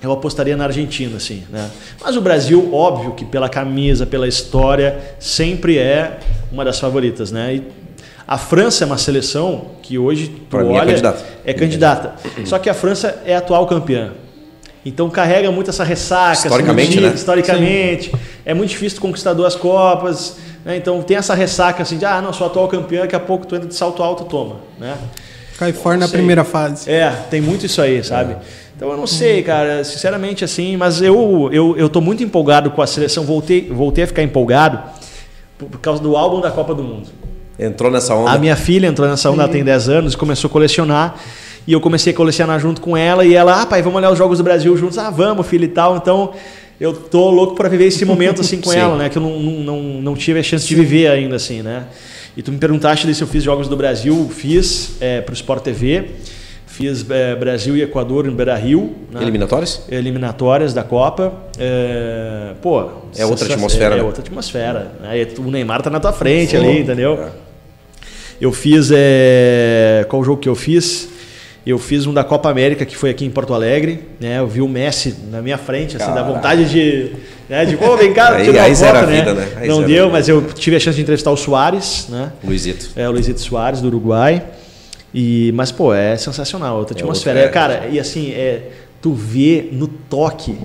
eu 0.02 0.12
apostaria 0.12 0.58
na 0.58 0.66
Argentina, 0.66 1.18
assim, 1.18 1.44
né? 1.50 1.70
Mas 2.04 2.16
o 2.18 2.22
Brasil, 2.22 2.74
óbvio 2.74 3.12
que 3.14 3.24
pela 3.26 3.48
camisa, 3.50 4.06
pela 4.06 4.28
história, 4.28 5.00
sempre 5.20 5.78
é 5.78 6.20
uma 6.52 6.66
das 6.66 6.80
favoritas, 6.80 7.32
né? 7.32 7.56
E 7.56 7.64
a 8.28 8.38
França 8.38 8.84
é 8.84 8.88
uma 8.88 8.98
seleção 8.98 9.66
que 9.84 9.98
hoje 9.98 10.28
tu 10.30 10.42
Pra 10.50 10.62
é 10.62 10.64
olha, 10.66 10.86
candidata. 10.92 11.26
é 11.46 11.54
candidata. 11.54 12.16
Só 12.46 12.58
que 12.58 12.70
a 12.70 12.74
França 12.74 13.22
é 13.26 13.36
a 13.36 13.40
atual 13.40 13.66
campeã. 13.68 14.12
Então 14.84 15.10
carrega 15.10 15.52
muito 15.52 15.70
essa 15.70 15.84
ressaca, 15.84 16.48
Historicamente, 16.48 16.88
motivo, 16.90 17.08
né? 17.08 17.14
historicamente. 17.14 18.12
É 18.44 18.54
muito 18.54 18.70
difícil 18.72 19.00
conquistar 19.00 19.34
duas 19.34 19.56
Copas. 19.56 20.38
né? 20.66 20.76
Então 20.78 21.00
tem 21.04 21.18
essa 21.18 21.36
ressaca 21.36 21.84
assim 21.84 21.98
de, 22.00 22.06
ah, 22.06 22.20
não, 22.22 22.34
sou 22.34 22.48
atual 22.48 22.68
campeã, 22.68 23.02
daqui 23.02 23.16
a 23.16 23.20
pouco 23.20 23.46
tu 23.46 23.56
entra 23.56 23.68
de 23.68 23.76
salto 23.76 24.02
alto, 24.02 24.24
toma. 24.26 24.56
Né? 24.80 24.98
Cai 25.62 25.74
fora 25.74 25.96
na 25.96 26.08
sei. 26.08 26.18
primeira 26.18 26.44
fase. 26.44 26.90
É, 26.90 27.12
tem 27.30 27.40
muito 27.40 27.68
isso 27.68 27.80
aí, 27.80 28.04
sabe? 28.04 28.36
Então 28.76 28.90
eu 28.90 28.98
não 28.98 29.06
sei, 29.06 29.44
cara, 29.44 29.84
sinceramente 29.84 30.44
assim, 30.44 30.76
mas 30.76 31.04
eu, 31.04 31.52
eu, 31.54 31.78
eu 31.78 31.88
tô 31.88 32.02
muito 32.02 32.24
empolgado 32.24 32.72
com 32.72 32.82
a 32.82 32.88
seleção, 32.88 33.24
voltei, 33.24 33.70
voltei 33.70 34.06
a 34.06 34.08
ficar 34.08 34.24
empolgado 34.24 34.80
por, 35.60 35.70
por 35.70 35.80
causa 35.80 36.02
do 36.02 36.18
álbum 36.18 36.42
da 36.42 36.50
Copa 36.50 36.74
do 36.74 36.82
Mundo. 36.82 37.10
Entrou 37.60 37.92
nessa 37.92 38.16
onda. 38.16 38.32
A 38.32 38.40
minha 38.40 38.56
filha 38.56 38.88
entrou 38.88 39.08
nessa 39.08 39.30
onda, 39.30 39.44
ela 39.44 39.52
tem 39.52 39.64
10 39.64 39.88
anos, 39.88 40.16
começou 40.16 40.48
a 40.48 40.52
colecionar. 40.52 41.14
E 41.68 41.74
eu 41.74 41.80
comecei 41.80 42.12
a 42.12 42.16
colecionar 42.16 42.60
junto 42.60 42.82
com 42.82 42.98
ela. 42.98 43.24
E 43.24 43.36
ela, 43.36 43.62
ah, 43.62 43.66
pai, 43.68 43.84
vamos 43.84 43.98
olhar 43.98 44.10
os 44.10 44.18
jogos 44.18 44.40
do 44.40 44.44
Brasil 44.44 44.76
juntos. 44.76 44.98
Ah, 44.98 45.12
vamos, 45.12 45.46
filho 45.46 45.66
e 45.66 45.68
tal. 45.68 45.96
Então, 45.96 46.32
eu 46.80 46.92
tô 46.92 47.30
louco 47.30 47.54
para 47.54 47.70
viver 47.70 47.86
esse 47.86 48.04
momento 48.04 48.42
assim 48.42 48.60
com 48.60 48.72
Sim. 48.74 48.80
ela, 48.80 48.98
né? 48.98 49.10
Que 49.10 49.20
eu 49.20 49.22
não, 49.22 49.40
não, 49.40 49.52
não, 49.60 49.82
não 50.02 50.16
tive 50.16 50.40
a 50.40 50.44
chance 50.44 50.68
de 50.68 50.74
viver 50.74 51.08
ainda, 51.08 51.36
assim, 51.36 51.62
né? 51.62 51.86
E 52.36 52.42
tu 52.42 52.52
me 52.52 52.58
perguntaste 52.58 53.06
ali 53.06 53.14
se 53.14 53.22
eu 53.22 53.28
fiz 53.28 53.44
jogos 53.44 53.68
do 53.68 53.76
Brasil. 53.76 54.30
Fiz 54.34 54.98
é, 55.02 55.22
pro 55.22 55.34
Sport 55.34 55.64
TV. 55.64 56.12
Fiz 56.66 57.06
é, 57.10 57.36
Brasil 57.36 57.76
e 57.76 57.82
Equador 57.82 58.24
no 58.26 58.32
Beira 58.32 58.56
Rio. 58.56 58.96
Né? 59.12 59.22
Eliminatórias? 59.22 59.84
eliminatórias 59.90 60.74
da 60.74 60.84
Copa. 60.84 61.34
É, 61.60 62.54
pô, 62.62 62.90
É 63.18 63.26
outra 63.26 63.46
atmosfera, 63.54 63.96
É, 63.96 63.98
né? 63.98 64.04
outra 64.04 64.22
atmosfera. 64.22 64.92
né? 65.02 65.28
O 65.38 65.52
Neymar 65.52 65.82
tá 65.82 65.90
na 65.90 66.00
tua 66.00 66.14
frente 66.14 66.52
Sim. 66.52 66.58
ali, 66.58 66.80
entendeu? 66.80 67.22
É. 67.22 67.30
Eu 68.40 68.52
fiz. 68.54 68.90
É... 68.94 70.06
Qual 70.10 70.24
jogo 70.24 70.42
que 70.42 70.50
eu 70.50 70.56
fiz? 70.56 71.10
Eu 71.64 71.78
fiz 71.78 72.08
um 72.08 72.14
da 72.14 72.24
Copa 72.24 72.50
América 72.50 72.86
que 72.86 72.98
foi 72.98 73.12
aqui 73.12 73.24
em 73.24 73.30
Porto 73.30 73.54
Alegre. 73.54 74.06
Né? 74.20 74.40
Eu 74.40 74.48
vi 74.48 74.62
o 74.62 74.68
Messi 74.68 75.16
na 75.30 75.42
minha 75.44 75.60
frente, 75.60 75.96
assim, 75.98 76.08
dá 76.08 76.14
Caralho. 76.16 76.34
vontade 76.36 76.70
de. 76.70 77.12
Né? 77.52 77.66
De, 77.66 77.76
pô, 77.76 77.98
vem 77.98 78.14
cá, 78.14 78.30
Aí- 78.36 78.46
tira 78.46 78.60
uma 78.60 78.64
aí 78.66 78.74
zera 78.76 79.00
foto, 79.00 79.04
a 79.04 79.12
né? 79.12 79.20
vida, 79.20 79.34
né? 79.34 79.48
Aí 79.58 79.68
Não 79.68 79.80
a 79.82 79.86
deu, 79.86 80.06
vida. 80.06 80.10
mas 80.10 80.30
eu 80.30 80.42
tive 80.54 80.78
a 80.78 80.80
chance 80.80 80.96
de 80.96 81.02
entrevistar 81.02 81.32
o 81.32 81.36
Soares, 81.36 82.08
né? 82.08 82.32
Luizito. 82.42 82.90
É, 82.96 83.10
o 83.10 83.12
Luizito 83.12 83.42
Soares, 83.42 83.82
do 83.82 83.88
Uruguai. 83.88 84.42
E, 85.14 85.52
mas, 85.54 85.70
pô, 85.70 85.94
é 85.94 86.16
sensacional, 86.16 86.78
outra 86.78 86.96
É 86.98 87.02
atmosfera. 87.02 87.40
outra, 87.42 87.50
É, 87.50 87.52
cara, 87.52 87.88
e 87.92 88.00
assim, 88.00 88.32
é, 88.32 88.70
tu 89.02 89.12
vê 89.14 89.68
no 89.74 89.86
toque. 89.86 90.58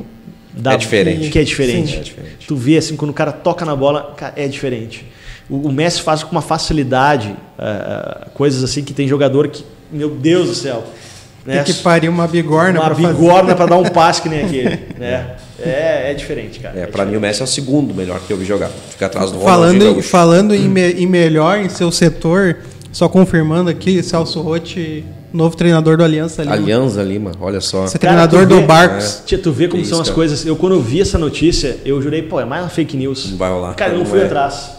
Da, 0.53 0.75
É 0.75 0.77
diferente. 0.77 1.29
Que 1.29 1.41
é 1.41 1.43
diferente. 1.43 1.91
Sim, 1.91 1.97
é 1.99 2.03
diferente. 2.03 2.47
Tu 2.47 2.55
vê, 2.55 2.77
assim, 2.77 2.95
quando 2.95 3.11
o 3.11 3.15
cara 3.15 3.33
toca 3.33 3.65
na 3.65 3.75
bola, 3.75 4.15
cara, 4.17 4.35
é 4.37 4.47
diferente. 4.47 5.05
O, 5.51 5.67
o 5.69 5.73
Messi 5.73 6.01
faz 6.03 6.23
com 6.23 6.31
uma 6.31 6.41
facilidade 6.41 7.35
é, 7.59 8.29
coisas 8.33 8.63
assim 8.63 8.85
que 8.85 8.95
tem 8.95 9.09
jogador 9.09 9.49
que, 9.49 9.65
meu 9.91 10.09
Deus 10.11 10.49
do 10.49 10.55
céu. 10.55 10.85
Né? 11.45 11.63
Tem 11.63 11.75
que 11.75 11.83
parir 11.83 12.09
uma 12.09 12.29
bigorna 12.29 12.81
uma 12.81 12.95
bigorna 12.95 13.55
pra 13.57 13.67
dar 13.67 13.77
um 13.77 13.85
passe 13.85 14.23
que 14.23 14.29
nem 14.29 14.45
aquele. 14.45 14.79
Né? 14.97 15.35
É, 15.63 16.11
é 16.11 16.15
diferente, 16.15 16.61
cara. 16.61 16.79
É, 16.79 16.87
pra 16.87 17.05
mim 17.05 17.17
o 17.17 17.21
Messi 17.21 17.41
é 17.41 17.45
o 17.45 17.47
segundo 17.47 17.95
melhor 17.95 18.21
que 18.27 18.33
eu 18.33 18.37
vi 18.37 18.45
jogar. 18.45 18.71
Fica 18.91 19.07
atrás 19.07 19.31
do 19.31 19.39
Falando, 19.41 19.59
Ronaldinho 19.61 19.91
em, 19.91 19.93
Gaúcho. 19.95 20.09
falando 20.09 20.55
em, 20.55 20.69
me- 20.69 20.93
em 20.93 21.07
melhor 21.07 21.59
em 21.59 21.69
seu 21.71 21.91
setor, 21.91 22.59
só 22.93 23.09
confirmando 23.09 23.71
aqui, 23.71 24.03
Celso 24.03 24.41
Rotti, 24.43 25.03
novo 25.33 25.57
treinador 25.57 25.97
do 25.97 26.05
Aliança 26.05 26.43
Lima. 26.43 26.55
Alianza 26.55 27.03
Lima, 27.03 27.33
olha 27.41 27.61
só. 27.63 27.87
Ser 27.87 27.99
Cara, 27.99 28.27
treinador 28.29 28.47
do 28.47 28.61
vê- 28.61 28.67
Barcos. 28.67 29.23
Tia, 29.25 29.39
tu 29.39 29.51
vê 29.51 29.67
como 29.69 29.83
Que 29.83 29.89
são 29.89 29.97
isso, 29.97 30.03
as 30.03 30.09
cara. 30.09 30.15
coisas. 30.15 30.45
Eu, 30.47 30.57
quando 30.57 30.75
eu 30.75 30.81
vi 30.83 31.01
essa 31.01 31.17
notícia, 31.17 31.79
eu 31.87 32.01
jurei, 32.03 32.21
pô, 32.23 32.39
é 32.41 32.45
mais 32.45 32.63
uma 32.63 32.69
fake 32.69 32.97
news. 32.97 33.31
Não 33.31 33.39
vai 33.39 33.51
rolar. 33.51 33.75
Cara, 33.75 33.93
eu 33.93 33.99
não 33.99 34.05
Não 34.05 34.11
fui 34.11 34.21
é. 34.21 34.25
atrás. 34.27 34.73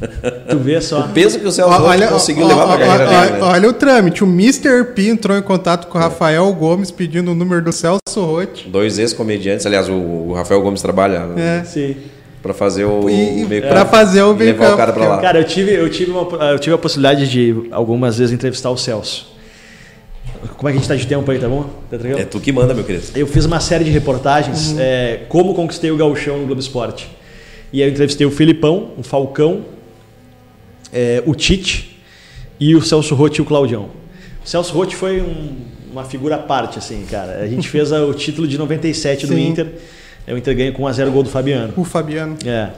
tu 0.48 0.58
vê 0.58 0.80
só. 0.80 1.00
O 1.00 1.08
peso 1.10 1.38
que 1.38 1.46
o 1.46 1.50
Celso 1.52 1.82
Olha, 1.82 2.08
conseguiu 2.08 2.44
ó, 2.44 2.48
levar 2.48 2.66
pra 2.66 2.78
carreira 2.86 3.04
ó, 3.04 3.20
dele, 3.26 3.32
né? 3.34 3.38
olha 3.42 3.68
o 3.68 3.72
trâmite. 3.72 4.24
O 4.24 4.26
Mr. 4.26 4.84
P 4.94 5.08
entrou 5.08 5.36
em 5.36 5.42
contato 5.42 5.86
com 5.88 5.98
o 5.98 6.00
Rafael 6.00 6.50
Gomes 6.52 6.90
pedindo 6.90 7.32
o 7.32 7.34
número 7.34 7.62
do 7.62 7.72
Celso 7.72 8.00
Rotti. 8.16 8.68
Dois 8.68 8.98
ex-comediantes, 8.98 9.66
aliás, 9.66 9.88
o, 9.88 9.92
o 9.94 10.32
Rafael 10.34 10.60
Gomes 10.62 10.80
trabalha 10.82 11.26
É. 11.36 11.64
Sim. 11.64 11.96
pra 12.42 12.54
fazer 12.54 12.84
o, 12.84 13.08
E- 13.10 13.44
o 13.44 13.48
meio 13.48 13.62
campo. 13.62 13.86
fazer 13.90 14.22
o 14.22 14.34
meio 14.34 14.52
levar 14.52 14.74
o 14.74 14.76
cara 14.76 14.92
pra 14.92 15.08
lá. 15.08 15.18
Cara, 15.18 15.38
eu 15.40 15.44
tive, 15.44 15.72
eu, 15.74 15.88
tive 15.90 16.10
uma, 16.10 16.22
eu 16.52 16.58
tive 16.58 16.74
a 16.74 16.78
possibilidade 16.78 17.28
de 17.28 17.68
algumas 17.70 18.18
vezes 18.18 18.32
entrevistar 18.32 18.70
o 18.70 18.76
Celso. 18.76 19.34
Como 20.56 20.68
é 20.68 20.72
que 20.72 20.78
a 20.78 20.80
gente 20.80 20.88
tá 20.88 20.94
de 20.94 21.06
tempo 21.06 21.28
aí, 21.30 21.38
tá 21.38 21.48
bom? 21.48 21.64
Tá 21.90 21.98
tranquilo? 21.98 22.20
É 22.20 22.24
tu 22.24 22.38
que 22.40 22.52
manda, 22.52 22.72
meu 22.72 22.84
querido. 22.84 23.04
Eu 23.14 23.26
fiz 23.26 23.44
uma 23.44 23.58
série 23.60 23.84
de 23.84 23.90
reportagens, 23.90 24.74
é, 24.78 25.20
como 25.28 25.54
conquistei 25.54 25.90
o 25.90 25.96
gauchão 25.96 26.38
no 26.38 26.46
Globo 26.46 26.60
Esporte. 26.60 27.10
E 27.72 27.82
aí 27.82 27.88
eu 27.88 27.92
entrevistei 27.92 28.26
o 28.26 28.30
Filipão, 28.30 28.90
o 28.96 29.02
Falcão, 29.02 29.62
é, 30.96 31.22
o 31.26 31.34
Tite 31.34 32.00
e 32.58 32.74
o 32.74 32.80
Celso 32.80 33.14
Rotti 33.14 33.38
e 33.40 33.42
o 33.42 33.44
Claudião. 33.44 33.90
O 34.42 34.48
Celso 34.48 34.72
Rotti 34.72 34.96
foi 34.96 35.20
um- 35.20 35.56
uma 35.92 36.04
figura 36.04 36.36
à 36.36 36.38
parte, 36.38 36.78
assim, 36.78 37.04
cara. 37.10 37.40
A 37.42 37.46
gente 37.46 37.68
fez 37.68 37.92
o 37.92 38.14
título 38.14 38.48
de 38.48 38.56
97 38.56 39.26
do 39.26 39.34
Sim. 39.34 39.48
Inter. 39.48 39.66
É, 40.26 40.32
O 40.32 40.38
Inter 40.38 40.56
ganha 40.56 40.72
com 40.72 40.82
1x0 40.84 41.10
gol 41.10 41.22
do 41.22 41.28
Fabiano. 41.28 41.72
O 41.76 41.84
Fabiano. 41.84 42.36
É. 42.46 42.70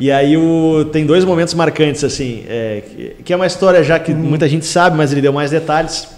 E 0.00 0.10
aí 0.10 0.36
o, 0.36 0.84
tem 0.92 1.04
dois 1.04 1.24
momentos 1.24 1.52
marcantes, 1.54 2.02
assim, 2.04 2.44
é, 2.48 2.82
que, 3.24 3.32
é 3.32 3.36
uma 3.36 3.46
história 3.46 3.82
já 3.82 3.98
que 3.98 4.14
muita 4.14 4.48
gente 4.48 4.64
sabe, 4.64 4.96
mas 4.96 5.12
ele 5.12 5.20
deu 5.20 5.32
mais 5.32 5.50
detalhes, 5.50 6.08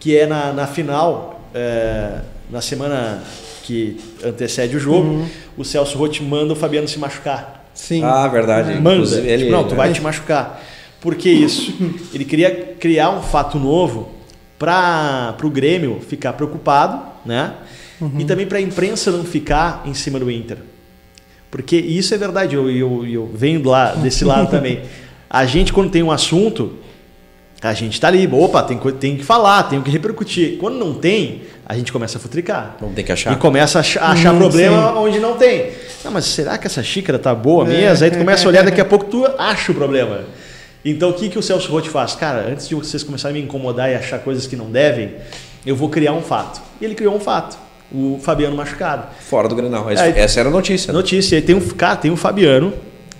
que 0.00 0.16
é 0.16 0.26
na, 0.26 0.52
na 0.52 0.66
final, 0.66 1.40
é, 1.54 2.20
na 2.50 2.60
semana 2.60 3.22
que 3.62 3.98
antecede 4.24 4.76
o 4.76 4.80
jogo, 4.80 5.26
o 5.56 5.64
Celso 5.64 5.96
Rotti 5.98 6.22
manda 6.22 6.52
o 6.52 6.56
Fabiano 6.56 6.88
se 6.88 6.98
machucar. 6.98 7.63
Sim. 7.74 8.02
Ah, 8.04 8.26
verdade. 8.28 8.74
Manda. 8.74 8.92
Inclusive, 8.94 9.28
ele, 9.28 9.44
Tipo, 9.44 9.52
não, 9.56 9.64
tu 9.64 9.70
né? 9.70 9.76
vai 9.76 9.92
te 9.92 10.00
machucar. 10.00 10.62
Por 11.00 11.14
que 11.16 11.28
isso? 11.28 11.74
Ele 12.14 12.24
queria 12.24 12.50
criar 12.78 13.10
um 13.10 13.20
fato 13.22 13.58
novo 13.58 14.10
para 14.58 15.34
o 15.42 15.50
Grêmio 15.50 16.00
ficar 16.08 16.32
preocupado, 16.32 17.02
né? 17.26 17.52
E 18.18 18.24
também 18.24 18.46
para 18.46 18.58
a 18.58 18.60
imprensa 18.60 19.10
não 19.10 19.24
ficar 19.24 19.82
em 19.86 19.94
cima 19.94 20.18
do 20.18 20.30
Inter. 20.30 20.58
Porque 21.50 21.76
isso 21.76 22.14
é 22.14 22.18
verdade, 22.18 22.54
eu, 22.56 22.70
eu, 22.70 23.06
eu 23.06 23.30
venho 23.34 23.62
lá, 23.68 23.92
desse 23.94 24.24
lado 24.26 24.50
também. 24.50 24.82
A 25.28 25.44
gente, 25.46 25.72
quando 25.72 25.90
tem 25.90 26.02
um 26.02 26.10
assunto, 26.10 26.72
a 27.62 27.72
gente 27.72 28.00
tá 28.00 28.08
ali, 28.08 28.28
opa, 28.30 28.62
tem, 28.62 28.76
tem 28.78 29.16
que 29.16 29.24
falar, 29.24 29.64
tem 29.64 29.80
que 29.80 29.90
repercutir. 29.90 30.58
Quando 30.58 30.76
não 30.76 30.94
tem, 30.94 31.42
a 31.66 31.76
gente 31.76 31.92
começa 31.92 32.18
a 32.18 32.20
futricar. 32.20 32.76
Não 32.80 32.92
tem 32.92 33.04
que 33.04 33.12
achar. 33.12 33.32
E 33.32 33.36
começa 33.36 33.78
a 33.78 33.80
ach- 33.80 33.96
a 33.98 34.10
achar 34.12 34.34
Hum, 34.34 34.38
problema 34.38 34.88
sim. 34.92 34.98
onde 34.98 35.18
não 35.20 35.36
tem. 35.36 35.70
Não, 36.04 36.12
mas 36.12 36.24
será 36.26 36.58
que 36.58 36.66
essa 36.66 36.82
xícara 36.82 37.18
tá 37.18 37.34
boa 37.34 37.64
É. 37.64 37.68
mesmo? 37.68 38.04
Aí 38.04 38.10
tu 38.10 38.18
começa 38.18 38.46
a 38.46 38.48
olhar, 38.48 38.62
daqui 38.64 38.80
a 38.80 38.84
pouco 38.84 39.06
tu 39.06 39.26
acha 39.38 39.72
o 39.72 39.74
problema. 39.74 40.20
Então 40.84 41.08
o 41.10 41.14
que, 41.14 41.28
que 41.30 41.38
o 41.38 41.42
Celso 41.42 41.70
Rotti 41.70 41.88
faz? 41.88 42.14
Cara, 42.14 42.46
antes 42.50 42.68
de 42.68 42.74
vocês 42.74 43.02
começarem 43.02 43.36
a 43.36 43.40
me 43.40 43.44
incomodar 43.46 43.90
e 43.90 43.94
achar 43.94 44.18
coisas 44.18 44.46
que 44.46 44.54
não 44.54 44.70
devem, 44.70 45.14
eu 45.64 45.74
vou 45.74 45.88
criar 45.88 46.12
um 46.12 46.20
fato. 46.20 46.60
E 46.80 46.84
ele 46.84 46.94
criou 46.94 47.14
um 47.16 47.20
fato. 47.20 47.56
O 47.92 48.18
Fabiano 48.22 48.54
machucado. 48.56 49.06
Fora 49.20 49.48
do 49.48 49.54
Grenal. 49.54 49.88
Essa, 49.90 50.02
Aí- 50.02 50.12
essa 50.18 50.40
era 50.40 50.48
a 50.48 50.52
notícia. 50.52 50.92
né? 50.92 50.98
Notícia, 50.98 51.36
aí 51.38 51.42
tem 51.42 51.54
um, 51.54 51.60
cara, 51.60 51.96
tem 51.96 52.10
um 52.10 52.16
Fabiano 52.16 52.74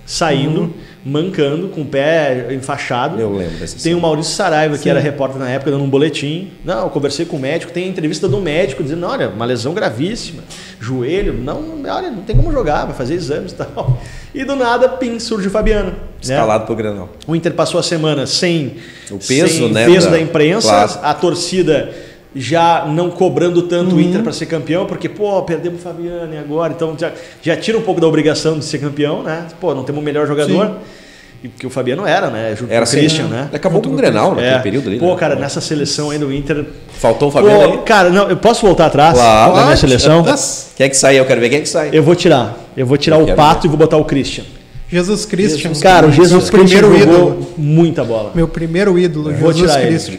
saindo, 0.04 0.60
Uhum. 0.62 0.74
Mancando, 1.04 1.68
com 1.68 1.82
o 1.82 1.84
pé 1.84 2.48
enfaixado. 2.52 3.20
Eu 3.20 3.36
lembro 3.36 3.58
dessa 3.58 3.78
Tem 3.82 3.94
o 3.94 4.00
Maurício 4.00 4.32
Saraiva, 4.34 4.76
que 4.76 4.84
Sim. 4.84 4.88
era 4.90 5.00
repórter 5.00 5.38
na 5.38 5.48
época, 5.50 5.70
dando 5.70 5.84
um 5.84 5.90
boletim. 5.90 6.50
Não, 6.64 6.84
eu 6.84 6.90
conversei 6.90 7.26
com 7.26 7.36
o 7.36 7.40
médico, 7.40 7.72
tem 7.72 7.84
a 7.84 7.88
entrevista 7.88 8.26
do 8.26 8.38
médico 8.40 8.82
dizendo, 8.82 9.06
olha, 9.06 9.28
uma 9.28 9.44
lesão 9.44 9.74
gravíssima, 9.74 10.42
joelho, 10.80 11.34
não, 11.34 11.82
olha, 11.86 12.10
não 12.10 12.22
tem 12.22 12.34
como 12.34 12.50
jogar, 12.50 12.86
vai 12.86 12.94
fazer 12.94 13.14
exames 13.14 13.52
e 13.52 13.56
tal. 13.56 14.00
E 14.34 14.44
do 14.44 14.56
nada, 14.56 14.88
pim, 14.88 15.18
surge 15.18 15.48
o 15.48 15.50
Fabiano. 15.50 15.90
né? 15.90 15.96
Escalado 16.20 16.64
pro 16.66 16.74
Grenal. 16.74 17.08
O 17.26 17.36
Inter 17.36 17.52
passou 17.52 17.78
a 17.78 17.82
semana 17.82 18.26
sem 18.26 18.76
O 19.10 19.18
peso, 19.18 19.48
sem 19.58 19.72
né, 19.72 19.84
peso 19.86 20.06
da- 20.06 20.12
da, 20.12 20.20
imprensa, 20.20 20.68
claro. 20.68 20.92
a 21.02 21.14
torcida 21.14 21.92
já 22.34 22.84
não 22.86 23.10
cobrando 23.10 23.62
tanto 23.62 23.92
Uhum. 23.92 23.98
o 23.98 24.00
Inter 24.00 24.22
para 24.22 24.32
ser 24.32 24.46
campeão, 24.46 24.86
porque, 24.86 25.08
pô, 25.08 25.40
perdemos 25.42 25.80
o 25.80 25.82
Fabiano 25.82 26.34
e 26.34 26.38
agora, 26.38 26.72
então 26.74 26.94
já, 26.98 27.12
já 27.42 27.56
tira 27.56 27.78
um 27.78 27.82
pouco 27.82 28.00
da 28.00 28.06
obrigação 28.08 28.58
de 28.58 28.64
ser 28.64 28.78
campeão, 28.78 29.22
né? 29.22 29.46
Pô, 29.60 29.74
não 29.74 29.84
temos 29.84 30.00
o 30.02 30.04
melhor 30.04 30.26
jogador. 30.26 30.66
Sim. 30.66 30.74
E 31.44 31.48
porque 31.48 31.66
o 31.66 31.70
Fabiano 31.70 32.06
era, 32.06 32.30
né? 32.30 32.56
Junto 32.56 32.72
Era 32.72 32.86
com 32.86 32.90
o 32.90 32.94
Christian, 32.94 33.24
né? 33.26 33.36
né? 33.42 33.48
Acabou 33.52 33.82
com 33.82 33.90
o 33.90 33.92
Grenal 33.96 34.30
naquele 34.30 34.46
É. 34.48 34.58
período 34.60 34.88
ali. 34.88 34.98
Pô, 34.98 35.10
né? 35.12 35.16
cara, 35.16 35.34
nessa 35.36 35.60
seleção 35.60 36.08
aí 36.10 36.18
do 36.18 36.32
Inter. 36.32 36.64
Faltou 36.98 37.28
o 37.28 37.30
Fabiano 37.30 37.58
Pô, 37.58 37.64
aí? 37.72 37.78
cara, 37.84 38.08
não, 38.08 38.30
eu 38.30 38.36
posso 38.38 38.64
voltar 38.64 38.86
atrás 38.86 39.12
Claro. 39.14 39.54
na 39.54 39.64
minha 39.64 39.76
seleção? 39.76 40.22
Nossa. 40.22 40.68
Quem 40.74 40.86
é 40.86 40.88
que 40.88 40.96
sai? 40.96 41.18
Eu 41.20 41.26
quero 41.26 41.42
ver 41.42 41.50
quem 41.50 41.58
é 41.58 41.60
que 41.60 41.68
sai. 41.68 41.90
Eu 41.92 42.02
vou 42.02 42.14
tirar. 42.14 42.56
Eu 42.74 42.86
vou 42.86 42.96
tirar 42.96 43.18
Eu 43.20 43.26
o 43.26 43.34
Pato 43.36 43.66
e 43.66 43.68
vou 43.68 43.76
botar 43.76 43.98
o 43.98 44.06
Christian. 44.06 44.44
Jesus 44.88 45.26
Christian. 45.26 45.72
Cara, 45.82 46.06
o 46.06 46.12
Jesus 46.12 46.48
Christian 46.48 46.78
primeiro 46.80 46.98
jogou 46.98 47.28
ídolo. 47.32 47.46
muita 47.58 48.02
bola. 48.04 48.30
Meu 48.34 48.48
primeiro 48.48 48.98
ídolo, 48.98 49.30
Vou 49.34 49.52
Jesus. 49.52 49.76
Cristo. 49.76 50.18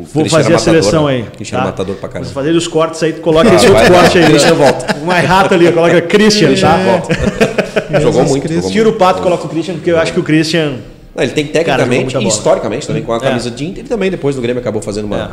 O 0.00 0.04
Vou 0.04 0.22
Christian 0.22 0.38
fazer 0.38 0.48
a 0.48 0.56
matador, 0.58 0.82
seleção 0.82 1.06
né? 1.06 1.12
aí. 1.14 1.22
Christian 1.36 1.58
tá? 1.58 1.64
matador 1.64 1.96
pra 1.96 2.08
caramba. 2.08 2.24
Vou 2.26 2.34
fazer 2.42 2.50
os 2.56 2.66
cortes 2.68 3.02
aí, 3.02 3.12
tu 3.12 3.20
coloca 3.20 3.50
Ah, 3.50 3.54
esse 3.54 3.66
outro 3.68 3.92
corte 3.92 4.18
aí. 4.18 4.24
Christian 4.24 4.54
né? 4.54 4.56
volta. 4.56 4.96
Um 5.00 5.04
mais 5.04 5.26
rato 5.26 5.54
ali, 5.54 5.72
coloca 5.72 6.00
Christian, 6.02 6.48
Christian 6.48 6.68
tá? 6.70 6.76
volta. 6.78 8.00
jogou 8.00 8.24
muito. 8.24 8.52
Jogou 8.52 8.70
Tira 8.70 8.88
o 8.88 8.92
pato 8.94 9.20
e 9.20 9.22
coloca 9.22 9.46
o 9.46 9.48
Christian, 9.48 9.74
porque 9.74 9.90
eu 9.90 9.98
acho 9.98 10.12
que 10.12 10.20
o 10.20 10.22
Christian. 10.22 10.78
Não, 11.14 11.24
ele 11.24 11.32
tem 11.32 11.44
Cara, 11.46 11.64
tecnicamente 11.64 12.14
muita 12.14 12.20
e 12.20 12.28
historicamente 12.28 12.86
também, 12.86 13.02
com 13.02 13.12
a 13.12 13.20
camisa 13.20 13.50
de 13.50 13.64
Inter. 13.64 13.80
Ele 13.80 13.88
também, 13.88 14.10
depois 14.10 14.36
do 14.36 14.42
Grêmio, 14.42 14.60
acabou 14.60 14.80
fazendo 14.80 15.04
uma, 15.06 15.18
É. 15.18 15.28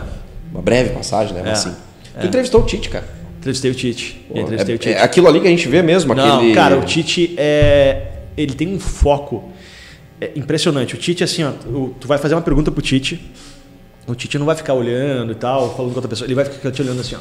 uma 0.52 0.62
breve 0.62 0.90
passagem, 0.90 1.34
né? 1.34 1.42
Mas 1.46 1.50
É. 1.66 1.70
assim. 1.70 1.76
Tu 2.20 2.26
entrevistou 2.28 2.62
o 2.62 2.66
Tite, 2.66 2.90
cara. 2.90 3.06
Entrevistei 3.40 3.72
o 3.72 3.76
Tite. 3.76 4.26
Pô, 4.28 4.40
Entrevistei 4.40 4.74
o 4.74 4.76
é, 4.76 4.80
Tite. 4.80 4.94
é 4.96 5.02
aquilo 5.02 5.28
ali 5.28 5.40
que 5.40 5.48
a 5.48 5.50
gente 5.52 5.68
vê 5.68 5.82
mesmo, 5.84 6.14
Não, 6.16 6.38
aquele. 6.38 6.54
cara, 6.54 6.78
o 6.78 6.82
Tite 6.82 7.34
é. 7.38 8.02
Ele 8.36 8.54
tem 8.54 8.68
um 8.74 8.80
foco 8.80 9.52
é 10.20 10.32
impressionante. 10.36 10.96
O 10.96 10.98
Tite, 10.98 11.24
assim, 11.24 11.44
ó, 11.44 11.52
tu, 11.52 11.94
tu 12.00 12.08
vai 12.08 12.18
fazer 12.18 12.34
uma 12.34 12.42
pergunta 12.42 12.72
pro 12.72 12.82
Tite, 12.82 13.22
o 14.08 14.16
Tite 14.16 14.38
não 14.40 14.46
vai 14.46 14.56
ficar 14.56 14.74
olhando 14.74 15.32
e 15.32 15.36
tal, 15.36 15.76
falando 15.76 15.92
com 15.92 15.96
outra 15.98 16.08
pessoa, 16.08 16.26
ele 16.28 16.36
vai 16.36 16.46
ficar 16.46 16.72
te 16.72 16.82
olhando 16.82 17.02
assim, 17.02 17.16
ó. 17.16 17.20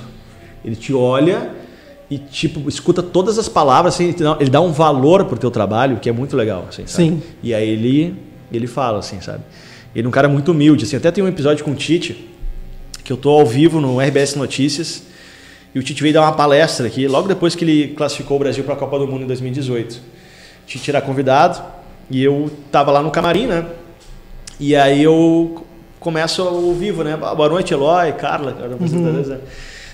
Ele 0.64 0.76
te 0.76 0.92
olha 0.94 1.50
e, 2.10 2.18
tipo, 2.18 2.68
escuta 2.68 3.02
todas 3.02 3.38
as 3.38 3.48
palavras, 3.48 3.94
assim, 3.94 4.14
ele 4.40 4.50
dá- 4.50 4.60
um 4.60 4.72
valor 4.72 5.24
pro 5.24 5.36
teu 5.36 5.50
trabalho, 5.50 5.98
que 5.98 6.08
é 6.08 6.12
muito 6.12 6.36
legal, 6.36 6.66
assim, 6.68 6.86
sabe? 6.86 7.08
Sim. 7.08 7.22
E 7.42 7.52
aí 7.52 7.68
ele, 7.68 8.14
ele 8.52 8.66
fala, 8.66 8.98
assim, 9.00 9.20
sabe? 9.20 9.42
Ele 9.94 10.06
é 10.06 10.08
um 10.08 10.12
cara 10.12 10.28
muito 10.28 10.52
humilde, 10.52 10.84
assim. 10.84 10.96
Até 10.96 11.10
tem 11.10 11.22
um 11.24 11.28
episódio 11.28 11.64
com 11.64 11.72
o 11.72 11.74
Tite, 11.74 12.28
que 13.02 13.12
eu 13.12 13.16
tô 13.16 13.30
ao 13.30 13.44
vivo 13.44 13.80
no 13.80 13.98
RBS 14.00 14.36
Notícias, 14.36 15.02
e 15.74 15.78
o 15.78 15.82
Tite 15.82 16.00
veio 16.02 16.14
dar 16.14 16.22
uma 16.22 16.32
palestra 16.32 16.86
aqui, 16.86 17.06
logo 17.08 17.26
depois 17.28 17.54
que 17.54 17.64
ele 17.64 17.88
classificou 17.88 18.36
o 18.36 18.40
Brasil 18.40 18.62
para 18.64 18.74
a 18.74 18.76
Copa 18.76 18.98
do 18.98 19.06
Mundo 19.08 19.24
em 19.24 19.26
2018. 19.26 19.92
O 19.94 20.00
Tite 20.66 20.90
era 20.90 21.00
convidado 21.02 21.62
e 22.10 22.22
eu 22.22 22.50
tava 22.70 22.90
lá 22.92 23.02
no 23.02 23.10
camarim, 23.10 23.46
né? 23.46 23.66
E 24.58 24.74
aí 24.74 25.02
eu 25.02 25.65
começo 26.06 26.40
ao 26.40 26.72
vivo, 26.72 27.02
né? 27.02 27.16
Boa 27.16 27.48
noite, 27.48 27.74
Eloy, 27.74 28.12
Carla. 28.12 28.56
Uhum. 28.80 29.38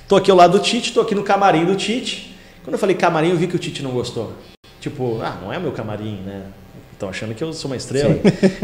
Tô 0.06 0.16
aqui 0.16 0.30
ao 0.30 0.36
lado 0.36 0.58
do 0.58 0.62
Tite, 0.62 0.92
tô 0.92 1.00
aqui 1.00 1.14
no 1.14 1.22
camarim 1.22 1.64
do 1.64 1.74
Tite. 1.74 2.36
Quando 2.62 2.74
eu 2.74 2.78
falei 2.78 2.94
camarim, 2.94 3.30
eu 3.30 3.36
vi 3.38 3.46
que 3.46 3.56
o 3.56 3.58
Tite 3.58 3.82
não 3.82 3.92
gostou. 3.92 4.30
Tipo, 4.78 5.20
ah, 5.22 5.38
não 5.40 5.50
é 5.50 5.58
meu 5.58 5.72
camarim, 5.72 6.20
né? 6.26 6.42
Estão 6.92 7.08
achando 7.08 7.34
que 7.34 7.42
eu 7.42 7.54
sou 7.54 7.70
uma 7.70 7.78
estrela. 7.78 8.14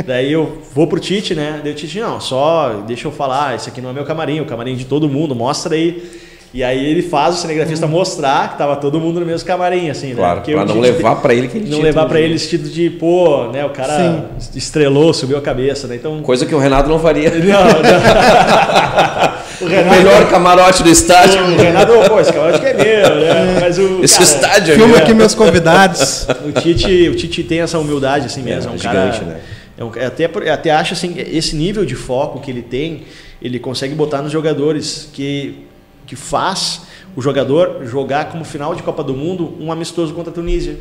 Daí 0.06 0.30
eu 0.30 0.60
vou 0.74 0.86
pro 0.86 1.00
Tite, 1.00 1.34
né? 1.34 1.62
Daí 1.64 1.72
o 1.72 1.74
Tite, 1.74 1.98
não, 1.98 2.20
só 2.20 2.82
deixa 2.86 3.08
eu 3.08 3.12
falar, 3.12 3.56
esse 3.56 3.70
aqui 3.70 3.80
não 3.80 3.88
é 3.88 3.92
meu 3.94 4.04
camarim, 4.04 4.36
é 4.36 4.42
o 4.42 4.46
camarim 4.46 4.76
de 4.76 4.84
todo 4.84 5.08
mundo, 5.08 5.34
mostra 5.34 5.74
aí. 5.74 6.06
E 6.54 6.64
aí 6.64 6.82
ele 6.86 7.02
faz 7.02 7.34
o 7.36 7.38
cinegrafista 7.42 7.86
mostrar 7.86 8.52
que 8.52 8.58
tava 8.58 8.74
todo 8.76 8.98
mundo 8.98 9.20
no 9.20 9.26
mesmo 9.26 9.46
camarim, 9.46 9.90
assim, 9.90 10.08
né? 10.08 10.14
Claro, 10.16 10.36
Porque 10.40 10.52
pra 10.52 10.62
o 10.62 10.64
não 10.66 10.80
levar 10.80 11.16
pra 11.16 11.34
ele 11.34 11.46
aquele 11.46 11.60
Não 11.64 11.70
título 11.72 11.84
levar 11.84 12.06
pra 12.06 12.18
de- 12.18 12.24
ele 12.24 12.34
esse 12.36 12.48
título 12.48 12.70
de, 12.70 12.88
pô, 12.88 13.48
né? 13.52 13.66
O 13.66 13.70
cara 13.70 14.30
estrelou, 14.56 15.12
subiu 15.12 15.36
a 15.36 15.42
cabeça, 15.42 15.86
né? 15.86 15.96
Então. 15.96 16.22
Coisa 16.22 16.46
que 16.46 16.54
o 16.54 16.58
Renato 16.58 16.88
não 16.88 16.98
faria. 16.98 17.30
Não, 17.30 17.38
não. 17.38 17.68
o 19.60 19.64
O 19.64 19.68
Renato. 19.68 19.96
melhor 19.96 20.30
camarote 20.30 20.82
do 20.82 20.88
estádio. 20.88 21.38
O 21.42 21.56
Renato, 21.56 21.92
pô, 22.08 22.18
esse 22.20 22.30
acho 22.30 22.60
que 22.60 22.66
é 22.66 22.74
meu, 22.74 23.16
né? 23.16 23.58
Mas 23.60 23.78
o. 23.78 24.02
Esse 24.02 24.14
cara, 24.14 24.24
estádio 24.24 24.72
é 24.72 24.76
Filma 24.76 24.94
meu. 24.94 25.02
aqui 25.02 25.14
meus 25.14 25.34
convidados. 25.34 26.26
O 26.46 26.52
Tite, 26.52 27.08
o 27.10 27.14
Tite 27.14 27.42
tem 27.42 27.60
essa 27.60 27.78
humildade 27.78 28.26
assim 28.26 28.42
mesmo, 28.42 28.70
é, 28.70 28.72
É, 28.72 28.74
um 28.74 28.78
gigante, 28.78 29.18
cara, 29.20 29.32
né? 29.32 29.40
é 29.76 29.84
um, 29.84 29.90
é 29.96 30.06
até 30.06 30.24
eu 30.24 30.52
até 30.54 30.70
acho 30.70 30.94
assim, 30.94 31.14
esse 31.18 31.54
nível 31.56 31.84
de 31.84 31.94
foco 31.94 32.40
que 32.40 32.50
ele 32.50 32.62
tem, 32.62 33.02
ele 33.42 33.58
consegue 33.58 33.94
botar 33.94 34.22
nos 34.22 34.32
jogadores 34.32 35.08
que 35.12 35.66
que 36.08 36.16
faz 36.16 36.86
o 37.14 37.20
jogador 37.20 37.84
jogar 37.84 38.32
como 38.32 38.44
final 38.44 38.74
de 38.74 38.82
Copa 38.82 39.04
do 39.04 39.14
Mundo 39.14 39.54
um 39.60 39.70
amistoso 39.70 40.14
contra 40.14 40.32
a 40.32 40.34
Tunísia, 40.34 40.78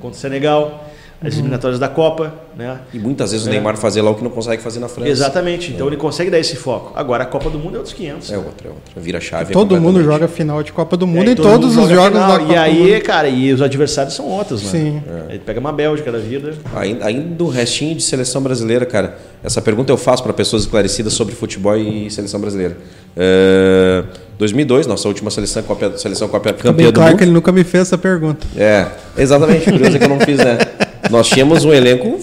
contra 0.00 0.16
o 0.16 0.20
Senegal, 0.20 0.87
as 1.20 1.34
eliminatórias 1.34 1.80
da 1.80 1.88
Copa, 1.88 2.32
né? 2.56 2.78
E 2.94 2.98
muitas 2.98 3.32
vezes 3.32 3.44
É. 3.46 3.50
o 3.50 3.52
Neymar 3.52 3.76
fazer 3.76 4.00
lá 4.02 4.10
o 4.10 4.14
que 4.14 4.22
não 4.22 4.30
consegue 4.30 4.62
fazer 4.62 4.78
na 4.78 4.88
França. 4.88 5.10
Exatamente. 5.10 5.72
Então 5.72 5.88
ele 5.88 5.96
consegue 5.96 6.30
dar 6.30 6.38
esse 6.38 6.54
foco. 6.54 6.92
Agora 6.94 7.24
a 7.24 7.26
Copa 7.26 7.50
do 7.50 7.58
Mundo 7.58 7.74
é 7.74 7.78
outros 7.78 7.92
500. 7.94 8.30
É 8.30 8.36
outra, 8.36 8.68
é 8.68 8.70
outra. 8.70 9.00
Vira 9.00 9.20
chave. 9.20 9.52
Todo 9.52 9.80
mundo 9.80 10.00
joga 10.04 10.28
final 10.28 10.62
de 10.62 10.72
Copa 10.72 10.96
do 10.96 11.06
É, 11.06 11.08
Mundo 11.08 11.30
e, 11.30 11.34
todo 11.34 11.50
todos 11.50 11.76
os 11.76 11.88
jogos 11.88 12.12
final. 12.18 12.28
da 12.28 12.38
Copa 12.38 12.44
E 12.52 12.54
do 12.54 12.60
aí, 12.60 12.92
Mundo. 12.92 13.02
cara, 13.02 13.28
e 13.28 13.52
os 13.52 13.60
adversários 13.60 14.14
são 14.14 14.26
outros, 14.26 14.62
né? 14.62 14.70
Sim. 14.70 15.02
Aí 15.28 15.38
pega 15.40 15.58
uma 15.58 15.72
Bélgica 15.72 16.12
da 16.12 16.18
vida. 16.18 16.54
Ainda, 16.76 17.04
ainda 17.06 17.34
do 17.34 17.48
restinho 17.48 17.96
de 17.96 18.02
seleção 18.02 18.40
brasileira, 18.40 18.86
cara. 18.86 19.18
Essa 19.42 19.60
pergunta 19.60 19.90
eu 19.92 19.96
faço 19.96 20.22
para 20.22 20.32
pessoas 20.32 20.62
esclarecidas 20.62 21.12
sobre 21.14 21.34
futebol 21.34 21.76
e 21.76 22.08
seleção 22.10 22.40
brasileira. 22.40 22.76
É, 23.16 24.04
2002, 24.38 24.86
nossa 24.86 25.08
última 25.08 25.30
seleção, 25.30 25.62
Copa, 25.64 25.98
seleção 25.98 26.28
Copa, 26.28 26.52
Bem 26.52 26.60
campeã 26.62 26.86
do 26.86 26.92
claro 26.92 27.10
mundo. 27.10 27.18
que 27.18 27.24
ele 27.24 27.32
nunca 27.32 27.50
me 27.50 27.64
fez 27.64 27.82
essa 27.88 27.98
pergunta. 27.98 28.46
É, 28.56 28.86
exatamente. 29.16 29.64
Curioso 29.64 29.96
é 29.96 29.98
que 29.98 30.04
eu 30.04 30.08
não 30.08 30.20
fiz, 30.20 30.38
né? 30.38 30.58
Nós 31.10 31.28
tínhamos 31.28 31.64
um 31.64 31.72
elenco 31.72 32.18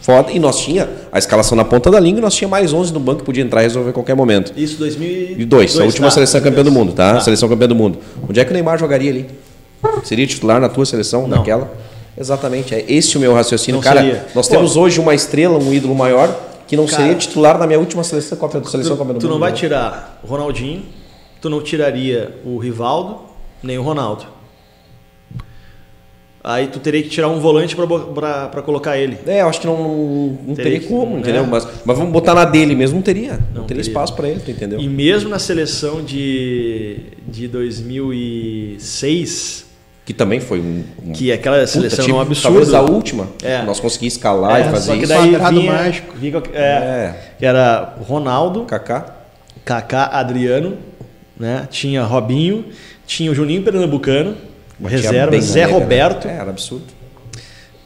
foda 0.00 0.30
e 0.32 0.38
nós 0.38 0.58
tinha 0.60 0.88
a 1.10 1.18
escalação 1.18 1.56
na 1.56 1.64
ponta 1.64 1.90
da 1.90 1.98
língua 1.98 2.18
e 2.18 2.22
nós 2.22 2.34
tinha 2.34 2.46
mais 2.46 2.72
11 2.74 2.92
no 2.92 3.00
banco 3.00 3.20
que 3.20 3.24
podia 3.24 3.42
entrar 3.42 3.60
e 3.62 3.64
resolver 3.64 3.90
a 3.90 3.92
qualquer 3.92 4.14
momento. 4.14 4.52
Isso, 4.56 4.76
2002. 4.78 5.40
E 5.40 5.44
dois, 5.46 5.80
a 5.80 5.84
última 5.84 6.08
tá, 6.08 6.10
seleção 6.14 6.40
campeã 6.40 6.62
do 6.62 6.70
2002. 6.70 6.86
mundo, 6.86 6.94
tá? 6.96 7.14
Tá. 7.14 7.20
Seleção 7.20 7.48
campeã 7.48 7.66
do 7.68 7.74
mundo. 7.74 7.98
Onde 8.28 8.38
é 8.38 8.44
que 8.44 8.50
o 8.50 8.52
Neymar 8.52 8.78
jogaria 8.78 9.10
ali? 9.10 9.26
Seria 10.02 10.26
titular 10.26 10.60
na 10.60 10.68
tua 10.68 10.84
seleção, 10.84 11.22
Não. 11.26 11.38
naquela? 11.38 11.70
Exatamente, 12.18 12.74
é 12.74 12.84
esse 12.86 13.16
o 13.16 13.20
meu 13.20 13.32
raciocínio. 13.34 13.76
Não 13.76 13.82
Cara, 13.82 14.00
seria. 14.00 14.26
nós 14.34 14.46
Pô. 14.46 14.54
temos 14.54 14.76
hoje 14.76 15.00
uma 15.00 15.14
estrela, 15.14 15.58
um 15.58 15.72
ídolo 15.72 15.94
maior, 15.94 16.34
que 16.68 16.76
não 16.76 16.86
Cara, 16.86 17.02
seria 17.02 17.14
titular 17.16 17.58
na 17.58 17.66
minha 17.66 17.78
última 17.78 18.04
seleção, 18.04 18.36
Copa, 18.38 18.62
seleção 18.68 18.96
campeã 18.96 19.14
do 19.14 19.20
Tu 19.20 19.22
mundo. 19.24 19.32
não 19.32 19.40
vai 19.40 19.52
tirar 19.52 20.20
o 20.22 20.26
Ronaldinho, 20.26 20.82
tu 21.40 21.48
não 21.50 21.60
tiraria 21.62 22.38
o 22.44 22.56
Rivaldo, 22.58 23.20
nem 23.62 23.78
o 23.78 23.82
Ronaldo. 23.82 24.24
Aí 26.46 26.66
tu 26.66 26.78
teria 26.78 27.02
que 27.02 27.08
tirar 27.08 27.28
um 27.28 27.40
volante 27.40 27.74
pra 27.74 28.60
colocar 28.62 28.98
ele. 28.98 29.16
É, 29.26 29.40
eu 29.40 29.48
acho 29.48 29.58
que 29.62 29.66
não, 29.66 29.78
não, 29.78 30.38
não 30.48 30.54
Teria 30.54 30.72
teria 30.72 30.86
como, 30.88 31.16
é. 31.16 31.20
entendeu? 31.20 31.46
Mas, 31.46 31.66
mas 31.86 31.96
vamos 31.96 32.12
botar 32.12 32.34
na 32.34 32.44
dele 32.44 32.74
mesmo, 32.74 32.96
não 32.96 33.02
teria. 33.02 33.32
Não, 33.32 33.38
Não 33.62 33.64
teria 33.64 33.66
teria. 33.66 33.80
espaço 33.80 34.12
pra 34.14 34.28
ele, 34.28 34.40
tu 34.40 34.50
entendeu? 34.50 34.78
E 34.78 34.86
mesmo 34.86 35.30
na 35.30 35.38
seleção 35.38 36.04
de, 36.04 36.98
de 37.26 37.48
2006, 37.48 39.64
Que 40.04 40.12
também 40.12 40.38
foi 40.38 40.60
um. 40.60 40.84
um 41.02 41.12
que 41.12 41.32
aquela 41.32 41.66
seleção 41.66 42.04
time, 42.04 42.18
é. 42.18 42.26
Talvez 42.42 42.74
a 42.74 42.82
última. 42.82 43.26
É. 43.42 43.62
Nós 43.62 43.80
conseguimos 43.80 44.12
escalar 44.14 44.60
É, 44.60 44.66
e 44.66 44.70
fazer 44.70 44.86
só 44.86 44.92
que 44.92 44.98
isso. 45.04 45.08
daí 45.08 45.30
Quadrado 45.30 45.58
vinha, 45.60 45.72
mágico. 45.72 46.14
vinha- 46.14 46.42
é, 46.52 46.62
É. 46.62 47.14
que 47.38 47.46
era 47.46 47.94
Ronaldo, 48.06 48.64
Kaká. 48.64 49.14
Kaká, 49.64 50.10
Adriano, 50.12 50.76
né? 51.40 51.66
Tinha 51.70 52.02
Robinho, 52.04 52.66
tinha 53.06 53.30
o 53.30 53.34
Juninho 53.34 53.62
Pernambucano, 53.62 54.36
batia 54.78 54.98
reserva, 54.98 55.40
Zé 55.40 55.66
né? 55.66 55.72
Roberto. 55.72 56.28
É, 56.28 56.32
era 56.36 56.50
absurdo. 56.50 56.84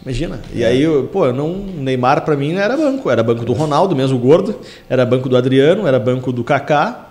Imagina. 0.03 0.41
E 0.55 0.65
aí, 0.65 0.81
eu- 0.83 1.09
pô, 1.13 1.31
não, 1.33 1.51
o 1.51 1.67
Neymar 1.81 2.25
pra 2.25 2.37
mim 2.37 2.53
não 2.55 2.61
era 2.63 2.77
banco, 2.77 3.11
era 3.11 3.23
banco 3.23 3.45
do 3.45 3.53
Ronaldo, 3.53 3.95
mesmo 3.95 4.19
gordo, 4.19 4.55
era 4.89 5.05
banco 5.05 5.29
do 5.29 5.37
Adriano, 5.37 5.87
era 5.87 5.99
banco 5.99 6.33
do 6.33 6.43
Kaká, 6.43 7.09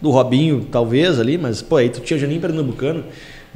do 0.00 0.10
Robinho, 0.10 0.66
talvez 0.70 1.18
ali, 1.20 1.38
mas 1.38 1.62
pô, 1.62 1.76
aí 1.76 1.88
tu 1.88 2.00
tinha 2.00 2.18
Juninho 2.18 2.40
Pernambucano, 2.40 3.04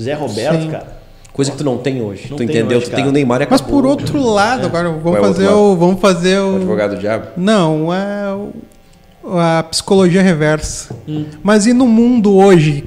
Zé 0.01 0.15
Roberto, 0.15 0.63
Sim. 0.63 0.71
cara. 0.71 0.97
Coisa 1.33 1.51
que 1.51 1.59
tu 1.59 1.65
não 1.65 1.77
tem 1.77 2.01
hoje. 2.01 2.29
Não 2.31 2.37
tu 2.39 2.47
tem 2.47 2.47
entendeu? 2.49 2.79
hoje, 2.79 2.89
tu 2.89 2.95
tem 2.97 3.07
o 3.07 3.13
Neymar 3.13 3.43
e 3.43 3.47
Mas 3.51 3.61
acabou. 3.61 3.83
por 3.83 3.87
outro 3.89 4.23
lado, 4.23 4.65
agora 4.67 4.89
Qual 4.89 5.01
vamos 5.01 5.17
é 5.17 5.21
o 5.21 5.25
fazer 5.25 5.47
lado? 5.49 5.59
o. 5.59 5.77
Vamos 5.77 6.01
fazer 6.01 6.39
O 6.39 6.53
o. 6.53 6.57
advogado 6.57 6.95
do 6.95 7.01
diabo? 7.01 7.27
Não, 7.37 7.93
é 7.93 8.33
o- 8.35 9.39
a 9.39 9.63
psicologia 9.65 10.23
reversa. 10.23 10.95
Hum. 11.07 11.27
Mas 11.43 11.67
e 11.67 11.75
no 11.75 11.87
mundo 11.87 12.35
hoje? 12.35 12.85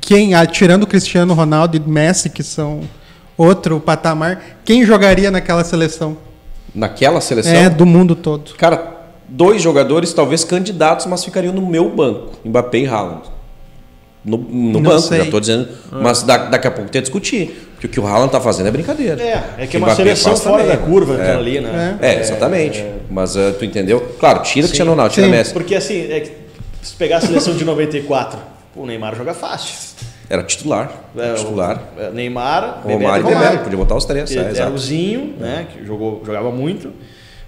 Quem, 0.00 0.34
ah, 0.34 0.46
tirando 0.46 0.84
o 0.84 0.86
Cristiano 0.86 1.34
Ronaldo 1.34 1.76
e 1.76 1.80
Messi, 1.80 2.30
que 2.30 2.42
são 2.42 2.80
outro 3.36 3.78
patamar, 3.80 4.40
quem 4.64 4.84
jogaria 4.84 5.30
naquela 5.30 5.64
seleção? 5.64 6.16
Naquela 6.74 7.20
seleção. 7.20 7.52
É, 7.52 7.68
do 7.68 7.84
mundo 7.84 8.14
todo. 8.14 8.54
Cara, 8.54 8.96
dois 9.28 9.60
jogadores 9.62 10.12
talvez 10.12 10.44
candidatos, 10.44 11.06
mas 11.06 11.24
ficariam 11.24 11.52
no 11.52 11.66
meu 11.66 11.90
banco. 11.90 12.38
Mbappé 12.44 12.78
e 12.78 12.86
Haaland. 12.86 13.22
No, 14.24 14.36
no 14.36 14.72
Não 14.72 14.82
banco, 14.82 15.00
sei. 15.00 15.24
já 15.24 15.30
tô 15.30 15.40
dizendo. 15.40 15.68
Mas 15.90 16.22
da- 16.22 16.46
daqui 16.48 16.66
a 16.66 16.70
pouco 16.70 16.90
tem 16.90 16.98
a 16.98 17.02
discutir. 17.02 17.66
Porque 17.74 17.86
o 17.86 17.90
que 17.90 18.00
o 18.00 18.06
Haaland 18.06 18.32
tá 18.32 18.40
fazendo 18.40 18.66
é 18.66 18.70
brincadeira. 18.70 19.22
É, 19.22 19.44
é 19.58 19.66
que 19.66 19.76
é 19.76 19.78
uma 19.78 19.86
Mbappé 19.88 20.02
seleção 20.02 20.36
fora 20.36 20.64
também, 20.64 20.76
da 20.76 20.82
curva 20.82 21.22
É. 21.22 21.34
ali, 21.34 21.60
né? 21.60 21.96
É, 22.02 22.18
exatamente. 22.20 22.84
Mas 23.08 23.36
ah, 23.36 23.54
tu 23.56 23.64
entendeu? 23.64 24.00
Claro, 24.18 24.42
tira 24.42 24.66
o 24.66 24.68
Cristiano 24.68 24.90
Ronaldo, 24.90 25.14
tira 25.14 25.26
Sim. 25.26 25.32
Messi. 25.32 25.52
Porque 25.52 25.74
assim, 25.76 26.10
é 26.10 26.20
que 26.20 26.32
se 26.82 26.94
pegar 26.96 27.18
a 27.18 27.20
seleção 27.20 27.54
de 27.56 27.64
94, 27.64 28.38
pô, 28.38 28.44
o 28.82 28.86
Neymar 28.86 29.14
joga 29.16 29.34
fácil. 29.34 29.74
Era 30.30 30.42
titular. 30.42 30.90
É, 31.16 31.34
titular. 31.34 31.82
o- 31.96 32.00
é, 32.00 32.10
Neymar, 32.10 32.80
Romário 32.84 33.24
Bebeto. 33.24 33.28
Romário. 33.38 33.58
Podia 33.60 33.78
botar 33.78 33.94
os 33.96 34.04
três. 34.04 34.30
É, 34.36 34.58
Era 34.58 34.70
o 34.70 34.78
Zinho, 34.78 35.34
né, 35.38 35.66
que 35.72 35.84
jogou, 35.86 36.22
jogava 36.24 36.50
muito, 36.50 36.92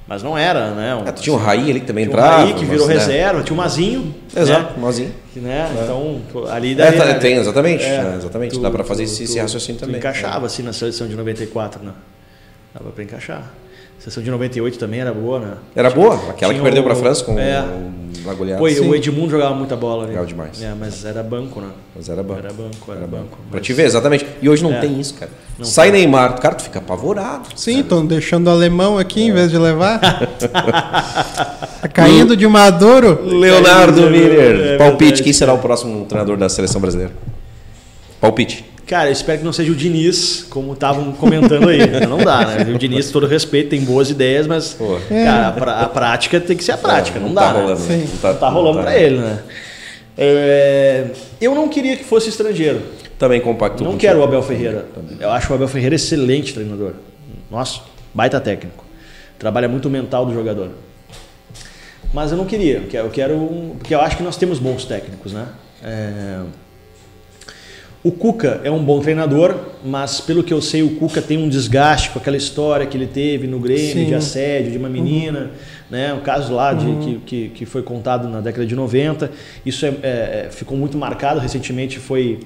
mas 0.09 0.23
não 0.23 0.37
era, 0.37 0.71
né? 0.71 0.95
Um, 0.97 1.07
É, 1.07 1.13
tinha 1.13 1.35
o 1.35 1.39
Raí 1.39 1.71
ali 1.71 1.81
que 1.81 1.87
também 1.87 2.05
tinha 2.07 2.17
um 2.17 2.19
entrava. 2.21 2.43
Raí 2.43 2.55
que 2.55 2.65
virou 2.65 2.87
mas, 2.87 2.97
né? 2.97 3.03
reserva, 3.05 3.43
tinha 3.43 3.55
o 3.55 3.57
Mazinho, 3.57 4.15
Exato, 4.35 4.75
né? 4.75 4.83
Mazinho. 4.83 5.15
Que, 5.33 5.41
né? 5.41 5.71
Então, 5.85 6.21
ali 6.51 6.73
É, 6.73 6.75
daí, 6.75 6.93
tá- 6.99 7.05
né, 7.05 7.15
tem, 7.15 7.37
exatamente. 7.37 7.85
é, 7.85 7.89
é, 7.97 8.15
exatamente. 8.17 8.55
tu- 8.55 8.61
Dá 8.63 8.71
pra 8.71 8.83
fazer 8.83 9.05
tu- 9.05 9.11
esse, 9.11 9.19
tu- 9.19 9.25
esse 9.25 9.39
raciocínio 9.39 9.79
tu 9.79 9.85
também. 9.85 9.99
encaixava 9.99 10.47
assim 10.47 10.63
na 10.63 10.73
seleção 10.73 11.07
de 11.07 11.15
94, 11.15 11.85
né? 11.85 11.93
Dava 12.75 12.91
pra 12.93 13.05
encaixar. 13.05 13.43
A 14.01 14.03
seleção 14.03 14.23
de 14.23 14.31
98 14.31 14.79
também 14.79 14.99
era 15.01 15.13
boa, 15.13 15.39
né? 15.39 15.53
Era 15.77 15.91
boa? 15.91 16.15
Aquela 16.31 16.55
que 16.55 16.59
tinha 16.59 16.63
perdeu 16.63 16.81
o- 16.81 16.85
para 16.85 16.95
a 16.95 16.97
França 16.97 17.23
com 17.23 17.39
É. 17.39 17.63
uma 18.25 18.33
goleada. 18.33 18.67
E 18.71 18.75
Sim. 18.75 18.89
o 18.89 18.95
Edmundo 18.95 19.31
jogava 19.31 19.55
muita 19.55 19.77
bola, 19.77 20.05
né? 20.05 20.09
Jogava 20.09 20.27
demais. 20.27 20.63
É, 20.63 20.73
mas 20.79 21.05
era 21.05 21.23
banco, 21.23 21.61
né? 21.61 21.69
Mas 21.95 22.09
era 22.09 22.23
banco. 22.23 22.39
Era 22.41 22.51
banco, 22.51 22.91
era, 22.93 22.97
Era 23.01 23.07
banco. 23.07 23.23
banco. 23.25 23.37
Pra 23.51 23.59
Mas- 23.59 23.63
te 23.67 23.75
ver, 23.75 23.85
exatamente. 23.85 24.27
E 24.41 24.49
hoje 24.49 24.63
não 24.63 24.73
É. 24.73 24.81
tem 24.81 24.99
isso, 24.99 25.13
cara. 25.15 25.31
Não 25.59 25.67
Sai 25.67 25.91
Neymar, 25.91 26.41
cara, 26.41 26.55
tu 26.55 26.63
fica 26.63 26.79
apavorado. 26.79 27.49
Sim, 27.55 27.81
estão 27.81 28.07
deixando 28.07 28.47
o 28.47 28.51
alemão 28.51 28.97
aqui 28.97 29.21
É. 29.21 29.25
em 29.27 29.33
vez 29.33 29.51
de 29.51 29.59
levar. 29.59 30.01
tá 31.83 31.89
caindo 31.93 32.35
de 32.35 32.47
Maduro. 32.49 33.21
Leonardo 33.23 34.07
É 34.07 34.11
Miller. 34.11 34.79
Palpite, 34.79 35.23
quem 35.23 35.25
cara. 35.33 35.39
será 35.39 35.53
o 35.53 35.59
próximo 35.59 36.07
treinador 36.07 36.39
da 36.39 36.49
seleção 36.49 36.81
brasileira? 36.81 37.13
Palpite. 38.19 38.65
Cara, 38.91 39.09
eu 39.09 39.13
espero 39.13 39.39
que 39.39 39.45
não 39.45 39.53
seja 39.53 39.71
o 39.71 39.75
Diniz, 39.77 40.45
como 40.51 40.73
estavam 40.73 41.13
comentando 41.13 41.69
aí. 41.69 41.79
Não 42.09 42.19
dá, 42.19 42.45
né? 42.45 42.75
O 42.75 42.77
Diniz, 42.77 43.09
todo 43.13 43.25
respeito, 43.25 43.71
tem 43.71 43.83
boas 43.85 44.11
ideias, 44.11 44.49
mas 44.49 44.75
Pô. 44.75 44.99
cara, 45.09 45.47
a, 45.47 45.53
pra- 45.53 45.81
a 45.83 45.89
prática 45.89 46.41
tem 46.41 46.57
que 46.57 46.65
ser 46.65 46.73
a 46.73 46.77
prática, 46.77 47.21
não, 47.21 47.33
dá. 47.33 47.41
tá 47.41 47.53
né? 47.53 47.61
rolando. 47.61 47.81
Sim. 47.81 48.09
Não 48.21 48.35
tá 48.35 48.49
rolando 48.49 48.81
pra 48.81 48.99
ele, 48.99 49.19
né? 49.19 49.39
É, 50.19 51.07
eu 51.41 51.55
não 51.55 51.69
queria 51.69 51.97
que 51.97 52.03
fosse 52.03 52.31
estrangeiro. 52.31 52.83
Também 53.17 53.41
compacto. 53.41 53.85
não 53.85 53.97
quero 53.97 54.19
o 54.19 54.25
Abel 54.25 54.43
Ferreira. 54.43 54.87
Eu 55.21 55.31
acho 55.31 55.53
o 55.53 55.55
Abel 55.55 55.69
Ferreira 55.69 55.95
excelente 55.95 56.53
treinador. 56.53 56.95
Nossa, 57.49 57.83
baita 58.13 58.41
técnico. 58.41 58.85
Trabalha 59.39 59.69
muito 59.69 59.87
o 59.87 59.91
mental 59.91 60.27
do 60.27 60.35
jogador. 60.35 60.71
Mas 62.13 62.33
eu 62.33 62.37
não 62.37 62.45
queria. 62.45 62.79
Eu 62.79 62.89
quero, 62.89 63.07
eu 63.07 63.11
quero 63.13 63.35
um- 63.37 63.77
porque 63.79 63.95
eu 63.95 64.01
acho 64.01 64.17
que 64.17 64.23
nós 64.25 64.37
temos 64.37 64.59
bons 64.59 64.85
técnicos, 64.85 65.33
né? 65.33 65.47
É, 65.81 66.41
o 68.03 68.11
Cuca 68.11 68.63
é 68.65 68.71
um 68.71 68.83
bom 68.83 68.99
treinador, 69.01 69.55
mas 69.85 70.23
pelo 70.23 70.43
que 70.43 70.55
eu 70.55 70.63
sei, 70.63 70.83
o 70.83 70.97
Cuca 70.97 71.21
tem 71.21 71.37
um 71.37 71.51
desgaste 71.51 72.09
com 72.11 72.19
aquela 72.19 72.37
história 72.37 72.87
que 72.87 72.97
ele 72.97 73.07
teve 73.07 73.47
no 73.47 73.59
Grêmio, 73.59 73.93
Sim. 73.93 74.07
de 74.07 74.15
assédio 74.15 74.73
de 74.73 74.79
uma 74.79 74.89
menina, 74.89 75.51
né? 75.91 76.15
O 76.15 76.21
caso 76.21 76.55
lá 76.55 76.73
de, 76.73 76.87
que, 76.97 77.19
que, 77.27 77.49
que 77.51 77.67
foi 77.67 77.83
contado 77.83 78.27
na 78.27 78.41
década 78.41 78.65
de 78.65 78.75
90. 78.75 79.31
Isso 79.67 79.85
é, 79.85 79.89
é, 79.89 80.47
é, 80.47 80.49
ficou 80.51 80.79
muito 80.79 80.97
marcado, 80.97 81.41
recentemente 81.41 81.99
foi, 81.99 82.41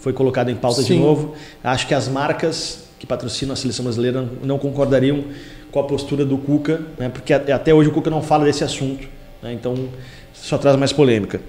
foi 0.00 0.12
colocado 0.12 0.50
em 0.50 0.56
pauta 0.56 0.82
de 0.82 0.88
Sim. 0.88 0.98
novo. 0.98 1.34
Acho 1.62 1.86
que 1.86 1.94
as 1.94 2.08
marcas 2.08 2.88
que 2.98 3.06
patrocinam 3.06 3.52
a 3.52 3.56
seleção 3.56 3.84
brasileira 3.84 4.28
não 4.42 4.58
concordariam 4.58 5.22
com 5.70 5.78
a 5.78 5.84
postura 5.84 6.24
do 6.24 6.36
Cuca, 6.36 6.80
né? 6.98 7.08
porque 7.08 7.32
até 7.32 7.72
hoje 7.72 7.90
o 7.90 7.92
Cuca 7.92 8.10
não 8.10 8.22
fala 8.22 8.44
desse 8.44 8.64
assunto. 8.64 9.06
né? 9.40 9.52
Então, 9.52 9.88
só 10.34 10.58
traz 10.58 10.76
mais 10.76 10.92
polêmica. 10.92 11.40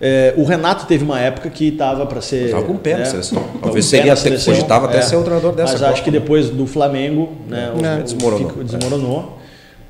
É, 0.00 0.32
o 0.36 0.44
Renato 0.44 0.86
teve 0.86 1.02
uma 1.02 1.18
época 1.20 1.50
que 1.50 1.68
estava 1.68 2.06
para 2.06 2.20
ser. 2.20 2.50
Tava 2.52 2.62
com 2.64 2.74
o 2.74 2.78
pé 2.78 2.92
na 2.92 2.98
né, 3.00 3.04
seleção. 3.06 3.42
com 3.42 3.58
o 3.58 3.60
Talvez 3.62 3.84
seria 3.86 4.06
na 4.06 4.12
até- 4.12 4.22
seleção, 4.22 4.54
cogitava 4.54 4.86
até 4.86 5.02
ser 5.02 5.16
o 5.16 5.22
treinador 5.22 5.52
dessa 5.52 5.72
Mas 5.72 5.80
Copa, 5.80 5.92
acho 5.92 6.04
que 6.04 6.10
né? 6.12 6.18
depois 6.20 6.50
do 6.50 6.66
Flamengo, 6.66 7.32
né, 7.48 7.72
o, 7.74 7.84
É. 7.84 7.98
o- 7.98 8.02
Desmoronou. 8.04 8.50
fica- 8.50 8.64
desmoronou 8.64 9.38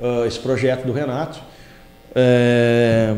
ah, 0.02 0.24
esse 0.26 0.38
projeto 0.38 0.86
do 0.86 0.92
Renato. 0.92 1.38
É, 2.14 3.14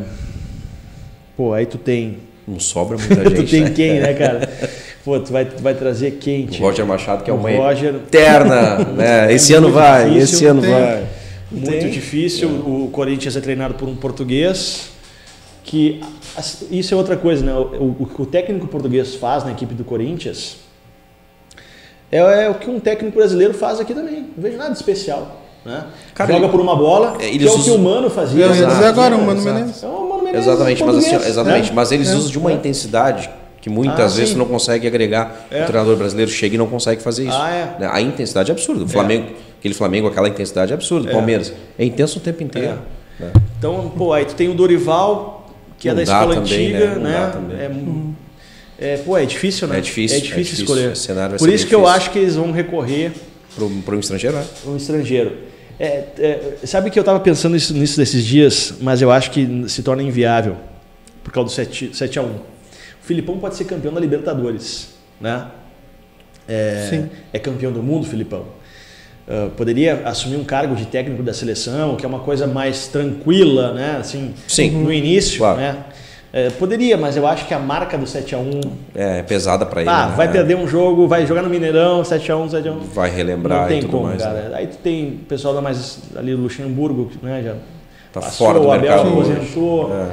Pô, 1.36 1.53
aí 1.55 1.64
tu 1.64 1.78
tem. 1.78 2.18
Não 2.47 2.59
sobra 2.59 2.99
muita 2.99 3.22
tu 3.30 3.36
gente. 3.36 3.51
tem 3.51 3.61
né? 3.62 3.70
quem, 3.70 4.01
né, 4.01 4.12
cara? 4.14 4.49
Pô, 5.05 5.18
tu 5.20 5.32
vai, 5.32 5.45
tu 5.47 5.62
vai 5.62 5.72
trazer 5.74 6.11
quem? 6.20 6.47
O? 6.47 6.55
Roger 6.62 6.84
Machado, 6.84 7.22
que 7.24 7.30
é 7.30 7.32
O 7.32 7.36
uma 7.36 7.51
Roger- 7.51 7.95
eterna, 7.95 8.78
né? 8.97 9.32
Esse 9.32 9.55
ano 9.55 9.70
vai, 9.70 10.11
difícil, 10.11 10.22
esse 10.36 10.45
ano 10.47 10.61
tem. 10.61 10.70
vai. 10.70 11.05
Muito 11.51 11.70
Tem. 11.70 11.91
difícil. 11.91 12.49
O 12.49 12.91
Corinthians 12.93 13.36
é 13.36 13.41
treinado 13.41 13.74
por 13.74 13.88
um 13.88 13.97
português. 13.97 14.89
Que 15.70 16.00
isso 16.68 16.92
é 16.92 16.96
outra 16.96 17.16
coisa, 17.16 17.44
né? 17.46 17.54
O, 17.54 17.62
o- 17.84 17.96
o 18.00 18.06
que 18.06 18.20
o 18.22 18.26
técnico 18.26 18.66
português 18.66 19.14
faz 19.14 19.44
na 19.44 19.52
equipe 19.52 19.72
do 19.72 19.84
Corinthians 19.84 20.56
é, 22.10 22.18
é 22.18 22.50
o 22.50 22.54
que 22.54 22.68
um 22.68 22.80
técnico 22.80 23.16
brasileiro 23.16 23.54
faz 23.54 23.78
aqui 23.78 23.94
também. 23.94 24.22
Não 24.36 24.42
vejo 24.42 24.56
nada 24.58 24.70
de 24.70 24.76
especial. 24.76 25.40
Né? 25.64 25.84
Cara, 26.12 26.32
Joga 26.32 26.48
por 26.48 26.58
uma 26.60 26.74
bola, 26.74 27.16
é, 27.20 27.28
que 27.30 27.46
é 27.46 27.50
o 27.50 27.62
que 27.62 27.70
o 27.70 27.78
Mano 27.78 28.10
fazia. 28.10 28.46
Eu 28.46 28.54
ia 28.56 28.66
dizer 28.66 28.84
agora, 28.86 29.14
o 29.16 29.24
Mano. 29.24 29.40
Menezes. 29.42 29.80
É 29.84 29.86
o 29.86 30.08
Mano 30.08 30.22
Menezes 30.24 30.48
Exatamente, 30.48 30.82
mas, 30.84 30.96
assim, 30.96 31.14
exatamente, 31.14 31.68
né? 31.68 31.72
mas 31.76 31.92
eles 31.92 32.08
É, 32.10 32.14
usam 32.14 32.30
de 32.32 32.38
uma 32.38 32.50
é. 32.50 32.54
intensidade 32.54 33.30
que 33.60 33.70
muitas 33.70 34.14
Ah, 34.14 34.16
vezes 34.16 34.30
sim. 34.30 34.38
não 34.38 34.46
consegue 34.46 34.88
agregar. 34.88 35.46
É. 35.52 35.62
O 35.62 35.66
treinador 35.66 35.94
brasileiro 35.96 36.30
chega 36.32 36.54
e 36.56 36.58
não 36.58 36.66
consegue 36.66 37.00
fazer 37.00 37.28
isso. 37.28 37.36
Ah, 37.38 37.50
é. 37.50 37.76
Né? 37.80 37.88
A 37.92 38.00
intensidade 38.00 38.50
é 38.50 38.54
absurda. 38.54 38.82
O 38.84 38.88
Flamengo, 38.88 39.28
aquele 39.58 39.74
Flamengo, 39.74 40.08
aquela 40.08 40.28
intensidade 40.28 40.72
é 40.72 40.74
absurda. 40.74 41.10
É. 41.10 41.12
Palmeiras 41.12 41.52
é 41.78 41.84
intenso 41.84 42.18
o 42.18 42.22
tempo 42.22 42.42
inteiro. 42.42 42.78
né? 43.20 43.30
Então, 43.58 43.92
pô, 43.96 44.12
aí 44.14 44.24
tu 44.24 44.34
tem 44.34 44.48
o 44.48 44.54
Dorival, 44.54 45.39
que 45.81 45.89
é 45.89 45.95
Não 45.95 46.05
da 46.05 46.05
dá 46.05 46.12
escola 46.20 46.35
também, 46.37 46.66
antiga, 46.76 46.95
né? 46.97 47.33
Né? 47.49 47.70
É, 48.78 48.95
é, 48.95 48.97
pô, 48.99 49.18
é 49.18 49.24
difícil, 49.26 49.66
né? 49.66 49.78
É 49.78 49.81
difícil, 49.81 50.14
É 50.16 50.20
é 50.20 50.22
difícil 50.22 50.43
difícil. 50.45 50.64
escolher. 50.64 50.93
O 50.93 50.97
cenário 50.97 51.31
vai 51.31 51.39
Por 51.39 51.49
ser 51.49 51.55
isso 51.55 51.66
que 51.66 51.74
eu 51.74 51.81
difícil. 51.81 51.97
acho 52.01 52.11
que 52.12 52.18
eles 52.20 52.37
vão 52.37 52.53
recorrer 52.53 53.12
Para 53.85 53.97
um 53.97 53.99
estrangeiro, 53.99 54.37
né? 54.37 54.45
um 54.66 54.76
estrangeiro. 54.76 55.37
É, 55.78 56.05
é, 56.18 56.66
sabe 56.66 56.91
que 56.91 56.99
eu 56.99 57.03
estava 57.03 57.18
pensando 57.18 57.55
nisso, 57.55 57.72
nisso 57.74 57.97
desses 57.97 58.24
dias, 58.24 58.74
mas 58.81 59.01
eu 59.03 59.11
acho 59.11 59.31
que 59.31 59.64
se 59.68 59.83
torna 59.83 60.03
inviável 60.03 60.57
por 61.24 61.33
causa 61.33 61.49
do 61.49 61.53
7, 61.53 61.97
7 61.97 62.18
a 62.18 62.22
1 62.22 62.26
O 62.26 62.41
Filipão 63.03 63.39
pode 63.39 63.57
ser 63.57 63.64
campeão 63.64 63.93
da 63.93 63.99
Libertadores, 64.01 64.91
né? 65.20 65.47
É, 66.47 66.87
Sim. 66.91 67.09
é 67.33 67.39
campeão 67.39 67.72
do 67.72 67.83
mundo, 67.83 68.07
Filipão. 68.07 68.45
Ah, 69.28 69.48
poderia 69.56 70.02
assumir 70.04 70.36
um 70.36 70.44
cargo 70.44 70.74
de 70.74 70.86
técnico 70.86 71.22
da 71.22 71.32
seleção, 71.32 71.94
que 71.96 72.04
é 72.04 72.08
uma 72.08 72.18
coisa 72.20 72.46
mais 72.46 72.88
tranquila, 72.88 73.72
né? 73.72 73.96
Assim, 74.00 74.34
Sim. 74.48 74.70
no 74.70 74.92
início, 74.92 75.38
Claro. 75.38 75.58
né? 75.58 75.76
É, 76.32 76.48
poderia, 76.50 76.96
mas 76.96 77.16
eu 77.16 77.26
acho 77.26 77.44
que 77.48 77.52
a 77.52 77.58
marca 77.58 77.98
do 77.98 78.06
7 78.06 78.36
a 78.36 78.38
1 78.38 78.60
É 78.94 79.20
pesada 79.24 79.66
para 79.66 79.80
ele. 79.80 79.90
ah, 79.90 80.06
né? 80.06 80.14
vai 80.16 80.30
perder 80.30 80.56
um 80.56 80.66
jogo, 80.66 81.08
vai 81.08 81.26
jogar 81.26 81.42
no 81.42 81.50
Mineirão, 81.50 82.02
7x1, 82.04 82.48
7x1. 82.50 82.78
Vai 82.94 83.10
relembrar 83.10 83.62
Não 83.62 83.68
tem 83.68 83.78
e 83.78 83.80
tudo 83.80 83.90
como, 83.90 84.04
mais. 84.04 84.22
cara. 84.22 84.34
né? 84.34 84.50
Aí 84.54 84.66
tu 84.68 84.76
tem 84.78 85.08
o 85.22 85.24
pessoal 85.26 85.54
da 85.54 85.60
mais 85.60 85.98
ali 86.16 86.30
do 86.34 86.42
Luxemburgo, 86.42 87.10
né? 87.20 87.42
Já 87.44 87.54
Tá 88.12 88.20
passou, 88.20 88.46
fora 88.46 88.60
do 88.60 88.66
o 88.66 88.72
Abel 88.72 88.82
mercado 88.90 89.08
aposentou. 89.08 89.92
É. 89.92 90.06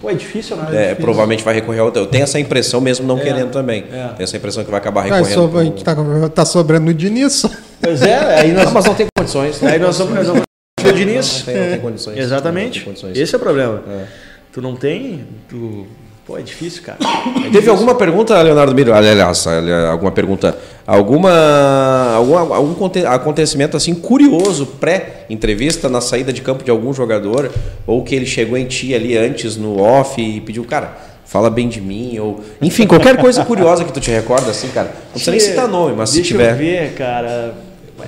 Pô, 0.00 0.10
é 0.10 0.14
difícil, 0.14 0.56
né? 0.56 0.66
É, 0.70 0.80
difícil. 0.82 0.96
provavelmente 0.96 1.44
vai 1.44 1.54
recorrer 1.54 1.78
ao 1.80 1.86
outro. 1.86 2.02
Eu 2.02 2.06
tenho 2.06 2.24
essa 2.24 2.40
impressão 2.40 2.80
mesmo 2.80 3.06
não 3.06 3.18
É, 3.18 3.22
querendo 3.22 3.50
também. 3.50 3.84
é. 3.92 4.08
Tenho 4.08 4.24
essa 4.24 4.36
impressão 4.36 4.64
que 4.64 4.70
vai 4.72 4.78
acabar 4.80 5.02
recorrendo. 5.02 5.26
só- 5.34 5.46
pro- 5.46 5.58
a 5.58 5.64
gente 5.64 5.84
tá, 5.84 5.94
tá 6.34 6.44
sobrando 6.44 6.90
o 6.90 6.94
Diniz. 6.94 7.44
Pois 7.80 8.02
é, 8.02 8.40
aí 8.40 8.52
nós, 8.52 8.68
Ah, 8.68 8.70
mas 8.72 8.84
não 8.84 8.94
tem 8.94 9.06
condições. 9.16 9.62
aí 9.62 9.78
nós 9.78 9.96
somos 9.96 10.14
nós 10.14 10.26
vamos 10.26 10.42
o 10.82 10.92
Diniz. 10.92 11.38
Não 11.38 11.44
tem, 11.52 11.62
não 11.62 11.70
tem 11.70 11.80
condições. 11.80 12.18
Exatamente. 12.18 12.66
Não 12.78 12.84
tem 12.84 12.84
condições. 12.84 13.18
Esse 13.18 13.34
é 13.34 13.36
o 13.36 13.40
problema. 13.40 13.82
É. 13.88 14.04
Tu 14.52 14.60
não 14.62 14.74
tem, 14.76 15.24
tu... 15.48 15.86
Pô, 16.26 16.38
é 16.38 16.42
difícil, 16.42 16.82
cara. 16.82 16.98
É 17.00 17.32
Teve 17.34 17.48
difícil. 17.50 17.72
alguma 17.72 17.94
pergunta, 17.94 18.40
Leonardo 18.40 18.74
Miro? 18.74 18.92
Aliás, 18.94 19.46
ali- 19.46 19.72
alguma 19.72 20.12
pergunta, 20.12 20.56
alguma 20.86 22.12
algum, 22.14 22.36
algum 22.36 22.74
conte- 22.74 23.04
acontecimento 23.04 23.76
assim 23.76 23.94
curioso 23.94 24.64
pré-entrevista 24.66 25.88
na 25.88 26.00
saída 26.00 26.32
de 26.32 26.40
campo 26.40 26.62
de 26.62 26.70
algum 26.70 26.92
jogador 26.92 27.50
ou 27.86 28.04
que 28.04 28.14
ele 28.14 28.26
chegou 28.26 28.56
em 28.56 28.66
ti 28.66 28.94
ali 28.94 29.16
antes 29.18 29.56
no 29.56 29.80
off 29.80 30.20
e 30.20 30.40
pediu, 30.40 30.64
cara, 30.64 30.96
fala 31.24 31.50
bem 31.50 31.68
de 31.68 31.80
mim 31.80 32.18
ou 32.20 32.40
enfim, 32.62 32.86
qualquer 32.86 33.16
coisa 33.16 33.44
curiosa 33.44 33.84
que 33.84 33.92
tu 33.92 34.00
te 34.00 34.10
recorda 34.10 34.50
assim, 34.50 34.68
cara. 34.68 34.88
Não 35.06 35.10
precisa 35.12 35.30
nem 35.32 35.40
citar 35.40 35.66
nome, 35.68 35.94
mas 35.96 36.10
se 36.10 36.16
Deixa 36.16 36.28
tiver. 36.32 36.52
eu 36.52 36.56
ver, 36.56 36.92
cara. 36.94 37.54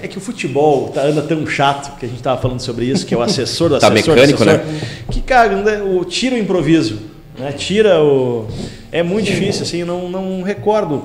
É 0.03 0.07
que 0.09 0.19
o 0.19 0.21
futebol 0.21 0.89
tá, 0.89 1.03
anda 1.03 1.23
tão 1.23 1.47
chato 1.47 1.99
que 1.99 2.07
a 2.07 2.09
gente 2.09 2.23
tava 2.23 2.41
falando 2.41 2.61
sobre 2.61 2.85
isso, 2.85 3.05
que 3.05 3.15
é 3.15 3.17
o 3.17 3.23
assessor 3.23 3.69
do 3.69 3.79
Tá 3.81 3.89
assessor. 3.89 4.15
do 4.15 4.21
mecânico, 4.21 4.43
assessor, 4.43 4.65
né? 4.67 4.81
Que, 5.11 5.21
cara, 5.21 5.57
né, 5.57 5.83
o, 5.83 6.05
tira 6.05 6.35
o 6.37 6.39
improviso. 6.39 6.99
Né? 7.39 7.51
Tira 7.53 8.01
o. 8.03 8.47
É 8.91 9.03
muito 9.03 9.25
difícil, 9.27 9.63
assim, 9.63 9.79
eu 9.79 9.87
não, 9.87 10.09
não 10.09 10.43
recordo. 10.43 11.03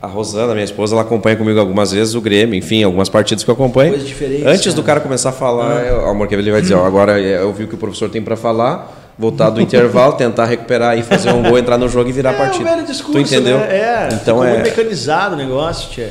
A 0.00 0.06
Rosana, 0.06 0.52
minha 0.54 0.64
esposa, 0.64 0.94
ela 0.94 1.02
acompanha 1.02 1.36
comigo 1.36 1.60
algumas 1.60 1.92
vezes 1.92 2.14
o 2.14 2.20
Grêmio, 2.22 2.54
enfim, 2.54 2.82
algumas 2.82 3.08
partidas 3.10 3.44
que 3.44 3.50
eu 3.50 3.54
acompanho. 3.54 3.90
Coisas 3.90 4.08
diferentes, 4.08 4.46
Antes 4.46 4.72
do 4.72 4.80
né? 4.80 4.86
cara 4.86 5.00
começar 5.00 5.28
a 5.28 5.32
falar, 5.32 5.84
eu- 5.84 6.08
amor, 6.08 6.26
que 6.26 6.34
ele 6.34 6.50
vai 6.50 6.62
dizer, 6.62 6.72
ó, 6.74 6.86
agora 6.86 7.20
é, 7.20 7.42
eu 7.42 7.52
vi 7.52 7.64
o 7.64 7.68
que 7.68 7.74
o 7.74 7.78
professor 7.78 8.08
tem 8.08 8.22
para 8.22 8.34
falar, 8.34 9.12
voltar 9.18 9.50
do 9.50 9.60
intervalo, 9.62 10.14
tentar 10.14 10.46
recuperar 10.46 10.96
e 10.96 11.02
fazer 11.02 11.30
um 11.32 11.42
gol, 11.42 11.58
entrar 11.58 11.76
no 11.76 11.86
jogo 11.86 12.08
e 12.08 12.12
virar 12.12 12.30
a 12.30 12.32
é 12.32 12.36
partida. 12.38 12.64
o 12.70 12.74
velho 12.76 12.86
discurso, 12.86 13.12
tu 13.12 13.18
entendeu? 13.20 13.58
né? 13.58 13.66
É, 13.76 14.08
então 14.14 14.36
ficou 14.38 14.44
é 14.44 14.50
muito 14.54 14.62
mecanizado 14.62 15.34
o 15.34 15.36
negócio, 15.38 15.90
tia. 15.90 16.10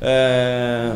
É, 0.00 0.90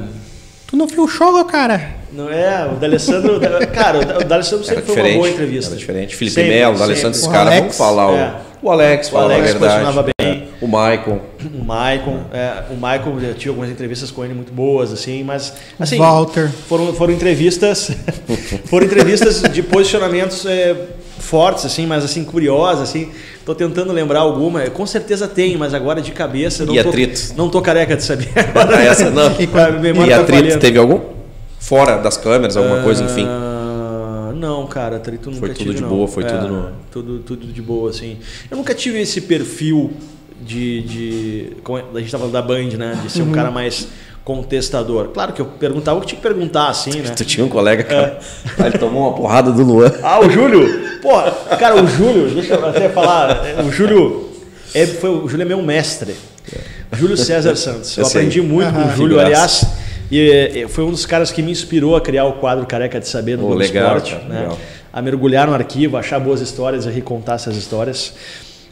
Tu 0.67 0.77
não 0.77 0.87
viu 0.87 1.05
o 1.05 1.09
show, 1.09 1.45
cara? 1.45 1.95
não 2.13 2.31
é, 2.31 2.67
o 2.67 2.77
D'Alessandro. 2.77 3.39
cara, 3.75 3.99
o 4.21 4.25
D'Alessandro 4.25 4.65
sempre 4.65 4.83
foi 4.85 5.03
uma 5.03 5.13
boa 5.19 5.29
entrevista. 5.29 5.71
Era 5.73 5.79
diferente. 5.79 6.17
Felipe 6.17 6.35
Sempre, 6.35 6.55
Melo, 6.55 6.75
o 6.75 6.79
sempre. 6.79 6.93
Alessandro, 6.93 7.19
esses 7.19 7.27
O 7.27 7.31
caras, 7.31 7.55
vamos 7.59 7.77
falar 7.77 8.13
é. 8.13 8.35
o, 8.63 8.67
o 8.67 8.71
Alex, 8.71 9.13
O 9.13 9.17
Alex 9.19 9.41
a 9.41 9.45
verdade. 9.45 9.59
posicionava 9.65 10.03
bem. 10.03 10.13
É. 10.19 10.47
O 10.61 10.67
Michael. 10.67 11.23
O 11.55 11.65
Maicon, 11.65 12.21
é, 12.33 12.63
o 12.71 12.77
Maicon, 12.77 13.19
eu 13.21 13.35
tive 13.35 13.51
algumas 13.51 13.71
entrevistas 13.71 14.11
com 14.11 14.25
ele 14.25 14.33
muito 14.33 14.53
boas, 14.53 14.91
assim, 14.93 15.23
mas 15.23 15.53
assim, 15.79 15.99
Walter. 15.99 16.51
foram, 16.67 16.93
foram 16.95 17.13
entrevistas, 17.13 17.91
foram 18.65 18.87
entrevistas 18.87 19.43
de 19.43 19.63
posicionamentos 19.63 20.47
é, 20.47 20.75
fortes, 21.19 21.65
assim, 21.65 21.87
mas 21.87 22.05
assim 22.05 22.25
curiosas, 22.25 22.89
assim. 22.89 23.11
Tô 23.45 23.55
tentando 23.55 23.93
lembrar 23.93 24.21
alguma, 24.21 24.63
com 24.71 24.85
certeza 24.87 25.27
tem, 25.29 25.57
mas 25.57 25.73
agora 25.75 26.01
de 26.03 26.11
cabeça 26.13 26.65
não 26.67 26.75
E 26.75 26.83
tô, 26.83 26.89
atrito? 26.89 27.21
não 27.37 27.49
tô 27.49 27.61
careca 27.63 27.97
de 27.97 28.03
saber. 28.03 28.29
Ah, 28.55 28.83
essa 28.83 29.11
não. 29.11 29.31
Memória 29.81 30.13
E 30.13 30.15
tá 30.17 30.23
atrito, 30.23 30.43
falhando. 30.43 30.61
teve 30.61 30.79
algum? 30.79 31.01
Fora 31.59 31.97
das 31.99 32.17
câmeras, 32.17 32.57
alguma 32.57 32.83
coisa, 32.83 33.03
enfim. 33.05 33.25
Ah, 33.27 34.33
Não, 34.35 34.67
cara, 34.67 34.97
atrito 34.97 35.31
nunca 35.31 35.41
Foi 35.47 35.49
tudo 35.51 35.59
tive, 35.63 35.75
de 35.77 35.83
não. 35.83 35.89
boa, 35.89 36.07
foi 36.09 36.23
É, 36.25 36.27
tudo 36.27 36.49
no- 36.49 36.73
tudo, 36.91 37.19
tudo 37.21 37.47
de 37.47 37.63
boa, 37.63 37.91
assim. 37.91 38.19
Eu 38.51 38.57
nunca 38.57 38.75
tive 38.75 39.01
esse 39.01 39.23
perfil 39.23 39.93
de. 40.43 40.83
de 40.83 41.53
como 41.65 41.79
a 41.79 41.99
gente 42.01 42.11
tava 42.11 42.29
falando 42.29 42.33
da 42.33 42.43
Band, 42.43 42.77
né? 42.77 42.99
De 43.03 43.11
ser 43.11 43.23
Uhum. 43.23 43.31
um 43.31 43.33
cara 43.33 43.51
mais 43.51 43.89
contestador. 44.27 45.11
Claro 45.15 45.33
que 45.33 45.41
eu 45.41 45.47
perguntava 45.47 45.99
o 45.99 46.01
que 46.01 46.09
tinha 46.09 46.17
que 46.17 46.23
perguntar, 46.23 46.69
assim, 46.69 47.01
né? 47.01 47.11
Tu 47.11 47.25
tinha 47.25 47.47
um 47.47 47.49
colega, 47.49 47.85
cara. 47.85 48.19
Ah, 48.59 48.67
ele 48.67 48.77
tomou 48.77 49.09
uma 49.09 49.17
porrada 49.17 49.53
do 49.53 49.63
Luan. 49.63 49.93
Ah, 50.03 50.19
o 50.19 50.29
Júlio? 50.29 51.01
Pô, 51.01 51.13
cara, 51.57 51.81
o 51.81 51.87
Júlio, 51.87 52.35
deixa 52.35 52.55
eu 52.55 52.67
até 52.67 52.89
falar, 52.89 53.41
o 53.65 53.71
Júlio 53.71 54.29
é, 54.75 54.85
foi, 54.85 55.11
o 55.11 55.29
Júlio 55.29 55.43
é 55.43 55.45
meu 55.47 55.63
mestre. 55.63 56.17
Júlio 56.93 57.17
César 57.17 57.55
Santos. 57.55 57.97
Eu, 57.97 58.05
aprendi 58.05 58.41
muito 58.41 58.73
com 58.73 58.89
o 58.89 58.91
Júlio, 58.97 59.21
aliás. 59.21 59.65
E, 60.11 60.19
e 60.55 60.69
foi 60.69 60.83
um 60.83 60.91
dos 60.91 61.07
caras 61.07 61.31
que 61.31 61.41
me 61.41 61.53
inspirou 61.53 61.95
a 61.95 62.01
criar 62.01 62.25
o 62.25 62.35
quadro 62.35 62.67
Careca 62.67 62.99
de 62.99 63.07
Saber 63.07 63.37
no 63.37 63.43
Pô, 63.43 63.49
Globo 63.49 63.61
legal, 63.61 63.97
Esporte. 63.97 64.13
cara, 64.13 64.25
né? 64.25 64.41
legal. 64.41 64.59
A 64.93 65.03
mergulhar 65.03 65.47
no 65.47 65.55
arquivo, 65.55 65.97
achar 65.97 66.19
boas 66.19 66.41
histórias 66.41 66.85
e 66.85 66.91
recontar 66.91 67.37
essas 67.37 67.57
histórias. 67.57 68.13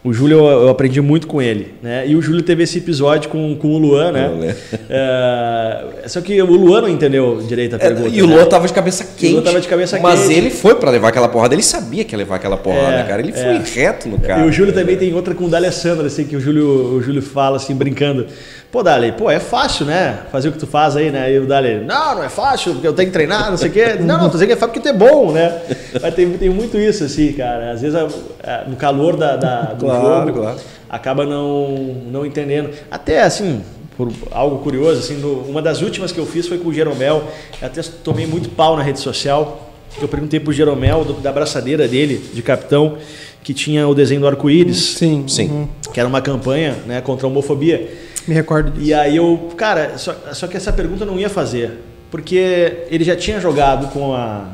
O 0.05 0.13
Júlio, 0.13 0.37
eu 0.47 0.69
aprendi 0.69 1.01
muito 1.01 1.27
com 1.27 1.41
ele. 1.41 1.73
Né? 1.83 2.07
E 2.07 2.15
o 2.15 2.21
Júlio 2.21 2.43
teve 2.43 2.63
esse 2.63 2.77
episódio 2.77 3.31
com, 3.31 3.57
com 3.57 3.69
o 3.75 3.79
Luan, 3.79 4.13
né? 4.13 4.29
Lembro. 4.29 4.57
É, 4.91 5.85
só 6.09 6.21
que 6.21 6.41
o 6.43 6.47
Luan 6.47 6.83
não 6.83 6.89
entendeu 6.91 7.43
direito 7.49 7.73
a 7.73 7.77
É, 7.77 7.81
pergunta. 7.81 8.09
e 8.11 8.21
o 8.23 8.27
né? 8.27 8.35
Luan 8.37 8.45
tava 8.47 8.67
de 8.67 8.73
cabeça 8.75 9.03
quente. 9.17 9.33
Luan 9.33 9.43
tava 9.43 9.61
de 9.63 9.67
cabeça 9.67 9.99
mas 10.01 10.21
quente. 10.27 10.35
ele 10.35 10.51
foi 10.51 10.75
pra 10.75 10.91
levar 10.91 11.09
aquela 11.09 11.27
porrada. 11.29 11.55
Ele 11.55 11.63
sabia 11.63 12.05
que 12.05 12.13
ia 12.15 12.19
levar 12.19 12.37
aquela 12.37 12.59
porrada, 12.59 12.97
É, 13.01 13.03
cara. 13.05 13.23
Ele 13.23 13.33
é. 13.35 13.61
foi 13.63 13.75
reto 13.83 14.09
no 14.11 14.19
cara. 14.21 14.45
E 14.45 14.49
o 14.49 14.53
Júlio 14.53 14.75
também 14.75 14.97
tem 14.97 15.15
outra 15.15 15.35
com 15.35 15.45
o 15.45 15.49
D'Alessandro, 15.49 16.05
assim, 16.07 16.25
que 16.25 16.37
o 16.37 16.41
Júlio, 16.41 16.67
o 16.97 17.03
Júlio 17.03 17.23
fala 17.23 17.57
assim, 17.57 17.75
brincando. 17.75 18.27
Pô, 18.75 18.83
Dali, 18.83 19.13
pô, 19.13 19.31
é 19.31 19.39
fácil, 19.39 19.87
né? 19.87 20.19
Fazer 20.33 20.49
o 20.49 20.53
que 20.53 20.59
tu 20.59 20.67
faz 20.67 20.97
aí, 20.97 21.09
né? 21.09 21.33
E 21.33 21.39
o 21.39 21.47
Dali, 21.47 21.77
não, 21.85 22.17
não 22.17 22.25
é 22.25 22.29
fácil, 22.29 22.73
porque 22.73 22.89
eu 22.89 22.93
tenho 22.93 23.07
que 23.07 23.13
treinar, 23.13 23.49
não 23.49 23.57
sei 23.57 23.69
o 23.71 23.73
quê. 23.73 23.85
Não, 24.03 24.19
não, 24.19 24.25
tô 24.25 24.31
dizendo 24.31 24.49
que 24.49 24.53
é 24.55 24.57
fácil 24.57 24.73
porque 24.75 24.81
tu 24.81 24.89
é 24.89 24.93
bom, 24.99 25.31
né? 25.31 25.61
Mas 26.03 26.13
tem, 26.13 26.29
tem 26.33 26.51
muito 26.51 26.77
isso, 26.77 27.05
assim, 27.05 27.33
cara. 27.35 27.71
Às 27.71 27.83
vezes, 27.83 27.95
a- 27.95 28.09
a- 28.43 28.65
no 28.69 28.75
calor 28.75 29.17
da, 29.17 29.37
da- 29.37 29.63
do 29.75 29.85
Claro, 29.85 30.27
jogo, 30.27 30.41
claro. 30.41 30.57
acaba 30.91 31.25
não, 31.25 31.69
não 32.11 32.27
entendendo. 32.27 32.71
Até, 32.91 33.23
assim, 33.23 33.63
por 33.97 34.11
algo 34.33 34.59
curioso, 34.59 34.99
assim, 34.99 35.19
no- 35.19 35.43
uma 35.49 35.63
das 35.63 35.81
últimas 35.81 36.11
que 36.11 36.19
eu 36.19 36.27
fiz 36.27 36.49
foi 36.49 36.59
com 36.59 36.71
o 36.71 36.75
Jeromel. 36.75 37.23
Eu 37.63 37.69
até 37.69 37.81
tomei 38.03 38.27
muito 38.27 38.49
pau 38.49 38.77
na 38.77 38.83
rede 38.83 38.99
social. 38.99 39.71
Eu 40.03 40.09
perguntei 40.09 40.41
pro 40.41 40.53
Jeromel, 40.53 41.05
do- 41.05 41.13
da 41.21 41.31
braçadeira 41.31 41.87
dele, 41.87 42.17
de 42.35 42.43
capitão, 42.43 42.97
que 43.45 43.55
tinha 43.55 43.87
o 43.87 43.95
desenho 43.95 44.23
do 44.23 44.27
arco-íris 44.27 44.97
Sim. 44.99 45.27
Sim. 45.29 45.49
uhum. 45.49 45.69
que 45.93 46.01
era 46.01 46.09
uma 46.09 46.21
campanha 46.21 46.75
né, 46.89 47.01
contra 47.01 47.25
a 47.25 47.31
homofobia. 47.31 47.89
Me 48.27 48.35
recordo 48.35 48.71
disso. 48.71 48.87
E 48.87 48.95
aí 48.95 49.17
eu, 49.17 49.51
cara, 49.57 49.99
só, 49.99 50.15
só 50.33 50.47
que 50.47 50.57
essa 50.57 50.73
pergunta 50.73 51.05
eu 51.05 51.07
não 51.07 51.19
ia 51.19 51.29
fazer, 51.29 51.81
porque 52.11 52.87
ele 52.91 53.05
já 53.05 53.17
tinha 53.17 53.41
jogado 53.41 53.89
com 53.89 54.15
a, 54.15 54.49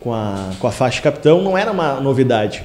com 0.00 0.14
a, 0.14 0.50
com 0.58 0.66
a 0.66 0.70
faixa 0.70 0.96
de 0.96 1.02
capitão, 1.02 1.42
não 1.42 1.56
era 1.56 1.70
uma 1.70 2.00
novidade. 2.00 2.64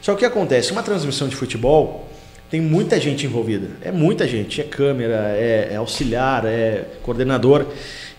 Só 0.00 0.12
que 0.12 0.16
o 0.16 0.18
que 0.18 0.24
acontece? 0.24 0.72
Uma 0.72 0.82
transmissão 0.82 1.28
de 1.28 1.36
futebol 1.36 2.08
tem 2.50 2.60
muita 2.60 2.98
gente 2.98 3.26
envolvida, 3.26 3.68
é 3.82 3.92
muita 3.92 4.26
gente, 4.26 4.60
é 4.60 4.64
câmera, 4.64 5.34
é, 5.36 5.68
é 5.72 5.76
auxiliar, 5.76 6.46
é 6.46 6.84
coordenador. 7.02 7.66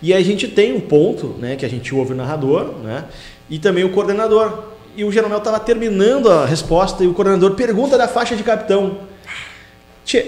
E 0.00 0.14
aí 0.14 0.22
a 0.22 0.24
gente 0.24 0.46
tem 0.46 0.72
um 0.72 0.80
ponto, 0.80 1.34
né, 1.38 1.56
que 1.56 1.66
a 1.66 1.68
gente 1.68 1.92
ouve 1.94 2.12
o 2.12 2.16
narrador, 2.16 2.74
né, 2.82 3.04
e 3.48 3.58
também 3.58 3.82
o 3.82 3.90
coordenador. 3.90 4.70
E 4.96 5.04
o 5.04 5.10
Jeromel 5.10 5.38
estava 5.38 5.58
terminando 5.58 6.30
a 6.30 6.46
resposta 6.46 7.02
e 7.02 7.06
o 7.06 7.14
coordenador 7.14 7.52
pergunta 7.54 7.98
da 7.98 8.06
faixa 8.06 8.36
de 8.36 8.42
capitão. 8.42 9.09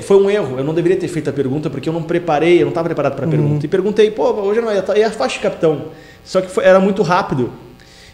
Foi 0.02 0.16
um 0.16 0.30
erro. 0.30 0.58
Eu 0.58 0.64
não 0.64 0.74
deveria 0.74 0.96
ter 0.98 1.08
feito 1.08 1.28
a 1.30 1.32
pergunta 1.32 1.68
porque 1.70 1.88
eu 1.88 1.92
não 1.92 2.02
preparei, 2.02 2.56
eu 2.58 2.62
não 2.62 2.68
estava 2.68 2.88
preparado 2.88 3.14
para 3.14 3.26
a 3.26 3.28
pergunta. 3.28 3.64
E 3.64 3.68
perguntei, 3.68 4.10
pô, 4.10 4.30
hoje 4.32 4.60
não 4.60 4.70
é, 4.70 4.82
e 4.96 5.02
a 5.04 5.10
faixa 5.10 5.36
de 5.36 5.42
capitão? 5.42 5.86
Só 6.24 6.40
que 6.40 6.48
foi- 6.50 6.64
era 6.64 6.78
muito 6.80 7.02
rápido. 7.02 7.50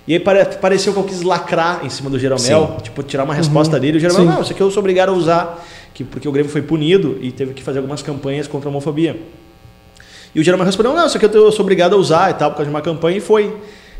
E 0.06 0.14
aí 0.14 0.20
pare- 0.20 0.44
pareceu 0.56 0.92
que 0.94 0.98
eu 0.98 1.04
quis 1.04 1.20
lacrar 1.22 1.84
em 1.84 1.90
cima 1.90 2.08
do 2.08 2.18
Jeromel, 2.18 2.78
tipo, 2.82 3.02
tirar 3.02 3.24
uma 3.24 3.34
resposta 3.34 3.78
dele. 3.78 3.98
O 3.98 4.00
Jeromel, 4.00 4.24
Sim. 4.26 4.32
não, 4.32 4.40
isso 4.42 4.52
aqui 4.52 4.60
eu 4.62 4.70
sou 4.70 4.80
obrigado 4.80 5.10
a 5.10 5.12
usar, 5.12 5.62
que, 5.92 6.02
porque 6.02 6.26
o 6.26 6.32
Grêmio 6.32 6.50
foi 6.50 6.62
punido 6.62 7.18
e 7.20 7.30
teve 7.30 7.52
que 7.52 7.62
fazer 7.62 7.78
algumas 7.78 8.00
campanhas 8.00 8.46
contra 8.48 8.68
a 8.68 8.70
homofobia. 8.70 9.20
E 10.34 10.40
o 10.40 10.44
Jeromel 10.44 10.64
respondeu, 10.64 10.94
não, 10.94 11.06
isso 11.06 11.16
aqui 11.16 11.26
eu 11.26 11.52
sou 11.52 11.62
obrigado 11.62 11.94
a 11.94 11.96
usar 11.96 12.30
e 12.30 12.34
tal, 12.34 12.50
por 12.50 12.56
causa 12.58 12.70
de 12.70 12.74
uma 12.74 12.80
campanha, 12.82 13.18
e 13.18 13.20
foi. 13.20 13.54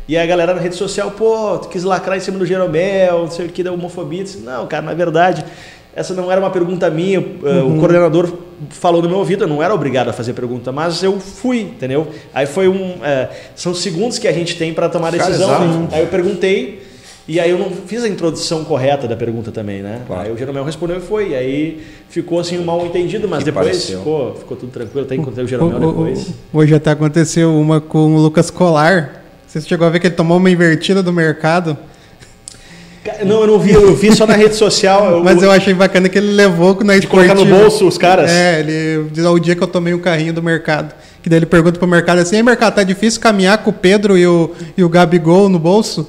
E 0.07 0.17
aí 0.17 0.23
a 0.23 0.25
galera 0.25 0.55
na 0.55 0.59
rede 0.61 0.75
social, 0.75 1.11
pô, 1.11 1.59
tu 1.59 1.69
quis 1.69 1.83
lacrar 1.83 2.17
em 2.17 2.19
cima 2.19 2.39
do 2.39 2.45
Jeromel, 2.45 3.19
não 3.19 3.29
sei 3.31 3.45
o 3.45 3.49
que, 3.49 3.61
da 3.61 3.71
homofobia. 3.71 4.21
Eu 4.21 4.23
disse, 4.23 4.37
não, 4.39 4.65
cara, 4.65 4.81
na 4.83 4.93
verdade, 4.95 5.45
essa 5.95 6.13
não 6.13 6.31
era 6.31 6.39
uma 6.39 6.49
pergunta 6.49 6.89
minha. 6.89 7.19
uh, 7.19 7.67
O 7.75 7.79
coordenador 7.79 8.31
falou 8.69 9.01
no 9.01 9.09
meu 9.09 9.17
ouvido, 9.17 9.43
eu 9.43 9.47
não 9.47 9.61
era 9.63 9.73
obrigado 9.73 10.09
a 10.09 10.13
fazer 10.13 10.33
pergunta, 10.33 10.71
mas 10.71 11.01
eu 11.03 11.19
fui, 11.19 11.61
entendeu? 11.61 12.07
Aí 12.33 12.45
foi 12.45 12.67
um. 12.67 12.97
é, 13.03 13.29
são 13.55 13.73
segundos 13.73 14.17
que 14.19 14.27
a 14.27 14.31
gente 14.33 14.55
tem 14.57 14.73
para 14.73 14.87
tomar 14.89 15.11
Cara, 15.11 15.25
decisão. 15.31 15.49
né? 15.81 15.87
Aí 15.91 16.01
eu 16.01 16.07
perguntei. 16.07 16.87
E 17.27 17.39
aí 17.39 17.51
eu 17.51 17.59
não 17.59 17.69
fiz 17.69 18.03
a 18.03 18.07
introdução 18.07 18.63
correta 18.63 19.07
da 19.07 19.15
pergunta 19.15 19.51
também, 19.51 19.83
né? 19.83 20.01
Claro. 20.07 20.23
Aí 20.23 20.31
o 20.33 20.37
Jeromel 20.37 20.63
respondeu 20.63 20.97
e 20.97 20.99
foi. 20.99 21.29
E 21.29 21.35
aí 21.35 21.83
ficou 22.09 22.39
assim 22.39 22.57
um 22.57 22.63
mal 22.65 22.83
entendido, 22.83 23.27
mas 23.27 23.39
Que 23.39 23.45
depois 23.45 23.67
pareceu. 23.67 23.99
ficou, 23.99 24.35
ficou 24.35 24.57
tudo 24.57 24.71
tranquilo. 24.71 25.05
Até 25.05 25.13
encontrei 25.13 25.45
o 25.45 25.47
Jeromel 25.47 25.77
o- 25.77 25.91
depois. 25.91 26.27
o- 26.51 26.57
Hoje 26.57 26.73
até 26.73 26.89
aconteceu 26.89 27.53
uma 27.55 27.79
com 27.79 28.15
o 28.15 28.19
Lucas 28.19 28.49
Colar. 28.49 29.21
Você 29.45 29.61
chegou 29.61 29.85
a 29.85 29.91
ver 29.91 29.99
que 29.99 30.07
ele 30.07 30.15
tomou 30.15 30.37
uma 30.37 30.49
invertida 30.49 31.03
do 31.03 31.13
mercado? 31.13 31.77
Não, 33.25 33.41
eu 33.41 33.47
não 33.47 33.59
vi, 33.59 33.71
eu 33.73 33.95
vi 33.95 34.15
só 34.15 34.27
na 34.27 34.33
rede 34.33 34.55
social. 34.55 35.11
Eu, 35.11 35.23
Mas 35.23 35.41
eu 35.41 35.49
achei 35.51 35.73
bacana 35.73 36.09
que 36.09 36.17
ele 36.17 36.31
levou 36.33 36.77
na 36.83 36.97
de 36.97 37.07
colocar 37.07 37.33
no 37.33 37.41
esportiva. 37.41 37.59
bolso 37.69 37.87
os 37.87 37.97
caras. 37.97 38.29
É, 38.29 38.59
ele 38.59 39.09
diz 39.11 39.25
"Ah, 39.25 39.31
o 39.31 39.39
dia 39.39 39.55
que 39.55 39.63
eu 39.63 39.67
tomei 39.67 39.93
um 39.93 39.99
carrinho 39.99 40.33
do 40.33 40.43
mercado. 40.43 40.93
Que 41.23 41.29
daí 41.29 41.39
ele 41.39 41.45
pergunta 41.45 41.77
pro 41.79 41.87
mercado 41.87 42.19
assim, 42.19 42.35
ei 42.37 42.43
mercado, 42.43 42.75
tá 42.75 42.83
difícil 42.83 43.19
caminhar 43.19 43.57
com 43.59 43.69
o 43.71 43.73
Pedro 43.73 44.17
e 44.17 44.25
o, 44.27 44.51
e 44.77 44.83
o 44.83 44.89
Gabigol 44.89 45.49
no 45.49 45.59
bolso? 45.59 46.07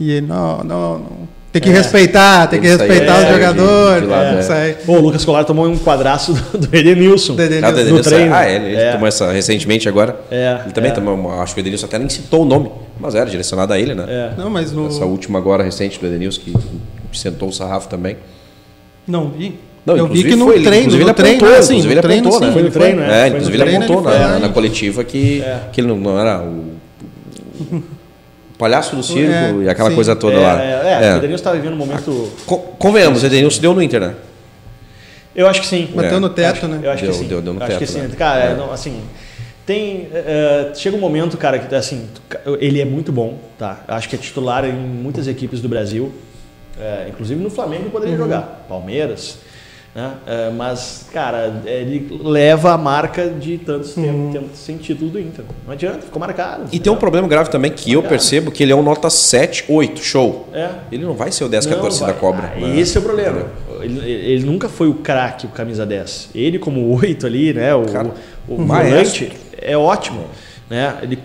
E 0.00 0.10
ele, 0.12 0.26
não, 0.26 0.58
não, 0.64 0.98
não. 0.98 1.32
Tem 1.52 1.60
que 1.60 1.68
É. 1.68 1.72
respeitar, 1.72 2.46
tem 2.46 2.60
que 2.60 2.66
Ele 2.66 2.76
respeitar 2.78 3.20
é, 3.20 3.24
os 3.26 3.32
jogadores. 3.34 4.02
de 4.04 4.08
lado, 4.08 4.52
é, 4.52 4.70
é. 4.70 4.72
Pô, 4.86 4.92
o 4.94 5.00
Lucas 5.00 5.22
Colar 5.24 5.44
tomou 5.44 5.66
um 5.68 5.76
quadraço 5.76 6.32
do, 6.32 6.56
do 6.66 6.74
Edenilson. 6.76 7.34
Do 7.34 7.42
Edenilson. 7.42 7.66
Ah, 7.66 7.70
o 7.70 7.72
No 7.74 7.80
Edenilson- 7.80 8.10
treino. 8.10 8.34
Ah, 8.34 8.48
ele, 8.48 8.64
ele 8.68 8.76
É. 8.76 8.92
tomou 8.92 9.06
essa 9.06 9.30
recentemente 9.30 9.86
agora. 9.86 10.16
É, 10.30 10.60
Ele 10.64 10.72
também 10.72 10.90
é. 10.90 10.94
tomou, 10.94 11.30
acho 11.42 11.54
que 11.54 11.60
o 11.60 11.62
Edenilson 11.62 11.84
até 11.86 11.98
nem 11.98 12.08
citou 12.08 12.42
o 12.42 12.44
nome, 12.46 12.70
mas 13.00 13.14
era 13.14 13.28
direcionado 13.28 13.72
a 13.72 13.78
ele, 13.78 13.94
né? 13.94 14.04
É. 14.08 14.32
Não, 14.36 14.48
mas 14.50 14.72
no... 14.72 14.86
Essa 14.88 15.04
última 15.04 15.38
agora 15.38 15.62
recente 15.62 15.98
do 15.98 16.06
Edenilson 16.06 16.40
que 16.42 16.52
sentou 17.18 17.48
o 17.48 17.52
sarrafo 17.52 17.88
também. 17.88 18.16
Não 19.06 19.28
vi. 19.30 19.58
Não, 19.84 19.96
eu 19.96 20.06
vi 20.06 20.20
inclusive 20.20 20.28
que 20.30 20.36
no 20.36 20.44
foi, 20.46 20.62
treino, 20.62 20.90
no 20.92 20.96
ele 21.02 21.12
treino, 21.12 21.36
apontou, 21.38 21.58
assim, 21.58 21.72
inclusive 21.72 21.94
ele 21.94 22.00
treino, 22.02 22.28
apontou, 22.28 22.38
sim, 22.40 22.46
né? 22.46 22.52
Foi 22.52 22.62
no 22.62 22.70
treino, 22.70 23.00
né? 23.00 23.06
É, 23.18 23.22
no 23.22 23.28
inclusive 23.36 23.56
ele 23.62 23.76
apontou 23.76 24.12
ele 24.12 24.38
na, 24.38 24.48
coletiva 24.48 25.04
que, 25.04 25.42
É. 25.42 25.60
que 25.72 25.80
ele 25.80 25.88
não, 25.88 25.96
não 25.96 26.18
era 26.20 26.40
o, 26.40 26.74
o 27.72 27.82
palhaço 28.56 28.94
do 28.94 29.02
circo 29.02 29.32
É, 29.32 29.52
e 29.64 29.68
aquela 29.68 29.88
sim. 29.90 29.94
coisa 29.96 30.14
toda 30.14 30.36
é, 30.36 30.40
lá. 30.40 30.62
É, 30.62 30.66
é, 30.66 31.08
É. 31.08 31.14
o 31.14 31.16
Edenilson 31.16 31.34
estava 31.40 31.56
vivendo 31.56 31.72
um 31.74 31.76
momento. 31.76 32.30
Co- 32.46 32.58
Convenhamos, 32.78 33.22
o 33.22 33.26
Edenilson 33.26 33.60
deu 33.60 33.74
no 33.74 33.82
Inter, 33.82 34.00
né? 34.00 34.14
Eu 35.34 35.48
acho 35.48 35.60
que 35.62 35.66
sim. 35.66 35.88
Bateu 35.94 36.18
É. 36.18 36.20
no 36.20 36.28
teto, 36.28 36.58
acho, 36.58 36.68
né? 36.68 36.80
Eu 36.82 36.90
acho 36.92 37.02
Deu- 37.02 37.12
que 37.12 37.18
sim. 37.18 37.26
deu- 37.26 37.42
deu 37.42 37.52
no 37.54 37.58
Eu 37.60 37.64
acho 37.66 37.78
teto, 37.78 37.88
que 37.92 37.92
sim. 38.00 38.08
Cara, 38.16 38.40
É. 38.44 38.54
não, 38.54 38.70
assim, 38.72 39.00
tem. 39.66 40.08
eh, 40.12 40.72
chega 40.74 40.96
um 40.96 41.00
momento, 41.00 41.36
cara, 41.36 41.58
que 41.58 41.74
assim, 41.74 42.06
ele 42.60 42.80
é 42.80 42.84
muito 42.84 43.12
bom, 43.12 43.38
tá? 43.58 43.80
Acho 43.88 44.08
que 44.08 44.16
é 44.16 44.18
titular 44.18 44.64
em 44.64 44.72
muitas 44.72 45.26
equipes 45.28 45.60
do 45.60 45.68
Brasil. 45.68 46.12
eh, 46.80 47.06
inclusive 47.10 47.40
no 47.42 47.50
Flamengo 47.50 47.82
ele 47.82 47.86
Uhum. 47.86 47.90
poderia 47.92 48.16
jogar. 48.16 48.64
Palmeiras. 48.68 49.38
Né? 49.94 50.10
Mas, 50.56 51.04
cara, 51.12 51.60
ele 51.66 52.18
leva 52.22 52.72
a 52.72 52.78
marca 52.78 53.28
de 53.28 53.58
tantos 53.58 53.92
tempos 53.92 54.32
tempos 54.32 54.58
sem 54.58 54.78
título 54.78 55.10
do 55.10 55.20
Inter. 55.20 55.44
Não 55.66 55.72
adianta, 55.74 56.00
ficou 56.00 56.18
marcado. 56.18 56.64
E 56.72 56.78
tem 56.80 56.90
um 56.90 56.96
problema 56.96 57.28
grave 57.28 57.50
também 57.50 57.70
que 57.70 57.92
eu 57.92 58.02
percebo 58.02 58.50
que 58.50 58.62
ele 58.62 58.72
é 58.72 58.74
um 58.74 58.82
nota 58.82 59.10
7, 59.10 59.66
8, 59.68 60.00
show. 60.02 60.48
É. 60.54 60.70
Ele 60.90 61.04
não 61.04 61.12
vai 61.12 61.30
ser 61.30 61.44
o 61.44 61.48
10 61.50 61.66
que 61.66 61.74
a 61.74 61.76
torcida 61.76 62.06
vai. 62.06 62.14
cobra. 62.14 62.54
Ah, 62.56 62.58
né? 62.58 62.80
Esse 62.80 62.96
é 62.96 63.00
o 63.00 63.02
problema. 63.02 63.44
Ele, 63.82 64.00
ele 64.10 64.44
nunca 64.46 64.66
foi 64.66 64.88
o 64.88 64.94
craque, 64.94 65.44
o 65.44 65.50
camisa 65.50 65.84
10. 65.84 66.30
Ele, 66.34 66.58
como 66.58 66.98
8 66.98 67.26
ali, 67.26 67.52
né? 67.52 67.74
O, 67.74 67.84
Cara, 67.84 68.12
o, 68.48 68.54
um 68.54 68.66
volante 68.66 69.30
é 69.64 69.76
ótimo. 69.76 70.26
Né? 70.68 70.96
Ele 71.02 71.18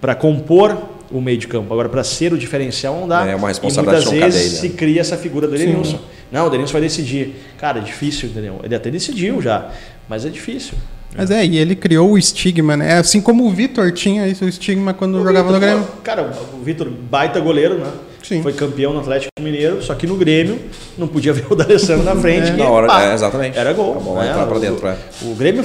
para 0.00 0.14
compor 0.14 0.76
o 1.10 1.20
meio 1.20 1.36
de 1.36 1.46
campo. 1.46 1.72
Agora, 1.72 1.88
para 1.88 2.02
ser 2.02 2.32
o 2.32 2.38
diferencial, 2.38 2.98
não 3.00 3.08
dá. 3.08 3.26
É 3.26 3.34
uma 3.36 3.48
E 3.48 3.50
responsabilidade 3.50 4.06
muitas 4.06 4.20
não 4.20 4.26
vezes 4.26 4.42
cadeia, 4.42 4.62
né? 4.62 4.68
se 4.68 4.76
cria 4.76 5.00
essa 5.00 5.16
figura 5.16 5.46
do 5.46 5.54
Edenilson. 5.54 6.00
Não, 6.30 6.44
o 6.44 6.46
Edenilson 6.48 6.72
vai 6.72 6.82
decidir. 6.82 7.34
Cara, 7.58 7.78
é 7.78 7.82
difícil, 7.82 8.30
entendeu? 8.30 8.60
Ele 8.62 8.74
até 8.74 8.90
decidiu 8.90 9.40
já, 9.42 9.70
mas 10.08 10.24
é 10.24 10.30
difícil. 10.30 10.74
Mas 11.14 11.30
é, 11.30 11.44
e 11.44 11.58
ele 11.58 11.76
criou 11.76 12.12
o 12.12 12.18
estigma, 12.18 12.74
né? 12.76 12.94
Assim 12.94 13.20
como 13.20 13.44
o 13.44 13.50
Vitor 13.50 13.92
tinha 13.92 14.26
isso, 14.26 14.44
o 14.44 14.48
estigma 14.48 14.94
quando 14.94 15.18
O 15.18 15.22
jogava 15.22 15.52
no 15.52 15.60
Vitor, 15.60 15.68
Grêmio. 15.68 15.88
Cara, 16.02 16.32
o 16.54 16.62
Vitor, 16.62 16.88
baita 16.88 17.38
goleiro, 17.38 17.78
né? 17.78 17.90
Sim. 18.36 18.42
Foi 18.42 18.52
campeão 18.52 18.92
no 18.92 19.00
Atlético 19.00 19.30
Mineiro, 19.40 19.82
só 19.82 19.94
que 19.94 20.06
no 20.06 20.16
Grêmio 20.16 20.58
não 20.98 21.06
podia 21.08 21.32
ver 21.34 21.44
o 21.50 21.54
D'Alessandro 21.54 22.04
na 22.04 22.16
frente. 22.16 22.48
É. 22.48 22.52
que, 22.52 22.56
Na 22.58 22.68
hora, 22.70 22.86
pá, 22.86 23.02
é, 23.04 23.14
exatamente. 23.14 23.58
Era 23.58 23.72
gol. 23.72 23.94
Né? 24.16 24.30
entrar 24.30 24.46
pra 24.46 24.56
O- 24.56 24.60
dentro, 24.60 24.86
é. 24.86 24.96
O 25.22 25.34
Grêmio 25.34 25.64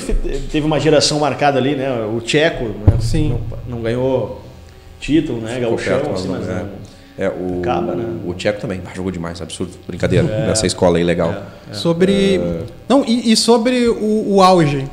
teve 0.52 0.66
uma 0.66 0.80
geração 0.80 1.20
marcada 1.20 1.58
ali, 1.60 1.76
né? 1.76 1.90
O 2.16 2.20
Tcheco 2.22 2.66
né? 2.66 2.98
Sim. 3.00 3.30
Não, 3.68 3.78
não 3.78 3.82
ganhou 3.84 4.42
título, 5.00 5.40
né? 5.42 5.54
Ficou 5.56 5.70
Gauchão, 5.72 6.00
perto, 6.00 6.14
assim, 6.14 6.28
mas 6.28 6.48
não- 6.48 6.56
não. 6.56 6.88
É, 7.20 7.30
o, 7.30 7.60
Acaba, 7.62 7.96
né? 7.96 8.06
o 8.28 8.34
Tcheco 8.36 8.62
também 8.62 8.80
jogou 8.96 9.12
demais, 9.12 9.42
absurdo. 9.42 9.72
Brincadeira, 9.88 10.24
nessa 10.46 10.68
escola 10.68 10.98
aí 11.00 11.04
legal. 11.04 11.34
Sobre. 11.72 12.40
Não, 12.88 13.04
e, 13.06 13.32
e 13.32 13.36
sobre 13.36 13.88
o, 13.88 14.36
o 14.36 14.42
auge. 14.44 14.86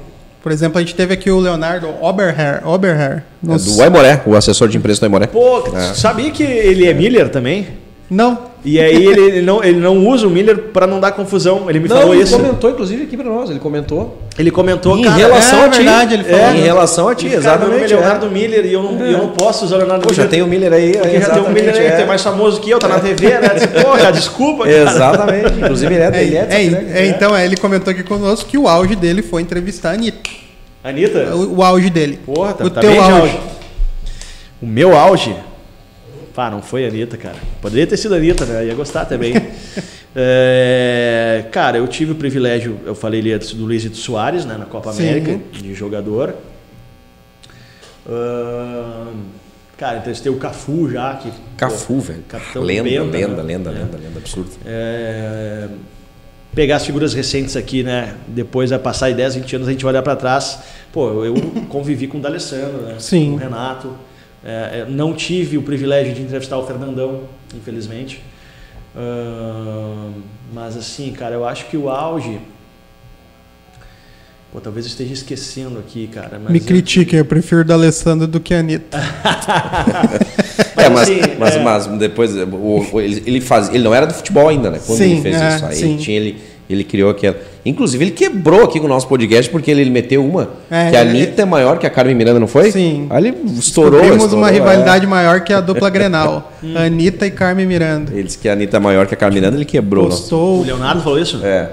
Por 0.45 0.53
exemplo, 0.53 0.77
a 0.77 0.83
gente 0.83 0.95
teve 0.95 1.15
aqui 1.15 1.31
o 1.31 1.41
Leonardo 1.41 1.89
Oberher. 2.03 2.61
Oberher 2.69 3.23
É 3.23 3.23
nos- 3.41 3.65
do 3.65 3.83
Aimoré, 3.83 4.21
o 4.27 4.37
assessor 4.37 4.69
de 4.69 4.77
imprensa 4.77 5.01
do 5.01 5.05
Aimoré. 5.05 5.27
Pô, 5.27 5.75
É. 5.75 5.95
sabia 5.95 6.31
que 6.31 6.43
ele 6.43 6.87
é 6.87 6.93
Miller 6.93 7.31
também? 7.31 7.67
Não, 8.11 8.39
E 8.65 8.81
aí 8.81 9.05
ele, 9.07 9.21
ele 9.21 9.43
não, 9.43 9.63
ele 9.63 9.79
não 9.79 10.07
usa 10.07 10.27
o 10.27 10.31
Miller 10.31 10.57
para 10.73 10.87
não 10.87 10.99
dar 10.99 11.13
confusão. 11.13 11.69
Ele 11.69 11.81
me 11.81 11.89
Não, 11.89 11.97
falou 11.99 12.15
ele 12.15 12.23
isso. 12.23 12.35
comentou, 12.35 12.71
inclusive, 12.71 13.03
aqui 13.03 13.15
pra 13.15 13.27
nós. 13.27 13.51
Ele 13.51 13.59
comentou. 13.59 14.19
Ele 14.39 14.51
comentou, 14.51 14.97
Em 14.97 15.03
cara, 15.03 15.17
relação 15.17 15.59
é 15.59 15.65
a 15.67 15.69
ti. 15.69 15.77
verdade, 15.83 16.15
ele 16.15 16.25
falou. 16.25 16.41
É, 16.41 16.57
em 16.57 16.63
relação 16.63 17.09
a 17.09 17.15
ti, 17.15 17.25
Cara, 17.29 17.31
meu 17.33 17.41
exatamente. 17.41 17.93
é 17.93 17.97
é. 17.97 17.99
Leonardo 18.01 18.31
Miller 18.31 18.65
e 18.65 18.73
eu 18.73 18.83
não, 18.83 19.07
eu 19.07 19.19
não 19.19 19.29
posso 19.29 19.67
usar 19.67 19.77
o 19.77 19.79
Leonardo 19.81 20.07
Pô, 20.09 20.15
já 20.15 20.23
Miller. 20.23 20.31
tem 20.31 20.43
o 20.43 20.47
Miller 20.47 20.73
aí. 20.73 20.93
Porque 20.93 20.99
já 20.99 21.11
tem 21.11 21.17
exatamente, 21.17 21.53
Miller 21.53 21.77
aí, 21.77 21.87
é. 21.87 22.01
é 22.01 22.07
mais 22.07 22.23
famoso 22.23 22.61
que 22.61 22.71
eu, 22.71 22.79
tá 22.79 22.89
na 22.89 23.01
TV, 23.01 23.29
né? 23.39 23.49
Cara, 23.51 24.11
desculpa, 24.13 24.65
cara. 24.65 24.77
Exatamente. 24.77 25.53
Inclusive, 25.59 25.95
ele 25.95 26.03
é, 26.03 26.23
ele 26.23 26.37
é, 26.37 26.47
É, 26.49 26.55
é, 26.55 27.03
é, 27.03 27.07
então, 27.09 27.37
é, 27.37 27.45
ele 27.45 27.59
comentou 27.59 27.91
aqui 27.93 28.03
conosco 28.03 28.49
que 28.49 28.57
o 28.57 28.67
auge 28.67 28.97
dele 28.97 29.21
foi 29.21 29.43
entrevistar 29.43 29.91
a 29.91 29.93
Anitta. 29.93 30.31
Anitta? 30.83 31.37
O, 31.37 31.59
o 31.59 31.63
auge 31.63 31.91
dele. 31.91 32.19
Porra, 32.25 32.55
tá, 32.55 32.65
o 32.65 32.71
tá 32.71 32.81
teu 32.81 32.99
auge. 32.99 33.13
auge. 33.21 33.39
O 34.63 34.67
meu 34.67 34.97
auge? 34.97 35.37
Pá, 36.35 36.51
não 36.51 36.61
foi 36.61 36.85
a 36.85 36.89
Anitta, 36.89 37.17
cara. 37.17 37.37
Poderia 37.63 37.87
ter 37.87 37.97
sido 37.97 38.15
a 38.15 38.17
Anitta, 38.17 38.45
né? 38.45 38.67
Ia 38.67 38.75
gostar 38.75 39.05
também. 39.05 39.35
É, 40.17 41.47
cara, 41.51 41.77
eu 41.79 41.89
tive 41.89 42.13
o 42.13 42.15
privilégio, 42.15 42.79
eu 42.87 42.95
falei 42.95 43.19
ali 43.19 43.33
antes 43.33 43.53
do 43.53 43.65
Luizito 43.65 43.97
Soares, 43.97 44.45
né, 44.45 44.57
na 44.57 44.65
Copa 44.65 44.93
Sim. 44.93 45.09
América, 45.09 45.41
de 45.51 45.75
jogador. 45.75 46.37
Ahn, 48.09 49.25
cara, 49.77 49.99
entrevistei 49.99 50.31
o 50.31 50.37
Cafu 50.37 50.91
já. 50.91 51.15
Que, 51.15 51.33
Cafu, 51.57 51.95
pô, 51.95 52.01
velho. 52.01 52.23
Lenda, 52.57 52.83
Benta, 52.85 53.17
lenda, 53.17 53.43
né? 53.43 53.43
lenda, 53.43 53.71
É. 53.71 53.73
lenda, 53.73 53.97
lenda, 53.99 54.19
absurdo. 54.19 54.51
É, 54.65 55.69
pegar 56.55 56.77
as 56.77 56.87
figuras 56.87 57.13
recentes 57.13 57.57
aqui, 57.57 57.83
né? 57.83 58.15
Depois 58.29 58.71
vai 58.71 58.79
passar 58.79 59.07
aí 59.07 59.15
10, 59.15 59.35
20 59.37 59.57
anos, 59.57 59.69
a 59.69 59.73
gente 59.73 59.83
vai 59.83 59.93
olhar 59.95 60.03
para 60.03 60.15
trás. 60.17 60.61
Pô, 60.93 61.25
eu 61.25 61.35
convivi 61.69 62.07
com 62.07 62.19
o 62.19 62.21
D'Alessandro, 62.21 62.83
né? 62.83 62.97
Sim. 62.99 63.31
Com 63.31 63.37
o 63.37 63.39
Renato. 63.39 63.91
É, 64.45 64.81
é, 64.81 64.87
não 64.89 65.15
tive 65.15 65.57
o 65.57 65.63
privilégio 65.63 66.13
de 66.15 66.21
entrevistar 66.23 66.59
o 66.59 66.67
Fernandão, 66.67 67.23
infelizmente. 67.55 68.23
Ahn, 68.95 70.13
mas 70.53 70.77
assim, 70.77 71.13
cara, 71.13 71.35
eu 71.35 71.47
acho 71.47 71.67
que 71.67 71.77
o 71.77 71.89
auge. 71.89 72.39
Pô, 74.53 74.61
talvez 74.61 74.87
eu 74.87 74.91
esteja 74.91 75.13
esquecendo 75.15 75.79
aqui, 75.81 76.07
cara. 76.07 76.39
Mas 76.43 76.53
Me 76.53 76.59
eu- 76.61 76.65
critiquem, 76.65 77.19
eu 77.19 77.25
prefiro 77.25 77.65
da 77.65 77.75
Alessandro 77.75 78.27
do 78.29 78.39
que 78.39 78.55
a 78.55 78.61
Anitta. 78.61 78.99
É, 80.77 80.89
mas, 80.91 81.09
assim, 81.09 81.21
mas, 81.39 81.57
é. 81.57 81.63
mas 81.63 81.87
depois 81.87 82.37
o- 82.37 82.47
o- 82.93 83.01
ele, 83.01 83.23
ele 83.27 83.41
faz, 83.41 83.69
ele 83.71 83.83
não 83.83 83.95
era 83.95 84.07
do 84.07 84.13
futebol 84.13 84.49
ainda, 84.49 84.71
né? 84.71 84.79
Quando 84.85 84.99
Sim, 84.99 85.13
ele 85.13 85.23
fez 85.23 85.37
é, 85.41 85.57
isso. 85.57 85.65
Aí 85.67 85.77
sim. 85.77 85.93
ele, 85.95 85.99
tinha, 86.03 86.17
ele, 86.19 86.43
ele 86.69 86.85
criou 86.85 87.11
aquela. 87.11 87.37
Inclusive, 87.67 88.05
ele 88.05 88.11
quebrou 88.11 88.63
aqui 88.65 88.79
com 88.79 88.87
o 88.87 88.89
nosso 88.89 89.07
podcast 89.09 89.51
porque 89.51 89.71
ele, 89.71 89.81
ele 89.83 89.91
meteu 89.91 90.25
uma 90.25 90.51
É, 90.71 90.91
que 90.91 90.97
a 90.97 91.01
ele- 91.03 91.11
Anitta 91.11 91.43
é 91.43 91.45
maior 91.45 91.79
que 91.79 91.87
a 91.87 91.91
Carmen 91.91 92.15
Miranda, 92.15 92.39
não 92.41 92.47
foi? 92.47 92.71
Sim. 92.71 93.07
Aí 93.11 93.27
ele 93.27 93.37
estourou. 93.59 94.01
Temos 94.01 94.33
uma 94.33 94.49
é. 94.51 94.53
rivalidade 94.53 95.07
maior 95.07 95.41
que 95.41 95.53
a 95.53 95.61
dupla 95.61 95.89
Grenal. 95.91 96.53
Anitta 96.77 97.27
e 97.27 97.31
Carmen 97.31 97.67
Miranda. 97.67 98.13
Ele 98.13 98.25
disse 98.25 98.39
que 98.39 98.49
a 98.49 98.53
Anitta 98.53 98.77
é 98.77 98.81
maior 98.81 99.07
que 99.07 99.15
a 99.15 99.17
Carmen 99.17 99.41
Miranda, 99.41 99.57
ele 99.57 99.65
quebrou. 99.65 100.05
nosso- 100.05 100.17
O 100.17 100.21
Postou, 100.21 100.63
Leonardo 100.65 101.03
falou 101.03 101.19
isso? 101.19 101.41
É. 101.45 101.71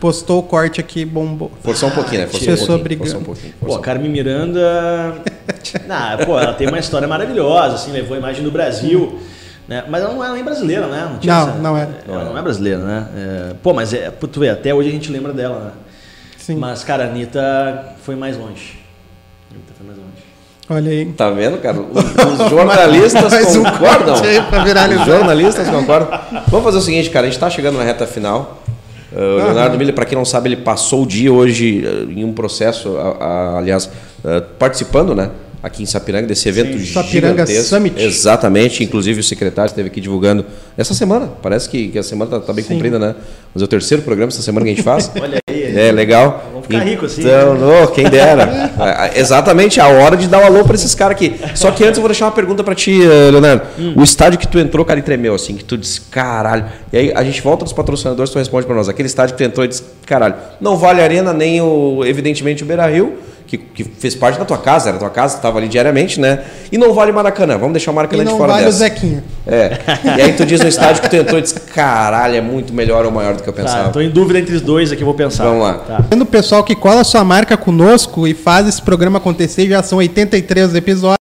postou 0.00 0.40
o 0.40 0.42
corte 0.42 0.80
aqui, 0.80 1.04
bombou. 1.04 1.50
Forçou 1.62 1.88
um 1.88 1.92
pouquinho, 1.92 2.22
né? 2.22 2.26
Forçou 2.26 2.52
um 2.52 2.56
pouquinho. 2.56 2.78
brigando. 2.82 3.04
Forçou 3.10 3.20
um 3.20 3.24
pouquinho. 3.24 3.52
Pô, 3.54 3.58
forçou 3.60 3.76
a 3.76 3.80
um 3.80 3.82
Carmen 3.82 4.10
Miranda. 4.10 5.14
nah, 5.86 6.18
pô, 6.24 6.38
ela 6.38 6.52
tem 6.52 6.66
uma 6.68 6.78
história 6.78 7.06
maravilhosa, 7.08 7.74
assim, 7.76 7.92
levou 7.92 8.14
a 8.14 8.18
imagem 8.18 8.42
do 8.42 8.50
Brasil. 8.50 9.18
Né? 9.68 9.84
Mas 9.88 10.02
ela 10.02 10.14
não 10.14 10.24
é 10.24 10.32
nem 10.32 10.44
brasileira, 10.44 10.86
né? 10.86 11.16
tinha 11.20 11.46
Não, 11.46 11.58
não 11.58 11.76
é. 11.76 11.88
Ela 12.08 12.24
não 12.24 12.38
é 12.38 12.42
brasileira, 12.42 12.78
né? 12.78 13.06
É, 13.16 13.54
pô, 13.62 13.72
mas 13.74 13.92
é, 13.92 14.10
tu 14.10 14.38
vê, 14.40 14.48
até 14.48 14.72
hoje 14.72 14.88
a 14.88 14.92
gente 14.92 15.10
lembra 15.10 15.32
dela, 15.32 15.58
né? 15.58 15.70
Sim. 16.38 16.56
Mas, 16.56 16.84
cara, 16.84 17.04
a 17.04 17.06
Anitta 17.08 17.94
foi 18.02 18.14
mais 18.14 18.36
longe. 18.36 18.78
A 19.50 19.54
Anitta 19.54 19.72
foi 19.76 19.86
mais 19.86 19.98
longe. 19.98 20.10
Olha 20.68 20.90
aí. 20.92 21.06
Tá 21.12 21.30
vendo, 21.30 21.58
cara? 21.58 21.78
Os, 21.80 22.04
os 22.44 22.50
jornalistas 22.50 23.32
Mais 23.32 23.56
um 23.56 23.64
concordam. 23.64 24.14
viralizar. 24.64 25.00
Os 25.02 25.06
jornalistas 25.06 25.68
concordam. 25.68 26.20
Vamos 26.48 26.64
fazer 26.64 26.78
o 26.78 26.82
seguinte, 26.82 27.10
cara. 27.10 27.26
A 27.26 27.30
gente 27.30 27.40
tá 27.40 27.50
chegando 27.50 27.76
na 27.78 27.84
reta 27.84 28.06
final. 28.06 28.62
Uh, 29.12 29.18
o 29.18 29.36
Leonardo 29.36 29.76
Miller, 29.78 29.94
para 29.94 30.04
quem 30.04 30.16
não 30.18 30.24
sabe, 30.24 30.48
ele 30.48 30.56
passou 30.56 31.02
o 31.02 31.06
dia 31.06 31.32
hoje 31.32 31.84
uh, 31.84 32.10
em 32.10 32.24
um 32.24 32.32
processo, 32.32 32.96
a- 32.98 33.58
aliás, 33.58 33.86
uh, 33.86 34.42
participando, 34.58 35.14
né? 35.14 35.30
Aqui 35.66 35.82
em 35.82 35.86
Sapiranga, 35.86 36.28
desse 36.28 36.48
evento 36.48 36.78
Sapiranga 36.86 37.44
gigantesco. 37.44 37.74
Summit. 37.74 38.00
Exatamente. 38.00 38.84
Inclusive 38.84 39.18
o 39.18 39.24
secretário 39.24 39.68
esteve 39.68 39.88
aqui 39.88 40.00
divulgando 40.00 40.46
essa 40.78 40.94
semana. 40.94 41.28
Parece 41.42 41.68
que, 41.68 41.88
que 41.88 41.98
a 41.98 42.04
semana 42.04 42.30
tá, 42.30 42.38
tá 42.38 42.52
bem 42.52 42.64
comprida, 42.64 43.00
né? 43.00 43.16
Mas 43.52 43.62
é 43.62 43.64
o 43.64 43.68
terceiro 43.68 44.04
programa 44.04 44.28
essa 44.28 44.42
semana 44.42 44.64
que 44.64 44.70
a 44.70 44.74
gente 44.76 44.84
faz. 44.84 45.10
Olha 45.20 45.40
aí. 45.50 45.76
É, 45.76 45.90
legal. 45.90 46.50
Vamos 46.52 46.68
ficar 46.68 46.84
rico 46.84 47.06
assim, 47.06 47.22
Então, 47.22 47.82
ô, 47.82 47.88
quem 47.88 48.08
dera. 48.08 48.70
É, 49.12 49.18
Exatamente, 49.18 49.80
a 49.80 49.88
hora 49.88 50.16
de 50.16 50.28
dar 50.28 50.38
o 50.38 50.44
alô 50.44 50.62
para 50.62 50.76
esses 50.76 50.94
caras 50.94 51.16
aqui. 51.16 51.34
Só 51.56 51.72
que 51.72 51.82
antes 51.82 51.96
eu 51.96 52.02
vou 52.02 52.08
deixar 52.10 52.26
uma 52.26 52.32
pergunta 52.32 52.62
para 52.62 52.76
ti, 52.76 53.02
eh, 53.02 53.30
Leonardo. 53.32 53.64
Hum. 53.76 53.94
O 53.96 54.04
estádio 54.04 54.38
que 54.38 54.46
tu 54.46 54.60
entrou, 54.60 54.84
cara, 54.84 55.00
e 55.00 55.02
tremeu, 55.02 55.34
assim, 55.34 55.56
que 55.56 55.64
tu 55.64 55.76
disse, 55.76 56.00
caralho. 56.02 56.66
E 56.92 56.96
aí 56.96 57.12
a 57.12 57.24
gente 57.24 57.42
volta 57.42 57.64
dos 57.64 57.72
patrocinadores, 57.72 58.30
tu 58.30 58.38
responde 58.38 58.66
para 58.66 58.76
nós. 58.76 58.88
Aquele 58.88 59.08
estádio 59.08 59.34
que 59.34 59.42
tu 59.42 59.44
entrou 59.44 59.64
e 59.64 59.68
disse, 59.68 59.82
caralho, 60.06 60.36
não 60.60 60.76
vale 60.76 61.00
a 61.00 61.04
arena, 61.04 61.32
nem 61.32 61.60
o, 61.60 62.04
evidentemente, 62.04 62.62
o 62.62 62.66
Beira 62.66 62.86
Rio. 62.86 63.14
Que, 63.46 63.56
que 63.58 63.84
fez 63.84 64.14
parte 64.16 64.38
da 64.40 64.44
tua 64.44 64.58
casa, 64.58 64.88
era 64.88 64.98
tua 64.98 65.08
casa, 65.08 65.36
estava 65.36 65.58
ali 65.58 65.68
diariamente, 65.68 66.18
né? 66.20 66.40
E 66.72 66.76
não 66.76 66.92
vale 66.92 67.12
o 67.12 67.14
Maracanã, 67.14 67.56
vamos 67.56 67.74
deixar 67.74 67.92
o 67.92 67.94
E 67.94 67.96
Maracanã 67.96 68.24
de 68.24 68.30
não 68.30 68.36
fora 68.38 68.52
vale 68.54 68.64
o 68.64 68.66
dessa. 68.66 68.78
Zequinha. 68.78 69.22
É. 69.46 69.78
E 70.18 70.22
aí 70.22 70.32
tu 70.32 70.44
diz 70.44 70.60
no 70.60 70.66
estádio 70.68 71.00
que 71.02 71.08
tu 71.08 71.14
entrou 71.16 71.38
e 71.38 71.42
disse, 71.42 71.54
caralho, 71.60 72.34
é 72.34 72.40
muito 72.40 72.74
melhor 72.74 73.04
ou 73.04 73.12
maior 73.12 73.36
do 73.36 73.42
que 73.44 73.48
eu 73.48 73.52
Tá, 73.52 73.62
pensava. 73.62 73.90
tô 73.90 74.00
em 74.00 74.10
dúvida 74.10 74.40
entre 74.40 74.54
os 74.56 74.60
dois 74.62 74.90
aqui, 74.90 75.04
vou 75.04 75.14
pensar. 75.14 75.44
Vamos 75.44 75.62
lá. 75.62 75.74
Tá. 75.74 76.04
Sendo 76.10 76.22
o 76.22 76.26
pessoal 76.26 76.64
que 76.64 76.74
cola 76.74 77.04
sua 77.04 77.22
marca 77.24 77.56
conosco 77.56 78.26
e 78.26 78.34
faz 78.34 78.66
esse 78.66 78.82
programa 78.82 79.18
acontecer, 79.18 79.68
já 79.68 79.80
são 79.82 79.98
83 79.98 80.74
episódios. 80.74 81.16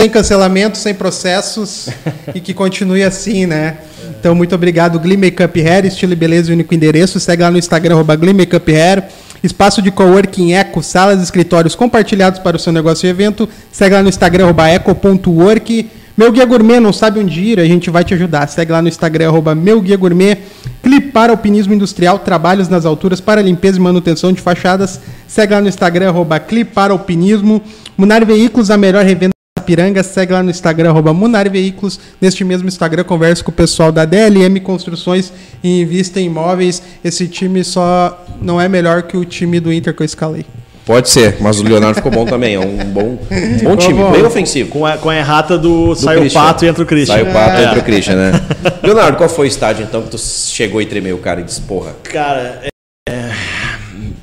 Sem 0.00 0.08
cancelamento, 0.10 0.78
sem 0.78 0.94
processos 0.94 1.88
e 2.34 2.40
que 2.40 2.54
continue 2.54 3.02
assim, 3.02 3.44
né? 3.46 3.78
Então, 4.18 4.34
muito 4.34 4.54
obrigado, 4.54 4.98
Glee 4.98 5.16
Makeup 5.16 5.60
Hair, 5.60 5.86
estilo 5.86 6.12
e 6.12 6.16
beleza 6.16 6.50
e 6.50 6.54
único 6.54 6.74
endereço. 6.74 7.18
Segue 7.20 7.42
lá 7.42 7.50
no 7.50 7.58
Instagram, 7.58 7.94
arroba 7.94 8.16
Glee 8.16 8.32
Makeup 8.34 8.70
Hair. 8.72 9.04
Espaço 9.42 9.80
de 9.80 9.90
coworking 9.90 10.52
Eco, 10.52 10.82
salas 10.82 11.20
e 11.20 11.22
escritórios 11.22 11.74
compartilhados 11.74 12.38
para 12.38 12.56
o 12.56 12.60
seu 12.60 12.72
negócio 12.72 13.06
e 13.06 13.10
evento. 13.10 13.48
Segue 13.72 13.94
lá 13.94 14.02
no 14.02 14.08
Instagram, 14.08 14.54
eco.work. 14.68 15.90
Meu 16.16 16.30
Guia 16.30 16.44
Gourmet, 16.44 16.78
não 16.80 16.92
sabe 16.92 17.18
onde 17.18 17.40
ir? 17.40 17.58
A 17.58 17.64
gente 17.64 17.88
vai 17.88 18.04
te 18.04 18.12
ajudar. 18.12 18.46
Segue 18.46 18.72
lá 18.72 18.82
no 18.82 18.88
Instagram, 18.88 19.28
arroba 19.28 19.54
Meu 19.54 19.80
Guia 19.80 19.96
Gourmet. 19.96 20.36
Clipar 20.82 21.30
Alpinismo 21.30 21.72
Industrial, 21.72 22.18
trabalhos 22.18 22.68
nas 22.68 22.84
alturas 22.84 23.20
para 23.20 23.40
limpeza 23.40 23.78
e 23.78 23.80
manutenção 23.80 24.30
de 24.30 24.40
fachadas. 24.40 25.00
Segue 25.26 25.54
lá 25.54 25.60
no 25.62 25.68
Instagram, 25.68 26.08
arroba 26.08 26.38
Clipar 26.38 26.90
Alpinismo. 26.90 27.62
Munar 27.96 28.24
Veículos, 28.26 28.70
a 28.70 28.76
melhor 28.76 29.04
revenda 29.04 29.39
da 29.70 29.76
Piranga. 29.76 30.02
Segue 30.02 30.32
lá 30.32 30.42
no 30.42 30.50
Instagram, 30.50 30.90
arroba 30.90 31.12
Munar 31.12 31.48
Veículos. 31.50 31.98
Neste 32.20 32.44
mesmo 32.44 32.68
Instagram, 32.68 33.04
converso 33.04 33.44
com 33.44 33.50
o 33.50 33.54
pessoal 33.54 33.92
da 33.92 34.04
DLM 34.04 34.58
Construções 34.60 35.32
e 35.62 35.80
invista 35.82 36.20
em 36.20 36.26
imóveis. 36.26 36.82
Esse 37.04 37.26
time 37.28 37.62
só 37.64 38.24
não 38.40 38.60
é 38.60 38.68
melhor 38.68 39.02
que 39.02 39.16
o 39.16 39.24
time 39.24 39.60
do 39.60 39.72
Inter 39.72 39.94
que 39.94 40.02
eu 40.02 40.06
escalei. 40.06 40.44
Pode 40.84 41.08
ser, 41.08 41.36
mas 41.40 41.60
o 41.60 41.62
Leonardo 41.62 41.96
ficou 41.96 42.10
bom 42.10 42.24
também. 42.24 42.54
É 42.54 42.58
um 42.58 42.76
bom, 42.86 43.18
bom 43.62 43.76
time, 43.76 43.94
bom. 44.02 44.10
bem 44.10 44.24
ofensivo. 44.24 44.70
Com 44.70 44.84
a, 44.84 44.96
com 44.96 45.08
a 45.08 45.16
errata 45.16 45.56
do, 45.56 45.88
Do 45.88 45.94
sai 45.96 46.16
o 46.26 46.30
pato 46.32 46.64
e 46.64 46.68
entra 46.68 46.82
o 46.82 46.86
Christian. 46.86 47.14
Sai 47.14 47.22
o 47.22 47.32
pato 47.32 47.56
É. 47.56 47.60
e 47.60 47.64
entra 47.66 47.78
o 47.78 47.84
Christian, 47.84 48.16
né? 48.16 48.32
Leonardo, 48.82 49.16
qual 49.16 49.28
foi 49.28 49.46
o 49.46 49.48
estádio 49.48 49.84
então 49.84 50.02
que 50.02 50.10
tu 50.10 50.18
chegou 50.18 50.82
e 50.82 50.86
tremeu, 50.86 51.16
cara, 51.18 51.40
e 51.40 51.44
disse, 51.44 51.60
porra, 51.60 51.92
Cara, 52.02 52.60
é- 52.64 53.30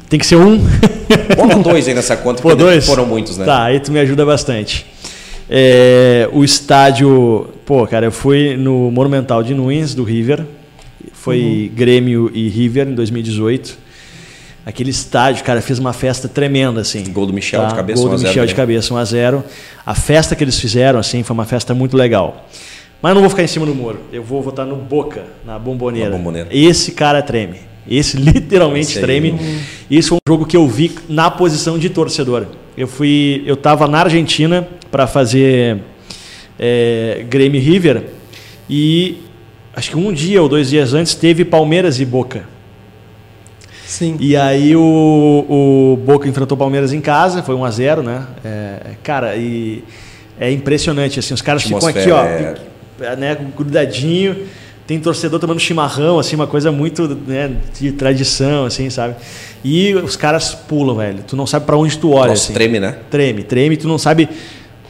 tem 0.09 0.19
que 0.19 0.25
ser 0.25 0.35
um. 0.37 0.57
bota 1.35 1.55
dois 1.63 1.87
aí 1.87 1.93
nessa 1.93 2.15
conta, 2.17 2.41
Pô, 2.41 2.49
porque 2.49 2.63
dois? 2.63 2.85
foram 2.85 3.05
muitos, 3.05 3.37
né? 3.37 3.45
Tá, 3.45 3.63
aí 3.65 3.79
tu 3.79 3.91
me 3.91 3.99
ajuda 3.99 4.25
bastante. 4.25 4.85
É, 5.49 6.29
o 6.31 6.43
estádio. 6.43 7.47
Pô, 7.65 7.85
cara, 7.87 8.05
eu 8.05 8.11
fui 8.11 8.55
no 8.57 8.91
Monumental 8.91 9.43
de 9.43 9.53
Nunes, 9.53 9.93
do 9.93 10.03
River. 10.03 10.45
Foi 11.13 11.71
Grêmio 11.75 12.31
e 12.33 12.47
River 12.47 12.87
em 12.87 12.95
2018. 12.95 13.77
Aquele 14.65 14.89
estádio, 14.89 15.45
cara, 15.45 15.61
fez 15.61 15.79
uma 15.79 15.93
festa 15.93 16.27
tremenda, 16.27 16.81
assim. 16.81 17.03
Gol 17.11 17.25
do 17.25 17.33
Michel 17.33 17.67
de 17.67 17.75
cabeça, 17.75 18.01
Gol 18.01 18.09
1 18.09 18.11
a 18.11 18.15
do 18.15 18.17
0, 18.19 18.29
Michel 18.29 18.45
de 18.45 18.55
cabeça, 18.55 18.93
1 18.93 18.97
a 18.97 19.05
0 19.05 19.43
A 19.85 19.95
festa 19.95 20.35
que 20.35 20.43
eles 20.43 20.59
fizeram, 20.59 20.99
assim, 20.99 21.23
foi 21.23 21.33
uma 21.33 21.45
festa 21.45 21.73
muito 21.73 21.95
legal. 21.95 22.45
Mas 23.01 23.11
eu 23.11 23.15
não 23.15 23.21
vou 23.21 23.29
ficar 23.29 23.43
em 23.43 23.47
cima 23.47 23.65
do 23.65 23.73
muro. 23.73 23.99
Eu 24.11 24.23
vou 24.23 24.41
votar 24.41 24.65
no 24.65 24.75
Boca, 24.75 25.23
na 25.45 25.57
bomboneira. 25.57 26.09
Na 26.09 26.17
Bomboneira. 26.17 26.49
Esse 26.51 26.91
cara 26.91 27.21
treme. 27.21 27.59
Esse 27.89 28.17
literalmente 28.17 28.89
Esse 28.89 28.97
aí. 28.97 29.03
treme. 29.05 29.39
Isso 29.89 30.09
foi 30.09 30.17
um 30.17 30.33
jogo 30.33 30.45
que 30.45 30.57
eu 30.57 30.67
vi 30.67 30.93
na 31.07 31.31
posição 31.31 31.79
de 31.79 31.89
torcedor. 31.89 32.45
Eu 32.77 32.87
fui, 32.87 33.43
eu 33.47 33.55
estava 33.55 33.87
na 33.87 34.01
Argentina 34.01 34.67
para 34.91 35.07
fazer 35.07 35.79
é, 36.59 37.25
Grêmio 37.27 37.59
e 37.59 37.63
River 37.63 38.03
e 38.69 39.17
acho 39.75 39.89
que 39.89 39.97
um 39.97 40.13
dia 40.13 40.41
ou 40.43 40.47
dois 40.47 40.69
dias 40.69 40.93
antes 40.93 41.15
teve 41.15 41.43
Palmeiras 41.43 41.99
e 41.99 42.05
Boca. 42.05 42.43
Sim. 43.83 44.17
E 44.19 44.35
aí 44.35 44.75
o, 44.75 45.45
o 45.49 45.97
Boca 46.05 46.27
enfrentou 46.27 46.55
o 46.55 46.59
Palmeiras 46.59 46.93
em 46.93 47.01
casa, 47.01 47.41
foi 47.41 47.55
1 47.55 47.65
a 47.65 47.71
0 47.71 48.03
né? 48.03 48.27
É, 48.45 48.79
cara, 49.01 49.35
e 49.35 49.83
é 50.39 50.51
impressionante, 50.51 51.19
assim, 51.19 51.33
os 51.33 51.41
caras 51.41 51.63
ficam 51.63 51.87
aqui, 51.87 52.11
ó, 52.11 52.23
né, 53.15 53.37
grudadinho, 53.55 54.45
tem 54.88 54.99
torcedor 54.99 55.38
tomando 55.38 55.59
chimarrão, 55.59 56.18
assim, 56.18 56.38
uma 56.38 56.47
coisa 56.47 56.72
muito 56.72 57.07
né, 57.27 57.51
de 57.77 57.91
tradição, 57.91 58.65
assim, 58.65 58.89
sabe? 58.89 59.15
E 59.64 59.93
os 59.93 60.15
caras 60.15 60.55
pulam, 60.55 60.95
velho, 60.95 61.19
tu 61.27 61.35
não 61.35 61.45
sabe 61.45 61.65
para 61.65 61.76
onde 61.76 61.97
tu 61.97 62.11
olha, 62.11 62.30
Nossa, 62.30 62.45
assim. 62.45 62.53
treme, 62.53 62.80
né? 62.80 62.97
Treme, 63.11 63.43
treme, 63.43 63.76
tu 63.76 63.88
não 63.88 63.97
sabe 63.97 64.30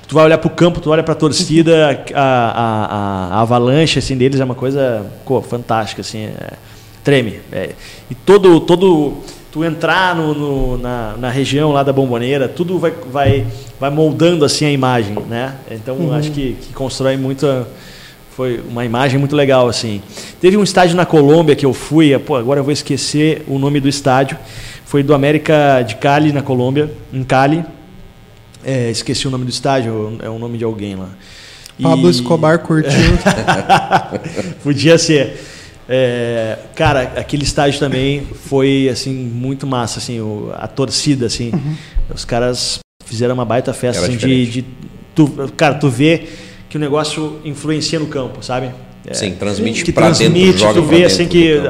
tu 0.07 0.15
vai 0.15 0.23
olhar 0.23 0.37
pro 0.37 0.49
campo, 0.49 0.79
tu 0.79 0.89
olha 0.89 1.03
pra 1.03 1.13
torcida, 1.13 2.01
a, 2.13 2.19
a, 2.19 2.51
a, 2.51 3.37
a 3.37 3.41
avalanche 3.41 3.99
assim, 3.99 4.15
deles 4.15 4.39
é 4.39 4.43
uma 4.45 4.55
coisa 4.55 5.05
pô, 5.25 5.41
fantástica, 5.41 6.01
assim, 6.01 6.25
é, 6.25 6.53
treme. 7.03 7.41
É, 7.51 7.71
e 8.09 8.15
todo, 8.15 8.61
todo 8.61 9.17
tu 9.51 9.65
entrar 9.65 10.15
no, 10.15 10.33
no, 10.33 10.77
na, 10.77 11.15
na 11.17 11.29
região 11.29 11.71
lá 11.71 11.83
da 11.83 11.91
bomboneira, 11.91 12.47
tudo 12.47 12.79
vai, 12.79 12.93
vai, 13.11 13.45
vai 13.79 13.89
moldando 13.89 14.45
assim 14.45 14.65
a 14.65 14.71
imagem, 14.71 15.17
né? 15.27 15.55
Então 15.69 15.95
uhum. 15.95 16.13
acho 16.13 16.31
que, 16.31 16.55
que 16.61 16.73
constrói 16.73 17.17
muita 17.17 17.67
foi 18.37 18.61
uma 18.69 18.85
imagem 18.85 19.17
muito 19.17 19.35
legal 19.35 19.67
assim. 19.67 19.99
Teve 20.39 20.55
um 20.57 20.63
estádio 20.63 20.95
na 20.95 21.07
Colômbia 21.07 21.55
que 21.55 21.65
eu 21.65 21.73
fui, 21.73 22.15
pô, 22.19 22.35
agora 22.35 22.59
eu 22.59 22.63
vou 22.63 22.71
esquecer 22.71 23.43
o 23.47 23.57
nome 23.57 23.79
do 23.79 23.89
estádio. 23.89 24.37
Foi 24.85 25.01
do 25.01 25.15
América 25.15 25.81
de 25.81 25.95
Cali 25.95 26.31
na 26.31 26.43
Colômbia, 26.43 26.91
em 27.11 27.23
Cali. 27.23 27.65
É, 28.63 28.91
esqueci 28.91 29.27
o 29.27 29.31
nome 29.31 29.43
do 29.43 29.49
estádio, 29.49 30.19
é 30.21 30.29
o 30.29 30.37
nome 30.37 30.59
de 30.59 30.63
alguém 30.63 30.95
lá. 30.95 31.09
Pablo 31.81 32.07
e... 32.07 32.11
Escobar 32.11 32.59
curtiu. 32.59 32.91
Podia 34.61 34.99
ser. 34.99 35.41
É, 35.89 36.59
cara, 36.75 37.13
aquele 37.15 37.43
estádio 37.43 37.79
também 37.79 38.27
foi 38.45 38.87
assim 38.87 39.15
muito 39.15 39.65
massa, 39.65 39.97
assim, 39.97 40.19
o, 40.19 40.51
a 40.55 40.67
torcida, 40.67 41.25
assim, 41.25 41.49
uhum. 41.51 41.75
os 42.13 42.23
caras 42.23 42.77
fizeram 43.03 43.33
uma 43.33 43.45
baita 43.45 43.73
festa 43.73 44.03
assim, 44.03 44.15
de, 44.15 44.45
de 44.45 44.65
tu, 45.15 45.27
cara, 45.55 45.73
tu 45.73 45.89
vê 45.89 46.27
que 46.69 46.77
o 46.77 46.79
negócio 46.79 47.39
influencia 47.45 47.99
no 47.99 48.07
campo, 48.07 48.43
sabe? 48.43 48.71
É, 49.05 49.13
Sim, 49.13 49.31
transmite 49.33 49.83
que 49.83 49.91
para 49.91 50.09
dentro, 50.09 50.57
joga 50.57 50.73
tu 50.73 50.83
vê 50.83 51.05
assim 51.05 51.27
que 51.27 51.61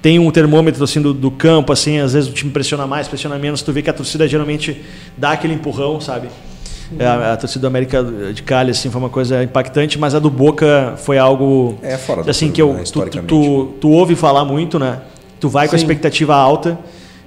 tem 0.00 0.18
um 0.18 0.30
termômetro 0.30 0.82
assim 0.82 1.00
do, 1.00 1.12
do, 1.12 1.30
campo, 1.30 1.72
assim, 1.72 1.98
às 1.98 2.14
vezes 2.14 2.30
o 2.30 2.32
time 2.32 2.50
pressiona 2.50 2.86
mais, 2.86 3.06
pressiona 3.06 3.38
menos, 3.38 3.60
tu 3.60 3.72
vê 3.72 3.82
que 3.82 3.90
a 3.90 3.92
torcida 3.92 4.26
geralmente 4.26 4.80
dá 5.16 5.32
aquele 5.32 5.52
empurrão, 5.52 6.00
sabe? 6.00 6.28
É, 6.98 7.06
a, 7.06 7.34
a, 7.34 7.36
torcida 7.36 7.60
do 7.60 7.66
América 7.66 8.02
de 8.34 8.42
Cali 8.42 8.70
assim 8.70 8.90
foi 8.90 9.00
uma 9.00 9.10
coisa 9.10 9.44
impactante, 9.44 9.98
mas 9.98 10.14
a 10.14 10.18
do 10.18 10.30
Boca 10.30 10.94
foi 10.96 11.18
algo 11.18 11.78
é 11.82 11.96
fora 11.96 12.24
do 12.24 12.30
assim 12.30 12.50
que 12.50 12.60
eu 12.60 12.72
né, 12.72 12.82
tu, 12.84 13.02
tu, 13.02 13.22
tu, 13.22 13.66
tu, 13.80 13.90
ouve 13.90 14.16
falar 14.16 14.44
muito, 14.44 14.78
né? 14.78 15.00
Tu 15.38 15.48
vai 15.48 15.66
Sim. 15.66 15.70
com 15.70 15.76
a 15.76 15.78
expectativa 15.78 16.34
alta 16.34 16.78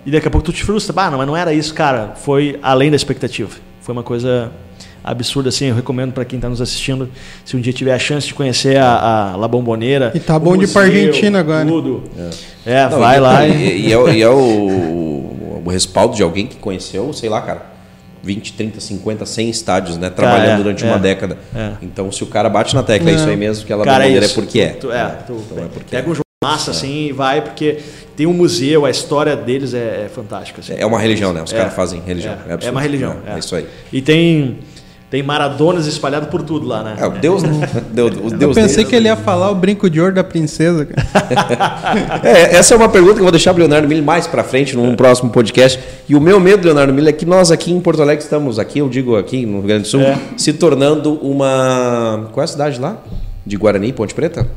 e 0.06 0.12
daqui 0.12 0.28
a 0.28 0.32
pouco 0.32 0.46
tu 0.46 0.52
te 0.52 0.64
frustra. 0.64 0.94
Ah, 0.98 1.12
não, 1.12 1.18
mas 1.18 1.28
não 1.28 1.38
era 1.38 1.54
isso, 1.54 1.74
cara. 1.74 2.14
Foi 2.16 2.60
além 2.62 2.90
da 2.90 2.96
expectativa. 2.96 3.50
Foi 3.82 3.94
uma 3.94 4.04
coisa 4.04 4.52
absurda 5.04 5.50
assim. 5.50 5.66
Eu 5.66 5.76
recomendo 5.76 6.14
para 6.14 6.24
quem 6.26 6.38
está 6.38 6.48
nos 6.48 6.62
assistindo, 6.62 7.10
se 7.44 7.56
um 7.56 7.62
dia 7.62 7.74
tiver 7.74 7.94
a 7.94 8.00
chance 8.00 8.28
de 8.28 8.34
conhecer 8.34 8.78
a, 8.78 9.34
a 9.34 9.36
La 9.36 9.48
Bomboneira. 9.48 10.12
E 10.16 10.20
tá 10.20 10.40
bom 10.40 10.56
de 10.56 10.66
ir 10.66 10.68
para 10.70 10.84
Argentina 10.84 11.40
agora. 11.40 11.66
Tudo. 11.66 12.04
É, 12.66 12.74
é 12.74 12.90
não, 12.90 13.00
vai 13.00 13.18
e, 13.18 13.20
lá. 13.20 13.48
E, 13.48 13.88
e, 13.88 13.94
é, 13.94 14.16
e 14.16 14.22
é 14.22 14.30
o, 14.30 15.62
o 15.66 15.70
respaldo 15.70 16.16
de 16.16 16.24
alguém 16.24 16.48
que 16.48 16.56
conheceu, 16.56 17.12
sei 17.14 17.30
lá, 17.30 17.42
cara 17.42 17.74
20, 18.24 18.54
30, 18.54 18.80
50, 18.80 19.26
100 19.26 19.50
estádios, 19.50 19.98
né? 19.98 20.10
Trabalhando 20.10 20.54
é, 20.62 20.64
durante 20.64 20.86
é, 20.86 20.88
uma 20.88 20.98
década. 20.98 21.38
É. 21.54 21.74
Então, 21.82 22.10
se 22.10 22.24
o 22.24 22.28
cara 22.28 22.50
bate 22.50 22.74
na 22.74 22.82
tecla, 22.82 23.12
é 23.12 23.16
isso 23.16 23.28
aí 23.28 23.36
mesmo, 23.36 23.66
que 23.66 23.74
ela 23.74 23.84
cara, 23.84 24.06
bandeira 24.06 24.26
é, 24.26 24.30
é 24.30 24.34
porque 24.34 24.62
é. 24.62 24.70
Tu, 24.70 24.92
é, 24.92 25.06
tu, 25.28 25.34
então 25.34 25.66
é 25.66 25.68
porque 25.68 25.90
pega 25.92 26.10
um 26.10 26.16
jogo 26.16 26.24
massa 26.42 26.72
assim 26.72 27.08
e 27.08 27.12
vai, 27.12 27.42
porque 27.42 27.80
tem 28.16 28.26
um 28.26 28.34
museu, 28.34 28.86
a 28.86 28.90
história 28.90 29.36
deles 29.36 29.74
é, 29.74 30.06
é 30.06 30.10
fantástica. 30.14 30.62
Assim. 30.62 30.74
É 30.78 30.86
uma 30.86 31.00
religião, 31.00 31.34
né? 31.34 31.44
Os 31.44 31.52
caras 31.52 31.74
fazem 31.74 32.02
religião. 32.02 32.38
É, 32.48 32.72
uma 32.72 32.82
religião. 32.82 33.18
É, 33.28 33.38
isso 33.38 33.56
aí. 33.56 33.68
E 33.92 34.02
tem 34.02 34.60
tem 35.14 35.22
Maradonas 35.22 35.86
espalhados 35.86 36.28
por 36.28 36.42
tudo 36.42 36.68
lá, 36.68 36.82
né? 36.82 36.96
É, 36.98 37.06
o 37.06 37.12
Deus, 37.12 37.44
né? 37.44 37.70
Deus, 37.94 38.18
o 38.18 38.30
Deus 38.32 38.42
Eu 38.42 38.50
pensei 38.52 38.78
Deus, 38.78 38.90
que 38.90 38.96
ele 38.96 39.08
ia 39.08 39.16
falar 39.16 39.52
o 39.52 39.54
brinco 39.54 39.88
de 39.88 40.02
ouro 40.02 40.12
da 40.12 40.24
princesa. 40.24 40.88
é, 42.24 42.56
essa 42.56 42.74
é 42.74 42.78
uma 42.78 42.90
pergunta 42.90 43.14
que 43.14 43.20
eu 43.20 43.26
vou 43.26 43.32
deixar 43.32 43.54
para 43.54 43.60
o 43.60 43.62
Leonardo 43.68 43.88
Mille 43.88 44.02
mais 44.02 44.26
para 44.26 44.44
frente, 44.44 44.76
num 44.76 44.96
próximo 44.96 45.30
podcast. 45.30 45.80
E 46.10 46.16
o 46.16 46.20
meu 46.20 46.40
medo, 46.40 46.66
Leonardo 46.66 46.92
Mille, 46.92 47.10
é 47.10 47.12
que 47.12 47.28
nós 47.28 47.52
aqui 47.52 47.72
em 47.72 47.80
Porto 47.80 48.02
Alegre 48.02 48.24
estamos, 48.24 48.58
aqui, 48.58 48.80
eu 48.80 48.90
digo 48.90 49.16
aqui 49.16 49.46
no 49.46 49.60
Rio 49.60 49.68
Grande 49.68 49.84
do 49.84 49.88
Sul, 49.88 50.02
é. 50.02 50.18
se 50.36 50.52
tornando 50.52 51.14
uma. 51.22 52.30
Qual 52.32 52.42
é 52.42 52.46
a 52.46 52.48
cidade 52.48 52.82
lá? 52.82 52.98
De 53.46 53.56
Guarani, 53.56 53.94
Ponte 53.94 54.16
Preta? 54.16 54.48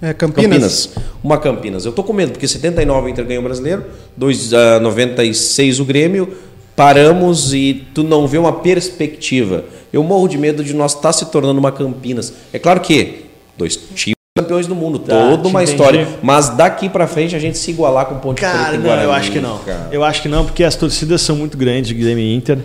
É, 0.00 0.12
Campinas. 0.12 0.46
Campinas. 0.46 0.90
Uma 1.20 1.36
Campinas. 1.36 1.84
Eu 1.84 1.90
tô 1.90 2.04
com 2.04 2.12
medo, 2.12 2.30
porque 2.30 2.46
79 2.46 3.06
o 3.06 3.08
Inter 3.08 3.24
ganhou 3.24 3.40
o 3.40 3.44
brasileiro, 3.44 3.84
2, 4.16 4.52
uh, 4.52 4.56
96 4.80 5.80
o 5.80 5.84
Grêmio, 5.84 6.28
paramos 6.76 7.54
e 7.54 7.86
tu 7.92 8.04
não 8.04 8.28
vê 8.28 8.38
uma 8.38 8.52
perspectiva. 8.52 9.64
Eu 9.96 10.02
morro 10.02 10.28
de 10.28 10.36
medo 10.36 10.62
de 10.62 10.74
nós 10.74 10.92
estar 10.92 11.08
tá 11.08 11.12
se 11.12 11.24
tornando 11.26 11.58
uma 11.58 11.72
Campinas. 11.72 12.32
É 12.52 12.58
claro 12.58 12.80
que 12.80 13.24
dois 13.56 13.76
times 13.94 14.14
campeões 14.36 14.66
do 14.66 14.74
mundo, 14.74 14.98
tá, 14.98 15.30
toda 15.30 15.48
uma 15.48 15.64
história, 15.64 16.06
mas 16.22 16.50
daqui 16.50 16.90
para 16.90 17.06
frente 17.06 17.34
a 17.34 17.38
gente 17.38 17.56
se 17.56 17.70
igualar 17.70 18.04
com 18.04 18.16
o 18.16 18.18
Ponte 18.18 18.42
cara, 18.42 18.78
Preta 18.78 18.96
não, 18.96 19.02
eu 19.02 19.10
acho 19.10 19.32
que 19.32 19.40
não. 19.40 19.56
Cara. 19.60 19.88
Eu 19.90 20.04
acho 20.04 20.20
que 20.20 20.28
não, 20.28 20.44
porque 20.44 20.62
as 20.62 20.76
torcidas 20.76 21.22
são 21.22 21.36
muito 21.36 21.56
grandes, 21.56 21.90
Grêmio 21.92 22.22
e 22.22 22.34
Inter. 22.34 22.58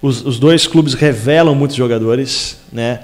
Os, 0.00 0.24
os 0.24 0.38
dois 0.38 0.68
clubes 0.68 0.94
revelam 0.94 1.56
muitos 1.56 1.76
jogadores, 1.76 2.56
né? 2.72 3.00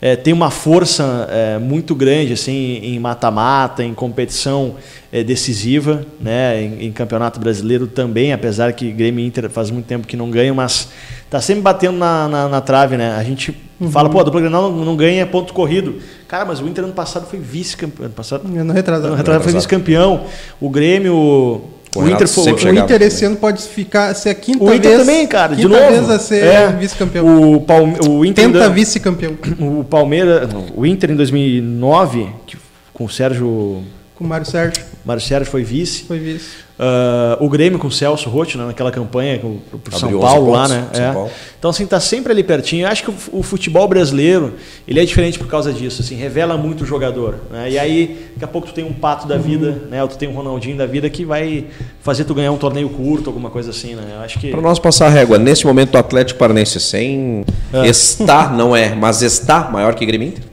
É, 0.00 0.14
tem 0.14 0.32
uma 0.32 0.50
força 0.50 1.26
é, 1.30 1.58
muito 1.58 1.94
grande 1.94 2.32
assim 2.32 2.80
em 2.82 2.98
mata-mata, 2.98 3.82
em 3.82 3.94
competição 3.94 4.74
é, 5.10 5.22
decisiva, 5.24 6.04
né? 6.20 6.62
Em, 6.62 6.86
em, 6.86 6.92
campeonato 6.92 7.40
brasileiro 7.40 7.86
também, 7.86 8.32
apesar 8.32 8.72
que 8.72 8.90
Grêmio 8.92 9.24
e 9.24 9.26
Inter 9.26 9.48
faz 9.48 9.70
muito 9.70 9.86
tempo 9.86 10.06
que 10.06 10.16
não 10.16 10.30
ganham, 10.30 10.54
mas 10.54 10.90
tá 11.30 11.40
sempre 11.40 11.62
batendo 11.62 11.96
na, 11.96 12.28
na, 12.28 12.48
na 12.48 12.60
trave, 12.60 12.96
né? 12.96 13.16
A 13.16 13.24
gente 13.24 13.56
uhum. 13.80 13.90
fala, 13.90 14.10
pô, 14.10 14.20
a 14.20 14.22
dupla 14.22 14.40
Grenal 14.40 14.70
não, 14.70 14.84
não 14.84 14.96
ganha 14.96 15.26
ponto 15.26 15.54
corrido. 15.54 15.96
Cara, 16.28 16.44
mas 16.44 16.60
o 16.60 16.68
Inter 16.68 16.84
ano 16.84 16.92
passado 16.92 17.26
foi 17.26 17.38
vice-campeão. 17.38 18.06
Ano 18.06 18.14
passado, 18.14 18.46
ano 18.46 18.72
retrasado. 18.72 19.08
Ano 19.08 19.16
retrasado 19.16 19.44
foi 19.44 19.52
vice-campeão. 19.54 20.26
O 20.60 20.68
Grêmio 20.68 21.75
o, 21.96 22.08
Inter, 22.08 22.28
foi, 22.28 22.52
o 22.52 22.74
Inter 22.74 23.02
esse 23.02 23.24
ano 23.24 23.36
pode 23.36 23.62
ficar 23.62 24.14
ser 24.14 24.30
a 24.30 24.34
quinta 24.34 24.62
o 24.62 24.72
Inter 24.72 24.90
vez, 24.90 25.00
também, 25.00 25.26
cara, 25.26 25.56
de 25.56 25.66
novo. 25.66 25.88
vez 25.88 26.10
a 26.10 26.18
ser 26.18 26.44
é, 26.44 26.72
vice-campeão. 26.72 27.54
O, 27.54 27.60
Palme 27.60 27.96
o 28.08 28.24
Inter 28.24 28.46
tenta 28.46 28.68
vice-campeão. 28.68 29.36
O 29.58 29.84
Palmeiras, 29.84 30.48
o 30.74 30.84
Inter 30.86 31.10
em 31.10 31.16
2009, 31.16 32.28
que, 32.46 32.56
com 32.92 33.04
o 33.04 33.08
Sérgio 33.08 33.82
com 34.16 34.24
o 34.24 34.26
Mário 34.26 34.46
Sérgio. 34.46 34.82
Mário 35.04 35.22
Sérgio 35.22 35.50
foi 35.50 35.62
vice. 35.62 36.04
Foi 36.04 36.18
vice. 36.18 36.65
Uh, 36.78 37.42
o 37.42 37.48
Grêmio 37.48 37.78
com 37.78 37.88
o 37.88 37.90
Celso 37.90 38.28
Rotti, 38.28 38.58
né, 38.58 38.66
naquela 38.66 38.92
campanha 38.92 39.38
para 39.38 39.96
o 39.96 39.98
São 39.98 40.20
Paulo 40.20 40.50
lá, 40.50 40.68
né? 40.68 40.86
É. 40.92 41.10
Paulo. 41.10 41.30
Então, 41.58 41.70
assim, 41.70 41.86
tá 41.86 41.98
sempre 41.98 42.32
ali 42.32 42.44
pertinho. 42.44 42.84
Eu 42.84 42.90
acho 42.90 43.02
que 43.02 43.12
o, 43.32 43.42
futebol 43.42 43.88
brasileiro, 43.88 44.52
ele 44.86 45.00
é 45.00 45.04
diferente 45.04 45.38
por 45.38 45.48
causa 45.48 45.72
disso, 45.72 46.02
assim, 46.02 46.16
revela 46.16 46.54
muito 46.58 46.84
o 46.84 46.86
jogador. 46.86 47.36
Né? 47.50 47.70
E 47.70 47.78
aí, 47.78 48.28
daqui 48.34 48.44
a 48.44 48.48
pouco 48.48 48.68
tu 48.68 48.74
tem 48.74 48.84
um 48.84 48.92
pato 48.92 49.26
da 49.26 49.38
vida, 49.38 49.68
uhum. 49.68 49.90
né? 49.90 50.02
Ou 50.02 50.08
tu 50.08 50.18
tem 50.18 50.28
um 50.28 50.32
Ronaldinho 50.32 50.76
da 50.76 50.84
vida 50.84 51.08
que 51.08 51.24
vai 51.24 51.64
fazer 52.02 52.24
tu 52.24 52.34
ganhar 52.34 52.52
um 52.52 52.58
torneio 52.58 52.90
curto, 52.90 53.30
alguma 53.30 53.48
coisa 53.48 53.70
assim, 53.70 53.94
né? 53.94 54.12
Eu 54.14 54.20
acho 54.20 54.38
que... 54.38 54.50
Para 54.50 54.60
nós 54.60 54.78
passar 54.78 55.06
a 55.06 55.10
régua, 55.10 55.38
nesse 55.38 55.66
momento 55.66 55.94
o 55.94 55.98
Atlético 55.98 56.38
Paranense 56.38 56.78
sem 56.78 57.42
é. 57.72 57.86
está, 57.86 58.50
não 58.50 58.76
é, 58.76 58.94
mas 58.94 59.22
está 59.22 59.70
maior 59.70 59.94
que 59.94 60.04
Grêmio 60.04 60.28
Inter? 60.28 60.44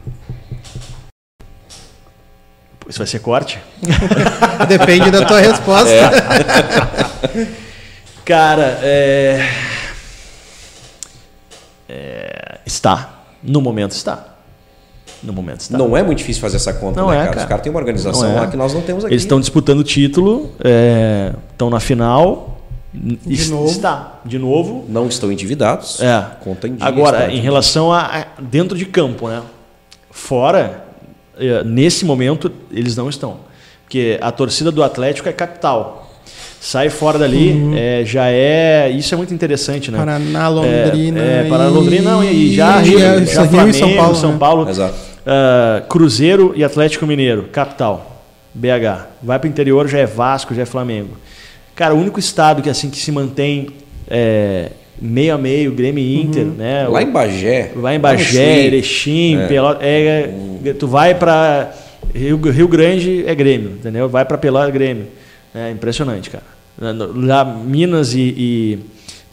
Isso 2.93 2.99
vai 2.99 3.07
ser 3.07 3.19
corte? 3.21 3.59
Depende 4.69 5.09
da 5.09 5.25
tua 5.25 5.39
resposta. 5.39 5.89
É. 5.89 7.47
Cara, 8.23 8.77
é... 8.83 9.49
É... 11.89 12.59
está. 12.63 13.23
No 13.41 13.61
momento 13.61 13.93
está. 13.93 14.35
No 15.23 15.33
momento 15.33 15.61
está. 15.61 15.75
Não 15.75 15.97
é 15.97 16.03
muito 16.03 16.19
difícil 16.19 16.39
fazer 16.39 16.57
essa 16.57 16.71
conta, 16.71 17.01
não 17.01 17.09
né, 17.09 17.15
é, 17.15 17.19
cara? 17.21 17.29
cara? 17.29 17.41
Os 17.41 17.49
caras 17.49 17.63
têm 17.63 17.71
uma 17.71 17.79
organização 17.79 18.29
é. 18.29 18.41
lá 18.41 18.45
que 18.45 18.55
nós 18.55 18.75
não 18.75 18.83
temos 18.83 19.03
aqui. 19.03 19.11
Eles 19.11 19.23
estão 19.23 19.39
disputando 19.39 19.79
o 19.79 19.83
título, 19.83 20.51
estão 21.49 21.69
é, 21.69 21.71
na 21.71 21.79
final. 21.79 22.61
De 22.93 23.49
novo. 23.49 23.71
Está, 23.71 24.19
de 24.23 24.37
novo. 24.37 24.85
Não 24.87 25.07
estão 25.07 25.31
endividados. 25.31 25.99
É. 25.99 26.23
Conta 26.43 26.67
em 26.67 26.75
dia, 26.75 26.85
Agora, 26.85 27.31
em 27.33 27.39
relação 27.39 27.91
a, 27.91 28.05
a 28.05 28.25
dentro 28.39 28.77
de 28.77 28.85
campo, 28.85 29.27
né? 29.27 29.41
Fora, 30.11 30.82
nesse 31.65 32.05
momento, 32.05 32.51
eles 32.71 32.95
não 32.95 33.09
estão. 33.09 33.37
Porque 33.83 34.17
a 34.21 34.31
torcida 34.31 34.71
do 34.71 34.83
Atlético 34.83 35.29
é 35.29 35.33
capital. 35.33 36.11
Sai 36.59 36.89
fora 36.89 37.19
dali, 37.19 37.51
uhum. 37.51 37.73
é, 37.75 38.05
já 38.05 38.29
é. 38.29 38.89
Isso 38.89 39.13
é 39.13 39.17
muito 39.17 39.33
interessante, 39.33 39.91
né? 39.91 39.97
Paraná, 39.97 40.47
Londrina. 40.47 41.19
É, 41.19 41.45
é 41.45 41.49
Paraná, 41.49 41.69
Londrina, 41.69 42.11
não, 42.11 42.23
e 42.23 42.55
já, 42.55 42.77
Rio, 42.77 42.99
já, 42.99 43.19
já 43.19 43.47
Flamengo, 43.47 43.69
e 43.69 43.73
São 43.73 43.95
Paulo. 43.95 44.15
São 44.15 44.31
né? 44.31 44.37
Paulo 44.39 44.69
Exato. 44.69 44.95
Uh, 44.95 45.87
Cruzeiro 45.87 46.53
e 46.55 46.63
Atlético 46.63 47.05
Mineiro, 47.05 47.49
capital. 47.51 48.21
BH. 48.53 49.07
Vai 49.21 49.39
para 49.39 49.47
o 49.47 49.49
interior, 49.49 49.87
já 49.87 49.99
é 49.99 50.05
Vasco, 50.05 50.53
já 50.53 50.61
é 50.61 50.65
Flamengo. 50.65 51.17
Cara, 51.75 51.93
o 51.93 51.97
único 51.97 52.19
estado 52.19 52.61
que 52.61 52.69
assim 52.69 52.89
que 52.89 52.97
se 52.97 53.11
mantém 53.11 53.67
é, 54.07 54.71
meio 55.01 55.33
a 55.33 55.37
meio, 55.37 55.71
Grêmio 55.71 56.03
e 56.03 56.21
Inter, 56.21 56.45
uhum. 56.45 56.53
né? 56.53 56.87
Lá 56.87 57.01
em 57.01 57.11
Bagé. 57.11 57.71
Lá 57.75 57.95
em 57.95 57.99
Bagé, 57.99 58.65
Erechim, 58.65 59.37
é. 59.37 59.47
Pelota, 59.47 59.79
é, 59.83 60.29
tu 60.77 60.87
vai 60.87 61.15
para 61.15 61.73
Rio, 62.13 62.37
Rio 62.37 62.67
Grande 62.67 63.23
é 63.27 63.35
Grêmio, 63.35 63.71
entendeu? 63.71 64.07
Vai 64.07 64.25
para 64.25 64.37
Pelota 64.37 64.67
é 64.67 64.71
Grêmio. 64.71 65.07
É 65.53 65.71
impressionante, 65.71 66.29
cara. 66.29 66.43
Lá 67.15 67.45
Minas 67.45 68.13
e, 68.13 68.33
e 68.35 68.79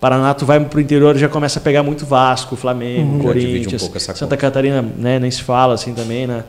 Paraná, 0.00 0.32
tu 0.34 0.46
vai 0.46 0.58
para 0.60 0.78
o 0.78 0.80
interior 0.80 1.16
já 1.16 1.28
começa 1.28 1.58
a 1.58 1.62
pegar 1.62 1.82
muito 1.82 2.06
Vasco, 2.06 2.56
Flamengo, 2.56 3.16
uhum. 3.16 3.18
Corinthians, 3.18 3.82
um 3.82 3.98
Santa 3.98 4.20
conta. 4.20 4.36
Catarina, 4.36 4.82
né, 4.82 5.18
nem 5.18 5.30
se 5.30 5.42
fala 5.42 5.74
assim 5.74 5.94
também, 5.94 6.26
né? 6.26 6.44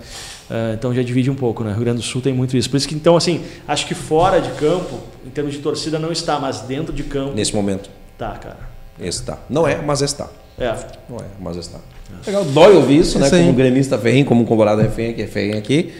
Uh, 0.49 0.73
então 0.73 0.93
já 0.93 1.01
divide 1.01 1.31
um 1.31 1.35
pouco, 1.35 1.63
né? 1.63 1.71
Rio 1.71 1.81
Grande 1.81 1.99
do 1.99 2.03
Sul 2.03 2.21
tem 2.21 2.33
muito 2.33 2.57
isso. 2.57 2.69
Por 2.69 2.77
isso 2.77 2.87
que 2.87 2.95
então 2.95 3.15
assim, 3.15 3.41
acho 3.67 3.85
que 3.87 3.95
fora 3.95 4.39
de 4.39 4.49
campo, 4.51 4.99
em 5.25 5.29
termos 5.29 5.53
de 5.53 5.59
torcida 5.59 5.97
não 5.97 6.11
está, 6.11 6.39
mas 6.39 6.61
dentro 6.61 6.93
de 6.93 7.03
campo 7.03 7.33
nesse 7.35 7.55
momento. 7.55 7.89
Tá, 8.17 8.31
cara. 8.31 8.70
Está. 9.01 9.37
Não 9.49 9.67
é, 9.67 9.77
mas 9.85 10.01
está. 10.01 10.27
É. 10.59 10.73
Não 11.09 11.17
é, 11.17 11.25
mas 11.39 11.57
está. 11.57 11.79
Legal, 12.27 12.43
dói 12.45 12.75
ouvir 12.75 12.99
isso, 12.99 13.17
né? 13.17 13.25
Isso 13.25 13.35
aí. 13.35 13.41
Como 13.41 13.53
gremista 13.53 13.97
ferrinho, 13.97 14.25
como 14.25 14.41
um 14.41 14.45
colorado 14.45 14.81
refém, 14.81 15.13
que 15.13 15.21
é 15.23 15.27
ferrinho 15.27 15.57
aqui. 15.57 15.91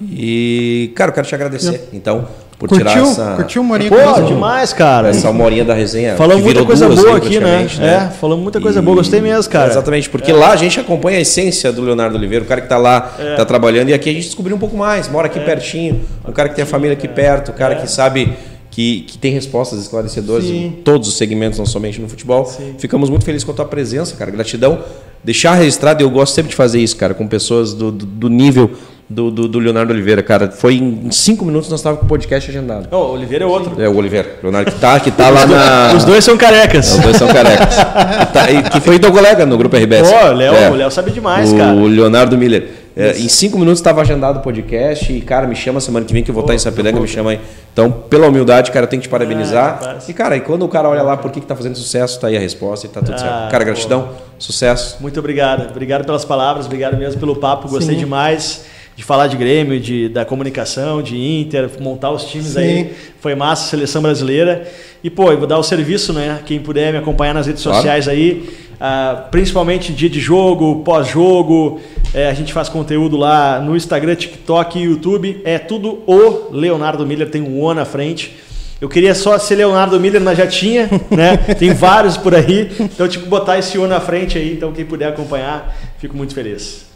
E, 0.00 0.92
cara, 0.94 1.10
eu 1.10 1.14
quero 1.14 1.26
te 1.26 1.34
agradecer, 1.34 1.88
então, 1.92 2.28
por 2.58 2.68
tirar 2.68 2.92
Curtiu? 2.92 3.10
essa... 3.10 3.34
Curtiu 3.36 3.62
o 3.62 3.64
Morinha 3.64 3.90
Pô, 3.90 3.96
com 3.96 4.24
demais, 4.26 4.72
cara. 4.72 5.08
Essa 5.08 5.30
uma 5.30 5.44
horinha 5.44 5.64
da 5.64 5.74
resenha. 5.74 6.14
Falamos 6.16 6.44
muita 6.44 6.64
coisa 6.64 6.86
duas 6.86 7.00
boa 7.00 7.10
aí, 7.12 7.16
aqui, 7.16 7.40
né? 7.40 7.58
praticamente, 7.58 7.82
É, 7.82 8.10
falamos 8.10 8.42
muita 8.42 8.60
coisa 8.60 8.80
boa. 8.80 8.96
Gostei 8.96 9.20
mesmo, 9.20 9.50
cara. 9.50 9.70
Exatamente, 9.70 10.08
porque 10.10 10.32
lá 10.32 10.50
a 10.52 10.56
gente 10.56 10.78
acompanha 10.78 11.18
a 11.18 11.20
essência 11.22 11.72
do 11.72 11.82
Leonardo 11.82 12.16
Oliveira, 12.16 12.44
o 12.44 12.46
cara 12.48 12.60
que 12.60 12.66
está 12.66 12.78
lá, 12.78 13.14
É. 13.18 13.32
está 13.32 13.44
trabalhando, 13.44 13.88
e 13.88 13.94
aqui 13.94 14.10
a 14.10 14.12
gente 14.12 14.26
descobriu 14.26 14.54
um 14.56 14.60
pouco 14.60 14.76
mais, 14.76 15.08
mora 15.08 15.26
aqui 15.26 15.40
pertinho, 15.40 16.02
um 16.26 16.30
cara 16.30 16.48
que 16.50 16.54
tem 16.54 16.62
a 16.62 16.66
família 16.66 16.92
aqui 16.96 17.08
perto, 17.08 17.48
o 17.50 17.54
cara 17.54 17.74
que 17.76 17.90
sabe 17.90 18.32
que, 18.74 19.02
que 19.02 19.16
tem 19.16 19.32
respostas 19.32 19.78
esclarecedoras 19.80 20.44
Sim. 20.44 20.66
em 20.66 20.70
todos 20.70 21.06
os 21.08 21.16
segmentos, 21.16 21.58
não 21.60 21.66
somente 21.66 22.00
no 22.00 22.08
futebol. 22.08 22.44
Ficamos 22.78 23.08
muito 23.08 23.24
felizes 23.24 23.44
com 23.44 23.52
a 23.52 23.54
tua 23.54 23.64
presença, 23.64 24.16
cara. 24.16 24.30
Gratidão. 24.32 24.80
Deixar 25.22 25.54
registrado, 25.54 26.02
eu 26.02 26.10
gosto 26.10 26.34
sempre 26.34 26.50
de 26.50 26.56
fazer 26.56 26.80
isso, 26.80 26.96
cara, 26.96 27.14
com 27.14 27.26
pessoas 27.26 27.72
do, 27.72 27.90
do, 27.92 28.04
do 28.04 28.28
nível 28.28 28.70
do, 29.08 29.30
do, 29.30 29.46
do 29.48 29.58
Leonardo 29.58 29.92
Oliveira, 29.92 30.22
cara. 30.22 30.50
Foi 30.50 30.74
em 30.74 31.08
cinco 31.12 31.44
minutos 31.44 31.70
nós 31.70 31.78
estávamos 31.80 32.00
com 32.00 32.06
o 32.06 32.08
podcast 32.08 32.50
agendado. 32.50 32.88
Ô, 32.94 32.96
o 32.98 33.12
Oliveira 33.12 33.44
é 33.44 33.46
outro. 33.46 33.80
É 33.80 33.88
o 33.88 33.96
Oliveira, 33.96 34.38
Leonardo 34.42 34.72
que 34.72 34.78
tá, 34.80 34.98
que 35.00 35.10
tá 35.12 35.30
lá 35.30 35.46
na. 35.46 35.94
Os 35.96 36.04
dois 36.04 36.24
são 36.24 36.36
carecas. 36.36 36.92
Os 36.94 36.98
dois 37.00 37.16
são 37.16 37.28
carecas. 37.28 37.74
que, 37.76 38.26
tá- 38.34 38.50
e 38.50 38.62
que 38.64 38.80
foi 38.80 38.98
teu 38.98 39.12
colega 39.12 39.46
no 39.46 39.56
grupo 39.56 39.76
RBS. 39.76 40.10
Pô, 40.10 40.26
o 40.26 40.32
Léo, 40.32 40.52
É. 40.54 40.70
o 40.70 40.74
Léo 40.74 40.90
sabe 40.90 41.10
demais, 41.12 41.52
o 41.52 41.56
cara. 41.56 41.72
Leonardo 41.72 42.36
Miller. 42.36 42.68
É, 42.96 43.10
em 43.18 43.28
cinco 43.28 43.58
minutos 43.58 43.80
estava 43.80 44.00
agendado 44.02 44.38
o 44.38 44.42
podcast 44.42 45.12
e, 45.12 45.20
cara, 45.20 45.46
me 45.48 45.56
chama 45.56 45.80
semana 45.80 46.06
que 46.06 46.12
vem 46.12 46.22
que 46.22 46.30
eu 46.30 46.34
vou 46.34 46.42
estar 46.44 46.54
em 46.54 46.58
Sapiranga, 46.58 47.00
me 47.00 47.08
chama 47.08 47.32
aí. 47.32 47.40
Então, 47.72 47.90
pela 47.90 48.28
humildade, 48.28 48.70
cara, 48.70 48.84
eu 48.84 48.88
tenho 48.88 49.02
que 49.02 49.08
te 49.08 49.10
parabenizar. 49.10 49.80
Ah, 49.82 49.98
e, 50.08 50.12
cara, 50.12 50.36
e 50.36 50.40
quando 50.40 50.62
o 50.64 50.68
cara 50.68 50.88
olha 50.88 51.02
lá 51.02 51.16
por 51.16 51.32
que, 51.32 51.40
que 51.40 51.46
tá 51.46 51.56
fazendo 51.56 51.76
sucesso, 51.76 52.20
tá 52.20 52.28
aí 52.28 52.36
a 52.36 52.40
resposta 52.40 52.86
e 52.86 52.90
tá 52.90 53.00
tudo 53.00 53.14
Ah, 53.14 53.18
certo. 53.18 53.50
Cara, 53.50 53.64
pô. 53.64 53.64
gratidão, 53.72 54.08
sucesso. 54.38 54.96
Muito 55.00 55.18
obrigado. 55.18 55.68
Obrigado 55.70 56.04
pelas 56.04 56.24
palavras, 56.24 56.66
obrigado 56.66 56.96
mesmo 56.96 57.18
pelo 57.18 57.34
papo. 57.34 57.68
Gostei 57.68 57.94
Sim. 57.96 58.00
demais 58.00 58.64
de 58.96 59.02
falar 59.02 59.26
de 59.26 59.36
Grêmio, 59.36 59.80
de, 59.80 60.08
da 60.08 60.24
comunicação, 60.24 61.02
de 61.02 61.16
Inter, 61.16 61.68
montar 61.80 62.12
os 62.12 62.24
times 62.26 62.50
Sim. 62.52 62.60
aí. 62.60 62.92
Foi 63.20 63.34
massa, 63.34 63.68
seleção 63.70 64.00
brasileira. 64.02 64.68
E, 65.02 65.10
pô, 65.10 65.32
eu 65.32 65.38
vou 65.38 65.48
dar 65.48 65.58
o 65.58 65.64
serviço, 65.64 66.12
né? 66.12 66.38
Quem 66.46 66.60
puder 66.60 66.92
me 66.92 66.98
acompanhar 66.98 67.34
nas 67.34 67.48
redes 67.48 67.60
Claro. 67.64 67.78
sociais 67.78 68.06
aí, 68.06 68.48
ah, 68.80 69.24
principalmente 69.32 69.92
dia 69.92 70.08
de 70.08 70.20
jogo, 70.20 70.82
pós-jogo. 70.84 71.80
É, 72.14 72.28
a 72.28 72.32
gente 72.32 72.52
faz 72.52 72.68
conteúdo 72.68 73.16
lá 73.16 73.58
no 73.60 73.76
Instagram, 73.76 74.14
TikTok 74.14 74.78
e 74.78 74.82
YouTube. 74.82 75.42
É 75.44 75.58
tudo 75.58 76.00
o 76.06 76.48
Leonardo 76.52 77.04
Miller, 77.04 77.28
tem 77.28 77.42
um 77.42 77.60
O 77.60 77.74
na 77.74 77.84
frente. 77.84 78.36
Eu 78.80 78.88
queria 78.88 79.14
só 79.16 79.36
ser 79.36 79.56
Leonardo 79.56 79.98
Miller, 79.98 80.20
mas 80.20 80.38
já 80.38 80.46
tinha, 80.46 80.88
né? 81.10 81.36
Tem 81.36 81.74
vários 81.74 82.16
por 82.16 82.32
aí. 82.32 82.70
Então, 82.78 83.08
tipo, 83.08 83.26
botar 83.26 83.58
esse 83.58 83.76
O 83.78 83.88
na 83.88 83.98
frente 84.00 84.38
aí. 84.38 84.52
Então, 84.52 84.72
quem 84.72 84.84
puder 84.84 85.08
acompanhar, 85.08 85.76
fico 85.98 86.16
muito 86.16 86.34
feliz. 86.34 86.86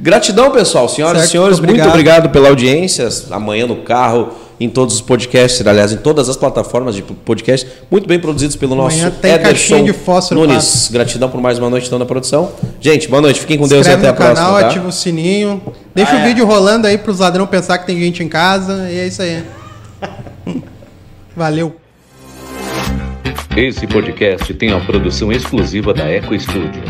Gratidão, 0.00 0.50
pessoal. 0.50 0.88
Senhoras 0.88 1.18
Certo, 1.18 1.28
e 1.28 1.32
senhores, 1.32 1.58
obrigado. 1.58 1.76
muito 1.76 1.90
obrigado 1.90 2.30
pela 2.30 2.48
audiência. 2.48 3.06
Amanhã 3.30 3.66
no 3.66 3.76
carro, 3.76 4.32
em 4.60 4.68
todos 4.68 4.94
os 4.94 5.00
podcasts, 5.00 5.66
aliás, 5.66 5.92
em 5.92 5.96
todas 5.96 6.28
as 6.28 6.36
plataformas 6.36 6.94
de 6.94 7.02
podcast, 7.02 7.66
muito 7.90 8.06
bem 8.06 8.18
produzidos 8.18 8.56
pelo 8.56 8.74
nosso 8.74 8.96
Amanhã 8.96 9.10
tem 9.20 9.32
Ederson 9.32 9.82
de 9.84 9.92
fósforo 9.92 10.40
Nunes. 10.46 10.88
Gratidão 10.92 11.28
por 11.28 11.40
mais 11.40 11.58
uma 11.58 11.68
noite 11.68 11.86
então 11.86 11.98
na 11.98 12.06
produção. 12.06 12.52
Gente, 12.80 13.08
boa 13.08 13.20
noite. 13.20 13.40
Fiquem 13.40 13.58
com 13.58 13.66
Deus 13.66 13.80
Inscreve 13.86 14.04
e 14.06 14.08
até 14.08 14.08
a 14.08 14.12
no 14.12 14.34
canal, 14.34 14.34
próxima. 14.52 14.60
tá? 14.60 14.66
ativa 14.68 14.88
o 14.88 14.92
sininho. 14.92 15.62
Deixa 15.94 16.12
Ah, 16.12 16.16
o 16.16 16.18
é. 16.20 16.24
vídeo 16.28 16.46
rolando 16.46 16.86
aí 16.86 16.96
pros 16.98 17.18
ladrão 17.18 17.46
pensar 17.46 17.78
que 17.78 17.86
tem 17.86 17.98
gente 17.98 18.22
em 18.22 18.28
casa. 18.28 18.88
E 18.90 18.98
é 18.98 19.06
isso 19.06 19.22
aí. 19.22 19.42
Valeu. 21.36 21.74
Esse 23.56 23.86
podcast 23.86 24.52
tem 24.54 24.72
a 24.72 24.80
produção 24.80 25.30
exclusiva 25.32 25.92
da 25.94 26.04
Eco 26.08 26.38
Studio. 26.38 26.82